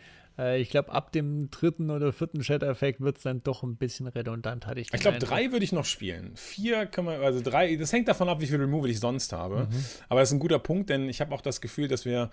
äh, 0.42 0.60
ich 0.60 0.70
glaube, 0.70 0.92
ab 0.92 1.12
dem 1.12 1.50
dritten 1.50 1.90
oder 1.90 2.12
vierten 2.12 2.42
Shatter-Effekt 2.42 3.00
wird 3.00 3.18
es 3.18 3.22
dann 3.22 3.42
doch 3.42 3.62
ein 3.62 3.76
bisschen 3.76 4.06
redundant, 4.06 4.66
hatte 4.66 4.80
ich 4.80 4.92
Ich 4.92 5.00
glaube, 5.00 5.18
drei 5.18 5.52
würde 5.52 5.64
ich 5.64 5.72
noch 5.72 5.84
spielen. 5.84 6.32
Vier 6.34 6.86
kann 6.86 7.04
man, 7.04 7.20
also 7.20 7.40
drei, 7.42 7.76
das 7.76 7.92
hängt 7.92 8.08
davon 8.08 8.28
ab, 8.28 8.40
wie 8.40 8.46
viel 8.46 8.60
Removal 8.60 8.90
ich 8.90 9.00
sonst 9.00 9.32
habe. 9.32 9.68
Mhm. 9.70 9.84
Aber 10.08 10.20
das 10.20 10.30
ist 10.30 10.34
ein 10.34 10.40
guter 10.40 10.58
Punkt, 10.58 10.90
denn 10.90 11.08
ich 11.08 11.20
habe 11.20 11.34
auch 11.34 11.40
das 11.40 11.60
Gefühl, 11.60 11.88
dass 11.88 12.04
wir 12.04 12.30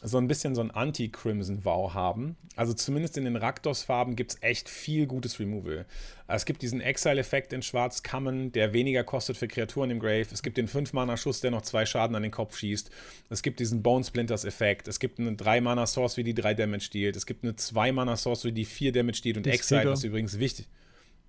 so 0.00 0.18
ein 0.18 0.26
bisschen 0.26 0.54
so 0.54 0.62
ein 0.62 0.70
Anti-Crimson-Wow 0.70 1.94
haben. 1.94 2.36
Also 2.56 2.74
zumindest 2.74 3.16
in 3.16 3.24
den 3.24 3.36
Raktos-Farben 3.36 4.16
gibt 4.16 4.32
es 4.32 4.42
echt 4.42 4.68
viel 4.68 5.06
gutes 5.06 5.38
Removal. 5.38 5.86
Es 6.26 6.44
gibt 6.44 6.62
diesen 6.62 6.80
Exile-Effekt 6.80 7.52
in 7.52 7.62
Schwarz 7.62 8.02
Common, 8.02 8.50
der 8.52 8.72
weniger 8.72 9.04
kostet 9.04 9.36
für 9.36 9.46
Kreaturen 9.46 9.90
im 9.90 10.00
Grave. 10.00 10.26
Es 10.32 10.42
gibt 10.42 10.56
den 10.56 10.66
5-Mana-Schuss, 10.66 11.40
der 11.40 11.52
noch 11.52 11.62
zwei 11.62 11.86
Schaden 11.86 12.16
an 12.16 12.22
den 12.22 12.32
Kopf 12.32 12.56
schießt. 12.56 12.90
Es 13.30 13.42
gibt 13.42 13.60
diesen 13.60 13.82
Bone 13.82 14.04
Splinters-Effekt. 14.04 14.88
Es 14.88 14.98
gibt 14.98 15.20
eine 15.20 15.32
3-Mana-Source, 15.32 16.16
wie 16.16 16.24
die 16.24 16.34
3 16.34 16.54
Damage 16.54 16.90
dealt. 16.92 17.16
Es 17.16 17.26
gibt 17.26 17.44
eine 17.44 17.52
2-Mana-Source, 17.52 18.44
wie 18.44 18.52
die 18.52 18.64
4 18.64 18.92
Damage 18.92 19.22
dealt 19.22 19.36
und 19.36 19.46
Exile, 19.46 19.90
was 19.90 20.04
übrigens 20.04 20.38
wichtig. 20.38 20.66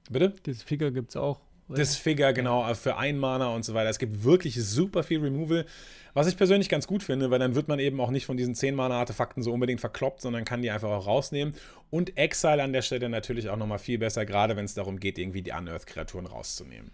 Bitte? 0.10 0.34
Das 0.44 0.64
Figure 0.64 0.92
gibt 0.92 1.10
es 1.10 1.16
auch. 1.16 1.42
Disfigure, 1.70 2.34
genau, 2.34 2.74
für 2.74 2.98
ein 2.98 3.18
Mana 3.18 3.48
und 3.50 3.64
so 3.64 3.74
weiter. 3.74 3.90
Es 3.90 4.00
gibt 4.00 4.24
wirklich 4.24 4.62
super 4.64 5.04
viel 5.04 5.20
Removal, 5.20 5.66
was 6.14 6.28
ich 6.28 6.38
persönlich 6.38 6.70
ganz 6.70 6.86
gut 6.88 7.02
finde, 7.02 7.32
weil 7.32 7.40
dann 7.40 7.56
wird 7.56 7.68
man 7.68 7.80
eben 7.80 8.00
auch 8.00 8.12
nicht 8.12 8.26
von 8.26 8.38
diesen 8.38 8.54
10 8.54 8.76
Mana-Artefakten 8.76 9.42
so 9.42 9.52
unbedingt 9.52 9.82
verkloppt, 9.82 10.22
sondern 10.22 10.46
kann 10.46 10.62
die 10.62 10.70
einfach 10.70 10.90
auch 10.90 11.08
rausnehmen. 11.08 11.56
Und 11.90 12.18
Exile 12.18 12.62
an 12.62 12.74
der 12.74 12.82
Stelle 12.82 13.10
natürlich 13.10 13.50
auch 13.50 13.58
nochmal 13.58 13.80
viel 13.80 13.98
besser, 13.98 14.26
gerade 14.26 14.56
wenn 14.56 14.66
es 14.66 14.74
darum 14.74 15.00
geht, 15.00 15.18
irgendwie 15.18 15.42
die 15.42 15.52
Unearth-Kreaturen 15.52 16.28
rauszunehmen. 16.28 16.92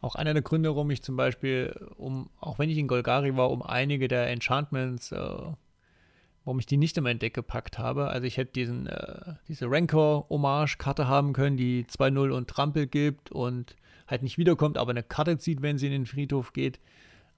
Auch 0.00 0.14
einer 0.14 0.32
der 0.32 0.42
Gründe, 0.42 0.70
warum 0.70 0.90
ich 0.90 1.02
zum 1.02 1.16
Beispiel, 1.16 1.74
um, 1.96 2.30
auch 2.40 2.58
wenn 2.58 2.70
ich 2.70 2.78
in 2.78 2.86
Golgari 2.86 3.36
war, 3.36 3.50
um 3.50 3.62
einige 3.62 4.06
der 4.06 4.28
Enchantments, 4.28 5.12
äh, 5.12 5.16
warum 5.16 6.60
ich 6.60 6.66
die 6.66 6.76
nicht 6.76 6.96
in 6.96 7.04
mein 7.04 7.18
Deck 7.18 7.34
gepackt 7.34 7.78
habe. 7.78 8.08
Also 8.08 8.26
ich 8.26 8.36
hätte 8.36 8.52
diesen, 8.52 8.86
äh, 8.86 9.34
diese 9.48 9.66
Rancor-Hommage-Karte 9.68 11.08
haben 11.08 11.32
können, 11.32 11.56
die 11.56 11.84
2-0 11.84 12.30
und 12.30 12.48
Trampel 12.48 12.86
gibt 12.86 13.32
und 13.32 13.76
halt 14.08 14.22
nicht 14.22 14.38
wiederkommt, 14.38 14.78
aber 14.78 14.90
eine 14.90 15.02
Karte 15.02 15.38
zieht, 15.38 15.62
wenn 15.62 15.78
sie 15.78 15.86
in 15.86 15.92
den 15.92 16.06
Friedhof 16.06 16.52
geht. 16.52 16.80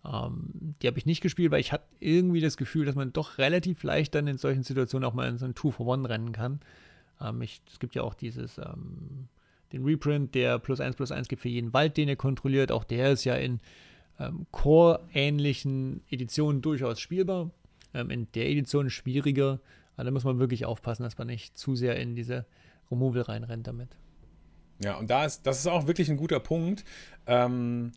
Ähm, 0.04 0.74
die 0.80 0.86
habe 0.86 0.98
ich 0.98 1.06
nicht 1.06 1.20
gespielt, 1.20 1.50
weil 1.50 1.60
ich 1.60 1.72
hatte 1.72 1.84
irgendwie 1.98 2.40
das 2.40 2.56
Gefühl, 2.56 2.86
dass 2.86 2.94
man 2.94 3.12
doch 3.12 3.38
relativ 3.38 3.82
leicht 3.82 4.14
dann 4.14 4.26
in 4.26 4.38
solchen 4.38 4.62
Situationen 4.62 5.08
auch 5.08 5.14
mal 5.14 5.28
in 5.28 5.38
so 5.38 5.44
ein 5.44 5.54
Two-for-One 5.54 6.08
rennen 6.08 6.32
kann. 6.32 6.60
Ähm, 7.20 7.42
ich, 7.42 7.60
es 7.70 7.78
gibt 7.78 7.94
ja 7.94 8.02
auch 8.02 8.14
dieses, 8.14 8.58
ähm, 8.58 9.28
den 9.72 9.84
Reprint, 9.84 10.34
der 10.34 10.58
plus 10.58 10.80
1 10.80 10.96
plus 10.96 11.12
1 11.12 11.28
gibt 11.28 11.42
für 11.42 11.48
jeden 11.48 11.72
Wald, 11.72 11.96
den 11.96 12.08
er 12.08 12.16
kontrolliert. 12.16 12.72
Auch 12.72 12.84
der 12.84 13.12
ist 13.12 13.24
ja 13.24 13.34
in 13.34 13.60
ähm, 14.18 14.46
Core-ähnlichen 14.50 16.02
Editionen 16.08 16.62
durchaus 16.62 17.00
spielbar. 17.00 17.50
Ähm, 17.92 18.10
in 18.10 18.28
der 18.32 18.48
Edition 18.48 18.90
schwieriger. 18.90 19.60
Aber 19.96 20.04
da 20.04 20.10
muss 20.10 20.24
man 20.24 20.38
wirklich 20.38 20.64
aufpassen, 20.64 21.02
dass 21.02 21.18
man 21.18 21.26
nicht 21.26 21.58
zu 21.58 21.76
sehr 21.76 21.96
in 21.96 22.14
diese 22.14 22.46
Removal 22.90 23.22
reinrennt 23.22 23.66
damit. 23.66 23.96
Ja, 24.82 24.96
und 24.96 25.10
da 25.10 25.24
ist, 25.24 25.46
das 25.46 25.58
ist 25.58 25.66
auch 25.66 25.86
wirklich 25.86 26.08
ein 26.10 26.16
guter 26.16 26.40
Punkt. 26.40 26.84
Ähm, 27.26 27.92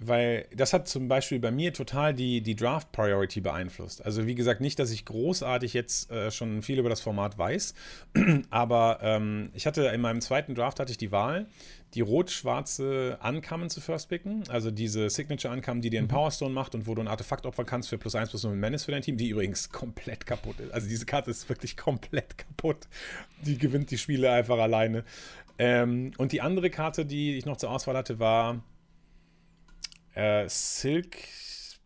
weil 0.00 0.46
das 0.54 0.72
hat 0.72 0.88
zum 0.88 1.08
Beispiel 1.08 1.38
bei 1.38 1.50
mir 1.50 1.72
total 1.72 2.14
die, 2.14 2.40
die 2.40 2.56
Draft 2.56 2.90
Priority 2.92 3.40
beeinflusst. 3.40 4.04
Also 4.04 4.26
wie 4.26 4.34
gesagt, 4.34 4.60
nicht, 4.60 4.78
dass 4.78 4.90
ich 4.90 5.04
großartig 5.04 5.72
jetzt 5.72 6.10
äh, 6.10 6.30
schon 6.30 6.62
viel 6.62 6.78
über 6.78 6.88
das 6.88 7.00
Format 7.00 7.38
weiß, 7.38 7.74
aber 8.50 8.98
ähm, 9.02 9.50
ich 9.54 9.66
hatte 9.66 9.86
in 9.86 10.00
meinem 10.00 10.20
zweiten 10.20 10.54
Draft 10.54 10.80
hatte 10.80 10.90
ich 10.90 10.98
die 10.98 11.12
Wahl, 11.12 11.46
die 11.94 12.00
rot-schwarze 12.00 13.18
Ankamen 13.20 13.70
zu 13.70 13.80
first 13.80 14.08
picken, 14.08 14.42
also 14.48 14.72
diese 14.72 15.08
Signature 15.08 15.54
Ankamen, 15.54 15.80
die 15.80 15.90
dir 15.90 15.98
einen 15.98 16.08
mhm. 16.08 16.12
Powerstone 16.12 16.52
macht 16.52 16.74
und 16.74 16.88
wo 16.88 16.94
du 16.96 17.00
ein 17.00 17.08
Artefakt 17.08 17.46
opfern 17.46 17.66
kannst 17.66 17.88
für 17.88 17.98
plus 17.98 18.16
1 18.16 18.30
plus 18.30 18.42
0 18.42 18.56
Menace 18.56 18.84
für 18.84 18.90
dein 18.90 19.02
Team, 19.02 19.16
die 19.16 19.28
übrigens 19.28 19.68
komplett 19.70 20.26
kaputt 20.26 20.58
ist. 20.58 20.74
Also 20.74 20.88
diese 20.88 21.06
Karte 21.06 21.30
ist 21.30 21.48
wirklich 21.48 21.76
komplett 21.76 22.36
kaputt. 22.36 22.88
Die 23.42 23.58
gewinnt 23.58 23.92
die 23.92 23.98
Spiele 23.98 24.32
einfach 24.32 24.58
alleine. 24.58 25.04
Ähm, 25.58 26.12
und 26.18 26.32
die 26.32 26.40
andere 26.40 26.70
Karte, 26.70 27.06
die 27.06 27.36
ich 27.36 27.46
noch 27.46 27.56
zur 27.56 27.70
Auswahl 27.70 27.96
hatte, 27.96 28.18
war 28.18 28.62
äh, 30.14 30.48
Silk, 30.48 31.16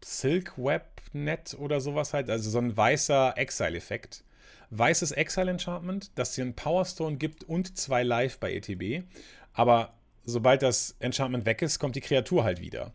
Silk 0.03 0.57
Web 0.57 1.03
Net 1.13 1.57
oder 1.59 1.81
sowas 1.81 2.15
halt. 2.15 2.31
Also 2.31 2.51
so 2.51 2.59
ein 2.59 2.77
weißer 2.77 3.37
Exile-Effekt. 3.37 4.25
Weißes 4.71 5.13
Exile-Enchantment, 5.13 6.11
das 6.19 6.35
dir 6.35 6.45
einen 6.45 6.55
Powerstone 6.55 7.17
gibt 7.17 7.45
und 7.45 7.79
zwei 7.79 8.03
Life 8.03 8.39
bei 8.39 8.53
ETB. 8.53 9.05
Aber 9.55 9.95
sobald 10.25 10.63
das 10.63 10.97
Enchantment 11.01 11.47
weg 11.47 11.63
ist, 11.63 11.79
kommt 11.79 11.97
die 11.97 12.03
Kreatur 12.03 12.45
halt 12.45 12.61
wieder. 12.61 12.93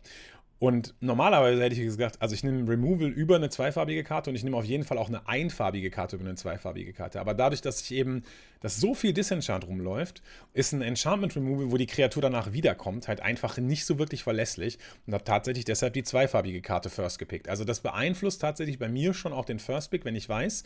Und 0.64 0.94
normalerweise 1.00 1.62
hätte 1.62 1.74
ich 1.74 1.82
gesagt, 1.82 2.22
also 2.22 2.34
ich 2.34 2.42
nehme 2.42 2.66
Removal 2.66 3.08
über 3.08 3.36
eine 3.36 3.50
zweifarbige 3.50 4.02
Karte 4.02 4.30
und 4.30 4.36
ich 4.36 4.44
nehme 4.44 4.56
auf 4.56 4.64
jeden 4.64 4.82
Fall 4.82 4.96
auch 4.96 5.08
eine 5.08 5.28
einfarbige 5.28 5.90
Karte 5.90 6.16
über 6.16 6.24
eine 6.24 6.36
zweifarbige 6.36 6.94
Karte. 6.94 7.20
Aber 7.20 7.34
dadurch, 7.34 7.60
dass 7.60 7.82
ich 7.82 7.92
eben, 7.92 8.22
dass 8.60 8.78
so 8.78 8.94
viel 8.94 9.12
Disenchant 9.12 9.66
rumläuft, 9.66 10.22
ist 10.54 10.72
ein 10.72 10.80
Enchantment 10.80 11.36
Removal, 11.36 11.70
wo 11.70 11.76
die 11.76 11.84
Kreatur 11.84 12.22
danach 12.22 12.54
wiederkommt, 12.54 13.08
halt 13.08 13.20
einfach 13.20 13.58
nicht 13.58 13.84
so 13.84 13.98
wirklich 13.98 14.22
verlässlich 14.22 14.78
und 15.06 15.12
habe 15.12 15.24
tatsächlich 15.24 15.66
deshalb 15.66 15.92
die 15.92 16.02
zweifarbige 16.02 16.62
Karte 16.62 16.88
First 16.88 17.18
gepickt. 17.18 17.50
Also 17.50 17.64
das 17.64 17.80
beeinflusst 17.80 18.40
tatsächlich 18.40 18.78
bei 18.78 18.88
mir 18.88 19.12
schon 19.12 19.34
auch 19.34 19.44
den 19.44 19.58
First 19.58 19.90
Pick, 19.90 20.06
wenn 20.06 20.16
ich 20.16 20.30
weiß, 20.30 20.64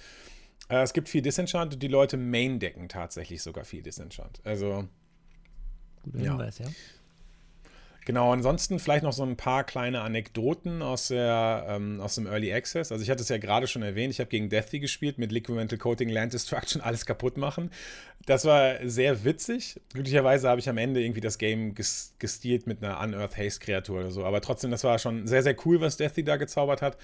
äh, 0.68 0.82
es 0.82 0.92
gibt 0.92 1.08
viel 1.08 1.22
Disenchant 1.22 1.74
und 1.74 1.82
die 1.82 1.88
Leute 1.88 2.16
main 2.16 2.60
decken 2.60 2.88
tatsächlich 2.88 3.42
sogar 3.42 3.64
viel 3.64 3.82
Disenchant. 3.82 4.40
Also. 4.44 4.86
Guter 6.04 6.18
Hinweis, 6.20 6.58
ja. 6.60 6.66
Genau, 8.08 8.32
ansonsten 8.32 8.78
vielleicht 8.78 9.04
noch 9.04 9.12
so 9.12 9.22
ein 9.22 9.36
paar 9.36 9.64
kleine 9.64 10.00
Anekdoten 10.00 10.80
aus, 10.80 11.08
der, 11.08 11.66
ähm, 11.68 12.00
aus 12.00 12.14
dem 12.14 12.26
Early 12.26 12.54
Access. 12.54 12.90
Also 12.90 13.04
ich 13.04 13.10
hatte 13.10 13.20
es 13.20 13.28
ja 13.28 13.36
gerade 13.36 13.66
schon 13.66 13.82
erwähnt, 13.82 14.14
ich 14.14 14.18
habe 14.18 14.30
gegen 14.30 14.48
Deathy 14.48 14.80
gespielt 14.80 15.18
mit 15.18 15.30
Liquimental 15.30 15.76
Coating, 15.76 16.08
Land 16.08 16.32
Destruction, 16.32 16.80
alles 16.82 17.04
kaputt 17.04 17.36
machen. 17.36 17.70
Das 18.24 18.46
war 18.46 18.76
sehr 18.82 19.24
witzig. 19.24 19.78
Glücklicherweise 19.92 20.48
habe 20.48 20.58
ich 20.58 20.70
am 20.70 20.78
Ende 20.78 21.02
irgendwie 21.02 21.20
das 21.20 21.36
Game 21.36 21.74
ges 21.74 22.14
gestealt 22.18 22.66
mit 22.66 22.82
einer 22.82 22.98
Unearth 22.98 23.36
Haste 23.36 23.60
Kreatur 23.62 24.00
oder 24.00 24.10
so. 24.10 24.24
Aber 24.24 24.40
trotzdem, 24.40 24.70
das 24.70 24.84
war 24.84 24.98
schon 24.98 25.26
sehr, 25.26 25.42
sehr 25.42 25.56
cool, 25.66 25.82
was 25.82 25.98
Deathy 25.98 26.24
da 26.24 26.36
gezaubert 26.36 26.80
hat. 26.80 26.96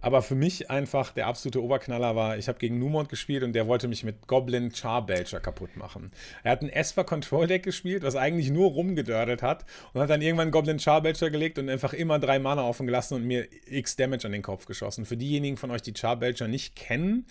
Aber 0.00 0.22
für 0.22 0.34
mich 0.34 0.70
einfach 0.70 1.12
der 1.12 1.26
absolute 1.26 1.62
Oberknaller 1.62 2.16
war, 2.16 2.38
ich 2.38 2.48
habe 2.48 2.58
gegen 2.58 2.78
Numont 2.78 3.08
gespielt 3.08 3.42
und 3.42 3.52
der 3.52 3.66
wollte 3.66 3.88
mich 3.88 4.04
mit 4.04 4.26
Goblin 4.26 4.72
Charbelcher 4.72 5.40
kaputt 5.40 5.76
machen. 5.76 6.10
Er 6.42 6.52
hat 6.52 6.62
ein 6.62 6.70
Esper 6.70 7.04
Control 7.04 7.46
Deck 7.46 7.62
gespielt, 7.62 8.02
was 8.02 8.16
eigentlich 8.16 8.50
nur 8.50 8.70
rumgedördet 8.70 9.42
hat 9.42 9.64
und 9.92 10.00
hat 10.00 10.10
dann 10.10 10.22
irgendwann 10.22 10.50
Goblin 10.50 10.78
Charbelcher 10.78 11.30
gelegt 11.30 11.58
und 11.58 11.68
einfach 11.68 11.92
immer 11.92 12.18
drei 12.18 12.38
Mana 12.38 12.62
offen 12.62 12.86
gelassen 12.86 13.14
und 13.14 13.24
mir 13.24 13.46
X 13.66 13.96
Damage 13.96 14.26
an 14.26 14.32
den 14.32 14.42
Kopf 14.42 14.66
geschossen. 14.66 15.04
Für 15.04 15.16
diejenigen 15.16 15.56
von 15.56 15.70
euch, 15.70 15.82
die 15.82 15.94
Charbelcher 15.94 16.48
nicht 16.48 16.76
kennen, 16.76 17.26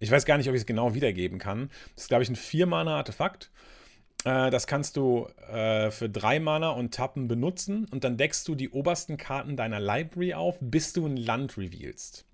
ich 0.00 0.10
weiß 0.10 0.24
gar 0.24 0.36
nicht, 0.36 0.48
ob 0.48 0.54
ich 0.54 0.62
es 0.62 0.66
genau 0.66 0.94
wiedergeben 0.94 1.38
kann. 1.38 1.70
Das 1.94 2.04
ist, 2.04 2.08
glaube 2.08 2.24
ich, 2.24 2.28
ein 2.28 2.36
4-Mana-Artefakt. 2.36 3.50
Äh, 4.24 4.50
das 4.50 4.66
kannst 4.66 4.96
du 4.96 5.28
äh, 5.52 5.90
für 5.90 6.08
drei 6.08 6.40
Mana 6.40 6.70
und 6.70 6.94
Tappen 6.94 7.28
benutzen 7.28 7.86
und 7.90 8.04
dann 8.04 8.16
deckst 8.16 8.48
du 8.48 8.54
die 8.54 8.70
obersten 8.70 9.16
Karten 9.16 9.56
deiner 9.56 9.80
Library 9.80 10.34
auf, 10.34 10.56
bis 10.60 10.92
du 10.92 11.06
ein 11.06 11.16
Land 11.16 11.56
revealst. 11.56 12.26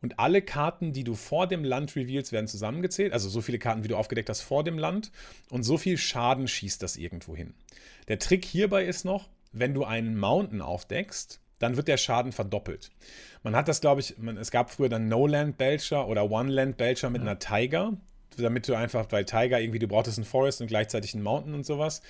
Und 0.00 0.18
alle 0.20 0.42
Karten, 0.42 0.92
die 0.92 1.02
du 1.02 1.14
vor 1.14 1.48
dem 1.48 1.64
Land 1.64 1.96
revealst, 1.96 2.30
werden 2.30 2.46
zusammengezählt. 2.46 3.12
Also 3.12 3.28
so 3.28 3.40
viele 3.40 3.58
Karten, 3.58 3.82
wie 3.82 3.88
du 3.88 3.96
aufgedeckt 3.96 4.28
hast 4.28 4.42
vor 4.42 4.62
dem 4.62 4.78
Land. 4.78 5.10
Und 5.50 5.64
so 5.64 5.76
viel 5.76 5.98
Schaden 5.98 6.46
schießt 6.46 6.82
das 6.82 6.96
irgendwo 6.96 7.34
hin. 7.34 7.54
Der 8.06 8.20
Trick 8.20 8.44
hierbei 8.44 8.84
ist 8.84 9.04
noch, 9.04 9.28
wenn 9.50 9.74
du 9.74 9.84
einen 9.84 10.16
Mountain 10.16 10.62
aufdeckst, 10.62 11.40
dann 11.58 11.76
wird 11.76 11.88
der 11.88 11.96
Schaden 11.96 12.30
verdoppelt. 12.30 12.90
Man 13.42 13.56
hat 13.56 13.66
das, 13.66 13.80
glaube 13.80 14.00
ich, 14.00 14.18
man, 14.18 14.36
es 14.36 14.52
gab 14.52 14.70
früher 14.70 14.88
dann 14.88 15.08
No-Land 15.08 15.58
Belcher 15.58 16.06
oder 16.06 16.30
One-Land 16.30 16.76
Belcher 16.76 17.10
mit 17.10 17.22
ja. 17.22 17.28
einer 17.28 17.38
Tiger 17.40 17.94
damit 18.42 18.68
du 18.68 18.74
einfach, 18.74 19.06
weil 19.10 19.24
Tiger 19.24 19.60
irgendwie, 19.60 19.78
du 19.78 19.88
brauchtest 19.88 20.18
einen 20.18 20.24
Forest 20.24 20.60
und 20.60 20.66
gleichzeitig 20.66 21.14
einen 21.14 21.22
Mountain 21.22 21.54
und 21.54 21.66
sowas. 21.66 22.02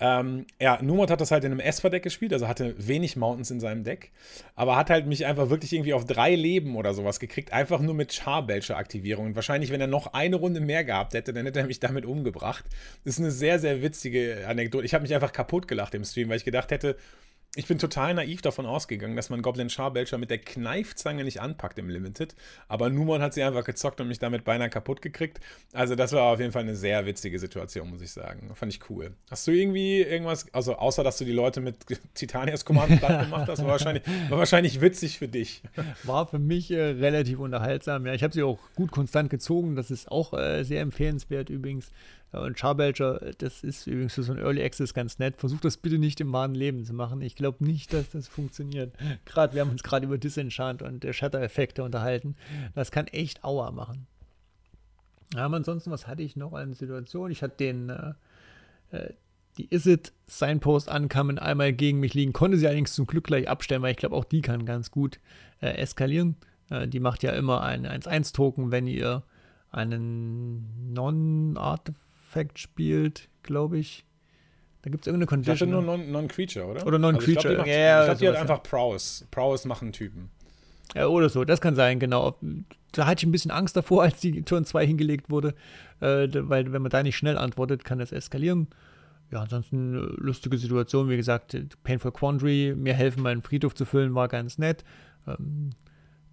Ähm, 0.00 0.46
ja, 0.60 0.80
Numot 0.80 1.10
hat 1.10 1.20
das 1.20 1.32
halt 1.32 1.42
in 1.44 1.50
einem 1.50 1.60
Esper-Deck 1.60 2.04
gespielt, 2.04 2.32
also 2.32 2.46
hatte 2.46 2.74
wenig 2.78 3.16
Mountains 3.16 3.50
in 3.50 3.58
seinem 3.58 3.82
Deck, 3.82 4.12
aber 4.54 4.76
hat 4.76 4.90
halt 4.90 5.06
mich 5.06 5.26
einfach 5.26 5.50
wirklich 5.50 5.72
irgendwie 5.72 5.92
auf 5.92 6.04
drei 6.04 6.36
Leben 6.36 6.76
oder 6.76 6.94
sowas 6.94 7.18
gekriegt, 7.18 7.52
einfach 7.52 7.80
nur 7.80 7.94
mit 7.94 8.12
Charbelcher-Aktivierung. 8.12 9.26
Und 9.26 9.34
wahrscheinlich, 9.34 9.72
wenn 9.72 9.80
er 9.80 9.88
noch 9.88 10.12
eine 10.12 10.36
Runde 10.36 10.60
mehr 10.60 10.84
gehabt 10.84 11.14
hätte, 11.14 11.32
dann 11.32 11.46
hätte 11.46 11.60
er 11.60 11.66
mich 11.66 11.80
damit 11.80 12.06
umgebracht. 12.06 12.64
Das 13.04 13.14
ist 13.14 13.20
eine 13.20 13.32
sehr, 13.32 13.58
sehr 13.58 13.82
witzige 13.82 14.44
Anekdote. 14.46 14.84
Ich 14.84 14.94
habe 14.94 15.02
mich 15.02 15.14
einfach 15.14 15.32
kaputt 15.32 15.66
gelacht 15.66 15.94
im 15.94 16.04
Stream, 16.04 16.28
weil 16.28 16.36
ich 16.36 16.44
gedacht 16.44 16.70
hätte, 16.70 16.96
ich 17.54 17.66
bin 17.66 17.78
total 17.78 18.14
naiv 18.14 18.42
davon 18.42 18.66
ausgegangen, 18.66 19.16
dass 19.16 19.30
man 19.30 19.40
Goblin 19.40 19.70
Charbelcher 19.70 20.18
mit 20.18 20.30
der 20.30 20.38
Kneifzange 20.38 21.24
nicht 21.24 21.40
anpackt 21.40 21.78
im 21.78 21.88
Limited. 21.88 22.34
Aber 22.68 22.90
Numon 22.90 23.22
hat 23.22 23.32
sie 23.32 23.42
einfach 23.42 23.64
gezockt 23.64 24.00
und 24.00 24.08
mich 24.08 24.18
damit 24.18 24.44
beinahe 24.44 24.68
kaputt 24.68 25.00
gekriegt. 25.00 25.40
Also, 25.72 25.94
das 25.94 26.12
war 26.12 26.24
auf 26.24 26.40
jeden 26.40 26.52
Fall 26.52 26.62
eine 26.62 26.76
sehr 26.76 27.06
witzige 27.06 27.38
Situation, 27.38 27.88
muss 27.88 28.02
ich 28.02 28.12
sagen. 28.12 28.50
Fand 28.54 28.72
ich 28.72 28.90
cool. 28.90 29.12
Hast 29.30 29.46
du 29.46 29.52
irgendwie 29.52 30.02
irgendwas, 30.02 30.52
also 30.52 30.76
außer 30.76 31.02
dass 31.02 31.16
du 31.18 31.24
die 31.24 31.32
Leute 31.32 31.60
mit 31.60 31.86
Titanias 32.14 32.66
Command 32.66 32.88
gemacht 33.00 33.48
hast, 33.48 33.62
war 33.62 33.68
wahrscheinlich, 33.68 34.02
war 34.28 34.38
wahrscheinlich 34.38 34.80
witzig 34.82 35.18
für 35.18 35.28
dich. 35.28 35.62
War 36.04 36.26
für 36.26 36.38
mich 36.38 36.70
äh, 36.70 36.80
relativ 36.80 37.38
unterhaltsam. 37.38 38.04
Ja, 38.06 38.12
ich 38.12 38.22
habe 38.22 38.34
sie 38.34 38.42
auch 38.42 38.58
gut 38.76 38.90
konstant 38.90 39.30
gezogen. 39.30 39.74
Das 39.74 39.90
ist 39.90 40.10
auch 40.10 40.34
äh, 40.34 40.64
sehr 40.64 40.82
empfehlenswert 40.82 41.48
übrigens. 41.48 41.90
Und 42.30 42.58
Charbelcher, 42.58 43.32
das 43.38 43.64
ist 43.64 43.86
übrigens 43.86 44.14
für 44.14 44.22
so 44.22 44.32
ein 44.32 44.38
Early 44.38 44.62
Access 44.62 44.92
ganz 44.92 45.18
nett. 45.18 45.36
Versucht 45.38 45.64
das 45.64 45.78
bitte 45.78 45.98
nicht 45.98 46.20
im 46.20 46.32
wahren 46.32 46.54
Leben 46.54 46.84
zu 46.84 46.92
machen. 46.92 47.22
Ich 47.22 47.36
glaube 47.36 47.64
nicht, 47.64 47.92
dass 47.92 48.10
das 48.10 48.28
funktioniert. 48.28 48.94
Gerade, 49.24 49.54
wir 49.54 49.62
haben 49.62 49.70
uns 49.70 49.82
gerade 49.82 50.04
über 50.06 50.18
Disenchant 50.18 50.82
und 50.82 51.04
der 51.04 51.14
Shatter-Effekte 51.14 51.82
unterhalten. 51.82 52.36
Das 52.74 52.90
kann 52.90 53.06
echt 53.06 53.44
Aua 53.44 53.70
machen. 53.70 54.06
Aber 55.34 55.56
ansonsten, 55.56 55.90
was 55.90 56.06
hatte 56.06 56.22
ich 56.22 56.36
noch 56.36 56.52
an 56.52 56.74
Situation? 56.74 57.30
Ich 57.30 57.42
hatte 57.42 57.56
den, 57.56 57.88
äh, 57.88 58.12
äh 58.90 59.12
die 59.56 59.74
Isit 59.74 60.12
Signpost 60.26 60.88
ankamen 60.88 61.38
einmal 61.38 61.72
gegen 61.72 61.98
mich 61.98 62.14
liegen, 62.14 62.32
konnte 62.32 62.58
sie 62.58 62.66
allerdings 62.66 62.94
zum 62.94 63.08
Glück 63.08 63.24
gleich 63.24 63.48
abstellen, 63.48 63.82
weil 63.82 63.90
ich 63.90 63.96
glaube, 63.96 64.14
auch 64.14 64.24
die 64.24 64.40
kann 64.40 64.64
ganz 64.64 64.92
gut 64.92 65.18
äh, 65.60 65.70
eskalieren. 65.70 66.36
Äh, 66.70 66.86
die 66.86 67.00
macht 67.00 67.24
ja 67.24 67.32
immer 67.32 67.62
einen 67.62 67.86
1-1-Token, 67.86 68.70
wenn 68.70 68.86
ihr 68.86 69.24
einen 69.70 70.92
Non-Artifact 70.92 72.07
spielt, 72.58 73.28
glaube 73.42 73.78
ich. 73.78 74.04
Da 74.82 74.90
gibt 74.90 75.02
es 75.02 75.06
irgendeine 75.06 75.26
Condition. 75.26 75.54
Ich 75.54 75.60
hatte 75.62 75.70
nur 75.70 75.98
Non-Creature, 75.98 76.66
non 76.66 76.76
oder? 76.76 76.86
Oder 76.86 76.98
Non-Creature. 76.98 77.36
Also 77.36 77.48
ich 77.48 77.54
glaube, 77.54 77.64
die, 77.64 77.70
ja, 77.70 78.04
glaub, 78.04 78.18
die 78.18 78.28
hat 78.28 78.36
einfach 78.36 78.62
Prowess. 78.62 79.26
Prowess 79.30 79.64
machen 79.64 79.92
Typen. 79.92 80.30
Ja, 80.94 81.06
oder 81.08 81.28
so, 81.28 81.44
das 81.44 81.60
kann 81.60 81.74
sein, 81.74 81.98
genau. 81.98 82.38
Da 82.92 83.06
hatte 83.06 83.20
ich 83.20 83.26
ein 83.26 83.32
bisschen 83.32 83.50
Angst 83.50 83.76
davor, 83.76 84.02
als 84.04 84.20
die 84.20 84.42
Turn 84.42 84.64
2 84.64 84.86
hingelegt 84.86 85.30
wurde, 85.30 85.54
äh, 86.00 86.28
weil 86.32 86.72
wenn 86.72 86.82
man 86.82 86.90
da 86.90 87.02
nicht 87.02 87.16
schnell 87.16 87.36
antwortet, 87.36 87.84
kann 87.84 87.98
das 87.98 88.12
eskalieren. 88.12 88.68
Ja, 89.30 89.42
ansonsten 89.42 89.94
äh, 89.94 89.98
lustige 90.16 90.56
Situation, 90.56 91.08
wie 91.08 91.16
gesagt, 91.16 91.56
Painful 91.82 92.12
Quandary, 92.12 92.74
mir 92.76 92.94
helfen, 92.94 93.22
meinen 93.22 93.42
Friedhof 93.42 93.74
zu 93.74 93.84
füllen, 93.84 94.14
war 94.14 94.28
ganz 94.28 94.58
nett. 94.58 94.84
Ähm, 95.26 95.70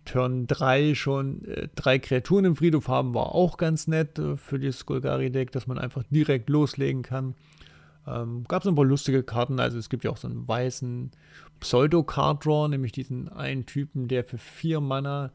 Turn 0.05 0.47
3 0.47 0.95
schon 0.95 1.43
äh, 1.45 1.67
drei 1.75 1.99
Kreaturen 1.99 2.45
im 2.45 2.55
Friedhof 2.55 2.87
haben, 2.87 3.13
war 3.13 3.33
auch 3.33 3.57
ganz 3.57 3.87
nett 3.87 4.19
äh, 4.19 4.37
für 4.37 4.59
das 4.59 4.79
Skulgari-Deck, 4.79 5.51
dass 5.51 5.67
man 5.67 5.77
einfach 5.77 6.03
direkt 6.09 6.49
loslegen 6.49 7.03
kann. 7.03 7.35
Ähm, 8.07 8.45
Gab 8.47 8.61
es 8.61 8.67
ein 8.67 8.75
paar 8.75 8.85
lustige 8.85 9.23
Karten, 9.23 9.59
also 9.59 9.77
es 9.77 9.89
gibt 9.89 10.03
ja 10.03 10.11
auch 10.11 10.17
so 10.17 10.27
einen 10.27 10.47
weißen 10.47 11.11
Pseudo-Card-Draw, 11.59 12.69
nämlich 12.69 12.91
diesen 12.91 13.29
einen 13.29 13.65
Typen, 13.65 14.07
der 14.07 14.23
für 14.23 14.37
vier 14.37 14.79
Mana 14.79 15.31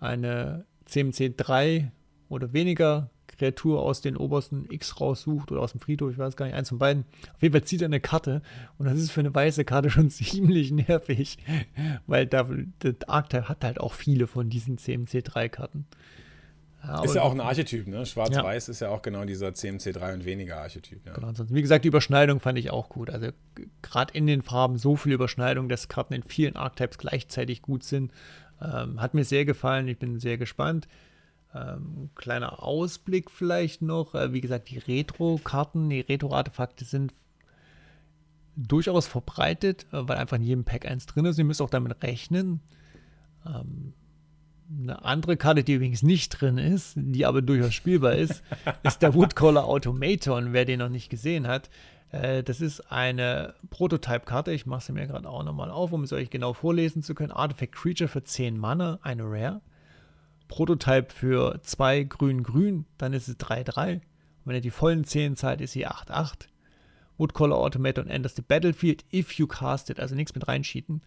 eine 0.00 0.64
CMC 0.86 1.36
3 1.36 1.92
oder 2.28 2.52
weniger 2.52 3.10
Kreatur 3.38 3.82
aus 3.82 4.00
den 4.00 4.16
obersten 4.16 4.66
X 4.70 5.00
raussucht 5.00 5.52
oder 5.52 5.60
aus 5.60 5.72
dem 5.72 5.80
Friedhof, 5.80 6.10
ich 6.12 6.18
weiß 6.18 6.36
gar 6.36 6.46
nicht, 6.46 6.54
eins 6.54 6.68
von 6.68 6.78
beiden. 6.78 7.04
Auf 7.34 7.42
jeden 7.42 7.52
Fall 7.52 7.64
zieht 7.64 7.82
er 7.82 7.86
eine 7.86 8.00
Karte 8.00 8.42
und 8.78 8.86
das 8.86 8.98
ist 8.98 9.10
für 9.10 9.20
eine 9.20 9.34
weiße 9.34 9.64
Karte 9.64 9.90
schon 9.90 10.10
ziemlich 10.10 10.70
nervig, 10.72 11.38
weil 12.06 12.26
da, 12.26 12.48
der 12.82 12.94
Archetype 13.06 13.48
hat 13.48 13.64
halt 13.64 13.80
auch 13.80 13.94
viele 13.94 14.26
von 14.26 14.50
diesen 14.50 14.78
CMC3-Karten. 14.78 15.86
Ja, 16.82 17.02
ist 17.02 17.16
ja 17.16 17.22
auch 17.22 17.32
ein 17.32 17.40
Archetyp, 17.40 17.88
ne? 17.88 18.06
Schwarz-Weiß 18.06 18.68
ja. 18.68 18.70
ist 18.70 18.80
ja 18.80 18.88
auch 18.90 19.02
genau 19.02 19.24
dieser 19.24 19.48
CMC3 19.48 20.14
und 20.14 20.24
weniger 20.24 20.58
Archetyp. 20.58 21.04
Ja. 21.04 21.12
Genau, 21.12 21.32
wie 21.48 21.60
gesagt, 21.60 21.84
die 21.84 21.88
Überschneidung 21.88 22.38
fand 22.38 22.56
ich 22.58 22.70
auch 22.70 22.88
gut. 22.88 23.10
Also 23.10 23.30
gerade 23.82 24.14
in 24.14 24.26
den 24.26 24.42
Farben 24.42 24.78
so 24.78 24.94
viel 24.94 25.12
Überschneidung, 25.12 25.68
dass 25.68 25.88
Karten 25.88 26.14
in 26.14 26.22
vielen 26.22 26.56
Archetypes 26.56 26.98
gleichzeitig 26.98 27.62
gut 27.62 27.82
sind. 27.82 28.12
Ähm, 28.62 29.00
hat 29.00 29.14
mir 29.14 29.24
sehr 29.24 29.44
gefallen, 29.44 29.88
ich 29.88 29.98
bin 29.98 30.20
sehr 30.20 30.38
gespannt. 30.38 30.86
Ähm, 31.54 32.10
kleiner 32.14 32.62
Ausblick 32.62 33.30
vielleicht 33.30 33.82
noch. 33.82 34.14
Äh, 34.14 34.32
wie 34.32 34.40
gesagt, 34.40 34.70
die 34.70 34.78
Retro-Karten, 34.78 35.88
die 35.88 36.00
Retro-Artefakte 36.00 36.84
sind 36.84 37.12
durchaus 38.56 39.06
verbreitet, 39.06 39.86
äh, 39.92 40.08
weil 40.08 40.18
einfach 40.18 40.36
in 40.36 40.42
jedem 40.42 40.64
Pack 40.64 40.86
eins 40.86 41.06
drin 41.06 41.24
ist. 41.24 41.38
Ihr 41.38 41.44
müsst 41.44 41.62
auch 41.62 41.70
damit 41.70 42.02
rechnen. 42.02 42.60
Ähm, 43.46 43.94
eine 44.70 45.02
andere 45.04 45.36
Karte, 45.38 45.64
die 45.64 45.74
übrigens 45.74 46.02
nicht 46.02 46.28
drin 46.40 46.58
ist, 46.58 46.92
die 46.96 47.24
aber 47.24 47.40
durchaus 47.40 47.72
spielbar 47.72 48.14
ist, 48.14 48.42
ist 48.82 49.00
der 49.00 49.14
Woodcaller 49.14 49.64
Automaton, 49.64 50.52
wer 50.52 50.66
den 50.66 50.80
noch 50.80 50.90
nicht 50.90 51.08
gesehen 51.08 51.46
hat. 51.46 51.70
Äh, 52.10 52.42
das 52.42 52.60
ist 52.60 52.92
eine 52.92 53.54
Prototype-Karte. 53.70 54.52
Ich 54.52 54.66
mache 54.66 54.84
sie 54.84 54.92
mir 54.92 55.06
gerade 55.06 55.28
auch 55.28 55.44
nochmal 55.44 55.70
auf, 55.70 55.92
um 55.92 56.02
es 56.02 56.12
euch 56.12 56.28
genau 56.28 56.52
vorlesen 56.52 57.02
zu 57.02 57.14
können. 57.14 57.32
Artifact 57.32 57.74
Creature 57.74 58.08
für 58.08 58.22
10 58.22 58.58
Mana, 58.58 58.98
eine 59.02 59.24
Rare. 59.24 59.62
Prototype 60.48 61.12
für 61.12 61.60
2 61.62 62.04
grün-grün, 62.04 62.86
dann 62.96 63.12
ist 63.12 63.28
es 63.28 63.38
3-3. 63.38 63.94
Und 63.94 64.02
wenn 64.44 64.56
ihr 64.56 64.60
die 64.60 64.70
vollen 64.70 65.04
10 65.04 65.36
zahlt, 65.36 65.60
ist 65.60 65.72
sie 65.72 65.86
8-8. 65.86 66.48
Woodcaller 67.18 67.56
Automaton 67.56 68.08
enters 68.08 68.36
the 68.36 68.42
battlefield 68.42 69.04
if 69.12 69.32
you 69.32 69.46
cast 69.46 69.90
it, 69.90 70.00
also 70.00 70.14
nichts 70.14 70.34
mit 70.34 70.46
reinschieten. 70.48 71.02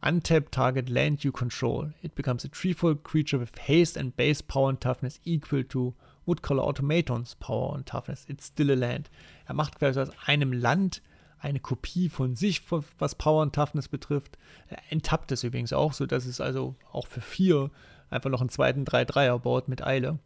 Untap 0.00 0.52
target 0.52 0.88
land 0.88 1.24
you 1.24 1.32
control. 1.32 1.92
It 2.02 2.14
becomes 2.14 2.44
a 2.44 2.48
treefold 2.48 3.02
creature 3.02 3.40
with 3.40 3.52
haste 3.66 3.98
and 3.98 4.16
base 4.16 4.42
power 4.42 4.68
and 4.68 4.80
toughness 4.80 5.20
equal 5.24 5.64
to 5.64 5.94
Woodcaller 6.26 6.62
Automatons 6.62 7.36
Power 7.36 7.74
and 7.74 7.86
Toughness. 7.86 8.24
It's 8.28 8.48
still 8.48 8.70
a 8.70 8.74
land. 8.74 9.10
Er 9.46 9.54
macht 9.54 9.78
quasi 9.78 10.00
aus 10.00 10.10
einem 10.26 10.52
Land 10.52 11.02
eine 11.38 11.60
Kopie 11.60 12.08
von 12.08 12.34
sich, 12.34 12.62
was 12.98 13.14
Power 13.14 13.42
und 13.42 13.54
Toughness 13.54 13.88
betrifft. 13.88 14.38
Er 14.68 14.78
enttappt 14.90 15.32
es 15.32 15.44
übrigens 15.44 15.72
auch, 15.72 15.92
sodass 15.92 16.26
es 16.26 16.40
also 16.40 16.74
auch 16.92 17.06
für 17.06 17.20
vier 17.20 17.70
einfach 18.10 18.30
noch 18.30 18.40
einen 18.40 18.50
zweiten 18.50 18.84
3-3er 18.84 19.38
baut 19.38 19.68
mit 19.68 19.84
Eile. 19.84 20.18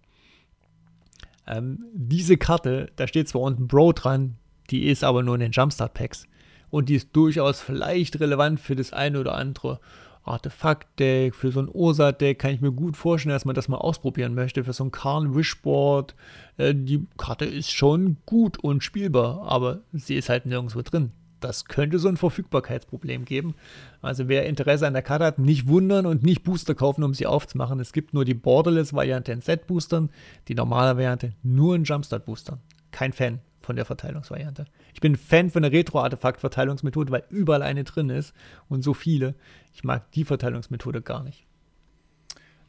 Ähm, 1.47 1.85
diese 1.93 2.37
Karte, 2.37 2.91
da 2.97 3.07
steht 3.07 3.29
zwar 3.29 3.43
unten 3.43 3.69
Bro 3.69 3.93
dran, 3.93 4.37
die 4.71 4.87
ist 4.87 5.03
aber 5.05 5.23
nur 5.23 5.35
in 5.35 5.41
den 5.41 5.53
Jumpstart-Packs. 5.53 6.27
Und 6.71 6.89
die 6.89 6.95
ist 6.95 7.09
durchaus 7.13 7.61
vielleicht 7.61 8.21
relevant 8.21 8.61
für 8.61 8.77
das 8.77 8.93
eine 8.93 9.19
oder 9.19 9.35
andere 9.35 9.81
Artefakt-Deck, 10.25 11.35
für 11.35 11.51
so 11.51 11.61
ein 11.61 11.69
Ursa-Deck 11.73 12.39
kann 12.39 12.53
ich 12.53 12.61
mir 12.61 12.73
gut 12.73 12.97
vorstellen, 12.97 13.33
dass 13.33 13.45
man 13.45 13.55
das 13.55 13.69
mal 13.69 13.79
ausprobieren 13.79 14.35
möchte. 14.35 14.65
Für 14.65 14.73
so 14.73 14.85
ein 14.85 14.91
Karn 14.91 15.35
Wishboard. 15.35 16.15
Äh, 16.57 16.75
die 16.75 17.07
Karte 17.17 17.47
ist 17.47 17.71
schon 17.71 18.19
gut 18.27 18.59
und 18.59 18.85
spielbar, 18.85 19.43
aber 19.47 19.81
sie 19.93 20.17
ist 20.17 20.29
halt 20.29 20.47
nirgendwo 20.47 20.83
drin. 20.83 21.13
Das 21.41 21.65
könnte 21.65 21.99
so 21.99 22.09
ein 22.09 22.17
Verfügbarkeitsproblem 22.17 23.25
geben. 23.25 23.55
Also 24.03 24.29
wer 24.29 24.47
Interesse 24.47 24.87
an 24.87 24.93
der 24.93 25.03
Karte 25.03 25.25
hat, 25.25 25.39
nicht 25.39 25.67
wundern 25.67 26.07
und 26.07 26.23
nicht 26.23 26.45
Booster 26.45 26.75
kaufen, 26.75 27.03
um 27.03 27.15
sie 27.15 27.27
aufzumachen. 27.27 27.81
Es 27.81 27.93
gibt 27.93 28.15
nur 28.15 28.25
die 28.25 28.35
Borderless-Variante 28.35 29.33
in 29.33 29.41
Set-Boostern, 29.41 30.11
die 30.49 30.55
normale 30.55 30.97
Variante 30.97 31.33
nur 31.43 31.75
in 31.75 31.85
Jumpstart-Boostern. 31.85 32.61
Kein 32.91 33.13
Fan 33.13 33.41
von 33.61 33.77
der 33.77 33.85
Verteilungsvariante. 33.85 34.67
Ich 34.95 35.01
bin 35.01 35.17
Fan 35.17 35.51
von 35.51 35.63
der 35.63 35.73
Retro-Artefakt-Verteilungsmethode, 35.73 37.13
weil 37.13 37.25
überall 37.31 37.63
eine 37.63 37.85
drin 37.85 38.11
ist 38.11 38.35
und 38.69 38.83
so 38.83 38.95
viele. 38.95 39.35
Ich 39.73 39.85
mag 39.85 40.11
die 40.13 40.25
Verteilungsmethode 40.25 41.03
gar 41.03 41.23
nicht. 41.23 41.47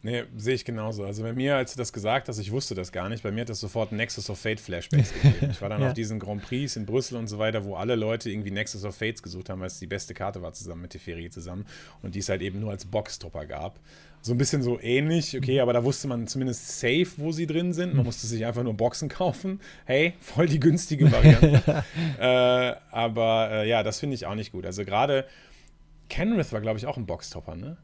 Nee, 0.04 0.24
sehe 0.36 0.56
ich 0.56 0.66
genauso. 0.66 1.04
Also 1.04 1.22
bei 1.22 1.34
mir, 1.34 1.58
als 1.58 1.74
du 1.74 1.78
das 1.78 1.94
gesagt 1.94 2.28
hast, 2.28 2.40
ich 2.40 2.52
wusste 2.52 2.74
das 2.74 2.92
gar 2.92 3.08
nicht, 3.08 3.22
bei 3.22 3.32
mir 3.32 3.42
hat 3.42 3.50
das 3.50 3.60
sofort 3.60 3.92
Nexus 3.92 4.32
of 4.32 4.40
Fate 4.40 4.60
Flashbacks 4.60 5.14
gegeben. 5.22 5.52
Ich 5.52 5.62
war 5.62 5.70
dann 5.70 5.82
ja. 5.82 5.90
auf 5.90 5.94
diesen 5.94 6.20
Grand 6.20 6.42
Prix 6.42 6.76
in 6.76 6.88
Brüssel 6.88 7.18
und 7.18 7.28
so 7.28 7.38
weiter, 7.38 7.66
wo 7.66 7.76
alle 7.76 7.96
Leute 7.96 8.32
irgendwie 8.32 8.50
Nexus 8.50 8.84
of 8.84 8.96
Fates 8.96 9.22
gesucht 9.22 9.50
haben, 9.50 9.60
weil 9.60 9.68
es 9.68 9.78
die 9.78 9.88
beste 9.88 10.16
Karte 10.16 10.42
war 10.42 10.54
zusammen 10.54 10.82
mit 10.82 10.92
Teferi 10.92 11.30
zusammen 11.30 11.66
und 12.02 12.16
die 12.16 12.20
es 12.20 12.30
halt 12.30 12.42
eben 12.42 12.60
nur 12.60 12.72
als 12.72 12.86
Boxtopper 12.86 13.46
gab. 13.46 13.80
So 14.24 14.34
ein 14.34 14.38
bisschen 14.38 14.62
so 14.62 14.80
ähnlich, 14.80 15.36
okay, 15.36 15.62
aber 15.62 15.74
da 15.74 15.84
wusste 15.84 16.08
man 16.08 16.28
zumindest 16.28 16.80
safe, 16.80 17.08
wo 17.18 17.32
sie 17.32 17.48
drin 17.48 17.74
sind. 17.74 17.96
Man 17.96 18.06
musste 18.06 18.28
sich 18.28 18.46
einfach 18.46 18.62
nur 18.64 18.76
Boxen 18.76 19.10
kaufen. 19.10 19.60
Hey, 19.86 20.14
voll 20.20 20.48
die 20.48 20.60
günstige 20.60 21.12
Variante. 21.12 21.84
äh, 22.20 22.76
aber 22.92 23.50
äh, 23.52 23.70
ja, 23.70 23.82
das 23.82 24.00
finde 24.00 24.16
ich 24.16 24.28
auch 24.28 24.36
nicht 24.36 24.52
gut. 24.52 24.66
Also 24.66 24.86
gerade 24.86 25.26
Kenrith 26.10 26.54
war, 26.54 26.62
glaube 26.62 26.78
ich, 26.78 26.86
auch 26.86 26.98
ein 26.98 27.08
Boxtopper, 27.08 27.56
ne? 27.56 27.78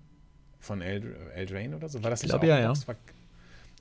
Von 0.68 0.82
Eldraine 0.82 1.76
oder 1.76 1.90
so. 1.90 2.04
War 2.04 2.12
das 2.12 2.22
ich 2.22 2.30
glaub, 2.30 2.44
auch 2.44 2.46
ja, 2.46 2.60
ja. 2.60 2.74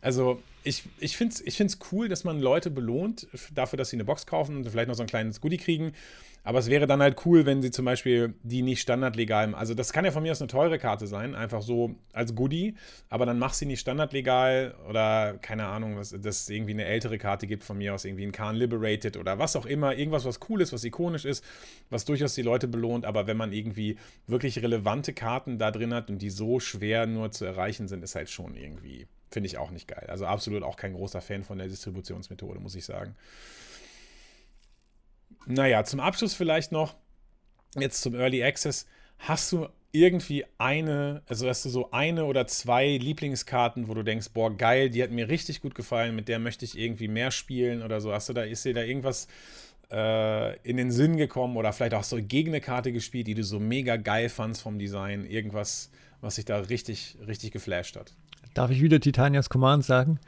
Also 0.00 0.40
ich, 0.62 0.82
ich 0.98 1.16
finde 1.16 1.34
es 1.34 1.40
ich 1.40 1.56
find's 1.56 1.78
cool, 1.92 2.08
dass 2.08 2.24
man 2.24 2.40
Leute 2.40 2.70
belohnt 2.70 3.28
dafür, 3.54 3.76
dass 3.76 3.90
sie 3.90 3.96
eine 3.96 4.04
Box 4.04 4.26
kaufen 4.26 4.56
und 4.56 4.68
vielleicht 4.68 4.88
noch 4.88 4.94
so 4.94 5.02
ein 5.02 5.08
kleines 5.08 5.40
Goodie 5.40 5.58
kriegen. 5.58 5.92
Aber 6.46 6.60
es 6.60 6.70
wäre 6.70 6.86
dann 6.86 7.02
halt 7.02 7.26
cool, 7.26 7.44
wenn 7.44 7.60
sie 7.60 7.72
zum 7.72 7.84
Beispiel 7.84 8.34
die 8.44 8.62
nicht 8.62 8.80
standardlegal, 8.80 9.52
also 9.56 9.74
das 9.74 9.92
kann 9.92 10.04
ja 10.04 10.12
von 10.12 10.22
mir 10.22 10.30
aus 10.30 10.40
eine 10.40 10.46
teure 10.46 10.78
Karte 10.78 11.08
sein, 11.08 11.34
einfach 11.34 11.60
so 11.60 11.96
als 12.12 12.36
Goodie, 12.36 12.76
aber 13.08 13.26
dann 13.26 13.40
mach 13.40 13.52
sie 13.52 13.66
nicht 13.66 13.80
standardlegal 13.80 14.76
oder 14.88 15.38
keine 15.42 15.66
Ahnung, 15.66 15.96
dass 15.96 16.12
es 16.12 16.48
irgendwie 16.48 16.70
eine 16.70 16.84
ältere 16.84 17.18
Karte 17.18 17.48
gibt 17.48 17.64
von 17.64 17.78
mir 17.78 17.94
aus, 17.94 18.04
irgendwie 18.04 18.24
ein 18.24 18.30
Khan 18.30 18.54
Liberated 18.54 19.16
oder 19.16 19.40
was 19.40 19.56
auch 19.56 19.66
immer, 19.66 19.96
irgendwas, 19.96 20.24
was 20.24 20.38
cool 20.48 20.60
ist, 20.60 20.72
was 20.72 20.84
ikonisch 20.84 21.24
ist, 21.24 21.42
was 21.90 22.04
durchaus 22.04 22.36
die 22.36 22.42
Leute 22.42 22.68
belohnt, 22.68 23.06
aber 23.06 23.26
wenn 23.26 23.36
man 23.36 23.50
irgendwie 23.50 23.96
wirklich 24.28 24.62
relevante 24.62 25.14
Karten 25.14 25.58
da 25.58 25.72
drin 25.72 25.92
hat 25.92 26.10
und 26.10 26.22
die 26.22 26.30
so 26.30 26.60
schwer 26.60 27.06
nur 27.06 27.32
zu 27.32 27.44
erreichen 27.44 27.88
sind, 27.88 28.04
ist 28.04 28.14
halt 28.14 28.30
schon 28.30 28.54
irgendwie, 28.54 29.08
finde 29.30 29.48
ich 29.48 29.58
auch 29.58 29.70
nicht 29.70 29.88
geil. 29.88 30.06
Also 30.08 30.26
absolut 30.26 30.62
auch 30.62 30.76
kein 30.76 30.94
großer 30.94 31.20
Fan 31.20 31.44
von 31.44 31.58
der 31.58 31.68
Distributionsmethode, 31.68 32.60
muss 32.60 32.74
ich 32.74 32.84
sagen. 32.84 33.16
Naja, 35.46 35.84
zum 35.84 36.00
Abschluss 36.00 36.34
vielleicht 36.34 36.72
noch, 36.72 36.96
jetzt 37.78 38.00
zum 38.02 38.14
Early 38.14 38.42
Access, 38.42 38.86
hast 39.18 39.52
du 39.52 39.68
irgendwie 39.92 40.44
eine, 40.58 41.22
also 41.26 41.48
hast 41.48 41.64
du 41.64 41.70
so 41.70 41.90
eine 41.90 42.26
oder 42.26 42.46
zwei 42.46 42.96
Lieblingskarten, 42.96 43.88
wo 43.88 43.94
du 43.94 44.02
denkst, 44.02 44.30
boah, 44.34 44.54
geil, 44.54 44.90
die 44.90 45.02
hat 45.02 45.10
mir 45.10 45.28
richtig 45.28 45.62
gut 45.62 45.74
gefallen, 45.74 46.14
mit 46.14 46.28
der 46.28 46.38
möchte 46.38 46.64
ich 46.64 46.78
irgendwie 46.78 47.08
mehr 47.08 47.30
spielen 47.30 47.82
oder 47.82 48.00
so. 48.00 48.12
Hast 48.12 48.28
du 48.28 48.32
da, 48.32 48.42
ist 48.42 48.64
dir 48.64 48.74
da 48.74 48.82
irgendwas 48.82 49.26
äh, 49.90 50.56
in 50.68 50.76
den 50.76 50.90
Sinn 50.90 51.16
gekommen 51.16 51.56
oder 51.56 51.72
vielleicht 51.72 51.94
auch 51.94 52.04
so 52.04 52.18
gegen 52.20 52.50
eine 52.50 52.60
Karte 52.60 52.92
gespielt, 52.92 53.26
die 53.26 53.34
du 53.34 53.44
so 53.44 53.58
mega 53.58 53.96
geil 53.96 54.28
fandst 54.28 54.62
vom 54.62 54.78
Design? 54.78 55.24
Irgendwas, 55.24 55.90
was 56.20 56.36
dich 56.36 56.44
da 56.44 56.58
richtig, 56.58 57.16
richtig 57.26 57.52
geflasht 57.52 57.96
hat? 57.96 58.14
Darf 58.56 58.70
ich 58.70 58.80
wieder 58.80 58.98
Titanias 59.00 59.50
Command 59.50 59.84
sagen? 59.84 60.18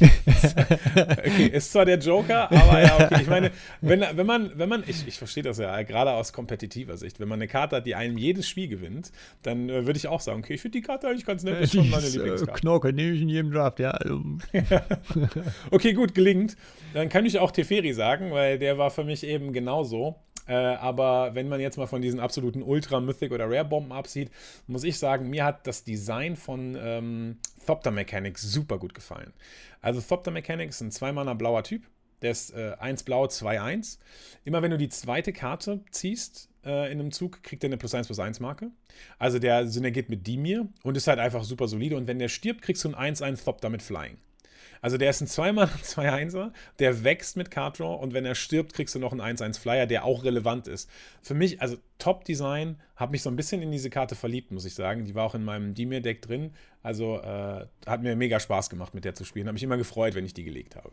okay, 0.00 1.46
ist 1.46 1.70
zwar 1.70 1.84
der 1.84 2.00
Joker, 2.00 2.50
aber 2.50 2.82
ja, 2.82 2.96
okay. 2.96 3.22
Ich 3.22 3.28
meine, 3.28 3.52
wenn, 3.80 4.00
wenn 4.00 4.26
man, 4.26 4.50
wenn 4.58 4.68
man, 4.68 4.82
ich, 4.88 5.06
ich 5.06 5.18
verstehe 5.18 5.44
das 5.44 5.58
ja 5.58 5.80
gerade 5.82 6.10
aus 6.10 6.32
kompetitiver 6.32 6.96
Sicht, 6.96 7.20
wenn 7.20 7.28
man 7.28 7.38
eine 7.38 7.46
Karte 7.46 7.76
hat, 7.76 7.86
die 7.86 7.94
einem 7.94 8.18
jedes 8.18 8.48
Spiel 8.48 8.66
gewinnt, 8.66 9.12
dann 9.42 9.68
äh, 9.68 9.86
würde 9.86 9.98
ich 9.98 10.08
auch 10.08 10.20
sagen, 10.20 10.40
okay, 10.40 10.54
ich 10.54 10.62
finde 10.62 10.78
die 10.78 10.82
Karte 10.82 11.06
eigentlich 11.06 11.26
ganz 11.26 11.44
nett, 11.44 11.60
ist 11.60 11.74
schon 11.74 11.88
meine 11.88 12.04
äh, 12.04 12.10
Lieblingskarte. 12.10 12.60
Knorke 12.60 12.92
nehme 12.92 13.12
ich 13.12 13.22
in 13.22 13.28
jedem 13.28 13.52
Draft, 13.52 13.78
ja. 13.78 13.92
Also. 13.92 14.20
okay, 15.70 15.92
gut, 15.92 16.12
gelingt. 16.12 16.56
Dann 16.92 17.08
kann 17.08 17.24
ich 17.24 17.38
auch 17.38 17.52
Teferi 17.52 17.92
sagen, 17.92 18.32
weil 18.32 18.58
der 18.58 18.78
war 18.78 18.90
für 18.90 19.04
mich 19.04 19.24
eben 19.24 19.52
genauso. 19.52 20.16
Äh, 20.46 20.54
aber 20.54 21.34
wenn 21.34 21.48
man 21.48 21.60
jetzt 21.60 21.76
mal 21.76 21.86
von 21.86 22.02
diesen 22.02 22.20
absoluten 22.20 22.62
Ultra 22.62 23.00
Mythic 23.00 23.32
oder 23.32 23.46
Rare 23.46 23.64
Bomben 23.64 23.92
absieht, 23.92 24.30
muss 24.66 24.84
ich 24.84 24.98
sagen, 24.98 25.28
mir 25.28 25.44
hat 25.44 25.66
das 25.66 25.84
Design 25.84 26.36
von 26.36 26.76
ähm, 26.80 27.38
Thopter 27.66 27.90
Mechanics 27.90 28.42
super 28.42 28.78
gut 28.78 28.94
gefallen. 28.94 29.32
Also 29.80 30.00
Thopter 30.00 30.30
Mechanics 30.30 30.76
ist 30.76 30.80
ein 30.82 30.92
zweimaler 30.92 31.34
blauer 31.34 31.62
Typ. 31.62 31.82
Der 32.22 32.30
ist 32.30 32.54
äh, 32.54 32.74
1 32.78 33.02
blau, 33.02 33.26
2 33.26 33.60
1. 33.60 33.98
Immer 34.44 34.62
wenn 34.62 34.70
du 34.70 34.78
die 34.78 34.88
zweite 34.88 35.32
Karte 35.32 35.80
ziehst 35.90 36.48
äh, 36.64 36.90
in 36.90 36.98
einem 36.98 37.12
Zug, 37.12 37.42
kriegt 37.42 37.62
er 37.62 37.68
eine 37.68 37.76
plus 37.76 37.94
1 37.94 38.06
plus 38.06 38.18
1 38.18 38.40
Marke. 38.40 38.70
Also 39.18 39.38
der 39.38 39.68
synergiert 39.68 40.08
mit 40.08 40.26
Dimir 40.26 40.68
und 40.82 40.96
ist 40.96 41.08
halt 41.08 41.18
einfach 41.18 41.44
super 41.44 41.68
solide. 41.68 41.96
Und 41.96 42.06
wenn 42.06 42.18
der 42.18 42.28
stirbt, 42.28 42.62
kriegst 42.62 42.84
du 42.84 42.88
ein 42.88 42.94
1 42.94 43.20
1 43.20 43.44
Thopter 43.44 43.68
mit 43.68 43.82
Flying. 43.82 44.16
Also 44.86 44.98
der 44.98 45.10
ist 45.10 45.20
ein 45.20 45.26
2-Mann, 45.26 45.68
2-1er, 45.82 46.52
der 46.78 47.02
wächst 47.02 47.36
mit 47.36 47.50
Card 47.50 47.80
Draw 47.80 48.00
und 48.00 48.14
wenn 48.14 48.24
er 48.24 48.36
stirbt, 48.36 48.72
kriegst 48.72 48.94
du 48.94 49.00
noch 49.00 49.10
einen 49.10 49.20
1-1 49.20 49.58
Flyer, 49.58 49.84
der 49.84 50.04
auch 50.04 50.22
relevant 50.22 50.68
ist. 50.68 50.88
Für 51.22 51.34
mich, 51.34 51.60
also 51.60 51.76
Top-Design, 51.98 52.76
habe 52.94 53.10
mich 53.10 53.22
so 53.22 53.28
ein 53.28 53.34
bisschen 53.34 53.62
in 53.62 53.72
diese 53.72 53.90
Karte 53.90 54.14
verliebt, 54.14 54.52
muss 54.52 54.64
ich 54.64 54.76
sagen. 54.76 55.04
Die 55.04 55.16
war 55.16 55.24
auch 55.24 55.34
in 55.34 55.44
meinem 55.44 55.74
Dimir-Deck 55.74 56.22
drin. 56.22 56.52
Also 56.84 57.18
äh, 57.18 57.66
hat 57.84 58.02
mir 58.02 58.14
mega 58.14 58.38
Spaß 58.38 58.70
gemacht, 58.70 58.94
mit 58.94 59.04
der 59.04 59.16
zu 59.16 59.24
spielen. 59.24 59.48
Habe 59.48 59.54
mich 59.54 59.64
immer 59.64 59.76
gefreut, 59.76 60.14
wenn 60.14 60.24
ich 60.24 60.34
die 60.34 60.44
gelegt 60.44 60.76
habe. 60.76 60.92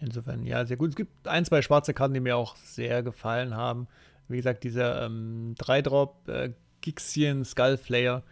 Insofern, 0.00 0.44
ja, 0.44 0.66
sehr 0.66 0.76
gut. 0.76 0.90
Es 0.90 0.96
gibt 0.96 1.28
ein, 1.28 1.44
zwei 1.44 1.62
schwarze 1.62 1.94
Karten, 1.94 2.14
die 2.14 2.20
mir 2.20 2.36
auch 2.36 2.56
sehr 2.56 3.04
gefallen 3.04 3.54
haben. 3.54 3.86
Wie 4.26 4.38
gesagt, 4.38 4.64
dieser 4.64 5.06
ähm, 5.06 5.54
3-Drop 5.60 6.28
äh, 6.28 6.50
Gixian 6.80 7.44
Skullflayer 7.44 8.24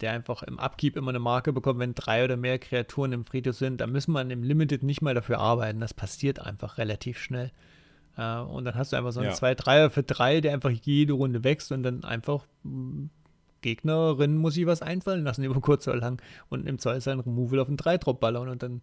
der 0.00 0.12
einfach 0.12 0.42
im 0.42 0.58
Upkeep 0.58 0.96
immer 0.96 1.10
eine 1.10 1.18
Marke 1.18 1.52
bekommt, 1.52 1.80
wenn 1.80 1.94
drei 1.94 2.24
oder 2.24 2.36
mehr 2.36 2.58
Kreaturen 2.58 3.12
im 3.12 3.24
Friedhof 3.24 3.56
sind. 3.56 3.80
Da 3.80 3.86
muss 3.86 4.08
man 4.08 4.30
im 4.30 4.42
Limited 4.42 4.82
nicht 4.82 5.02
mal 5.02 5.14
dafür 5.14 5.38
arbeiten. 5.38 5.80
Das 5.80 5.94
passiert 5.94 6.38
einfach 6.38 6.78
relativ 6.78 7.18
schnell. 7.18 7.50
Äh, 8.16 8.38
und 8.38 8.64
dann 8.64 8.74
hast 8.74 8.92
du 8.92 8.96
einfach 8.96 9.12
so 9.12 9.20
einen 9.20 9.32
2-3er 9.32 9.90
für 9.90 10.02
3, 10.02 10.40
der 10.40 10.52
einfach 10.52 10.70
jede 10.70 11.14
Runde 11.14 11.44
wächst 11.44 11.72
und 11.72 11.82
dann 11.82 12.04
einfach 12.04 12.46
hm, 12.62 13.10
Gegnerin 13.62 14.36
muss 14.36 14.54
sich 14.54 14.66
was 14.66 14.82
einfallen 14.82 15.24
lassen 15.24 15.44
über 15.44 15.60
kurz 15.60 15.88
oder 15.88 15.96
lang 15.96 16.22
und 16.48 16.68
im 16.68 16.78
Zweifel 16.78 17.00
sein 17.00 17.20
Removal 17.20 17.60
auf 17.60 17.68
einen 17.68 17.78
3-Drop 17.78 18.20
ballern 18.20 18.48
und 18.48 18.62
dann 18.62 18.82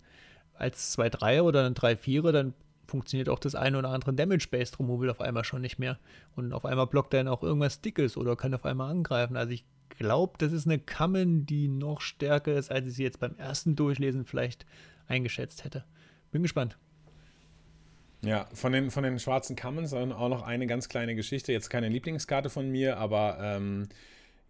als 0.56 0.98
2-3er 0.98 1.41
oder 1.41 1.65
ein 1.65 1.73
3-4er, 1.73 2.31
dann 2.31 2.53
funktioniert 2.85 3.30
auch 3.30 3.40
das 3.40 3.56
eine 3.56 3.80
oder 3.80 3.90
andere 3.90 4.14
Damage-Based 4.14 4.80
Removal 4.80 5.10
auf 5.10 5.22
einmal 5.22 5.44
schon 5.44 5.61
nicht 5.61 5.80
mehr. 5.80 5.98
Und 6.35 6.53
auf 6.53 6.65
einmal 6.65 6.85
blockt 6.85 7.14
er 7.14 7.23
dann 7.23 7.34
auch 7.34 7.41
irgendwas 7.41 7.81
Dickes 7.81 8.18
oder 8.18 8.35
kann 8.35 8.53
auf 8.53 8.65
einmal 8.65 8.91
angreifen. 8.91 9.35
Also 9.35 9.52
ich 9.52 9.65
glaube, 9.98 10.34
das 10.38 10.52
ist 10.52 10.65
eine 10.68 10.80
Kammen, 10.80 11.45
die 11.45 11.68
noch 11.68 12.02
stärker 12.02 12.53
ist, 12.53 12.72
als 12.72 12.88
ich 12.88 12.94
sie 12.95 13.03
jetzt 13.03 13.20
beim 13.20 13.36
ersten 13.38 13.76
Durchlesen 13.76 14.26
vielleicht 14.26 14.65
eingeschätzt 15.07 15.64
hätte. 15.64 15.86
Bin 16.32 16.41
gespannt. 16.41 16.78
Ja, 18.24 18.48
von 18.53 18.72
den, 18.72 18.90
von 18.90 19.03
den 19.03 19.20
schwarzen 19.20 19.56
Kammen 19.56 19.86
auch 20.14 20.30
noch 20.30 20.44
eine 20.44 20.65
ganz 20.65 20.88
kleine 20.88 21.14
Geschichte. 21.14 21.52
Jetzt 21.52 21.70
keine 21.70 21.90
Lieblingskarte 21.90 22.49
von 22.49 22.70
mir, 22.70 22.98
aber 22.98 23.38
ähm, 23.41 23.90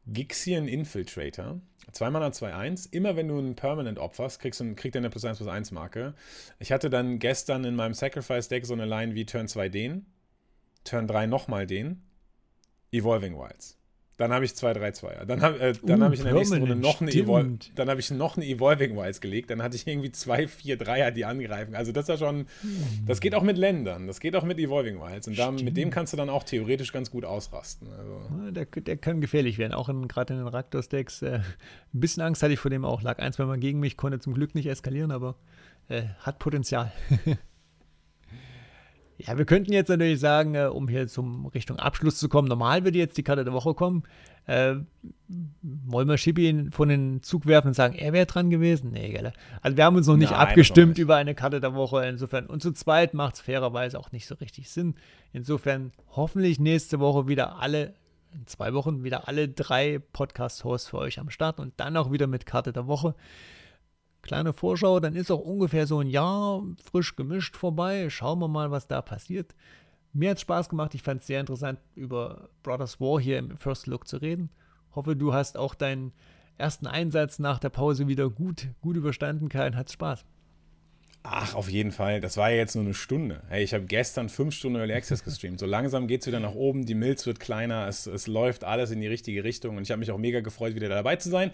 Gixian 0.05 0.67
Infiltrator. 0.67 1.59
2 1.91 2.09
Mana 2.11 2.27
2-1. 2.27 2.93
Immer 2.93 3.15
wenn 3.15 3.27
du 3.27 3.37
einen 3.37 3.55
Permanent 3.55 3.97
opferst, 3.97 4.39
kriegst 4.39 4.59
du, 4.59 4.75
kriegt 4.75 4.95
er 4.95 4.99
eine 4.99 5.09
plus 5.09 5.25
1 5.25 5.37
plus 5.37 5.49
1 5.49 5.71
Marke. 5.71 6.13
Ich 6.59 6.71
hatte 6.71 6.89
dann 6.89 7.17
gestern 7.17 7.63
in 7.65 7.75
meinem 7.75 7.95
Sacrifice-Deck 7.95 8.65
so 8.65 8.73
eine 8.73 8.85
Line 8.85 9.15
wie 9.15 9.25
Turn 9.25 9.47
2 9.47 9.69
den, 9.69 10.05
Turn 10.83 11.07
3 11.07 11.25
nochmal 11.25 11.65
den, 11.65 12.03
Evolving 12.91 13.37
Wilds. 13.37 13.79
Dann 14.23 14.33
habe 14.33 14.45
ich 14.45 14.55
2, 14.55 14.73
3, 14.73 14.91
2. 14.91 15.25
Dann 15.25 15.41
habe 15.41 15.59
äh, 15.59 15.73
uh, 15.81 16.01
hab 16.01 16.13
ich 16.13 16.19
in 16.19 16.25
der 16.25 16.33
nächsten 16.33 16.57
Runde 16.59 16.75
noch 16.75 17.01
eine, 17.01 17.11
Evol 17.11 17.57
dann 17.75 17.99
ich 17.99 18.11
noch 18.11 18.37
eine 18.37 18.45
Evolving 18.45 18.95
Wilds 18.95 19.21
gelegt. 19.21 19.49
Dann 19.49 19.61
hatte 19.61 19.75
ich 19.75 19.85
irgendwie 19.85 20.11
2, 20.11 20.47
4, 20.47 20.79
3er, 20.79 21.11
die 21.11 21.25
angreifen. 21.25 21.75
Also 21.75 21.91
das 21.91 22.03
ist 22.03 22.09
ja 22.09 22.17
schon, 22.17 22.47
das 23.05 23.19
geht 23.19 23.35
auch 23.35 23.43
mit 23.43 23.57
Ländern. 23.57 24.07
Das 24.07 24.19
geht 24.19 24.35
auch 24.35 24.43
mit 24.43 24.59
Evolving 24.59 24.99
Wilds. 24.99 25.27
Und 25.27 25.37
da, 25.37 25.51
mit 25.51 25.75
dem 25.75 25.89
kannst 25.89 26.13
du 26.13 26.17
dann 26.17 26.29
auch 26.29 26.43
theoretisch 26.43 26.93
ganz 26.93 27.11
gut 27.11 27.25
ausrasten. 27.25 27.87
Also. 27.97 28.51
Der, 28.51 28.65
der 28.65 28.97
kann 28.97 29.21
gefährlich 29.21 29.57
werden. 29.57 29.73
Auch 29.73 29.87
gerade 30.07 30.33
in 30.33 30.39
den 30.39 30.47
Raktos-Decks. 30.47 31.21
Äh, 31.21 31.41
ein 31.93 31.99
bisschen 31.99 32.23
Angst 32.23 32.41
hatte 32.41 32.53
ich 32.53 32.59
vor 32.59 32.71
dem 32.71 32.85
auch. 32.85 33.01
Lag 33.01 33.19
ein, 33.19 33.33
zwei 33.33 33.45
Mal 33.45 33.59
gegen 33.59 33.79
mich, 33.79 33.97
konnte 33.97 34.19
zum 34.19 34.33
Glück 34.33 34.55
nicht 34.55 34.67
eskalieren, 34.67 35.11
aber 35.11 35.35
äh, 35.89 36.03
hat 36.19 36.39
Potenzial. 36.39 36.91
Ja, 39.17 39.37
wir 39.37 39.45
könnten 39.45 39.71
jetzt 39.71 39.89
natürlich 39.89 40.19
sagen, 40.19 40.55
äh, 40.55 40.65
um 40.65 40.87
hier 40.87 41.07
zum 41.07 41.45
Richtung 41.47 41.77
Abschluss 41.77 42.17
zu 42.17 42.29
kommen, 42.29 42.47
normal 42.47 42.83
würde 42.83 42.97
jetzt 42.97 43.17
die 43.17 43.23
Karte 43.23 43.43
der 43.43 43.53
Woche 43.53 43.73
kommen. 43.73 44.03
Äh, 44.45 44.75
wollen 45.61 46.07
wir 46.09 46.17
Schippi 46.17 46.67
von 46.71 46.89
den 46.89 47.21
Zug 47.23 47.45
werfen 47.45 47.69
und 47.69 47.73
sagen, 47.73 47.95
er 47.95 48.11
wäre 48.11 48.25
dran 48.25 48.49
gewesen? 48.49 48.91
Nee, 48.91 49.11
gell? 49.11 49.31
Also 49.61 49.77
wir 49.77 49.85
haben 49.85 49.95
uns 49.95 50.07
noch 50.07 50.17
nicht 50.17 50.31
Nein, 50.31 50.39
abgestimmt 50.39 50.97
nicht. 50.97 50.99
über 50.99 51.15
eine 51.15 51.35
Karte 51.35 51.61
der 51.61 51.75
Woche. 51.75 52.05
Insofern, 52.05 52.47
und 52.47 52.61
zu 52.61 52.73
zweit 52.73 53.13
macht 53.13 53.35
es 53.35 53.41
fairerweise 53.41 53.99
auch 53.99 54.11
nicht 54.11 54.27
so 54.27 54.35
richtig 54.35 54.69
Sinn. 54.69 54.95
Insofern 55.31 55.91
hoffentlich 56.09 56.59
nächste 56.59 56.99
Woche 56.99 57.27
wieder 57.27 57.59
alle, 57.59 57.93
in 58.33 58.47
zwei 58.47 58.73
Wochen 58.73 59.03
wieder 59.03 59.27
alle 59.27 59.47
drei 59.47 59.99
Podcast-Hosts 60.11 60.89
für 60.89 60.97
euch 60.97 61.19
am 61.19 61.29
Start 61.29 61.59
und 61.59 61.73
dann 61.77 61.95
auch 61.95 62.11
wieder 62.11 62.27
mit 62.27 62.45
Karte 62.45 62.73
der 62.73 62.87
Woche 62.87 63.15
kleine 64.23 64.53
Vorschau, 64.53 64.99
dann 64.99 65.15
ist 65.15 65.29
auch 65.29 65.41
ungefähr 65.41 65.85
so 65.85 65.99
ein 65.99 66.07
Jahr 66.07 66.63
frisch 66.83 67.15
gemischt 67.15 67.55
vorbei. 67.55 68.09
Schauen 68.09 68.39
wir 68.39 68.47
mal, 68.47 68.71
was 68.71 68.87
da 68.87 69.01
passiert. 69.01 69.53
Mir 70.13 70.31
hat 70.31 70.37
es 70.37 70.41
Spaß 70.41 70.69
gemacht. 70.69 70.95
Ich 70.95 71.03
fand 71.03 71.21
es 71.21 71.27
sehr 71.27 71.39
interessant, 71.39 71.79
über 71.95 72.49
Brothers 72.63 72.99
War 72.99 73.19
hier 73.19 73.37
im 73.37 73.55
First 73.55 73.85
Look 73.85 74.07
zu 74.07 74.17
reden. 74.17 74.49
Hoffe, 74.95 75.15
du 75.15 75.33
hast 75.33 75.57
auch 75.57 75.75
deinen 75.75 76.13
ersten 76.57 76.87
Einsatz 76.87 77.39
nach 77.39 77.59
der 77.59 77.69
Pause 77.69 78.07
wieder 78.07 78.29
gut, 78.29 78.69
gut 78.81 78.95
überstanden, 78.95 79.49
Kai, 79.49 79.71
hat 79.71 79.91
Spaß. 79.91 80.25
Ach, 81.25 81.55
auf 81.55 81.69
jeden 81.69 81.91
Fall. 81.91 82.19
Das 82.19 82.35
war 82.35 82.51
ja 82.51 82.57
jetzt 82.57 82.75
nur 82.75 82.83
eine 82.83 82.93
Stunde. 82.93 83.43
Hey, 83.47 83.63
ich 83.63 83.73
habe 83.73 83.85
gestern 83.85 84.27
fünf 84.27 84.53
Stunden 84.53 84.77
Early 84.77 84.93
Access 84.93 85.23
gestreamt. 85.23 85.57
So 85.57 85.65
langsam 85.65 86.07
geht 86.07 86.21
es 86.21 86.27
wieder 86.27 86.41
nach 86.41 86.53
oben, 86.53 86.85
die 86.85 86.95
Milz 86.95 87.25
wird 87.25 87.39
kleiner, 87.39 87.87
es, 87.87 88.07
es 88.07 88.27
läuft 88.27 88.65
alles 88.65 88.91
in 88.91 88.99
die 88.99 89.07
richtige 89.07 89.45
Richtung 89.45 89.77
und 89.77 89.83
ich 89.83 89.91
habe 89.91 89.99
mich 89.99 90.11
auch 90.11 90.17
mega 90.17 90.41
gefreut, 90.41 90.75
wieder 90.75 90.89
dabei 90.89 91.15
zu 91.15 91.29
sein. 91.29 91.51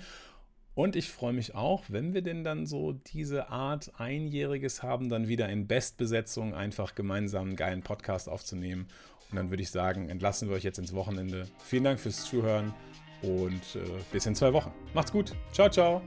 Und 0.80 0.95
ich 0.95 1.11
freue 1.11 1.34
mich 1.34 1.56
auch, 1.56 1.84
wenn 1.89 2.14
wir 2.14 2.22
denn 2.22 2.45
dann 2.45 2.65
so 2.65 2.93
diese 2.93 3.49
Art 3.49 3.91
Einjähriges 3.99 4.81
haben, 4.81 5.10
dann 5.10 5.27
wieder 5.27 5.49
in 5.49 5.68
Bestbesetzung 5.68 6.53
einfach 6.53 6.95
gemeinsam 6.95 7.47
einen 7.47 7.56
geilen 7.57 7.81
Podcast 7.81 8.30
aufzunehmen. 8.30 8.88
Und 9.30 9.35
dann 9.35 9.49
würde 9.49 9.61
ich 9.61 9.72
sagen, 9.72 10.07
entlassen 10.07 10.47
wir 10.47 10.56
euch 10.56 10.64
jetzt 10.64 10.80
ins 10.80 10.93
Wochenende. 10.93 11.49
Vielen 11.65 11.84
Dank 11.84 11.99
fürs 11.99 12.23
Zuhören 12.23 12.73
und 13.22 13.76
äh, 13.76 13.81
bis 14.14 14.26
in 14.26 14.35
zwei 14.35 14.53
Wochen. 14.53 14.72
Macht's 14.93 15.11
gut. 15.11 15.35
Ciao, 15.51 15.69
ciao. 15.69 16.01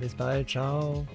Bis 0.00 0.14
bald. 0.14 0.48
Ciao. 0.48 1.06